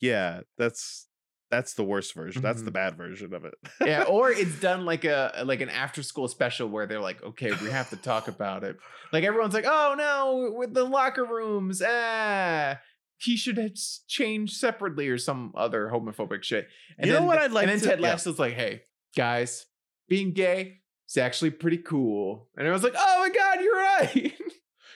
Yeah, 0.00 0.40
that's 0.58 1.06
that's 1.50 1.74
the 1.74 1.84
worst 1.84 2.14
version. 2.14 2.42
That's 2.42 2.62
the 2.62 2.70
Mhm. 2.70 2.74
bad 2.74 2.96
version 2.96 3.32
of 3.34 3.44
it. 3.44 3.54
yeah, 3.80 4.02
or 4.08 4.30
it's 4.30 4.58
done 4.60 4.84
like 4.84 5.04
a 5.04 5.42
like 5.44 5.60
an 5.60 5.68
after 5.70 6.02
school 6.02 6.28
special 6.28 6.68
where 6.68 6.86
they're 6.86 7.00
like, 7.00 7.22
okay, 7.22 7.50
we 7.62 7.70
have 7.70 7.90
to 7.90 7.96
talk 7.96 8.28
about 8.28 8.64
it. 8.64 8.76
Like 9.12 9.24
everyone's 9.24 9.54
like, 9.54 9.66
oh 9.66 9.94
no, 9.96 10.52
with 10.56 10.74
the 10.74 10.84
locker 10.84 11.24
rooms, 11.24 11.82
ah, 11.86 12.78
he 13.18 13.36
should 13.36 13.58
have 13.58 13.72
changed 14.08 14.56
separately 14.56 15.08
or 15.08 15.18
some 15.18 15.52
other 15.56 15.90
homophobic 15.92 16.42
shit. 16.42 16.68
And 16.98 17.06
You 17.06 17.12
know 17.12 17.18
then, 17.20 17.28
what 17.28 17.38
I'd 17.38 17.52
like 17.52 17.64
And 17.64 17.72
then 17.72 17.80
to- 17.80 17.86
Ted 17.86 18.00
yeah. 18.00 18.08
Lasso's 18.08 18.38
like, 18.38 18.54
hey 18.54 18.82
guys, 19.16 19.66
being 20.08 20.32
gay 20.32 20.80
is 21.08 21.16
actually 21.16 21.50
pretty 21.50 21.78
cool. 21.78 22.48
And 22.56 22.66
I 22.66 22.72
was 22.72 22.82
like, 22.82 22.94
oh 22.96 23.20
my 23.20 23.28
god, 23.30 23.60
you're 23.62 23.76
right. 23.76 24.32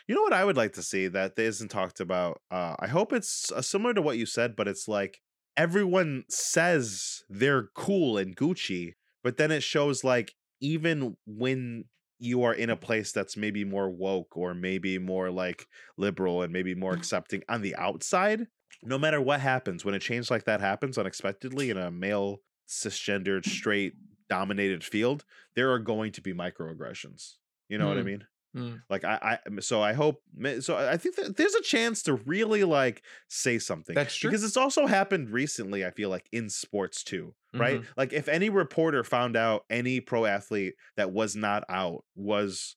You 0.08 0.16
know 0.16 0.22
what 0.22 0.32
I 0.32 0.44
would 0.44 0.56
like 0.56 0.72
to 0.72 0.82
see 0.82 1.06
that 1.06 1.38
isn't 1.38 1.68
talked 1.68 2.00
about? 2.00 2.40
Uh, 2.50 2.74
I 2.80 2.88
hope 2.88 3.12
it's 3.12 3.52
uh, 3.52 3.62
similar 3.62 3.94
to 3.94 4.02
what 4.02 4.18
you 4.18 4.26
said, 4.26 4.56
but 4.56 4.66
it's 4.66 4.88
like 4.88 5.20
everyone 5.60 6.24
says 6.30 7.22
they're 7.28 7.64
cool 7.74 8.16
and 8.16 8.34
Gucci, 8.34 8.94
but 9.22 9.36
then 9.36 9.50
it 9.50 9.62
shows 9.62 10.02
like 10.02 10.34
even 10.62 11.18
when 11.26 11.84
you 12.18 12.42
are 12.42 12.54
in 12.54 12.70
a 12.70 12.76
place 12.76 13.12
that's 13.12 13.36
maybe 13.36 13.62
more 13.62 13.90
woke 13.90 14.36
or 14.38 14.54
maybe 14.54 14.98
more 14.98 15.30
like 15.30 15.66
liberal 15.98 16.40
and 16.40 16.50
maybe 16.50 16.74
more 16.74 16.94
accepting 16.94 17.42
on 17.46 17.60
the 17.60 17.76
outside, 17.76 18.46
no 18.82 18.96
matter 18.96 19.20
what 19.20 19.40
happens, 19.40 19.84
when 19.84 19.94
a 19.94 19.98
change 19.98 20.30
like 20.30 20.44
that 20.44 20.60
happens 20.60 20.96
unexpectedly 20.96 21.68
in 21.68 21.76
a 21.76 21.90
male, 21.90 22.38
cisgendered, 22.66 23.44
straight 23.44 23.92
dominated 24.30 24.82
field, 24.82 25.26
there 25.56 25.70
are 25.72 25.78
going 25.78 26.10
to 26.12 26.22
be 26.22 26.32
microaggressions. 26.32 27.34
You 27.68 27.76
know 27.76 27.88
what 27.88 27.98
I 27.98 28.00
Hmm. 28.00 28.06
mean? 28.06 28.26
Mm. 28.56 28.82
Like 28.90 29.04
I, 29.04 29.38
I 29.46 29.60
so 29.60 29.80
I 29.80 29.92
hope 29.92 30.22
so 30.60 30.76
I 30.76 30.96
think 30.96 31.16
that 31.16 31.36
there's 31.36 31.54
a 31.54 31.62
chance 31.62 32.02
to 32.04 32.14
really 32.14 32.64
like 32.64 33.02
say 33.28 33.58
something. 33.58 33.94
That's 33.94 34.14
true. 34.14 34.30
Because 34.30 34.44
it's 34.44 34.56
also 34.56 34.86
happened 34.86 35.30
recently, 35.30 35.84
I 35.84 35.90
feel 35.90 36.10
like 36.10 36.28
in 36.32 36.50
sports 36.50 37.04
too, 37.04 37.34
right? 37.54 37.80
Mm-hmm. 37.80 37.92
Like 37.96 38.12
if 38.12 38.28
any 38.28 38.50
reporter 38.50 39.04
found 39.04 39.36
out 39.36 39.64
any 39.70 40.00
pro 40.00 40.26
athlete 40.26 40.74
that 40.96 41.12
was 41.12 41.36
not 41.36 41.64
out 41.68 42.04
was 42.16 42.76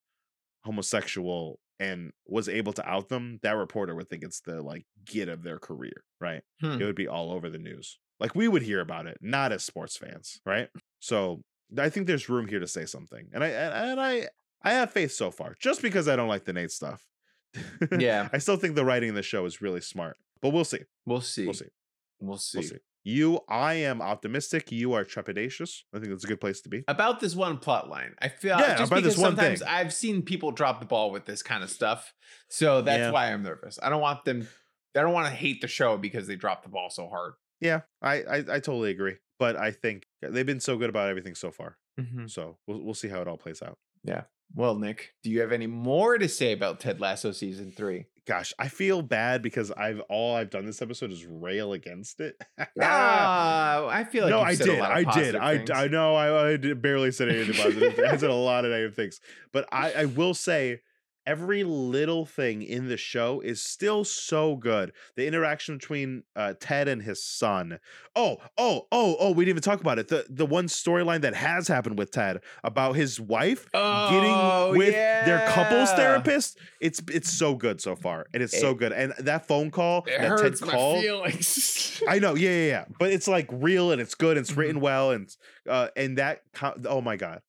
homosexual 0.63 1.59
and 1.79 2.11
was 2.27 2.47
able 2.47 2.73
to 2.73 2.87
out 2.87 3.09
them, 3.09 3.39
that 3.41 3.57
reporter 3.57 3.95
would 3.95 4.07
think 4.07 4.23
it's 4.23 4.41
the 4.41 4.61
like 4.61 4.85
get 5.05 5.27
of 5.27 5.43
their 5.43 5.57
career, 5.57 6.03
right? 6.21 6.41
Hmm. 6.61 6.79
It 6.81 6.85
would 6.85 6.95
be 6.95 7.07
all 7.07 7.31
over 7.31 7.49
the 7.49 7.57
news. 7.57 7.97
Like 8.19 8.35
we 8.35 8.47
would 8.47 8.61
hear 8.61 8.79
about 8.79 9.07
it, 9.07 9.17
not 9.21 9.51
as 9.51 9.63
sports 9.63 9.97
fans, 9.97 10.39
right? 10.45 10.69
So 10.99 11.41
I 11.77 11.89
think 11.89 12.05
there's 12.05 12.29
room 12.29 12.47
here 12.47 12.59
to 12.59 12.67
say 12.67 12.85
something. 12.85 13.29
And 13.33 13.43
I 13.43 13.47
and, 13.47 13.91
and 13.91 13.99
I 13.99 14.27
I 14.63 14.73
have 14.73 14.91
faith 14.91 15.11
so 15.11 15.31
far, 15.31 15.55
just 15.59 15.81
because 15.81 16.07
I 16.07 16.15
don't 16.15 16.27
like 16.29 16.45
the 16.45 16.53
Nate 16.53 16.71
stuff. 16.71 17.05
Yeah. 17.97 18.29
I 18.33 18.37
still 18.37 18.57
think 18.57 18.75
the 18.75 18.85
writing 18.85 19.09
of 19.09 19.15
the 19.15 19.23
show 19.23 19.45
is 19.45 19.61
really 19.61 19.81
smart, 19.81 20.17
but 20.41 20.49
we'll 20.49 20.63
see. 20.65 20.79
We'll 21.05 21.21
see. 21.21 21.45
We'll 21.45 21.53
see. 21.53 21.65
We'll 22.19 22.37
see. 22.37 22.57
We'll 22.59 22.67
see. 22.67 22.77
You, 23.05 23.41
I 23.49 23.73
am 23.73 24.01
optimistic. 24.01 24.71
You 24.71 24.93
are 24.93 25.03
trepidatious. 25.03 25.81
I 25.93 25.99
think 25.99 26.09
that's 26.09 26.23
a 26.23 26.27
good 26.27 26.39
place 26.39 26.61
to 26.61 26.69
be. 26.69 26.85
About 26.87 27.19
this 27.19 27.35
one 27.35 27.57
plot 27.57 27.89
line, 27.89 28.15
I 28.21 28.29
feel 28.29 28.57
Yeah, 28.57 28.77
just 28.77 28.89
about 28.91 29.03
this 29.03 29.15
because 29.15 29.17
one 29.17 29.35
sometimes 29.35 29.59
thing. 29.59 29.67
I've 29.67 29.93
seen 29.93 30.21
people 30.21 30.51
drop 30.51 30.79
the 30.79 30.85
ball 30.85 31.11
with 31.11 31.25
this 31.25 31.43
kind 31.43 31.63
of 31.63 31.69
stuff, 31.69 32.13
so 32.49 32.81
that's 32.81 32.99
Yeah. 32.99 33.11
why 33.11 33.33
I'm 33.33 33.43
nervous. 33.43 33.77
I 33.83 33.89
don't 33.89 33.99
want 33.99 34.23
them. 34.23 34.47
I 34.95 35.01
don't 35.01 35.11
want 35.11 35.27
to 35.27 35.33
hate 35.33 35.59
the 35.59 35.67
show 35.67 35.97
because 35.97 36.27
they 36.27 36.37
dropped 36.37 36.63
the 36.63 36.69
ball 36.69 36.89
so 36.89 37.09
hard. 37.09 37.33
Yeah, 37.59 37.81
I, 38.01 38.13
I, 38.21 38.37
I 38.37 38.59
totally 38.59 38.91
agree. 38.91 39.15
But 39.37 39.57
I 39.57 39.71
think 39.71 40.05
they've 40.21 40.45
been 40.45 40.61
so 40.61 40.77
good 40.77 40.89
about 40.89 41.09
everything 41.09 41.35
so 41.35 41.51
far. 41.51 41.77
Mm-hmm. 41.99 42.27
So 42.27 42.57
we'll, 42.67 42.81
we'll 42.81 42.93
see 42.93 43.09
how 43.09 43.19
it 43.21 43.27
all 43.27 43.37
plays 43.37 43.61
out. 43.61 43.77
Well, 44.55 44.75
Nick, 44.75 45.13
do 45.23 45.29
you 45.29 45.41
have 45.41 45.51
any 45.51 45.67
more 45.67 46.17
to 46.17 46.29
say 46.29 46.51
about 46.51 46.79
Ted 46.79 46.99
Lasso 46.99 47.31
season 47.31 47.71
three? 47.71 48.05
Gosh, 48.25 48.53
I 48.57 48.69
feel 48.69 49.01
bad 49.01 49.41
because 49.41 49.71
I've 49.71 49.99
all 50.09 50.35
I've 50.35 50.49
done 50.49 50.65
this 50.65 50.81
episode 50.81 51.11
is 51.11 51.25
rail 51.25 51.73
against 51.73 52.21
it. 52.21 52.41
Ah, 52.79 53.85
I 53.89 54.05
feel 54.05 54.23
like 54.23 54.31
no, 54.31 54.39
I 54.39 54.55
did. 54.55 54.79
I 54.79 55.03
did. 55.03 55.35
I. 55.35 55.83
I 55.83 55.87
know. 55.87 56.15
I, 56.15 56.53
I 56.53 56.57
barely 56.57 57.11
said 57.11 57.29
anything 57.29 57.55
positive. 57.55 57.99
I 57.99 58.15
said 58.17 58.29
a 58.29 58.33
lot 58.33 58.63
of 58.63 58.71
negative 58.71 58.95
things, 58.95 59.19
but 59.51 59.67
I, 59.73 59.91
I 59.91 60.05
will 60.05 60.33
say 60.33 60.79
every 61.25 61.63
little 61.63 62.25
thing 62.25 62.61
in 62.61 62.87
the 62.87 62.97
show 62.97 63.41
is 63.41 63.61
still 63.61 64.03
so 64.03 64.55
good. 64.55 64.91
The 65.15 65.25
interaction 65.27 65.77
between 65.77 66.23
uh, 66.35 66.53
Ted 66.59 66.87
and 66.87 67.01
his 67.01 67.23
son. 67.23 67.79
Oh, 68.15 68.37
oh, 68.57 68.87
oh, 68.91 69.15
oh. 69.19 69.31
We 69.31 69.45
didn't 69.45 69.57
even 69.57 69.61
talk 69.63 69.81
about 69.81 69.99
it. 69.99 70.07
The 70.07 70.25
the 70.29 70.45
one 70.45 70.65
storyline 70.67 71.21
that 71.21 71.35
has 71.35 71.67
happened 71.67 71.97
with 71.97 72.11
Ted 72.11 72.41
about 72.63 72.95
his 72.95 73.19
wife 73.19 73.65
Oh, 73.73 74.09
getting 74.71 74.77
with 74.79 74.93
their 74.93 75.47
couples 75.49 75.91
therapist. 75.91 76.57
It's 76.81 77.01
it's 77.11 77.31
so 77.31 77.55
good 77.55 77.81
so 77.81 77.95
far, 77.95 78.25
and 78.33 78.43
it's 78.43 78.59
so 78.59 78.73
good. 78.73 78.91
And 78.91 79.13
that 79.19 79.47
phone 79.47 79.71
call 79.71 79.99
It 80.05 80.11
that 80.11 80.17
Ted 80.19 80.29
hurts 80.29 80.61
my 80.61 80.71
called. 80.71 81.01
feelings. 81.01 82.01
I 82.07 82.19
know, 82.19 82.35
yeah, 82.35 82.49
yeah, 82.49 82.65
yeah. 82.67 82.85
But 82.99 83.11
it's 83.11 83.27
like 83.27 83.47
real 83.51 83.91
and 83.91 84.01
it's 84.01 84.15
good. 84.15 84.37
And 84.37 84.43
it's 84.45 84.55
written 84.57 84.81
well, 84.81 85.11
and 85.11 85.29
uh, 85.69 85.87
and 85.95 86.17
that 86.17 86.41
oh 86.85 87.01
my 87.01 87.15
god, 87.15 87.41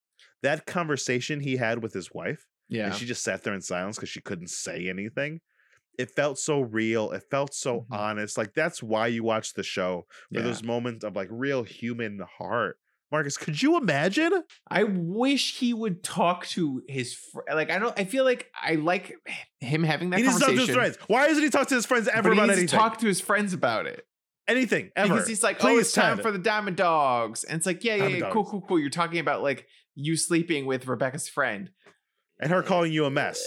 that 0.43 0.65
conversation 0.65 1.39
he 1.41 1.57
had 1.57 1.81
with 1.83 1.93
his 1.93 2.13
wife, 2.13 2.45
yeah. 2.69 2.85
and 2.87 2.95
she 2.95 3.05
just 3.05 3.23
sat 3.23 3.43
there 3.43 3.53
in 3.53 3.61
silence 3.61 3.95
because 3.97 4.09
she 4.09 4.21
couldn't 4.21 4.49
say 4.49 4.87
anything. 4.89 5.41
It 5.97 6.11
felt 6.11 6.37
so 6.37 6.59
real. 6.61 7.11
It 7.11 7.23
felt 7.31 7.53
so 7.53 7.81
Mhm. 7.89 7.97
honest. 7.97 8.37
Like 8.37 8.53
that's 8.53 8.83
why 8.83 9.07
you 9.07 9.23
watch 9.23 9.53
the 9.53 9.63
show 9.63 10.05
for 10.33 10.39
Yeah. 10.39 10.45
those 10.45 10.61
moments 10.63 11.05
of 11.05 11.15
like 11.15 11.29
real 11.31 11.63
human 11.63 12.19
heart. 12.37 12.77
Marcus, 13.11 13.37
could 13.37 13.61
you 13.61 13.77
imagine? 13.77 14.43
I 14.67 14.83
wish 14.83 15.59
he 15.59 15.73
would 15.73 16.03
talk 16.03 16.47
to 16.47 16.81
his 16.89 17.13
fr- 17.13 17.41
like. 17.53 17.69
I 17.69 17.77
don't. 17.79 17.97
I 17.97 18.03
feel 18.03 18.25
like 18.25 18.51
I 18.61 18.75
like 18.75 19.13
him 19.61 19.83
having 19.83 20.09
that 20.09 20.17
he 20.19 20.23
needs 20.23 20.35
to 20.39 20.45
talk 20.45 20.53
to 20.55 20.59
his 20.59 20.69
friends. 20.71 20.97
Why 21.07 21.27
doesn't 21.27 21.43
he 21.43 21.49
talk 21.49 21.67
to 21.69 21.75
his 21.75 21.85
friends 21.85 22.07
ever 22.09 22.31
about 22.31 22.47
needs 22.47 22.51
anything? 22.59 22.67
to 22.67 22.75
talk 22.75 22.97
to 22.97 23.07
his 23.07 23.21
friends 23.21 23.53
about 23.53 23.85
it 23.85 24.05
anything 24.47 24.89
ever? 24.95 25.13
because 25.13 25.27
he's 25.29 25.43
like, 25.43 25.57
"Oh, 25.63 25.67
Please, 25.67 25.81
it's 25.81 25.91
time 25.93 26.17
Ted. 26.17 26.23
for 26.23 26.31
the 26.31 26.39
Diamond 26.39 26.77
Dogs," 26.77 27.43
and 27.45 27.55
it's 27.57 27.65
like, 27.65 27.83
"Yeah, 27.85 27.95
yeah, 27.95 28.07
yeah, 28.07 28.29
cool, 28.31 28.43
cool, 28.43 28.61
cool." 28.67 28.79
You're 28.79 28.89
talking 28.89 29.19
about 29.19 29.41
like 29.43 29.65
you 29.93 30.17
sleeping 30.17 30.65
with 30.65 30.87
Rebecca's 30.87 31.29
friend. 31.29 31.69
And 32.39 32.51
her 32.51 32.63
calling 32.63 32.91
you 32.91 33.05
a 33.05 33.11
mess. 33.11 33.41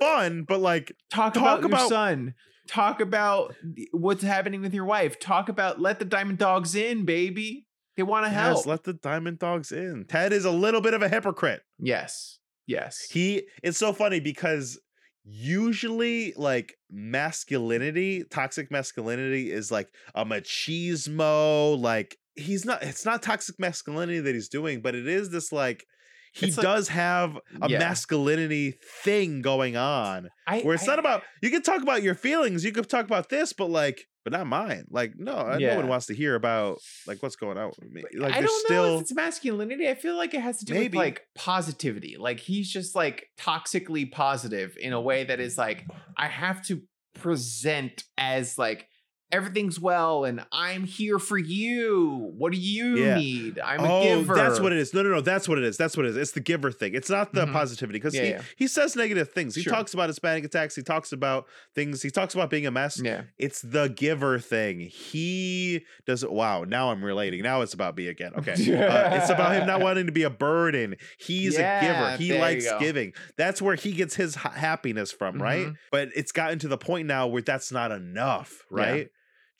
Fun, 0.00 0.44
but 0.46 0.60
like 0.60 0.92
Talk, 1.12 1.34
Talk 1.34 1.64
about, 1.64 1.80
your 1.80 1.88
son. 1.88 2.34
Talk 2.68 3.00
about 3.00 3.54
what's 3.92 4.22
happening 4.22 4.60
with 4.60 4.74
your 4.74 4.84
wife. 4.84 5.20
Talk 5.20 5.48
about 5.48 5.80
let 5.80 5.98
the 5.98 6.04
Diamond 6.04 6.38
Dogs 6.38 6.74
in, 6.74 7.04
baby. 7.04 7.66
They 7.96 8.02
want 8.02 8.24
to 8.24 8.30
help. 8.30 8.66
Let 8.66 8.84
the 8.84 8.94
diamond 8.94 9.38
dogs 9.38 9.70
in. 9.70 10.06
Ted 10.08 10.32
is 10.32 10.44
a 10.44 10.50
little 10.50 10.80
bit 10.80 10.94
of 10.94 11.02
a 11.02 11.08
hypocrite. 11.08 11.62
yes, 11.78 12.38
yes. 12.66 13.06
He 13.10 13.42
it's 13.62 13.78
so 13.78 13.92
funny 13.92 14.20
because 14.20 14.80
usually 15.24 16.32
like 16.36 16.74
masculinity, 16.90 18.24
toxic 18.30 18.70
masculinity 18.70 19.52
is 19.52 19.70
like 19.70 19.88
a 20.14 20.24
machismo, 20.24 21.78
like 21.78 22.16
he's 22.34 22.64
not 22.64 22.82
it's 22.82 23.04
not 23.04 23.22
toxic 23.22 23.58
masculinity 23.58 24.20
that 24.20 24.34
he's 24.34 24.48
doing, 24.48 24.80
but 24.80 24.94
it 24.94 25.06
is 25.06 25.30
this 25.30 25.52
like 25.52 25.84
he 26.32 26.46
It's 26.46 26.56
like- 26.56 26.64
does 26.64 26.88
have 26.88 27.36
a 27.60 27.68
Yeah. 27.68 27.78
masculinity 27.78 28.74
thing 29.04 29.42
going 29.42 29.76
on 29.76 30.28
I, 30.46 30.60
where 30.62 30.74
it's 30.74 30.84
I- 30.84 30.92
not 30.92 30.98
about 30.98 31.22
you 31.42 31.50
can 31.50 31.62
talk 31.62 31.82
about 31.82 32.02
your 32.02 32.14
feelings, 32.14 32.64
you 32.64 32.72
can 32.72 32.84
talk 32.84 33.04
about 33.04 33.28
this, 33.28 33.52
but 33.52 33.70
like 33.70 34.06
but 34.24 34.32
not 34.32 34.46
mine. 34.46 34.84
Like 34.88 35.14
no, 35.16 35.32
uh, 35.32 35.58
no 35.58 35.74
one 35.76 35.88
wants 35.88 36.06
to 36.06 36.14
hear 36.14 36.36
about 36.36 36.78
like 37.08 37.20
what's 37.24 37.34
going 37.34 37.58
on 37.58 37.72
with 37.80 37.90
me. 37.90 38.02
Like 38.16 38.34
I 38.34 38.40
don't 38.40 38.64
still 38.66 38.84
know 38.84 38.94
if 38.96 39.00
it's 39.02 39.12
masculinity. 39.14 39.88
I 39.88 39.94
feel 39.96 40.16
like 40.16 40.32
it 40.32 40.40
has 40.42 40.58
to 40.60 40.64
do 40.64 40.74
Maybe. 40.74 40.96
with 40.96 41.06
like 41.06 41.22
positivity. 41.34 42.16
Like 42.16 42.38
he's 42.38 42.70
just 42.70 42.94
like 42.94 43.26
toxically 43.36 44.08
positive 44.10 44.76
in 44.80 44.92
a 44.92 45.00
way 45.00 45.24
that 45.24 45.40
is 45.40 45.58
like 45.58 45.86
I 46.16 46.28
have 46.28 46.64
to 46.66 46.82
present 47.14 48.04
as 48.18 48.58
like 48.58 48.86
everything's 49.32 49.80
well 49.80 50.24
and 50.24 50.44
I'm 50.52 50.84
here 50.84 51.18
for 51.18 51.38
you. 51.38 52.32
What 52.36 52.52
do 52.52 52.58
you 52.58 52.96
Yeah. 52.98 53.14
need? 53.16 53.58
I'm 53.58 53.80
a 53.80 53.90
oh, 53.92 54.02
giver. 54.20 54.34
that's 54.34 54.60
what 54.60 54.72
it 54.72 54.78
is. 54.78 54.92
No, 54.92 55.02
no, 55.02 55.08
no. 55.08 55.20
That's 55.22 55.48
what 55.48 55.58
it 55.58 55.64
is. 55.64 55.76
That's 55.76 55.96
what 55.96 56.04
it 56.06 56.10
is. 56.10 56.16
It's 56.18 56.32
the 56.32 56.40
giver 56.40 56.70
thing. 56.70 56.94
It's 56.94 57.08
not 57.10 57.32
the 57.32 57.46
Mhm. 57.46 57.52
positivity 57.52 57.98
because 57.98 58.14
Yeah, 58.14 58.22
he, 58.22 58.28
yeah. 58.30 58.42
he 58.56 58.66
says 58.68 58.94
negative 58.94 59.30
things. 59.32 59.54
He 59.54 59.62
Sure. 59.62 59.72
talks 59.72 59.94
about 59.94 60.08
Hispanic 60.10 60.44
attacks. 60.44 60.76
He 60.76 60.82
talks 60.82 61.12
about 61.12 61.46
things. 61.74 62.02
He 62.02 62.10
talks 62.10 62.34
about 62.34 62.50
being 62.50 62.66
a 62.66 62.70
mess. 62.70 63.00
Yeah. 63.02 63.22
It's 63.38 63.62
the 63.62 63.88
giver 63.88 64.38
thing. 64.38 64.80
He 64.80 65.84
does 66.06 66.22
it. 66.22 66.30
Wow. 66.30 66.64
Now 66.64 66.90
I'm 66.90 67.02
relating. 67.04 67.42
Now 67.42 67.62
it's 67.62 67.74
about 67.74 67.96
me 67.96 68.08
again. 68.08 68.32
Okay. 68.36 68.52
Uh, 68.92 69.16
it's 69.20 69.30
about 69.30 69.54
him 69.54 69.66
not 69.66 69.80
wanting 69.80 70.06
to 70.06 70.12
be 70.12 70.22
a 70.24 70.30
burden. 70.30 70.96
He's 71.18 71.56
a 71.56 71.78
giver. 71.80 72.16
He 72.16 72.38
likes 72.38 72.66
giving. 72.80 73.12
That's 73.36 73.62
where 73.62 73.74
he 73.76 73.92
gets 73.92 74.16
his 74.16 74.34
ha- 74.34 74.50
happiness 74.50 75.12
from, 75.12 75.40
right? 75.40 75.68
Mhm. 75.68 75.76
But 75.90 76.08
it's 76.14 76.32
gotten 76.32 76.58
to 76.60 76.68
the 76.68 76.76
point 76.78 77.06
now 77.06 77.26
where 77.28 77.42
that's 77.42 77.70
not 77.72 77.92
enough, 77.92 78.62
right? 78.70 79.08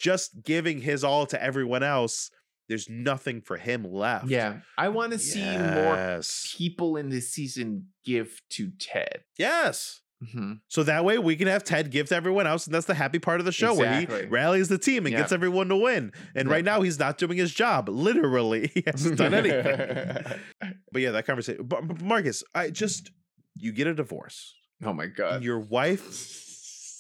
Just 0.03 0.43
giving 0.43 0.81
his 0.81 1.05
all 1.05 1.27
to 1.27 1.41
everyone 1.41 1.85
else, 1.85 2.31
there's 2.69 2.89
nothing 2.89 3.41
for 3.41 3.57
him 3.57 3.85
left. 3.85 4.27
Yeah. 4.27 4.59
I 4.77 4.89
want 4.89 5.13
to 5.13 5.19
see 5.19 5.45
more 5.57 6.21
people 6.57 6.97
in 6.97 7.09
this 7.09 7.31
season 7.33 7.87
give 8.05 8.43
to 8.51 8.73
Ted. 8.81 9.23
Yes. 9.39 10.01
Mhm. 10.35 10.61
So 10.69 10.83
that 10.85 11.05
way 11.05 11.19
we 11.19 11.37
can 11.37 11.47
have 11.49 11.63
Ted 11.65 11.91
give 11.91 12.09
to 12.09 12.17
everyone 12.17 12.47
else, 12.49 12.67
and 12.67 12.75
that's 12.75 12.87
the 12.87 12.95
happy 12.95 13.19
part 13.21 13.39
of 13.41 13.47
the 13.47 13.53
show 13.53 13.75
where 13.75 14.01
he 14.01 14.07
rallies 14.27 14.69
the 14.69 14.79
team 14.79 15.07
and 15.07 15.13
Yeah. 15.13 15.21
gets 15.21 15.33
everyone 15.33 15.69
to 15.69 15.77
win. 15.77 16.13
And 16.35 16.49
Yeah. 16.49 16.55
right 16.55 16.65
now 16.65 16.83
he's 16.83 16.99
not 16.99 17.19
doing 17.19 17.39
his 17.39 17.53
job. 17.55 17.89
Literally, 17.89 18.69
he 18.75 18.83
hasn't 18.87 19.19
done 19.19 19.35
anything. 19.35 19.65
but 20.93 21.03
yeah, 21.03 21.11
that 21.13 21.27
conversation. 21.27 21.65
But 21.67 22.01
Marcus, 22.03 22.43
I 22.55 22.71
just 22.71 23.11
you 23.57 23.71
get 23.73 23.87
a 23.87 23.95
divorce. 23.95 24.55
oh 24.85 24.93
my 24.93 25.07
god. 25.07 25.43
Your 25.45 25.61
wife 25.61 26.09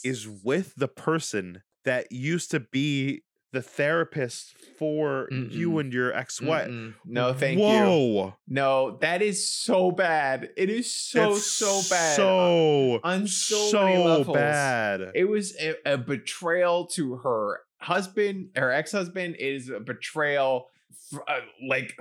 is 0.04 0.28
with 0.28 0.74
the 0.76 0.88
person 0.88 1.62
that 1.84 2.10
used 2.12 2.50
to 2.52 2.60
be 2.60 3.22
the 3.52 3.60
therapist 3.60 4.54
for 4.78 5.28
you 5.30 5.70
Mm-mm. 5.72 5.80
and 5.80 5.92
your 5.92 6.10
ex-wife. 6.14 6.68
Mm-mm. 6.70 6.94
No, 7.04 7.34
thank 7.34 7.58
you. 7.58 7.64
Whoa. 7.66 8.34
No, 8.48 8.96
that 9.02 9.20
is 9.20 9.46
so 9.46 9.90
bad. 9.90 10.48
It 10.56 10.70
is 10.70 10.90
so 10.94 11.34
That's 11.34 11.44
so 11.46 11.82
bad. 11.90 12.16
So 12.16 13.00
on 13.04 13.26
so 13.26 13.84
many 13.84 14.02
levels. 14.02 14.34
bad. 14.34 15.10
It 15.14 15.24
was 15.28 15.54
a, 15.60 15.74
a 15.84 15.98
betrayal 15.98 16.86
to 16.94 17.16
her 17.16 17.60
husband, 17.78 18.50
her 18.56 18.70
ex-husband. 18.72 19.36
It 19.38 19.54
is 19.54 19.68
a 19.68 19.80
betrayal, 19.80 20.68
f- 21.12 21.20
uh, 21.28 21.40
like 21.68 21.92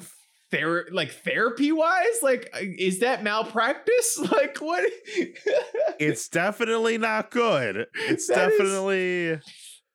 ther- 0.52 0.88
like 0.94 1.12
therapy 1.12 1.74
wise. 1.74 2.22
Like, 2.22 2.50
uh, 2.54 2.60
is 2.62 3.00
that 3.02 3.24
malpractice? 3.24 4.18
Like, 4.32 4.58
what? 4.60 4.90
it's 6.00 6.30
definitely 6.30 6.98
not 6.98 7.30
good. 7.30 7.88
It's 7.94 8.28
That 8.28 8.52
is- 8.54 8.58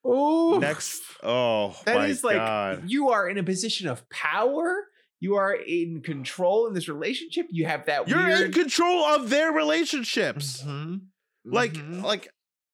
Ooh, 0.06 0.58
next. 0.60 1.02
Oh 1.22 1.76
That 1.84 2.08
is 2.08 2.22
like 2.24 2.36
god! 2.36 2.84
you 2.90 3.10
are 3.10 3.28
in 3.28 3.38
a 3.38 3.42
position 3.42 3.88
of 3.88 4.08
power. 4.10 4.84
You 5.18 5.36
are 5.36 5.54
in 5.54 6.02
control 6.02 6.66
in 6.66 6.74
this 6.74 6.88
relationship. 6.88 7.46
You 7.50 7.64
have 7.66 7.86
that 7.86 8.06
You're 8.08 8.44
in 8.44 8.52
control 8.52 9.04
of 9.04 9.30
their 9.30 9.50
relationships. 9.50 10.62
Mhm. 10.62 11.06
Like, 11.44 11.72
Mhm. 11.72 12.02
like 12.02 12.28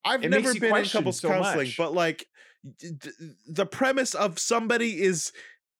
I've 0.04 0.24
It 0.24 0.30
never 0.30 0.52
been 0.54 0.76
in 0.76 0.84
couples 0.86 1.20
so 1.20 1.28
counseling, 1.28 1.68
much. 1.68 1.76
but 1.76 1.92
like 1.94 2.26
the 3.48 3.66
premise 3.66 4.14
of 4.14 4.38
somebody 4.38 5.00
is 5.00 5.32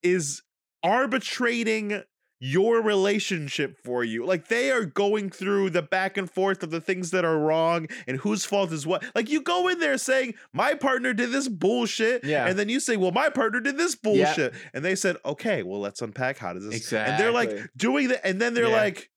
is 0.03 0.43
arbitrating 0.85 2.03
your 2.45 2.83
relationship 2.83 3.79
for 3.85 4.03
you. 4.03 4.27
Like 4.27 4.49
they 4.49 4.73
are 4.73 4.85
going 4.85 5.31
through 5.31 5.71
the 5.71 5.81
back 5.81 6.17
and 6.17 6.29
forth 6.29 6.65
of 6.65 6.71
the 6.73 6.81
things 6.81 7.13
that 7.13 7.25
are 7.25 7.39
wrong 7.39 7.87
and 8.09 8.17
whose 8.17 8.45
fault 8.45 8.73
is 8.73 8.85
what. 8.85 9.05
Like 9.15 9.31
you 9.31 9.41
go 9.43 9.69
in 9.69 9.79
there 9.79 9.97
saying, 9.97 10.35
My 10.53 10.75
partner 10.75 11.15
did 11.15 11.31
this 11.31 11.47
bullshit. 11.49 12.25
Yeah. 12.25 12.49
And 12.49 12.59
then 12.59 12.69
you 12.69 12.81
say, 12.81 12.97
Well, 12.97 13.13
my 13.13 13.29
partner 13.29 13.61
did 13.61 13.77
this 13.77 13.95
bullshit. 13.95 14.55
And 14.75 14.85
they 14.85 14.97
said, 14.97 15.19
Okay, 15.25 15.63
well, 15.63 15.79
let's 15.79 16.03
unpack 16.03 16.39
how 16.39 16.53
does 16.53 16.69
this 16.69 16.93
and 16.93 17.17
they're 17.21 17.31
like 17.31 17.71
doing 17.77 18.09
that, 18.09 18.27
and 18.27 18.41
then 18.41 18.55
they're 18.55 18.65
Yeah. 18.69 18.77
like, 18.77 19.09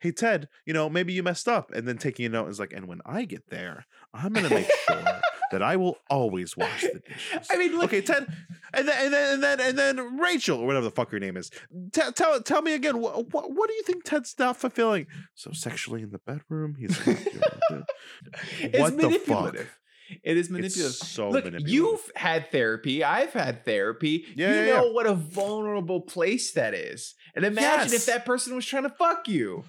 Hey 0.00 0.12
Ted, 0.12 0.48
you 0.64 0.72
know, 0.72 0.88
maybe 0.88 1.12
you 1.12 1.22
messed 1.22 1.48
up. 1.48 1.72
And 1.74 1.86
then 1.86 1.98
taking 1.98 2.24
a 2.24 2.30
note 2.30 2.48
is 2.48 2.58
like, 2.58 2.72
and 2.72 2.88
when 2.88 3.02
I 3.04 3.26
get 3.26 3.50
there, 3.50 3.84
I'm 4.14 4.32
gonna 4.32 4.48
make 4.48 4.70
sure 4.88 5.04
that 5.50 5.62
I 5.62 5.76
will 5.76 5.98
always 6.08 6.56
wash 6.56 6.82
the 6.82 7.00
dishes. 7.08 7.48
I 7.50 7.56
mean, 7.56 7.72
look, 7.72 7.84
Okay, 7.84 8.00
Ted, 8.00 8.26
and 8.72 8.86
then 8.88 9.04
and 9.04 9.12
then 9.12 9.32
and 9.34 9.42
then 9.42 9.60
and 9.60 9.78
then 9.78 10.18
Rachel 10.18 10.60
or 10.60 10.66
whatever 10.66 10.84
the 10.84 10.90
fuck 10.90 11.10
her 11.10 11.18
name 11.18 11.36
is. 11.36 11.50
Tell 11.92 12.12
tell 12.12 12.40
tell 12.42 12.62
me 12.62 12.74
again. 12.74 12.98
What 13.00 13.32
what, 13.32 13.50
what 13.52 13.68
do 13.68 13.74
you 13.74 13.82
think 13.82 14.04
Ted's 14.04 14.34
not 14.38 14.56
fulfilling? 14.56 15.06
So 15.34 15.50
sexually 15.52 16.02
in 16.02 16.10
the 16.10 16.18
bedroom, 16.18 16.76
he's 16.78 16.96
doing 17.04 17.16
it's 18.60 18.78
what 18.78 18.96
the 18.96 19.02
fuck? 19.02 19.10
manipulative. 19.10 19.76
It 20.24 20.36
is 20.36 20.50
manipulative. 20.50 20.86
It's 20.90 21.06
so 21.08 21.26
Look, 21.30 21.44
manipulative. 21.44 21.68
you've 21.72 22.10
had 22.16 22.50
therapy. 22.50 23.04
I've 23.04 23.32
had 23.32 23.64
therapy. 23.64 24.24
Yeah, 24.34 24.48
you 24.50 24.54
yeah, 24.66 24.74
know 24.74 24.86
yeah. 24.86 24.92
what 24.92 25.06
a 25.06 25.14
vulnerable 25.14 26.00
place 26.00 26.50
that 26.52 26.74
is. 26.74 27.14
And 27.36 27.44
imagine 27.44 27.92
Yes. 27.92 27.92
if 27.92 28.06
that 28.06 28.26
person 28.26 28.56
was 28.56 28.66
trying 28.66 28.82
to 28.82 28.90
fuck 28.90 29.28
you. 29.28 29.62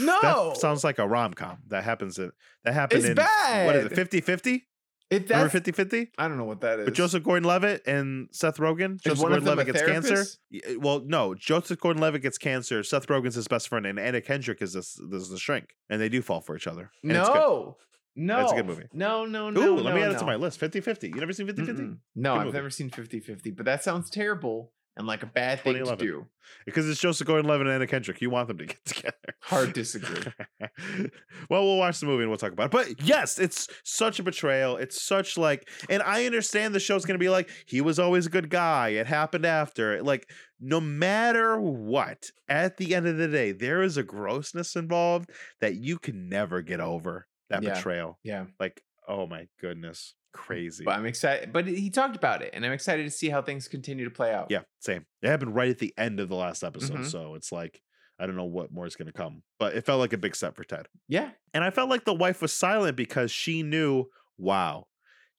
No, 0.00 0.20
that 0.50 0.56
sounds 0.58 0.84
like 0.84 0.98
a 0.98 1.06
rom 1.06 1.34
com. 1.34 1.58
That 1.68 1.84
happens 1.84 2.18
in 2.18 2.32
that 2.64 2.74
happened 2.74 3.00
it's 3.00 3.08
in 3.08 3.14
bad. 3.14 3.66
what 3.66 3.76
is 3.76 3.84
it 3.86 3.92
50 3.94 4.20
50? 4.20 4.66
If 5.10 5.24
Remember 5.28 5.44
that's, 5.44 5.52
50 5.52 5.72
50? 5.72 6.10
I 6.16 6.28
don't 6.28 6.38
know 6.38 6.44
what 6.44 6.62
that 6.62 6.78
is. 6.80 6.84
But 6.86 6.94
Joseph 6.94 7.22
Gordon 7.22 7.44
Levitt 7.46 7.86
and 7.86 8.28
Seth 8.32 8.56
Rogen. 8.56 8.98
Joseph 9.00 9.20
Gordon 9.20 9.44
Levitt 9.44 9.66
gets 9.66 9.82
cancer. 9.82 10.08
therapist? 10.08 10.38
Y- 10.50 10.60
eh, 10.64 10.74
Well, 10.80 11.02
no. 11.04 11.34
Joseph 11.34 11.78
Gordon 11.78 12.00
Levitt 12.02 12.22
gets 12.22 12.38
cancer. 12.38 12.82
Seth 12.82 13.06
Rogen's 13.06 13.34
his 13.34 13.46
best 13.46 13.68
friend, 13.68 13.84
and 13.86 14.00
Anna 14.00 14.22
Kendrick 14.22 14.62
is 14.62 14.72
this, 14.72 14.98
this 15.10 15.22
is 15.22 15.28
the 15.28 15.38
shrink. 15.38 15.74
And 15.90 16.00
they 16.00 16.08
do 16.08 16.22
fall 16.22 16.40
for 16.40 16.56
each 16.56 16.66
other. 16.66 16.90
And 17.02 17.12
it's 17.12 17.28
no, 17.28 17.76
no, 18.16 18.40
It's 18.40 18.52
a 18.52 18.56
good 18.56 18.66
movie. 18.66 18.86
No, 18.94 19.26
no, 19.26 19.48
Ooh, 19.48 19.52
no. 19.52 19.74
let 19.74 19.94
me 19.94 20.00
no, 20.00 20.06
add 20.06 20.12
it 20.14 20.18
to 20.20 20.24
my 20.26 20.36
list. 20.36 20.58
50 20.58 20.80
50. 20.80 21.08
You 21.08 21.14
never 21.16 21.34
seen 21.34 21.46
50 21.46 21.64
50? 21.66 21.82
Mm-mm. 21.82 21.98
No, 22.16 22.32
Good 22.32 22.38
I've 22.40 22.46
movie. 22.46 22.56
never 22.58 22.70
seen 22.70 22.90
50-50, 22.90 23.54
but 23.56 23.66
that 23.66 23.84
sounds 23.84 24.08
terrible 24.08 24.72
and 24.96 25.06
like 25.06 25.22
a 25.22 25.26
bad 25.26 25.60
thing 25.60 25.84
to 25.84 25.96
do. 25.96 26.26
Because 26.66 26.88
it's 26.88 27.00
Joseph 27.00 27.26
Gordon 27.26 27.48
Levitt 27.48 27.66
and 27.66 27.74
Anna 27.74 27.86
Kendrick. 27.86 28.20
You 28.20 28.30
want 28.30 28.48
them 28.48 28.58
to 28.58 28.66
get 28.66 28.84
together. 28.84 29.16
Hard 29.40 29.72
disagree. 29.72 30.22
well, 31.50 31.64
we'll 31.64 31.78
watch 31.78 32.00
the 32.00 32.06
movie 32.06 32.22
and 32.22 32.30
we'll 32.30 32.38
talk 32.38 32.52
about 32.52 32.66
it. 32.66 32.70
But 32.70 33.02
yes, 33.02 33.38
it's 33.38 33.68
such 33.82 34.18
a 34.18 34.22
betrayal. 34.22 34.76
It's 34.76 35.02
such 35.02 35.36
like, 35.36 35.68
and 35.88 36.02
I 36.02 36.26
understand 36.26 36.74
the 36.74 36.80
show's 36.80 37.04
going 37.04 37.18
to 37.18 37.22
be 37.22 37.28
like, 37.28 37.50
he 37.66 37.80
was 37.80 37.98
always 37.98 38.26
a 38.26 38.30
good 38.30 38.50
guy. 38.50 38.90
It 38.90 39.06
happened 39.06 39.44
after. 39.46 40.02
Like, 40.02 40.28
no 40.60 40.80
matter 40.80 41.60
what, 41.60 42.30
at 42.48 42.76
the 42.76 42.94
end 42.94 43.06
of 43.06 43.16
the 43.16 43.28
day, 43.28 43.52
there 43.52 43.82
is 43.82 43.96
a 43.96 44.02
grossness 44.02 44.76
involved 44.76 45.30
that 45.60 45.74
you 45.76 45.98
can 45.98 46.28
never 46.28 46.62
get 46.62 46.80
over 46.80 47.26
that 47.50 47.62
Yeah. 47.62 47.74
betrayal. 47.74 48.18
Yeah. 48.22 48.44
Like, 48.60 48.82
oh 49.08 49.26
my 49.26 49.48
goodness. 49.60 50.14
Crazy. 50.34 50.84
But 50.84 50.96
I'm 50.98 51.06
excited. 51.06 51.52
But 51.52 51.66
he 51.66 51.88
talked 51.90 52.16
about 52.16 52.42
it, 52.42 52.50
and 52.52 52.66
I'm 52.66 52.72
excited 52.72 53.04
to 53.04 53.10
see 53.10 53.28
how 53.30 53.40
things 53.40 53.68
continue 53.68 54.04
to 54.04 54.10
play 54.10 54.32
out. 54.34 54.48
Yeah, 54.50 54.62
same. 54.80 55.06
It 55.22 55.28
happened 55.28 55.54
right 55.54 55.70
at 55.70 55.78
the 55.78 55.94
end 55.96 56.18
of 56.20 56.28
the 56.28 56.34
last 56.36 56.62
episode. 56.64 56.98
Mhm. 56.98 57.10
So 57.10 57.34
it's 57.36 57.52
like, 57.52 57.80
I 58.18 58.26
don't 58.26 58.36
know 58.36 58.44
what 58.44 58.72
more 58.72 58.84
is 58.86 58.96
going 58.96 59.06
to 59.06 59.12
come. 59.12 59.42
But 59.58 59.74
it 59.76 59.86
felt 59.86 60.00
like 60.00 60.12
a 60.12 60.18
big 60.18 60.34
step 60.36 60.56
for 60.56 60.64
Ted. 60.64 60.86
Yeah. 61.08 61.30
And 61.52 61.62
I 61.64 61.70
felt 61.70 61.88
like 61.88 62.04
the 62.04 62.12
wife 62.14 62.42
was 62.42 62.52
silent 62.52 62.96
because 62.96 63.30
she 63.30 63.62
knew, 63.62 64.06
wow, 64.36 64.86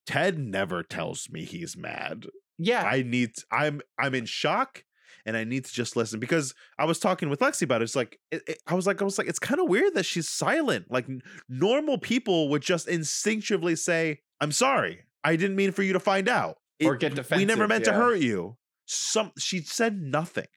Ted 0.08 0.40
never 0.40 0.82
tells 0.84 1.30
me 1.30 1.44
he's 1.46 1.76
mad. 1.78 2.28
Yeah. 2.58 2.84
I 2.84 3.02
need 3.04 3.32
I'm 3.52 3.82
I'm 4.00 4.16
in 4.16 4.26
shock 4.26 4.84
and 5.26 5.36
I 5.36 5.44
need 5.44 5.66
to 5.66 5.74
just 5.74 5.96
listen 5.98 6.20
because 6.20 6.54
I 6.78 6.86
was 6.86 7.00
talking 7.00 7.30
with 7.30 7.40
Lexi 7.40 7.64
about 7.64 7.82
it. 7.82 7.86
It's 7.86 7.96
like 7.96 8.18
it, 8.32 8.44
it- 8.48 8.62
I 8.68 8.76
was 8.76 8.88
like 8.88 9.02
I 9.02 9.06
was 9.06 9.18
like 9.18 9.28
it's 9.28 9.40
kind 9.40 9.60
of 9.60 9.68
weird 9.68 9.94
that 9.96 10.06
she's 10.06 10.30
silent. 10.30 10.86
Like 10.90 11.08
normal 11.50 11.98
people 11.98 12.48
would 12.50 12.62
just 12.62 12.88
instinctively 12.88 13.76
say, 13.76 14.20
"I'm 14.42 14.52
sorry. 14.52 15.02
I 15.24 15.36
didn't 15.36 15.56
mean 15.56 15.72
for 15.72 15.84
you 15.84 15.94
to 15.94 16.00
find 16.00 16.28
out." 16.30 16.58
Or 16.84 16.96
It- 16.96 17.00
get 17.00 17.12
We 17.12 17.46
never 17.46 17.64
defensive, 17.64 17.70
meant 17.70 17.86
to 17.86 17.94
hurt 17.94 18.20
you. 18.20 18.58
Some 18.86 19.32
she 19.40 19.62
said 19.62 20.02
nothing. 20.02 20.48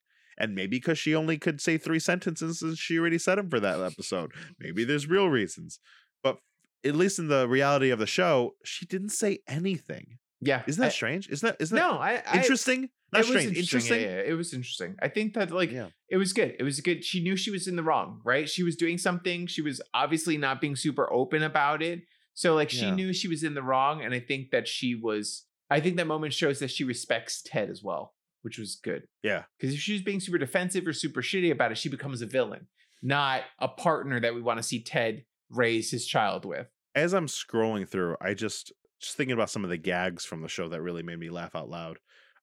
And 0.41 0.55
maybe 0.55 0.77
because 0.79 0.99
she 0.99 1.15
only 1.17 1.37
could 1.39 1.61
say 1.61 1.79
three 1.79 1.99
sentences 1.99 2.63
and 2.63 2.79
she 2.79 2.99
already 2.99 3.19
said 3.19 3.39
them 3.39 3.51
for 3.51 3.59
that 3.61 3.81
episode. 3.81 4.31
Maybe 4.59 4.85
there's 4.85 5.09
real 5.09 5.29
reasons. 5.29 5.81
But 6.23 6.39
at 6.85 6.95
least 6.95 7.19
in 7.19 7.27
the 7.29 7.49
reality 7.49 7.91
of 7.91 7.99
the 7.99 8.07
show, 8.07 8.55
she 8.65 8.87
didn't 8.87 9.09
say 9.11 9.41
anything. 9.49 10.19
yeah. 10.41 10.63
Isn't 10.69 10.81
that 10.81 10.87
I- 10.89 10.91
strange? 10.91 11.29
Isn't 11.29 11.47
that 11.49 11.57
isn't 11.61 11.77
no, 11.77 11.95
that 12.01 12.25
I 12.29 12.37
interesting? 12.37 12.91
Not 13.13 13.21
it 13.21 13.29
was 13.31 13.41
strange. 13.41 13.57
Interesting. 13.59 14.01
Yeah, 14.03 14.07
yeah, 14.07 14.23
it 14.31 14.35
was 14.35 14.53
interesting. 14.53 14.95
I 15.01 15.09
think 15.09 15.35
that 15.35 15.51
like 15.51 15.73
Yeah. 15.73 15.89
it 16.09 16.19
was 16.19 16.33
good. 16.33 16.55
It 16.59 16.63
was 16.63 16.81
good. 16.81 17.05
She 17.05 17.21
knew 17.21 17.37
she 17.37 17.51
was 17.51 17.67
in 17.67 17.75
the 17.77 17.83
wrong, 17.83 18.21
right? 18.25 18.49
She 18.49 18.63
was 18.63 18.77
doing 18.77 18.99
something. 18.99 19.47
She 19.47 19.63
was 19.63 19.81
obviously 19.95 20.37
not 20.37 20.61
being 20.61 20.77
super 20.77 21.11
open 21.13 21.43
about 21.43 21.83
it. 21.83 22.03
So 22.39 22.55
like 22.55 22.71
she 22.71 22.83
Yeah. 22.87 22.95
knew 22.95 23.13
she 23.13 23.27
was 23.27 23.43
in 23.43 23.55
the 23.55 23.65
wrong, 23.65 24.01
and 24.01 24.15
I 24.15 24.21
think 24.21 24.53
that 24.53 24.69
she 24.69 24.95
was. 24.95 25.47
I 25.71 25.81
think 25.81 25.97
that 25.97 26.07
moment 26.07 26.33
shows 26.33 26.61
that 26.61 26.71
she 26.71 26.85
respects 26.85 27.43
Ted 27.43 27.69
as 27.69 27.83
well, 27.83 28.15
which 28.43 28.59
was 28.59 28.77
good. 28.77 29.09
Yeah. 29.25 29.43
Because 29.59 29.75
if 29.75 29.81
she's 29.81 30.03
being 30.03 30.21
super 30.21 30.39
defensive 30.39 30.87
or 30.87 30.93
super 30.93 31.21
shitty 31.21 31.51
about 31.51 31.73
it, 31.73 31.79
she 31.79 31.89
becomes 31.89 32.23
a 32.23 32.27
villain, 32.27 32.69
not 33.03 33.43
a 33.59 33.67
partner 33.67 34.21
that 34.21 34.37
we 34.37 34.41
want 34.41 34.59
to 34.59 34.63
see 34.63 34.81
Ted 34.81 35.25
raise 35.51 35.91
his 35.91 36.07
child 36.07 36.45
with. 36.45 36.69
As 36.95 37.13
I'm 37.13 37.27
scrolling 37.27 37.89
through, 37.89 38.17
I 38.21 38.35
just 38.35 38.73
just 39.01 39.17
thinking 39.17 39.35
about 39.35 39.51
some 39.51 39.65
of 39.65 39.71
the 39.71 39.77
gags 39.77 40.25
from 40.25 40.41
the 40.41 40.49
show 40.49 40.69
that 40.69 40.81
really 40.81 41.03
made 41.03 41.19
me 41.19 41.31
laugh 41.31 41.57
out 41.57 41.69
loud. 41.69 41.99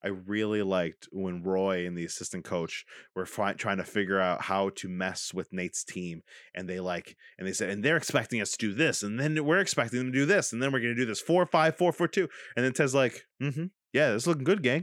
I 0.06 0.10
really 0.10 0.62
liked 0.62 1.08
when 1.12 1.42
Roy 1.42 1.88
and 1.88 1.98
the 1.98 2.06
assistant 2.06 2.46
coach 2.46 2.86
were 3.16 3.26
fi- 3.26 3.54
trying 3.54 3.78
to 3.78 3.84
figure 3.84 4.20
out 4.20 4.44
how 4.44 4.70
to 4.76 4.88
mess 4.88 5.34
with 5.34 5.52
Nate's 5.52 5.84
team, 5.84 6.22
and 6.54 6.70
they 6.70 6.80
like, 6.80 7.16
and 7.40 7.48
they 7.48 7.54
said, 7.54 7.72
and 7.72 7.84
they're 7.84 7.98
expecting 7.98 8.40
us 8.40 8.52
to 8.52 8.58
do 8.58 8.74
this, 8.76 9.02
and 9.02 9.20
then 9.20 9.44
we're 9.44 9.60
expecting 9.60 9.98
them 9.98 10.12
to 10.12 10.20
do 10.20 10.28
this, 10.28 10.54
and 10.54 10.62
then 10.62 10.72
we're 10.72 10.80
going 10.80 10.96
to 10.96 11.02
do 11.02 11.08
this 11.08 11.22
four, 11.22 11.48
five, 11.48 11.76
four, 11.76 11.92
four, 11.92 12.08
two, 12.08 12.30
and 12.56 12.64
then 12.64 12.72
Ted's 12.72 12.94
like, 12.94 13.24
mm-hmm, 13.42 13.66
yeah, 13.94 14.12
this 14.12 14.24
is 14.24 14.28
looking 14.28 14.44
good, 14.44 14.62
gang. 14.62 14.82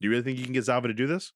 Do 0.00 0.06
you 0.06 0.10
really 0.10 0.22
think 0.22 0.38
you 0.38 0.44
can 0.44 0.54
get 0.54 0.64
Zava 0.64 0.88
to 0.88 0.94
do 0.94 1.06
this? 1.06 1.32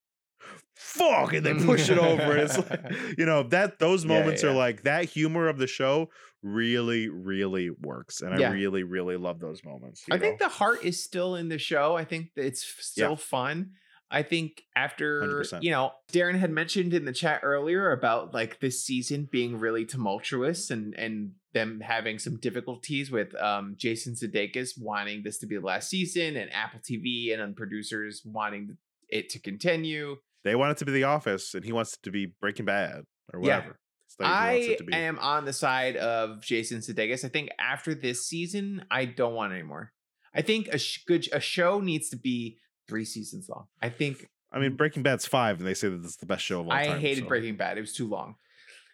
Fuck, 0.74 1.32
and 1.34 1.44
they 1.46 1.54
push 1.54 1.88
it 1.90 1.98
over. 1.98 2.36
It's 2.36 2.58
like, 2.58 2.80
you 3.18 3.24
know, 3.26 3.44
that 3.44 3.78
those 3.78 4.04
Yeah, 4.04 4.08
moments 4.18 4.42
are 4.44 4.52
like 4.52 4.82
that 4.82 5.04
humor 5.06 5.48
of 5.48 5.58
the 5.58 5.66
show 5.66 6.10
really, 6.42 7.08
really 7.08 7.70
works, 7.70 8.20
and 8.20 8.38
Yeah. 8.38 8.50
I 8.50 8.52
really, 8.52 8.82
really 8.82 9.16
love 9.16 9.38
those 9.38 9.62
moments. 9.64 10.04
I 10.10 10.14
you 10.14 10.20
think 10.20 10.38
the 10.38 10.48
heart 10.48 10.84
is 10.84 11.02
still 11.02 11.36
in 11.36 11.48
the 11.48 11.58
show. 11.58 11.96
I 11.96 12.04
think 12.04 12.30
that 12.34 12.46
it's 12.46 12.62
still 12.84 13.10
Yeah. 13.10 13.16
fun. 13.16 13.70
I 14.10 14.22
think 14.22 14.62
after 14.76 15.20
100%. 15.22 15.62
you 15.62 15.70
know, 15.70 15.92
Daron 16.12 16.38
had 16.38 16.50
mentioned 16.50 16.92
in 16.92 17.06
the 17.06 17.12
chat 17.12 17.40
earlier 17.42 17.92
about 17.92 18.34
like 18.34 18.60
this 18.60 18.84
season 18.84 19.26
being 19.30 19.58
really 19.58 19.86
tumultuous 19.86 20.70
and 20.70 20.94
and 20.94 21.32
them 21.54 21.80
having 21.80 22.18
some 22.18 22.36
difficulties 22.38 23.10
with 23.10 23.34
um 23.36 23.74
Jason 23.78 24.14
Sudeikis 24.14 24.70
wanting 24.78 25.22
this 25.22 25.38
to 25.38 25.46
be 25.46 25.56
the 25.56 25.64
last 25.64 25.88
season 25.88 26.36
and 26.36 26.52
Apple 26.52 26.80
TV 26.80 27.32
and 27.38 27.56
producers 27.56 28.20
wanting 28.24 28.76
it 29.08 29.30
to 29.30 29.38
continue. 29.38 30.16
They 30.44 30.54
want 30.54 30.72
it 30.72 30.78
to 30.78 30.84
be 30.84 30.92
The 30.92 31.04
Office, 31.04 31.54
and 31.54 31.64
he 31.64 31.72
wants 31.72 31.94
it 31.94 32.02
to 32.04 32.10
be 32.10 32.26
Breaking 32.40 32.66
Bad 32.66 33.02
or 33.32 33.40
whatever. 33.40 33.78
Like 34.18 34.28
I 34.28 34.52
it 34.54 34.78
to 34.78 34.84
be. 34.84 34.92
am 34.92 35.18
on 35.20 35.46
the 35.46 35.54
side 35.54 35.96
of 35.96 36.42
Jason 36.42 36.80
Sudeikis. 36.80 37.24
I 37.24 37.28
think 37.28 37.48
after 37.58 37.94
this 37.94 38.26
season, 38.26 38.84
I 38.90 39.06
don't 39.06 39.34
want 39.34 39.54
anymore. 39.54 39.92
I 40.34 40.42
think 40.42 40.68
a 40.68 40.78
sh- 40.78 41.02
good 41.06 41.26
a 41.32 41.40
show 41.40 41.80
needs 41.80 42.10
to 42.10 42.16
be 42.16 42.58
three 42.88 43.06
seasons 43.06 43.48
long. 43.48 43.66
I 43.80 43.88
think 43.88 44.28
I 44.52 44.58
mean, 44.58 44.76
Breaking 44.76 45.02
Bad's 45.02 45.24
five, 45.26 45.58
and 45.58 45.66
they 45.66 45.72
say 45.74 45.88
that 45.88 46.04
it's 46.04 46.16
the 46.16 46.26
best 46.26 46.44
show 46.44 46.60
of 46.60 46.66
all 46.66 46.72
I 46.72 46.86
time. 46.88 47.00
hated 47.00 47.22
so- 47.24 47.28
Breaking 47.28 47.56
Bad. 47.56 47.78
It 47.78 47.80
was 47.80 47.94
too 47.94 48.06
long. 48.06 48.34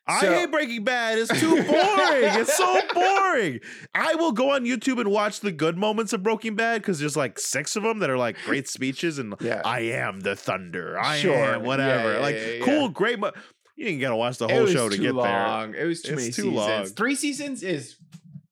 I 0.09 0.21
So- 0.23 0.33
hate 0.33 0.51
Breaking 0.51 0.85
Bad. 0.85 1.19
It's 1.19 1.39
too 1.39 1.51
boring. 1.63 2.41
it's 2.41 2.57
so 2.57 2.81
boring. 2.95 3.61
I 3.95 4.15
will 4.15 4.33
go 4.33 4.53
on 4.53 4.65
YouTube 4.65 4.99
and 5.01 5.11
watch 5.11 5.41
the 5.41 5.53
good 5.53 5.77
moments 5.77 6.13
of 6.13 6.23
Breaking 6.23 6.55
Bad 6.57 6.81
because 6.81 6.99
there's 6.99 7.17
like 7.17 7.39
six 7.39 7.77
of 7.77 7.83
them 7.83 7.99
that 7.99 8.09
are 8.11 8.17
like 8.19 8.37
great 8.45 8.69
speeches 8.69 9.19
and 9.19 9.35
Yeah. 9.41 9.61
I 9.65 9.81
am 9.81 10.21
the 10.21 10.35
thunder. 10.35 10.99
I 10.99 11.19
Sure. 11.19 11.35
am 11.57 11.63
whatever. 11.65 12.13
Yeah, 12.15 12.17
yeah, 12.17 12.23
like 12.23 12.61
cool, 12.63 12.89
great. 12.89 13.19
Mo- 13.19 13.33
you 13.77 13.87
ain't 13.87 14.01
gotta 14.01 14.17
watch 14.17 14.39
the 14.39 14.49
whole 14.49 14.67
show 14.67 14.89
to 14.89 14.97
get 14.97 15.03
there. 15.05 15.13
long. 15.13 15.75
It 15.75 15.85
was 15.85 16.03
too 16.03 16.15
It's 16.15 16.21
many 16.23 16.29
too 16.33 16.43
seasons. 16.51 16.55
long. 16.57 16.85
Three 16.87 17.15
seasons 17.15 17.63
is 17.63 17.97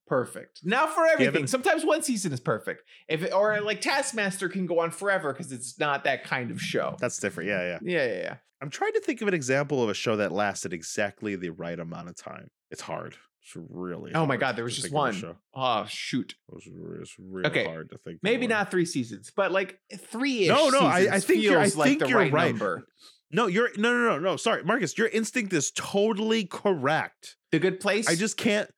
perfect. 0.07 0.61
Now 0.65 0.87
for 0.87 1.05
everything. 1.07 1.33
haven't- 1.35 1.49
Sometimes 1.49 1.85
one 1.85 2.03
season 2.03 2.33
is 2.33 2.41
perfect. 2.41 2.83
If 3.09 3.23
it, 3.23 3.33
or 3.33 3.61
like 3.61 3.81
Taskmaster 3.81 4.49
can 4.49 4.67
go 4.67 4.81
on 4.81 4.91
forever 4.91 5.33
because 5.33 5.53
it's 5.53 5.79
not 5.79 6.05
that 6.05 6.25
kind 6.25 6.51
of 6.51 6.61
show. 6.61 6.97
That's 7.01 7.19
different. 7.19 7.49
Yeah, 7.51 7.63
yeah. 7.63 7.79
yeah, 7.83 8.07
yeah, 8.07 8.19
yeah. 8.23 8.35
I'm 8.63 8.71
trying 8.71 8.93
to 8.95 9.01
think 9.01 9.21
of 9.23 9.29
an 9.29 9.35
example 9.35 9.83
of 9.83 9.91
a 9.91 9.95
show 9.95 10.17
that 10.17 10.33
lasted 10.33 10.73
exactly 10.73 11.37
the 11.37 11.51
right 11.51 11.79
amount 11.79 12.09
of 12.09 12.17
time. 12.17 12.49
It's 12.71 12.81
hard. 12.81 13.17
It's 13.43 13.53
really. 13.55 14.13
Oh 14.15 14.27
my 14.27 14.37
God, 14.37 14.57
there 14.57 14.65
was 14.65 14.75
just 14.75 14.87
think 14.87 14.93
of 14.93 14.97
a 14.97 14.99
one. 14.99 15.13
show. 15.13 15.37
Oh 15.55 15.85
shoot. 15.89 16.35
It 16.49 16.55
was, 16.55 16.65
it's 17.03 17.15
really 17.19 17.47
Okay, 17.47 17.65
hard 17.65 17.91
to 17.91 17.99
think. 17.99 18.19
Maybe 18.23 18.47
not 18.47 18.71
three 18.71 18.87
seasons, 18.87 19.31
but 19.37 19.53
like 19.53 19.79
three. 19.97 20.49
No, 20.49 20.69
no, 20.71 20.81
I- 20.81 21.09
I 21.13 21.21
think 21.21 21.43
you're- 21.43 21.57
I 21.57 21.65
like 21.65 21.73
think 21.75 22.01
the 22.01 22.09
you're 22.09 22.19
right, 22.19 22.33
right. 22.33 22.49
number. 22.51 22.87
No, 23.31 23.47
you're 23.47 23.71
no, 23.77 23.93
no, 23.93 24.09
no, 24.15 24.19
no. 24.19 24.37
Sorry, 24.37 24.63
Marcus. 24.65 24.97
Your 24.97 25.09
instinct 25.09 25.53
is 25.53 25.71
totally 25.73 26.45
correct. 26.47 27.37
The 27.53 27.59
Good 27.59 27.79
Place. 27.81 28.09
I 28.09 28.15
just 28.15 28.37
can't 28.37 28.71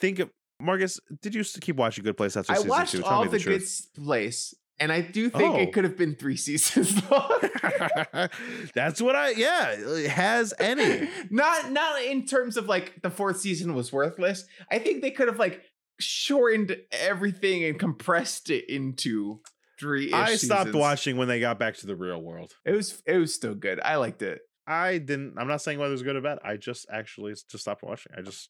think 0.00 0.18
of 0.18 0.30
Marcus. 0.60 1.00
Did 1.22 1.34
you 1.34 1.44
keep 1.60 1.76
watching 1.76 2.04
Good 2.04 2.16
Place 2.16 2.36
after 2.36 2.52
I 2.52 2.56
season 2.56 2.68
watched 2.70 2.92
two? 2.92 3.02
Tell 3.02 3.10
all 3.10 3.24
me 3.24 3.30
the, 3.30 3.38
the 3.38 3.44
Good. 3.44 4.04
Place 4.04 4.54
and 4.80 4.90
I 4.90 5.02
do 5.02 5.28
think 5.28 5.54
Oh. 5.54 5.58
it 5.58 5.72
could 5.72 5.84
have 5.84 5.96
been 5.96 6.14
three 6.16 6.36
seasons 6.38 7.00
long. 7.10 7.40
That's 8.74 9.00
what 9.00 9.14
I 9.14 9.30
yeah, 9.30 9.72
it 9.76 10.10
has 10.10 10.54
any. 10.58 11.08
not 11.30 11.70
not 11.70 12.02
in 12.02 12.26
terms 12.26 12.56
of 12.56 12.66
like 12.66 13.02
the 13.02 13.10
fourth 13.10 13.40
season 13.40 13.74
was 13.74 13.92
worthless. 13.92 14.44
I 14.70 14.78
think 14.78 15.02
they 15.02 15.10
could 15.10 15.28
have 15.28 15.38
like 15.38 15.62
shortened 16.00 16.76
everything 16.92 17.64
and 17.64 17.78
compressed 17.78 18.50
it 18.50 18.68
into 18.70 19.40
three. 19.78 20.12
I 20.12 20.36
stopped 20.36 20.74
watching 20.74 21.16
when 21.18 21.28
they 21.28 21.40
got 21.40 21.58
back 21.58 21.76
to 21.76 21.86
the 21.86 21.96
real 21.96 22.20
world. 22.20 22.54
It 22.64 22.72
was 22.72 23.02
it 23.06 23.18
was 23.18 23.34
still 23.34 23.54
good. 23.54 23.80
I 23.80 23.96
liked 23.96 24.22
it. 24.22 24.40
I 24.66 24.98
didn't 24.98 25.34
I'm 25.36 25.48
not 25.48 25.60
saying 25.62 25.78
whether 25.78 25.90
it 25.90 25.94
was 25.94 26.02
good 26.02 26.16
or 26.16 26.22
bad. 26.22 26.38
I 26.42 26.56
just 26.56 26.86
actually 26.90 27.32
just 27.32 27.58
stopped 27.58 27.82
watching. 27.82 28.12
I 28.16 28.22
just 28.22 28.48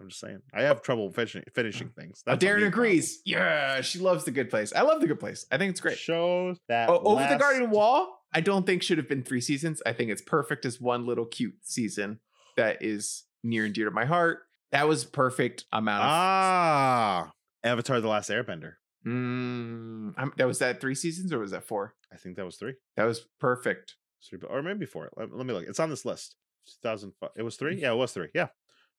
I'm 0.00 0.08
just 0.08 0.20
saying. 0.20 0.40
I 0.52 0.62
have 0.62 0.82
trouble 0.82 1.10
finishing 1.12 1.44
finishing 1.54 1.90
things. 1.90 2.22
Uh, 2.26 2.32
That's 2.34 2.44
Daron 2.44 2.66
agrees. 2.66 3.20
Yeah, 3.24 3.80
she 3.82 3.98
loves 3.98 4.24
the 4.24 4.30
good 4.30 4.50
place. 4.50 4.72
I 4.74 4.82
love 4.82 5.00
the 5.00 5.06
good 5.06 5.20
place. 5.20 5.46
I 5.52 5.58
think 5.58 5.70
it's 5.70 5.80
great. 5.80 5.98
Shows 5.98 6.58
that 6.68 6.88
Oh, 6.88 6.98
Over 7.04 7.26
the 7.28 7.36
Garden 7.36 7.70
Wall, 7.70 8.18
I 8.32 8.40
don't 8.40 8.66
think 8.66 8.82
should 8.82 8.98
have 8.98 9.08
been 9.08 9.22
three 9.22 9.40
seasons. 9.40 9.80
I 9.86 9.92
think 9.92 10.10
it's 10.10 10.22
perfect 10.22 10.64
as 10.64 10.80
one 10.80 11.06
little 11.06 11.26
cute 11.26 11.54
season 11.62 12.20
that 12.56 12.82
is 12.82 13.24
near 13.44 13.64
and 13.66 13.74
dear 13.74 13.84
to 13.84 13.90
my 13.90 14.04
heart. 14.06 14.40
That 14.72 14.88
was 14.88 15.04
perfect 15.04 15.64
amount 15.72 16.02
of. 16.04 16.08
Ah, 16.10 17.30
Avatar: 17.62 18.00
The 18.00 18.08
Last 18.08 18.30
Airbender. 18.30 18.74
Mm, 19.06 20.14
I'm- 20.16 20.32
that 20.36 20.46
was 20.46 20.58
that 20.60 20.80
three 20.80 20.94
seasons 20.94 21.32
or 21.32 21.38
was 21.38 21.50
that 21.50 21.64
four? 21.64 21.94
I 22.12 22.16
think 22.16 22.36
that 22.36 22.44
was 22.44 22.56
three, 22.56 22.74
That 22.96 23.04
was 23.04 23.26
perfect. 23.40 23.96
three, 24.28 24.38
or 24.48 24.62
maybe 24.62 24.86
four. 24.86 25.10
Let, 25.16 25.32
let 25.34 25.46
me 25.46 25.52
look. 25.54 25.64
It's 25.66 25.80
on 25.80 25.90
this 25.90 26.04
list. 26.04 26.36
2005. 26.82 27.30
It 27.36 27.42
was 27.42 27.56
three. 27.56 27.80
Yeah, 27.80 27.92
it 27.92 27.96
was 27.96 28.12
three. 28.12 28.28
Yeah, 28.34 28.48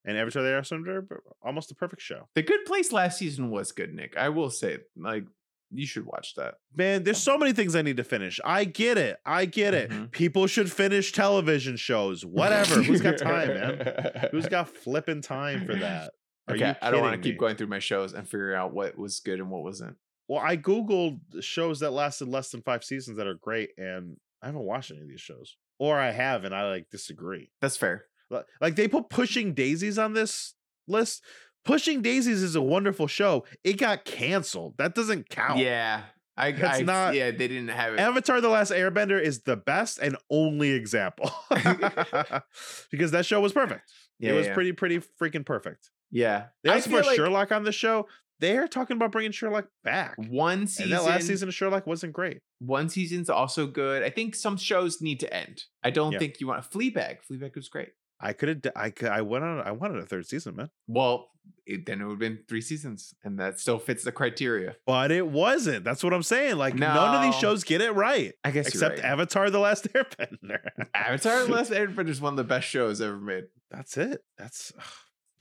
and 0.05 0.17
Avatar: 0.17 0.43
The 0.43 0.49
Last 0.51 0.71
Airbender, 0.71 1.17
almost 1.41 1.71
a 1.71 1.75
perfect 1.75 2.01
show. 2.01 2.27
The 2.35 2.41
Good 2.43 2.65
Place 2.65 2.91
last 2.91 3.17
season 3.17 3.49
was 3.49 3.71
good, 3.71 3.93
Nick. 3.93 4.15
I 4.17 4.29
will 4.29 4.49
say, 4.49 4.79
like, 4.97 5.25
you 5.71 5.85
should 5.87 6.05
watch 6.05 6.35
that. 6.35 6.55
Man, 6.75 7.03
there's 7.03 7.17
so 7.21 7.37
many 7.37 7.51
things 7.53 7.75
I 7.75 7.81
need 7.81 7.97
to 7.97 8.03
finish. 8.03 8.39
I 8.45 8.63
get 8.65 8.97
it. 8.97 9.17
I 9.25 9.45
get 9.45 9.73
it. 9.73 9.89
Mhm. 9.89 10.11
People 10.11 10.45
should 10.47 10.71
finish 10.71 11.11
television 11.11 11.77
shows. 11.77 12.23
Whatever. 12.25 12.83
Who's 12.83 13.01
got 13.01 13.17
time, 13.17 13.47
man? 13.47 14.27
Who's 14.31 14.47
got 14.47 14.69
flipping 14.69 15.21
time 15.21 15.65
for 15.65 15.75
that? 15.75 16.11
Are 16.47 16.55
okay, 16.55 16.75
I 16.81 16.91
don't 16.91 17.01
want 17.01 17.21
to 17.21 17.27
keep 17.29 17.39
going 17.39 17.55
through 17.55 17.67
my 17.67 17.79
shows 17.79 18.13
and 18.13 18.27
figure 18.27 18.53
out 18.53 18.73
what 18.73 18.97
was 18.97 19.19
good 19.21 19.39
and 19.39 19.49
what 19.49 19.63
wasn't. 19.63 19.95
Well, 20.27 20.41
I 20.43 20.57
googled 20.57 21.19
shows 21.41 21.79
that 21.79 21.91
lasted 21.91 22.27
less 22.27 22.49
than 22.51 22.61
five 22.61 22.83
seasons 22.83 23.17
that 23.17 23.27
are 23.27 23.33
great, 23.35 23.69
and 23.77 24.17
I 24.41 24.47
haven't 24.47 24.63
watched 24.63 24.91
any 24.91 25.01
of 25.01 25.07
these 25.07 25.21
shows, 25.21 25.55
or 25.79 25.97
I 25.97 26.11
have, 26.11 26.43
and 26.43 26.53
I 26.53 26.69
like 26.69 26.89
disagree. 26.89 27.49
That's 27.61 27.77
fair. 27.77 28.05
Li- 28.33 28.41
Like 28.61 28.75
they 28.75 28.87
put 28.87 29.09
Pushing 29.09 29.53
Daisies 29.53 29.97
on 29.97 30.13
this 30.13 30.53
list. 30.87 31.23
Pushing 31.65 32.01
Daisies 32.01 32.43
is 32.43 32.55
a 32.55 32.61
wonderful 32.61 33.07
show. 33.07 33.45
It 33.63 33.77
got 33.77 34.03
canceled. 34.05 34.75
That 34.77 34.95
doesn't 34.95 35.29
count. 35.29 35.59
Yeah, 35.59 36.01
I, 36.35 36.51
That's 36.53 36.79
I 36.79 36.81
not- 36.81 37.15
Yeah, 37.15 37.31
they 37.31 37.47
didn't 37.47 37.69
have 37.69 37.93
it. 37.93 37.99
Avatar: 37.99 38.41
The 38.41 38.49
Last 38.49 38.71
Airbender 38.71 39.21
is 39.21 39.43
the 39.43 39.55
best 39.55 39.99
and 39.99 40.17
only 40.29 40.71
example 40.71 41.31
because 42.91 43.11
that 43.11 43.25
show 43.25 43.39
was 43.41 43.53
perfect. 43.53 43.89
yeah, 44.19 44.31
it 44.31 44.35
was 44.35 44.47
yeah. 44.47 44.53
pretty, 44.53 44.71
pretty 44.73 44.99
freaking 45.21 45.45
perfect. 45.45 45.89
Yeah, 46.11 46.47
They 46.63 46.69
also 46.69 46.89
put 46.91 47.05
like 47.07 47.15
Sherlock 47.15 47.51
on 47.51 47.63
the 47.63 47.71
show. 47.71 48.07
They 48.39 48.57
are 48.57 48.67
talking 48.67 48.97
about 48.97 49.11
bringing 49.11 49.31
Sherlock 49.31 49.67
back. 49.83 50.15
one 50.17 50.67
season. 50.67 50.91
And 50.91 50.99
that 51.01 51.05
last 51.09 51.25
season 51.27 51.47
of 51.47 51.55
Sherlock 51.55 51.87
wasn't 51.87 52.13
great. 52.13 52.39
one 52.59 52.89
season's 52.89 53.29
also 53.29 53.65
good. 53.67 54.03
I 54.03 54.09
think 54.09 54.35
some 54.35 54.57
shows 54.57 55.01
need 55.01 55.19
to 55.21 55.33
end. 55.33 55.63
I 55.83 55.89
don't 55.91 56.11
Yeah. 56.11 56.19
think 56.19 56.39
you 56.39 56.47
want 56.47 56.63
a 56.65 56.67
Fleabag. 56.67 57.17
Fleabag 57.29 57.55
was 57.55 57.69
great. 57.69 57.89
I 58.23 58.31
could 58.31 58.49
have. 58.49 58.73
I 58.75 58.89
could. 58.89 59.09
I 59.09 59.21
went 59.21 59.43
on. 59.43 59.59
I 59.59 59.71
wanted 59.71 59.97
a 59.97 60.05
third 60.05 60.25
season, 60.25 60.55
man. 60.55 60.69
Well, 60.87 61.27
it, 61.65 61.85
then 61.85 61.99
it 61.99 62.05
would 62.05 62.11
have 62.11 62.19
been 62.19 62.39
three 62.47 62.61
seasons, 62.61 63.13
and 63.21 63.37
that 63.37 63.59
still 63.59 63.79
fits 63.79 64.05
the 64.05 64.13
criteria. 64.13 64.77
But 64.85 65.11
it 65.11 65.27
wasn't. 65.27 65.83
That's 65.83 66.03
what 66.05 66.13
I'm 66.13 66.23
saying. 66.23 66.55
Like 66.55 66.75
none 66.75 67.15
of 67.15 67.21
these 67.21 67.35
shows 67.35 67.65
get 67.65 67.81
it 67.81 67.91
right, 67.91 68.33
I 68.43 68.51
guess 68.51 68.69
except 68.69 68.99
right. 68.99 69.05
Avatar: 69.05 69.49
The 69.49 69.59
Last 69.59 69.91
Airbender. 69.93 70.59
Avatar: 70.93 71.43
The 71.45 71.51
Last 71.51 71.71
Airbender 71.73 72.09
is 72.09 72.21
one 72.21 72.33
of 72.33 72.37
the 72.37 72.45
best 72.45 72.67
shows 72.67 73.01
ever 73.01 73.17
made. 73.17 73.45
That's 73.69 73.97
it. 73.97 74.23
That's 74.37 74.71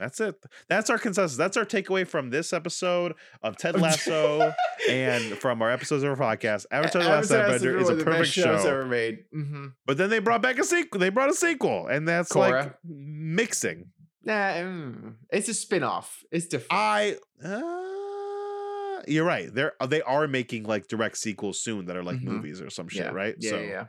that's 0.02 0.20
it. 0.20 0.34
That's 0.68 0.90
our 0.90 0.98
consensus. 0.98 1.36
That's 1.36 1.56
our 1.56 1.64
takeaway 1.64 2.06
from 2.06 2.30
this 2.30 2.52
episode 2.52 3.14
of 3.42 3.56
Ted 3.56 3.80
Lasso 3.80 4.52
and 4.90 5.24
from 5.38 5.62
our 5.62 5.70
episodes 5.70 6.02
of 6.02 6.10
our 6.10 6.34
podcast. 6.36 6.66
Avatar: 6.70 7.02
The 7.02 7.08
Last 7.08 7.30
Airbender 7.30 7.80
is 7.80 7.88
a 7.88 7.96
perfect 7.96 8.28
show. 8.32 8.52
ever 8.54 8.84
made. 8.84 9.24
hmm 9.32 9.68
But 9.86 9.96
then 9.98 10.10
they 10.10 10.18
brought 10.18 10.42
back 10.42 10.58
a 10.58 10.64
sequel. 10.64 10.98
They 11.00 11.08
brought 11.10 11.30
a 11.30 11.34
sequel, 11.34 11.86
and 11.86 12.06
that's 12.06 12.34
like 12.34 12.74
mixing. 12.84 13.90
Nah, 14.24 14.32
mm, 14.54 15.14
it's 15.32 15.48
a 15.48 15.54
spin-off. 15.54 16.22
It's 16.30 16.46
different. 16.46 16.72
I. 16.72 17.16
Uh, 17.44 19.02
you're 19.08 19.24
right. 19.24 19.52
They're 19.52 19.72
they 19.88 20.02
are 20.02 20.28
making 20.28 20.64
like 20.64 20.86
direct 20.88 21.16
sequels 21.18 21.62
soon 21.62 21.86
that 21.86 21.96
are 21.96 22.04
like 22.04 22.18
Mhm. 22.18 22.24
movies 22.24 22.60
or 22.60 22.70
some 22.70 22.88
shit, 22.88 23.06
yeah. 23.06 23.10
right? 23.10 23.34
Yeah, 23.38 23.50
so, 23.50 23.58
yeah, 23.58 23.68
yeah. 23.68 23.86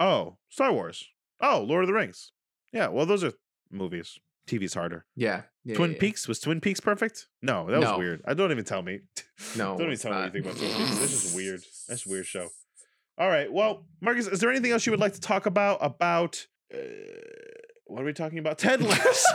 Oh, 0.00 0.36
Star 0.48 0.72
Wars. 0.72 1.08
Oh, 1.40 1.62
Lord 1.66 1.84
of 1.84 1.88
the 1.88 1.94
Rings. 1.94 2.32
Yeah. 2.72 2.88
Well, 2.88 3.06
those 3.06 3.24
are 3.24 3.32
movies. 3.70 4.18
TV's 4.48 4.74
harder. 4.74 5.04
Yeah, 5.16 5.42
yeah, 5.64 5.74
Twin 5.76 5.90
yeah, 5.90 5.94
yeah. 5.94 6.00
Peaks 6.00 6.28
was 6.28 6.40
Twin 6.40 6.60
Peaks 6.60 6.80
perfect? 6.80 7.28
No, 7.42 7.66
that 7.70 7.80
was 7.80 7.98
weird. 7.98 8.22
I 8.26 8.34
don't 8.34 8.50
even 8.50 8.64
tell 8.64 8.82
me. 8.82 9.00
No, 9.56 9.76
don't 9.76 9.88
even 9.88 9.98
tell 9.98 10.12
me 10.12 10.18
anything 10.22 10.42
about 10.42 10.56
Twin 10.56 10.70
Peaks. 10.72 10.98
This 10.98 11.24
is 11.24 11.34
weird. 11.34 11.62
That's 11.88 12.06
a 12.06 12.08
weird 12.08 12.26
show. 12.26 12.48
All 13.18 13.28
right. 13.28 13.52
Well, 13.52 13.84
Marcus, 14.00 14.26
is 14.28 14.38
there 14.40 14.50
anything 14.50 14.70
else 14.70 14.86
you 14.86 14.92
would 14.92 15.00
like 15.00 15.14
to 15.14 15.20
talk 15.20 15.46
about 15.46 15.78
about? 15.80 16.46
Uh, 16.72 16.78
what 17.86 18.02
are 18.02 18.06
we 18.06 18.12
talking 18.12 18.38
about? 18.38 18.58
Ted 18.58 18.80
Lasso. 18.82 19.28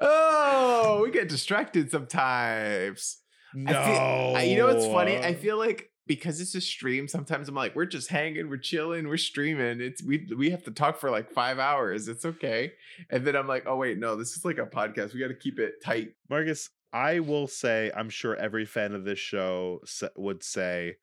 oh, 0.00 1.00
we 1.02 1.10
get 1.10 1.28
distracted 1.28 1.90
sometimes. 1.90 3.18
no. 3.54 3.72
I 3.78 4.40
feel, 4.40 4.50
you 4.50 4.56
know 4.56 4.66
what's 4.66 4.86
funny? 4.86 5.18
I 5.18 5.34
feel 5.34 5.58
like 5.58 5.90
because 6.08 6.40
it's 6.40 6.54
a 6.54 6.60
stream, 6.60 7.06
sometimes 7.06 7.48
I'm 7.48 7.54
like, 7.54 7.76
we're 7.76 7.84
just 7.84 8.08
hanging, 8.08 8.48
we're 8.48 8.56
chilling, 8.56 9.06
we're 9.06 9.18
streaming. 9.18 9.80
It's 9.80 10.02
we 10.02 10.26
we 10.36 10.50
have 10.50 10.64
to 10.64 10.70
talk 10.70 10.98
for 10.98 11.10
like 11.10 11.30
five 11.30 11.58
hours. 11.58 12.08
It's 12.08 12.24
okay. 12.24 12.72
And 13.10 13.24
then 13.24 13.36
I'm 13.36 13.46
like, 13.46 13.64
oh 13.66 13.76
wait, 13.76 13.98
no, 13.98 14.16
this 14.16 14.36
is 14.36 14.44
like 14.44 14.58
a 14.58 14.66
podcast. 14.66 15.14
We 15.14 15.20
got 15.20 15.28
to 15.28 15.34
keep 15.34 15.58
it 15.58 15.74
tight. 15.84 16.14
Marcus, 16.28 16.70
I 16.92 17.20
will 17.20 17.46
say, 17.46 17.92
I'm 17.94 18.08
sure 18.08 18.34
every 18.34 18.64
fan 18.64 18.94
of 18.94 19.04
this 19.04 19.18
show 19.18 19.80
would 20.16 20.42
say, 20.42 20.96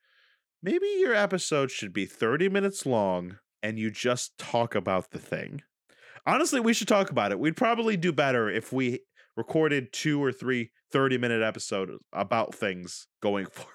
maybe 0.63 0.87
your 0.97 1.13
episode 1.13 1.71
should 1.71 1.93
be 1.93 2.05
30 2.05 2.49
minutes 2.49 2.85
long 2.85 3.37
and 3.61 3.77
you 3.77 3.91
just 3.91 4.37
talk 4.37 4.75
about 4.75 5.11
the 5.11 5.19
thing. 5.19 5.61
Honestly, 6.25 6.59
we 6.59 6.73
should 6.73 6.87
talk 6.87 7.11
about 7.11 7.31
it. 7.31 7.39
We'd 7.39 7.55
probably 7.55 7.95
do 7.95 8.11
better 8.11 8.49
if 8.49 8.73
we 8.73 9.01
recorded 9.37 9.93
two 9.93 10.23
or 10.23 10.31
three 10.31 10.71
30 10.91 11.17
minute 11.19 11.43
episodes 11.43 11.91
about 12.11 12.55
things 12.55 13.07
going 13.21 13.45
forward. 13.51 13.74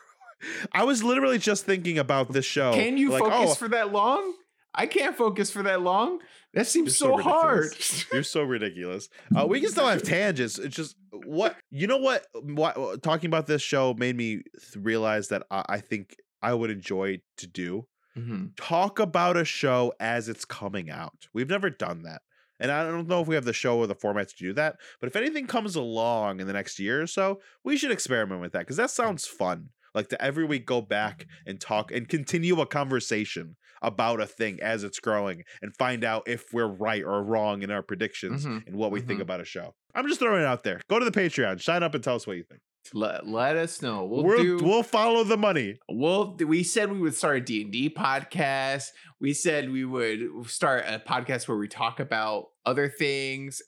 I 0.72 0.84
was 0.84 1.02
literally 1.02 1.38
just 1.38 1.64
thinking 1.66 1.98
about 1.98 2.32
this 2.32 2.44
show. 2.44 2.72
Can 2.72 2.96
you 2.96 3.10
like, 3.10 3.22
focus 3.22 3.50
oh, 3.50 3.54
for 3.54 3.68
that 3.68 3.92
long? 3.92 4.34
I 4.74 4.86
can't 4.86 5.16
focus 5.16 5.50
for 5.50 5.62
that 5.64 5.82
long. 5.82 6.20
That 6.54 6.66
seems 6.66 6.96
so 6.96 7.16
so, 7.16 7.22
hard. 7.22 7.74
You're 8.12 8.22
so 8.22 8.42
ridiculous. 8.42 9.08
Uh, 9.36 9.46
we 9.46 9.60
can 9.60 9.70
still 9.70 9.86
have 9.86 10.02
tangents. 10.02 10.58
It's 10.58 10.74
just 10.74 10.96
what 11.12 11.56
you 11.70 11.86
know. 11.86 11.98
What, 11.98 12.26
what 12.34 13.02
talking 13.02 13.28
about 13.28 13.46
this 13.46 13.62
show 13.62 13.94
made 13.94 14.16
me 14.16 14.36
th- 14.36 14.76
realize 14.76 15.28
that 15.28 15.44
I, 15.50 15.64
I 15.68 15.78
think 15.80 16.16
I 16.42 16.54
would 16.54 16.70
enjoy 16.70 17.20
to 17.38 17.46
do 17.46 17.86
Mhm. 18.18 18.50
talk 18.56 18.98
about 18.98 19.36
a 19.36 19.44
show 19.44 19.92
as 20.00 20.28
it's 20.28 20.44
coming 20.44 20.90
out. 20.90 21.28
We've 21.32 21.48
never 21.48 21.70
done 21.70 22.02
that, 22.02 22.22
and 22.58 22.72
I 22.72 22.84
don't 22.84 23.06
know 23.06 23.20
if 23.20 23.28
we 23.28 23.36
have 23.36 23.44
the 23.44 23.52
show 23.52 23.78
or 23.78 23.86
the 23.86 23.94
format 23.94 24.28
to 24.30 24.36
do 24.36 24.52
that. 24.54 24.76
But 25.00 25.06
if 25.06 25.14
anything 25.14 25.46
comes 25.46 25.76
along 25.76 26.40
in 26.40 26.48
the 26.48 26.52
next 26.52 26.80
year 26.80 27.00
or 27.00 27.06
so, 27.06 27.40
we 27.62 27.76
should 27.76 27.92
experiment 27.92 28.40
with 28.40 28.52
that 28.52 28.60
because 28.60 28.76
that 28.76 28.90
sounds 28.90 29.26
fun. 29.26 29.68
Like 29.94 30.08
to 30.08 30.22
every 30.22 30.44
week 30.44 30.66
go 30.66 30.80
back 30.80 31.26
and 31.46 31.60
talk 31.60 31.90
and 31.92 32.08
continue 32.08 32.60
a 32.60 32.66
conversation 32.66 33.56
about 33.82 34.20
a 34.20 34.26
thing 34.26 34.60
as 34.62 34.84
it's 34.84 35.00
growing 35.00 35.42
and 35.62 35.74
find 35.76 36.04
out 36.04 36.22
if 36.26 36.52
we're 36.52 36.66
right 36.68 37.02
or 37.02 37.22
wrong 37.22 37.62
in 37.62 37.70
our 37.70 37.82
predictions 37.82 38.44
Mhm. 38.44 38.66
and 38.66 38.76
what 38.76 38.90
we 38.92 39.00
think 39.00 39.18
Mhm. 39.20 39.22
about 39.22 39.40
a 39.40 39.44
show. 39.44 39.74
I'm 39.94 40.06
just 40.06 40.20
throwing 40.20 40.42
it 40.42 40.46
out 40.46 40.62
there. 40.64 40.80
Go 40.88 40.98
to 40.98 41.04
the 41.04 41.10
Patreon, 41.10 41.60
sign 41.62 41.82
up, 41.82 41.94
and 41.94 42.04
tell 42.04 42.14
us 42.16 42.26
what 42.26 42.36
you 42.36 42.44
think. 42.44 42.60
Let, 42.94 43.26
let 43.26 43.56
us 43.56 43.82
know. 43.82 44.04
We'll 44.04 44.24
We'll, 44.24 44.42
do. 44.42 44.58
we'll 44.58 44.82
follow 44.82 45.22
the 45.24 45.36
money. 45.36 45.76
Well, 45.88 46.36
we 46.36 46.62
said 46.62 46.90
we 46.92 46.98
would 46.98 47.14
start 47.14 47.36
a 47.38 47.40
D&D 47.40 47.90
podcast. 47.90 48.84
We 49.20 49.32
said 49.32 49.70
we 49.70 49.84
would 49.84 50.20
start 50.46 50.84
a 50.86 50.98
podcast 50.98 51.48
where 51.48 51.56
we 51.58 51.68
talk 51.68 52.00
about 52.00 52.46
other 52.64 52.88
things. 52.88 53.60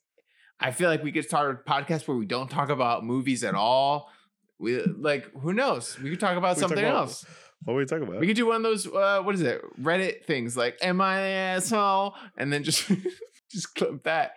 I 0.60 0.70
feel 0.70 0.88
like 0.88 1.02
we 1.02 1.12
could 1.12 1.24
start 1.24 1.62
a 1.66 1.70
podcast 1.70 2.06
where 2.06 2.16
we 2.16 2.26
don't 2.26 2.50
talk 2.50 2.68
about 2.68 3.04
movies 3.04 3.42
at 3.44 3.54
all. 3.54 4.10
We 4.62 4.80
like 4.82 5.30
who 5.32 5.52
knows? 5.52 5.98
We 5.98 6.10
could 6.10 6.20
talk 6.20 6.36
about 6.36 6.56
We 6.56 6.60
talk 6.62 6.68
something 6.70 6.84
about- 6.84 6.96
else. 7.08 7.26
What 7.64 7.74
were 7.74 7.80
we 7.80 7.86
talking 7.86 8.08
about? 8.08 8.18
We 8.20 8.26
could 8.26 8.36
do 8.36 8.46
one 8.46 8.56
of 8.56 8.62
those 8.62 8.86
uh 8.86 9.20
what 9.22 9.34
is 9.34 9.42
it? 9.42 9.60
Reddit 9.80 10.24
things 10.24 10.56
like 10.56 10.78
am 10.82 11.00
I 11.00 11.18
an 11.20 11.56
asshole? 11.56 12.14
And 12.36 12.52
then 12.52 12.62
just 12.64 12.90
just 13.50 13.74
clip 13.74 14.04
that. 14.04 14.32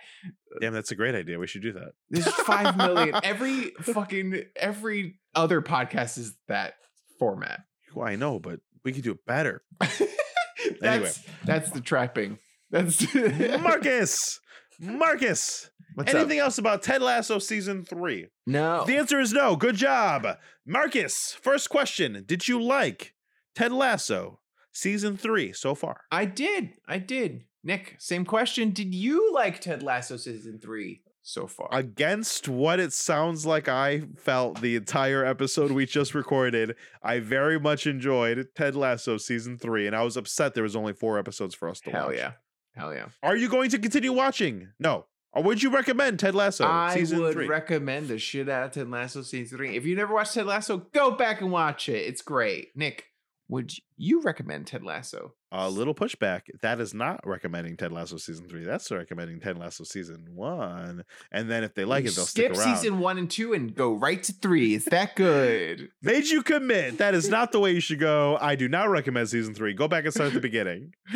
Damn, 0.61 0.73
that's 0.73 0.91
a 0.91 0.95
great 0.95 1.15
idea. 1.15 1.37
We 1.39 1.47
should 1.47 1.61
do 1.61 1.73
that. 1.73 1.91
There's 2.09 2.27
5 2.27 2.77
million. 2.77 3.15
Every 3.23 3.71
fucking 3.81 4.43
every 4.55 5.19
other 5.33 5.61
podcast 5.61 6.17
is 6.17 6.35
that 6.47 6.75
format. 7.19 7.61
Well, 7.93 8.07
I 8.07 8.15
know, 8.15 8.39
but 8.39 8.59
we 8.83 8.93
could 8.93 9.03
do 9.03 9.11
it 9.11 9.25
better. 9.25 9.63
that's, 10.81 11.21
that's 11.45 11.69
the 11.71 11.81
trapping. 11.81 12.37
That's 12.71 13.13
Marcus, 13.61 14.39
Marcus, 14.79 15.69
What's 15.95 16.13
anything 16.13 16.39
up? 16.39 16.45
else 16.45 16.57
about 16.57 16.83
Ted 16.83 17.01
Lasso 17.01 17.39
season 17.39 17.83
three? 17.85 18.27
No. 18.45 18.83
The 18.85 18.97
answer 18.97 19.19
is 19.19 19.33
no. 19.33 19.55
Good 19.55 19.75
job. 19.75 20.25
Marcus, 20.65 21.37
first 21.41 21.69
question. 21.69 22.23
Did 22.25 22.47
you 22.47 22.61
like 22.61 23.13
Ted 23.55 23.71
Lasso 23.71 24.39
season 24.73 25.17
three 25.17 25.53
so 25.53 25.75
far? 25.75 26.01
I 26.11 26.25
did. 26.25 26.73
I 26.87 26.97
did. 26.99 27.45
Nick, 27.63 27.95
same 27.97 28.25
question. 28.25 28.71
Did 28.71 28.93
you 28.93 29.33
like 29.33 29.59
Ted 29.61 29.81
Lasso 29.81 30.17
season 30.17 30.59
three 30.61 31.01
so 31.23 31.47
far? 31.47 31.69
Against 31.71 32.47
what 32.47 32.79
it 32.79 32.93
sounds 32.93 33.45
like 33.45 33.67
I 33.67 34.03
felt 34.17 34.61
the 34.61 34.75
entire 34.75 35.25
episode 35.25 35.71
we 35.71 35.85
just 35.87 36.13
recorded, 36.13 36.75
I 37.01 37.19
very 37.19 37.59
much 37.59 37.87
enjoyed 37.87 38.49
Ted 38.55 38.75
Lasso 38.75 39.17
season 39.17 39.57
three, 39.57 39.87
and 39.87 39.95
I 39.95 40.03
was 40.03 40.15
upset 40.17 40.53
there 40.53 40.63
was 40.63 40.75
only 40.75 40.93
four 40.93 41.17
episodes 41.17 41.55
for 41.55 41.69
us 41.69 41.79
to 41.81 41.89
Hell 41.91 42.07
watch. 42.07 42.17
yeah. 42.17 42.31
Hell 42.75 42.93
yeah. 42.93 43.07
Are 43.23 43.35
you 43.35 43.49
going 43.49 43.69
to 43.71 43.79
continue 43.79 44.11
watching? 44.13 44.69
No. 44.79 45.05
Or 45.33 45.43
would 45.43 45.61
you 45.61 45.69
recommend 45.69 46.19
Ted 46.19 46.33
Lasso 46.33 46.65
I 46.65 46.93
season 46.93 47.19
would 47.21 47.33
three? 47.33 47.47
recommend 47.47 48.07
the 48.07 48.17
shit 48.17 48.47
out 48.47 48.67
of 48.67 48.71
Ted 48.71 48.89
Lasso 48.89 49.21
season 49.21 49.57
three. 49.57 49.75
If 49.75 49.85
you 49.85 49.95
never 49.95 50.13
watched 50.13 50.33
Ted 50.33 50.45
Lasso, 50.45 50.77
go 50.93 51.11
back 51.11 51.41
and 51.41 51.51
watch 51.51 51.89
it. 51.89 52.05
It's 52.07 52.21
great. 52.21 52.69
Nick, 52.75 53.05
would 53.47 53.71
you 53.97 54.21
recommend 54.21 54.67
Ted 54.67 54.83
Lasso? 54.83 55.33
A 55.51 55.69
little 55.69 55.93
pushback. 55.95 56.41
That 56.61 56.81
is 56.81 56.93
not 56.93 57.21
recommending 57.25 57.77
Ted 57.77 57.91
Lasso 57.91 58.17
season 58.17 58.49
three. 58.49 58.65
That's 58.65 58.89
recommending 58.91 59.39
Ted 59.39 59.57
Lasso 59.57 59.83
season 59.85 60.25
one. 60.33 61.03
And 61.31 61.49
then 61.49 61.63
if 61.63 61.75
they 61.75 61.85
like 61.85 62.03
You 62.03 62.09
it, 62.09 62.15
they'll 62.15 62.25
skip 62.25 62.55
stick 62.55 62.65
around. 62.67 62.75
season 62.77 62.99
one 62.99 63.17
and 63.17 63.29
two 63.29 63.53
and 63.53 63.73
go 63.73 63.93
right 63.93 64.21
to 64.23 64.33
three. 64.33 64.73
Is 64.73 64.85
that 64.85 65.15
good. 65.15 65.89
Made 66.01 66.25
you 66.25 66.41
commit. 66.43 66.97
That 66.97 67.13
is 67.13 67.29
not 67.29 67.51
the 67.51 67.59
way 67.59 67.71
you 67.71 67.79
should 67.79 67.99
go. 67.99 68.37
I 68.41 68.55
do 68.55 68.67
not 68.67 68.89
recommend 68.89 69.29
season 69.29 69.53
three. 69.53 69.73
Go 69.73 69.87
back 69.87 70.03
and 70.05 70.13
start 70.13 70.27
at 70.29 70.33
the 70.33 70.41
beginning. 70.41 70.93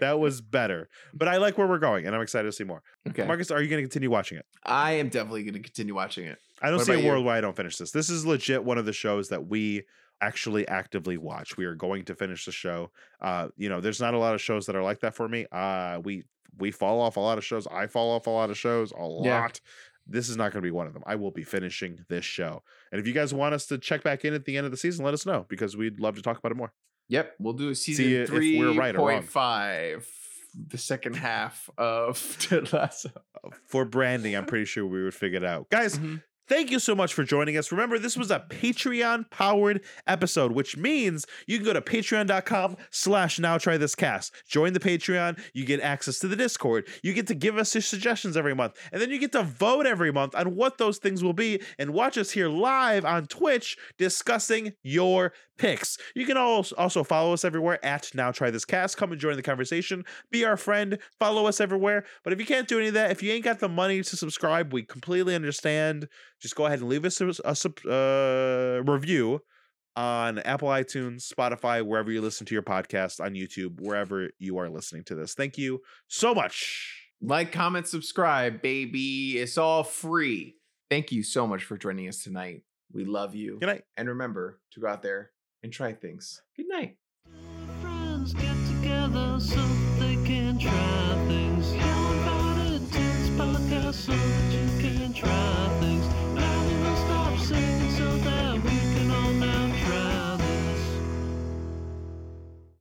That 0.00 0.18
was 0.18 0.40
better. 0.40 0.88
But 1.12 1.28
I 1.28 1.36
like 1.36 1.56
where 1.58 1.66
we're 1.66 1.78
going, 1.78 2.06
and 2.06 2.14
I'm 2.14 2.22
excited 2.22 2.46
to 2.48 2.52
see 2.52 2.64
more. 2.64 2.82
okay. 3.08 3.26
Marcus, 3.26 3.50
are 3.50 3.60
you 3.62 3.68
going 3.68 3.82
to 3.82 3.88
continue 3.88 4.10
watching 4.10 4.38
it? 4.38 4.46
I 4.64 4.92
am 4.92 5.08
definitely 5.08 5.44
going 5.44 5.54
to 5.54 5.60
continue 5.60 5.94
watching 5.94 6.24
it. 6.26 6.38
I 6.62 6.68
don't 6.70 6.78
What 6.78 6.86
see 6.86 6.92
a 6.92 6.94
about 6.96 7.04
you? 7.04 7.10
world 7.10 7.24
where 7.24 7.34
I 7.36 7.40
don't 7.40 7.56
finish 7.56 7.76
this. 7.76 7.90
This 7.90 8.10
is 8.10 8.24
legit 8.26 8.64
one 8.64 8.78
of 8.78 8.86
the 8.86 8.92
shows 8.92 9.28
that 9.28 9.46
we 9.46 9.84
actually 10.20 10.66
actively 10.68 11.16
watch. 11.16 11.56
We 11.56 11.64
are 11.64 11.74
going 11.74 12.04
to 12.06 12.14
finish 12.14 12.44
the 12.44 12.52
show. 12.52 12.90
Uh, 13.20 13.48
you 13.56 13.68
know, 13.68 13.80
there's 13.80 14.00
not 14.00 14.14
a 14.14 14.18
lot 14.18 14.34
of 14.34 14.40
shows 14.40 14.66
that 14.66 14.76
are 14.76 14.82
like 14.82 15.00
that 15.00 15.14
for 15.14 15.28
me. 15.28 15.46
Uh, 15.52 16.00
we 16.02 16.24
we 16.58 16.70
fall 16.70 17.00
off 17.00 17.16
a 17.16 17.20
lot 17.20 17.38
of 17.38 17.44
shows. 17.44 17.66
I 17.66 17.86
fall 17.86 18.12
off 18.12 18.26
a 18.26 18.30
lot 18.30 18.50
of 18.50 18.56
shows, 18.56 18.92
a 18.92 19.02
lot. 19.02 19.24
Yeah. 19.24 19.48
This 20.06 20.28
is 20.28 20.36
not 20.36 20.52
going 20.52 20.62
to 20.62 20.66
be 20.66 20.70
one 20.70 20.86
of 20.86 20.92
them. 20.92 21.02
I 21.06 21.16
will 21.16 21.30
be 21.30 21.44
finishing 21.44 21.98
this 22.08 22.24
show. 22.24 22.62
And 22.92 23.00
if 23.00 23.06
you 23.06 23.14
guys 23.14 23.32
want 23.32 23.54
us 23.54 23.66
to 23.66 23.78
check 23.78 24.02
back 24.02 24.24
in 24.24 24.34
at 24.34 24.44
the 24.44 24.56
end 24.56 24.66
of 24.66 24.70
the 24.70 24.76
season, 24.76 25.04
let 25.04 25.14
us 25.14 25.24
know 25.24 25.46
because 25.48 25.76
we'd 25.76 25.98
love 25.98 26.16
to 26.16 26.22
talk 26.22 26.38
about 26.38 26.52
it 26.52 26.56
more. 26.56 26.72
Yep, 27.08 27.34
we'll 27.38 27.54
do 27.54 27.70
a 27.70 27.74
season 27.74 28.26
three 28.26 28.58
we're 28.58 28.72
right 28.74 28.94
point 28.94 29.28
five, 29.28 30.06
the 30.68 30.78
second 30.78 31.16
half 31.16 31.68
of 31.76 32.36
Ted 32.48 32.72
Lasso. 32.72 33.10
Uh, 33.42 33.50
For 33.66 33.84
branding, 33.84 34.34
I'm 34.36 34.46
pretty 34.46 34.64
sure 34.64 34.86
we 34.86 35.02
would 35.02 35.14
figure 35.14 35.38
it 35.38 35.44
out. 35.44 35.68
Guys, 35.70 35.98
Thank 36.46 36.70
you 36.70 36.78
so 36.78 36.94
much 36.94 37.14
for 37.14 37.24
joining 37.24 37.56
us. 37.56 37.72
Remember, 37.72 37.98
this 37.98 38.18
was 38.18 38.30
a 38.30 38.44
Patreon 38.50 39.30
powered 39.30 39.82
episode, 40.06 40.52
which 40.52 40.76
means 40.76 41.24
you 41.46 41.56
can 41.56 41.64
go 41.64 41.72
to 41.72 41.80
patreon.com 41.80 42.76
slash 42.90 43.38
now 43.38 43.56
try 43.56 43.78
this 43.78 43.94
cast. 43.94 44.34
Join 44.46 44.74
the 44.74 44.80
Patreon. 44.80 45.40
You 45.54 45.64
get 45.64 45.80
access 45.80 46.18
to 46.18 46.28
the 46.28 46.36
Discord. 46.36 46.86
You 47.02 47.14
get 47.14 47.26
to 47.28 47.34
give 47.34 47.56
us 47.56 47.74
your 47.74 47.80
suggestions 47.80 48.36
every 48.36 48.54
month. 48.54 48.74
And 48.92 49.00
then 49.00 49.10
you 49.10 49.18
get 49.18 49.32
to 49.32 49.42
vote 49.42 49.86
every 49.86 50.12
month 50.12 50.34
on 50.34 50.54
what 50.54 50.76
those 50.76 50.98
things 50.98 51.24
will 51.24 51.32
be 51.32 51.62
and 51.78 51.94
watch 51.94 52.18
us 52.18 52.32
here 52.32 52.48
live 52.48 53.06
on 53.06 53.26
Twitch 53.26 53.78
discussing 53.96 54.74
your 54.82 55.32
picks. 55.56 55.98
You 56.14 56.26
can 56.26 56.36
also 56.36 56.74
also 56.76 57.04
follow 57.04 57.32
us 57.32 57.44
everywhere 57.44 57.84
at 57.84 58.10
Now 58.14 58.32
Try 58.32 58.50
This 58.50 58.64
Cast. 58.64 58.96
Come 58.96 59.12
and 59.12 59.20
join 59.20 59.36
the 59.36 59.42
conversation. 59.42 60.04
Be 60.30 60.44
our 60.44 60.56
friend. 60.56 60.98
Follow 61.18 61.46
us 61.46 61.60
everywhere. 61.60 62.04
But 62.22 62.32
if 62.32 62.40
you 62.40 62.46
can't 62.46 62.68
do 62.68 62.78
any 62.78 62.88
of 62.88 62.94
that, 62.94 63.10
if 63.10 63.22
you 63.22 63.32
ain't 63.32 63.44
got 63.44 63.60
the 63.60 63.68
money 63.68 64.02
to 64.02 64.16
subscribe, 64.16 64.72
we 64.72 64.82
completely 64.82 65.34
understand. 65.34 66.08
Just 66.44 66.56
go 66.56 66.66
ahead 66.66 66.80
and 66.80 66.90
leave 66.90 67.06
us 67.06 67.22
a, 67.22 67.32
a 67.42 67.56
sub- 67.56 67.86
uh, 67.88 68.82
review 68.84 69.40
on 69.96 70.40
Apple 70.40 70.68
iTunes, 70.68 71.26
Spotify, 71.26 71.82
wherever 71.82 72.12
you 72.12 72.20
listen 72.20 72.44
to 72.44 72.54
your 72.54 72.62
podcast, 72.62 73.18
on 73.18 73.32
YouTube, 73.32 73.80
wherever 73.80 74.28
you 74.38 74.58
are 74.58 74.68
listening 74.68 75.04
to 75.04 75.14
this. 75.14 75.32
Thank 75.32 75.56
you 75.56 75.80
so 76.06 76.34
much. 76.34 77.08
Like, 77.22 77.50
comment, 77.50 77.86
subscribe, 77.86 78.60
baby. 78.60 79.38
It's 79.38 79.56
all 79.56 79.84
free. 79.84 80.56
Thank 80.90 81.12
you 81.12 81.22
so 81.22 81.46
much 81.46 81.64
for 81.64 81.78
joining 81.78 82.08
us 82.08 82.22
tonight. 82.22 82.60
We 82.92 83.06
love 83.06 83.34
you. 83.34 83.58
Good 83.58 83.68
night. 83.68 83.84
And 83.96 84.06
remember 84.06 84.60
to 84.72 84.80
go 84.80 84.88
out 84.88 85.00
there 85.00 85.30
and 85.62 85.72
try 85.72 85.94
things. 85.94 86.42
Good 86.58 86.68
night. 86.68 86.98
Friends 87.80 88.34
get 88.34 88.54
together 88.66 89.40
so 89.40 89.62
they 89.98 90.16
can 90.26 90.58
try 90.58 91.24
things. 91.26 91.72
Yell 91.74 92.12
about 92.20 92.66
it 92.66 92.80
to 92.80 92.98
this 92.98 93.30
podcast 93.30 93.94
so 93.94 94.12
that 94.12 94.52
you 94.52 94.82
can 94.82 95.14
try 95.14 95.78
things. 95.80 96.03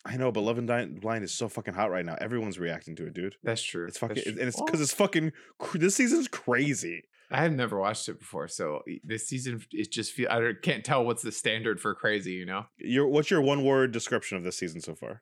I 0.05 0.17
know, 0.17 0.31
but 0.31 0.41
Love 0.41 0.59
Is 0.59 0.99
Blind 0.99 1.23
is 1.23 1.33
so 1.33 1.47
fucking 1.47 1.73
hot 1.73 1.89
right 1.89 2.05
now. 2.05 2.15
Everyone's 2.19 2.59
reacting 2.59 2.95
to 2.97 3.05
it, 3.05 3.13
dude. 3.13 3.35
That's 3.43 3.61
true. 3.61 3.87
It's 3.87 3.97
fucking, 3.97 4.23
That's 4.25 4.27
and 4.27 4.47
it's 4.47 4.61
because 4.61 4.81
it's 4.81 4.93
fucking. 4.93 5.31
This 5.75 5.95
season's 5.95 6.27
crazy. 6.27 7.03
I 7.31 7.41
have 7.41 7.53
never 7.53 7.79
watched 7.79 8.09
it 8.09 8.19
before, 8.19 8.47
so 8.47 8.81
this 9.03 9.27
season 9.27 9.63
it 9.71 9.91
just 9.91 10.11
feel 10.11 10.29
I 10.29 10.51
can't 10.61 10.83
tell 10.83 11.05
what's 11.05 11.23
the 11.23 11.31
standard 11.31 11.79
for 11.79 11.95
crazy. 11.95 12.33
You 12.33 12.45
know, 12.45 12.65
Your 12.77 13.07
what's 13.07 13.31
your 13.31 13.41
one 13.41 13.63
word 13.63 13.91
description 13.91 14.37
of 14.37 14.43
this 14.43 14.57
season 14.57 14.81
so 14.81 14.93
far? 14.93 15.21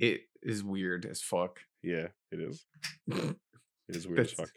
it 0.00 0.22
is 0.42 0.64
weird 0.64 1.04
as 1.04 1.20
fuck. 1.20 1.60
Yeah, 1.82 2.08
it 2.30 2.40
is. 2.40 2.64
It 3.88 3.96
is 3.96 4.06
weird 4.06 4.20
as 4.20 4.32
fuck. 4.32 4.48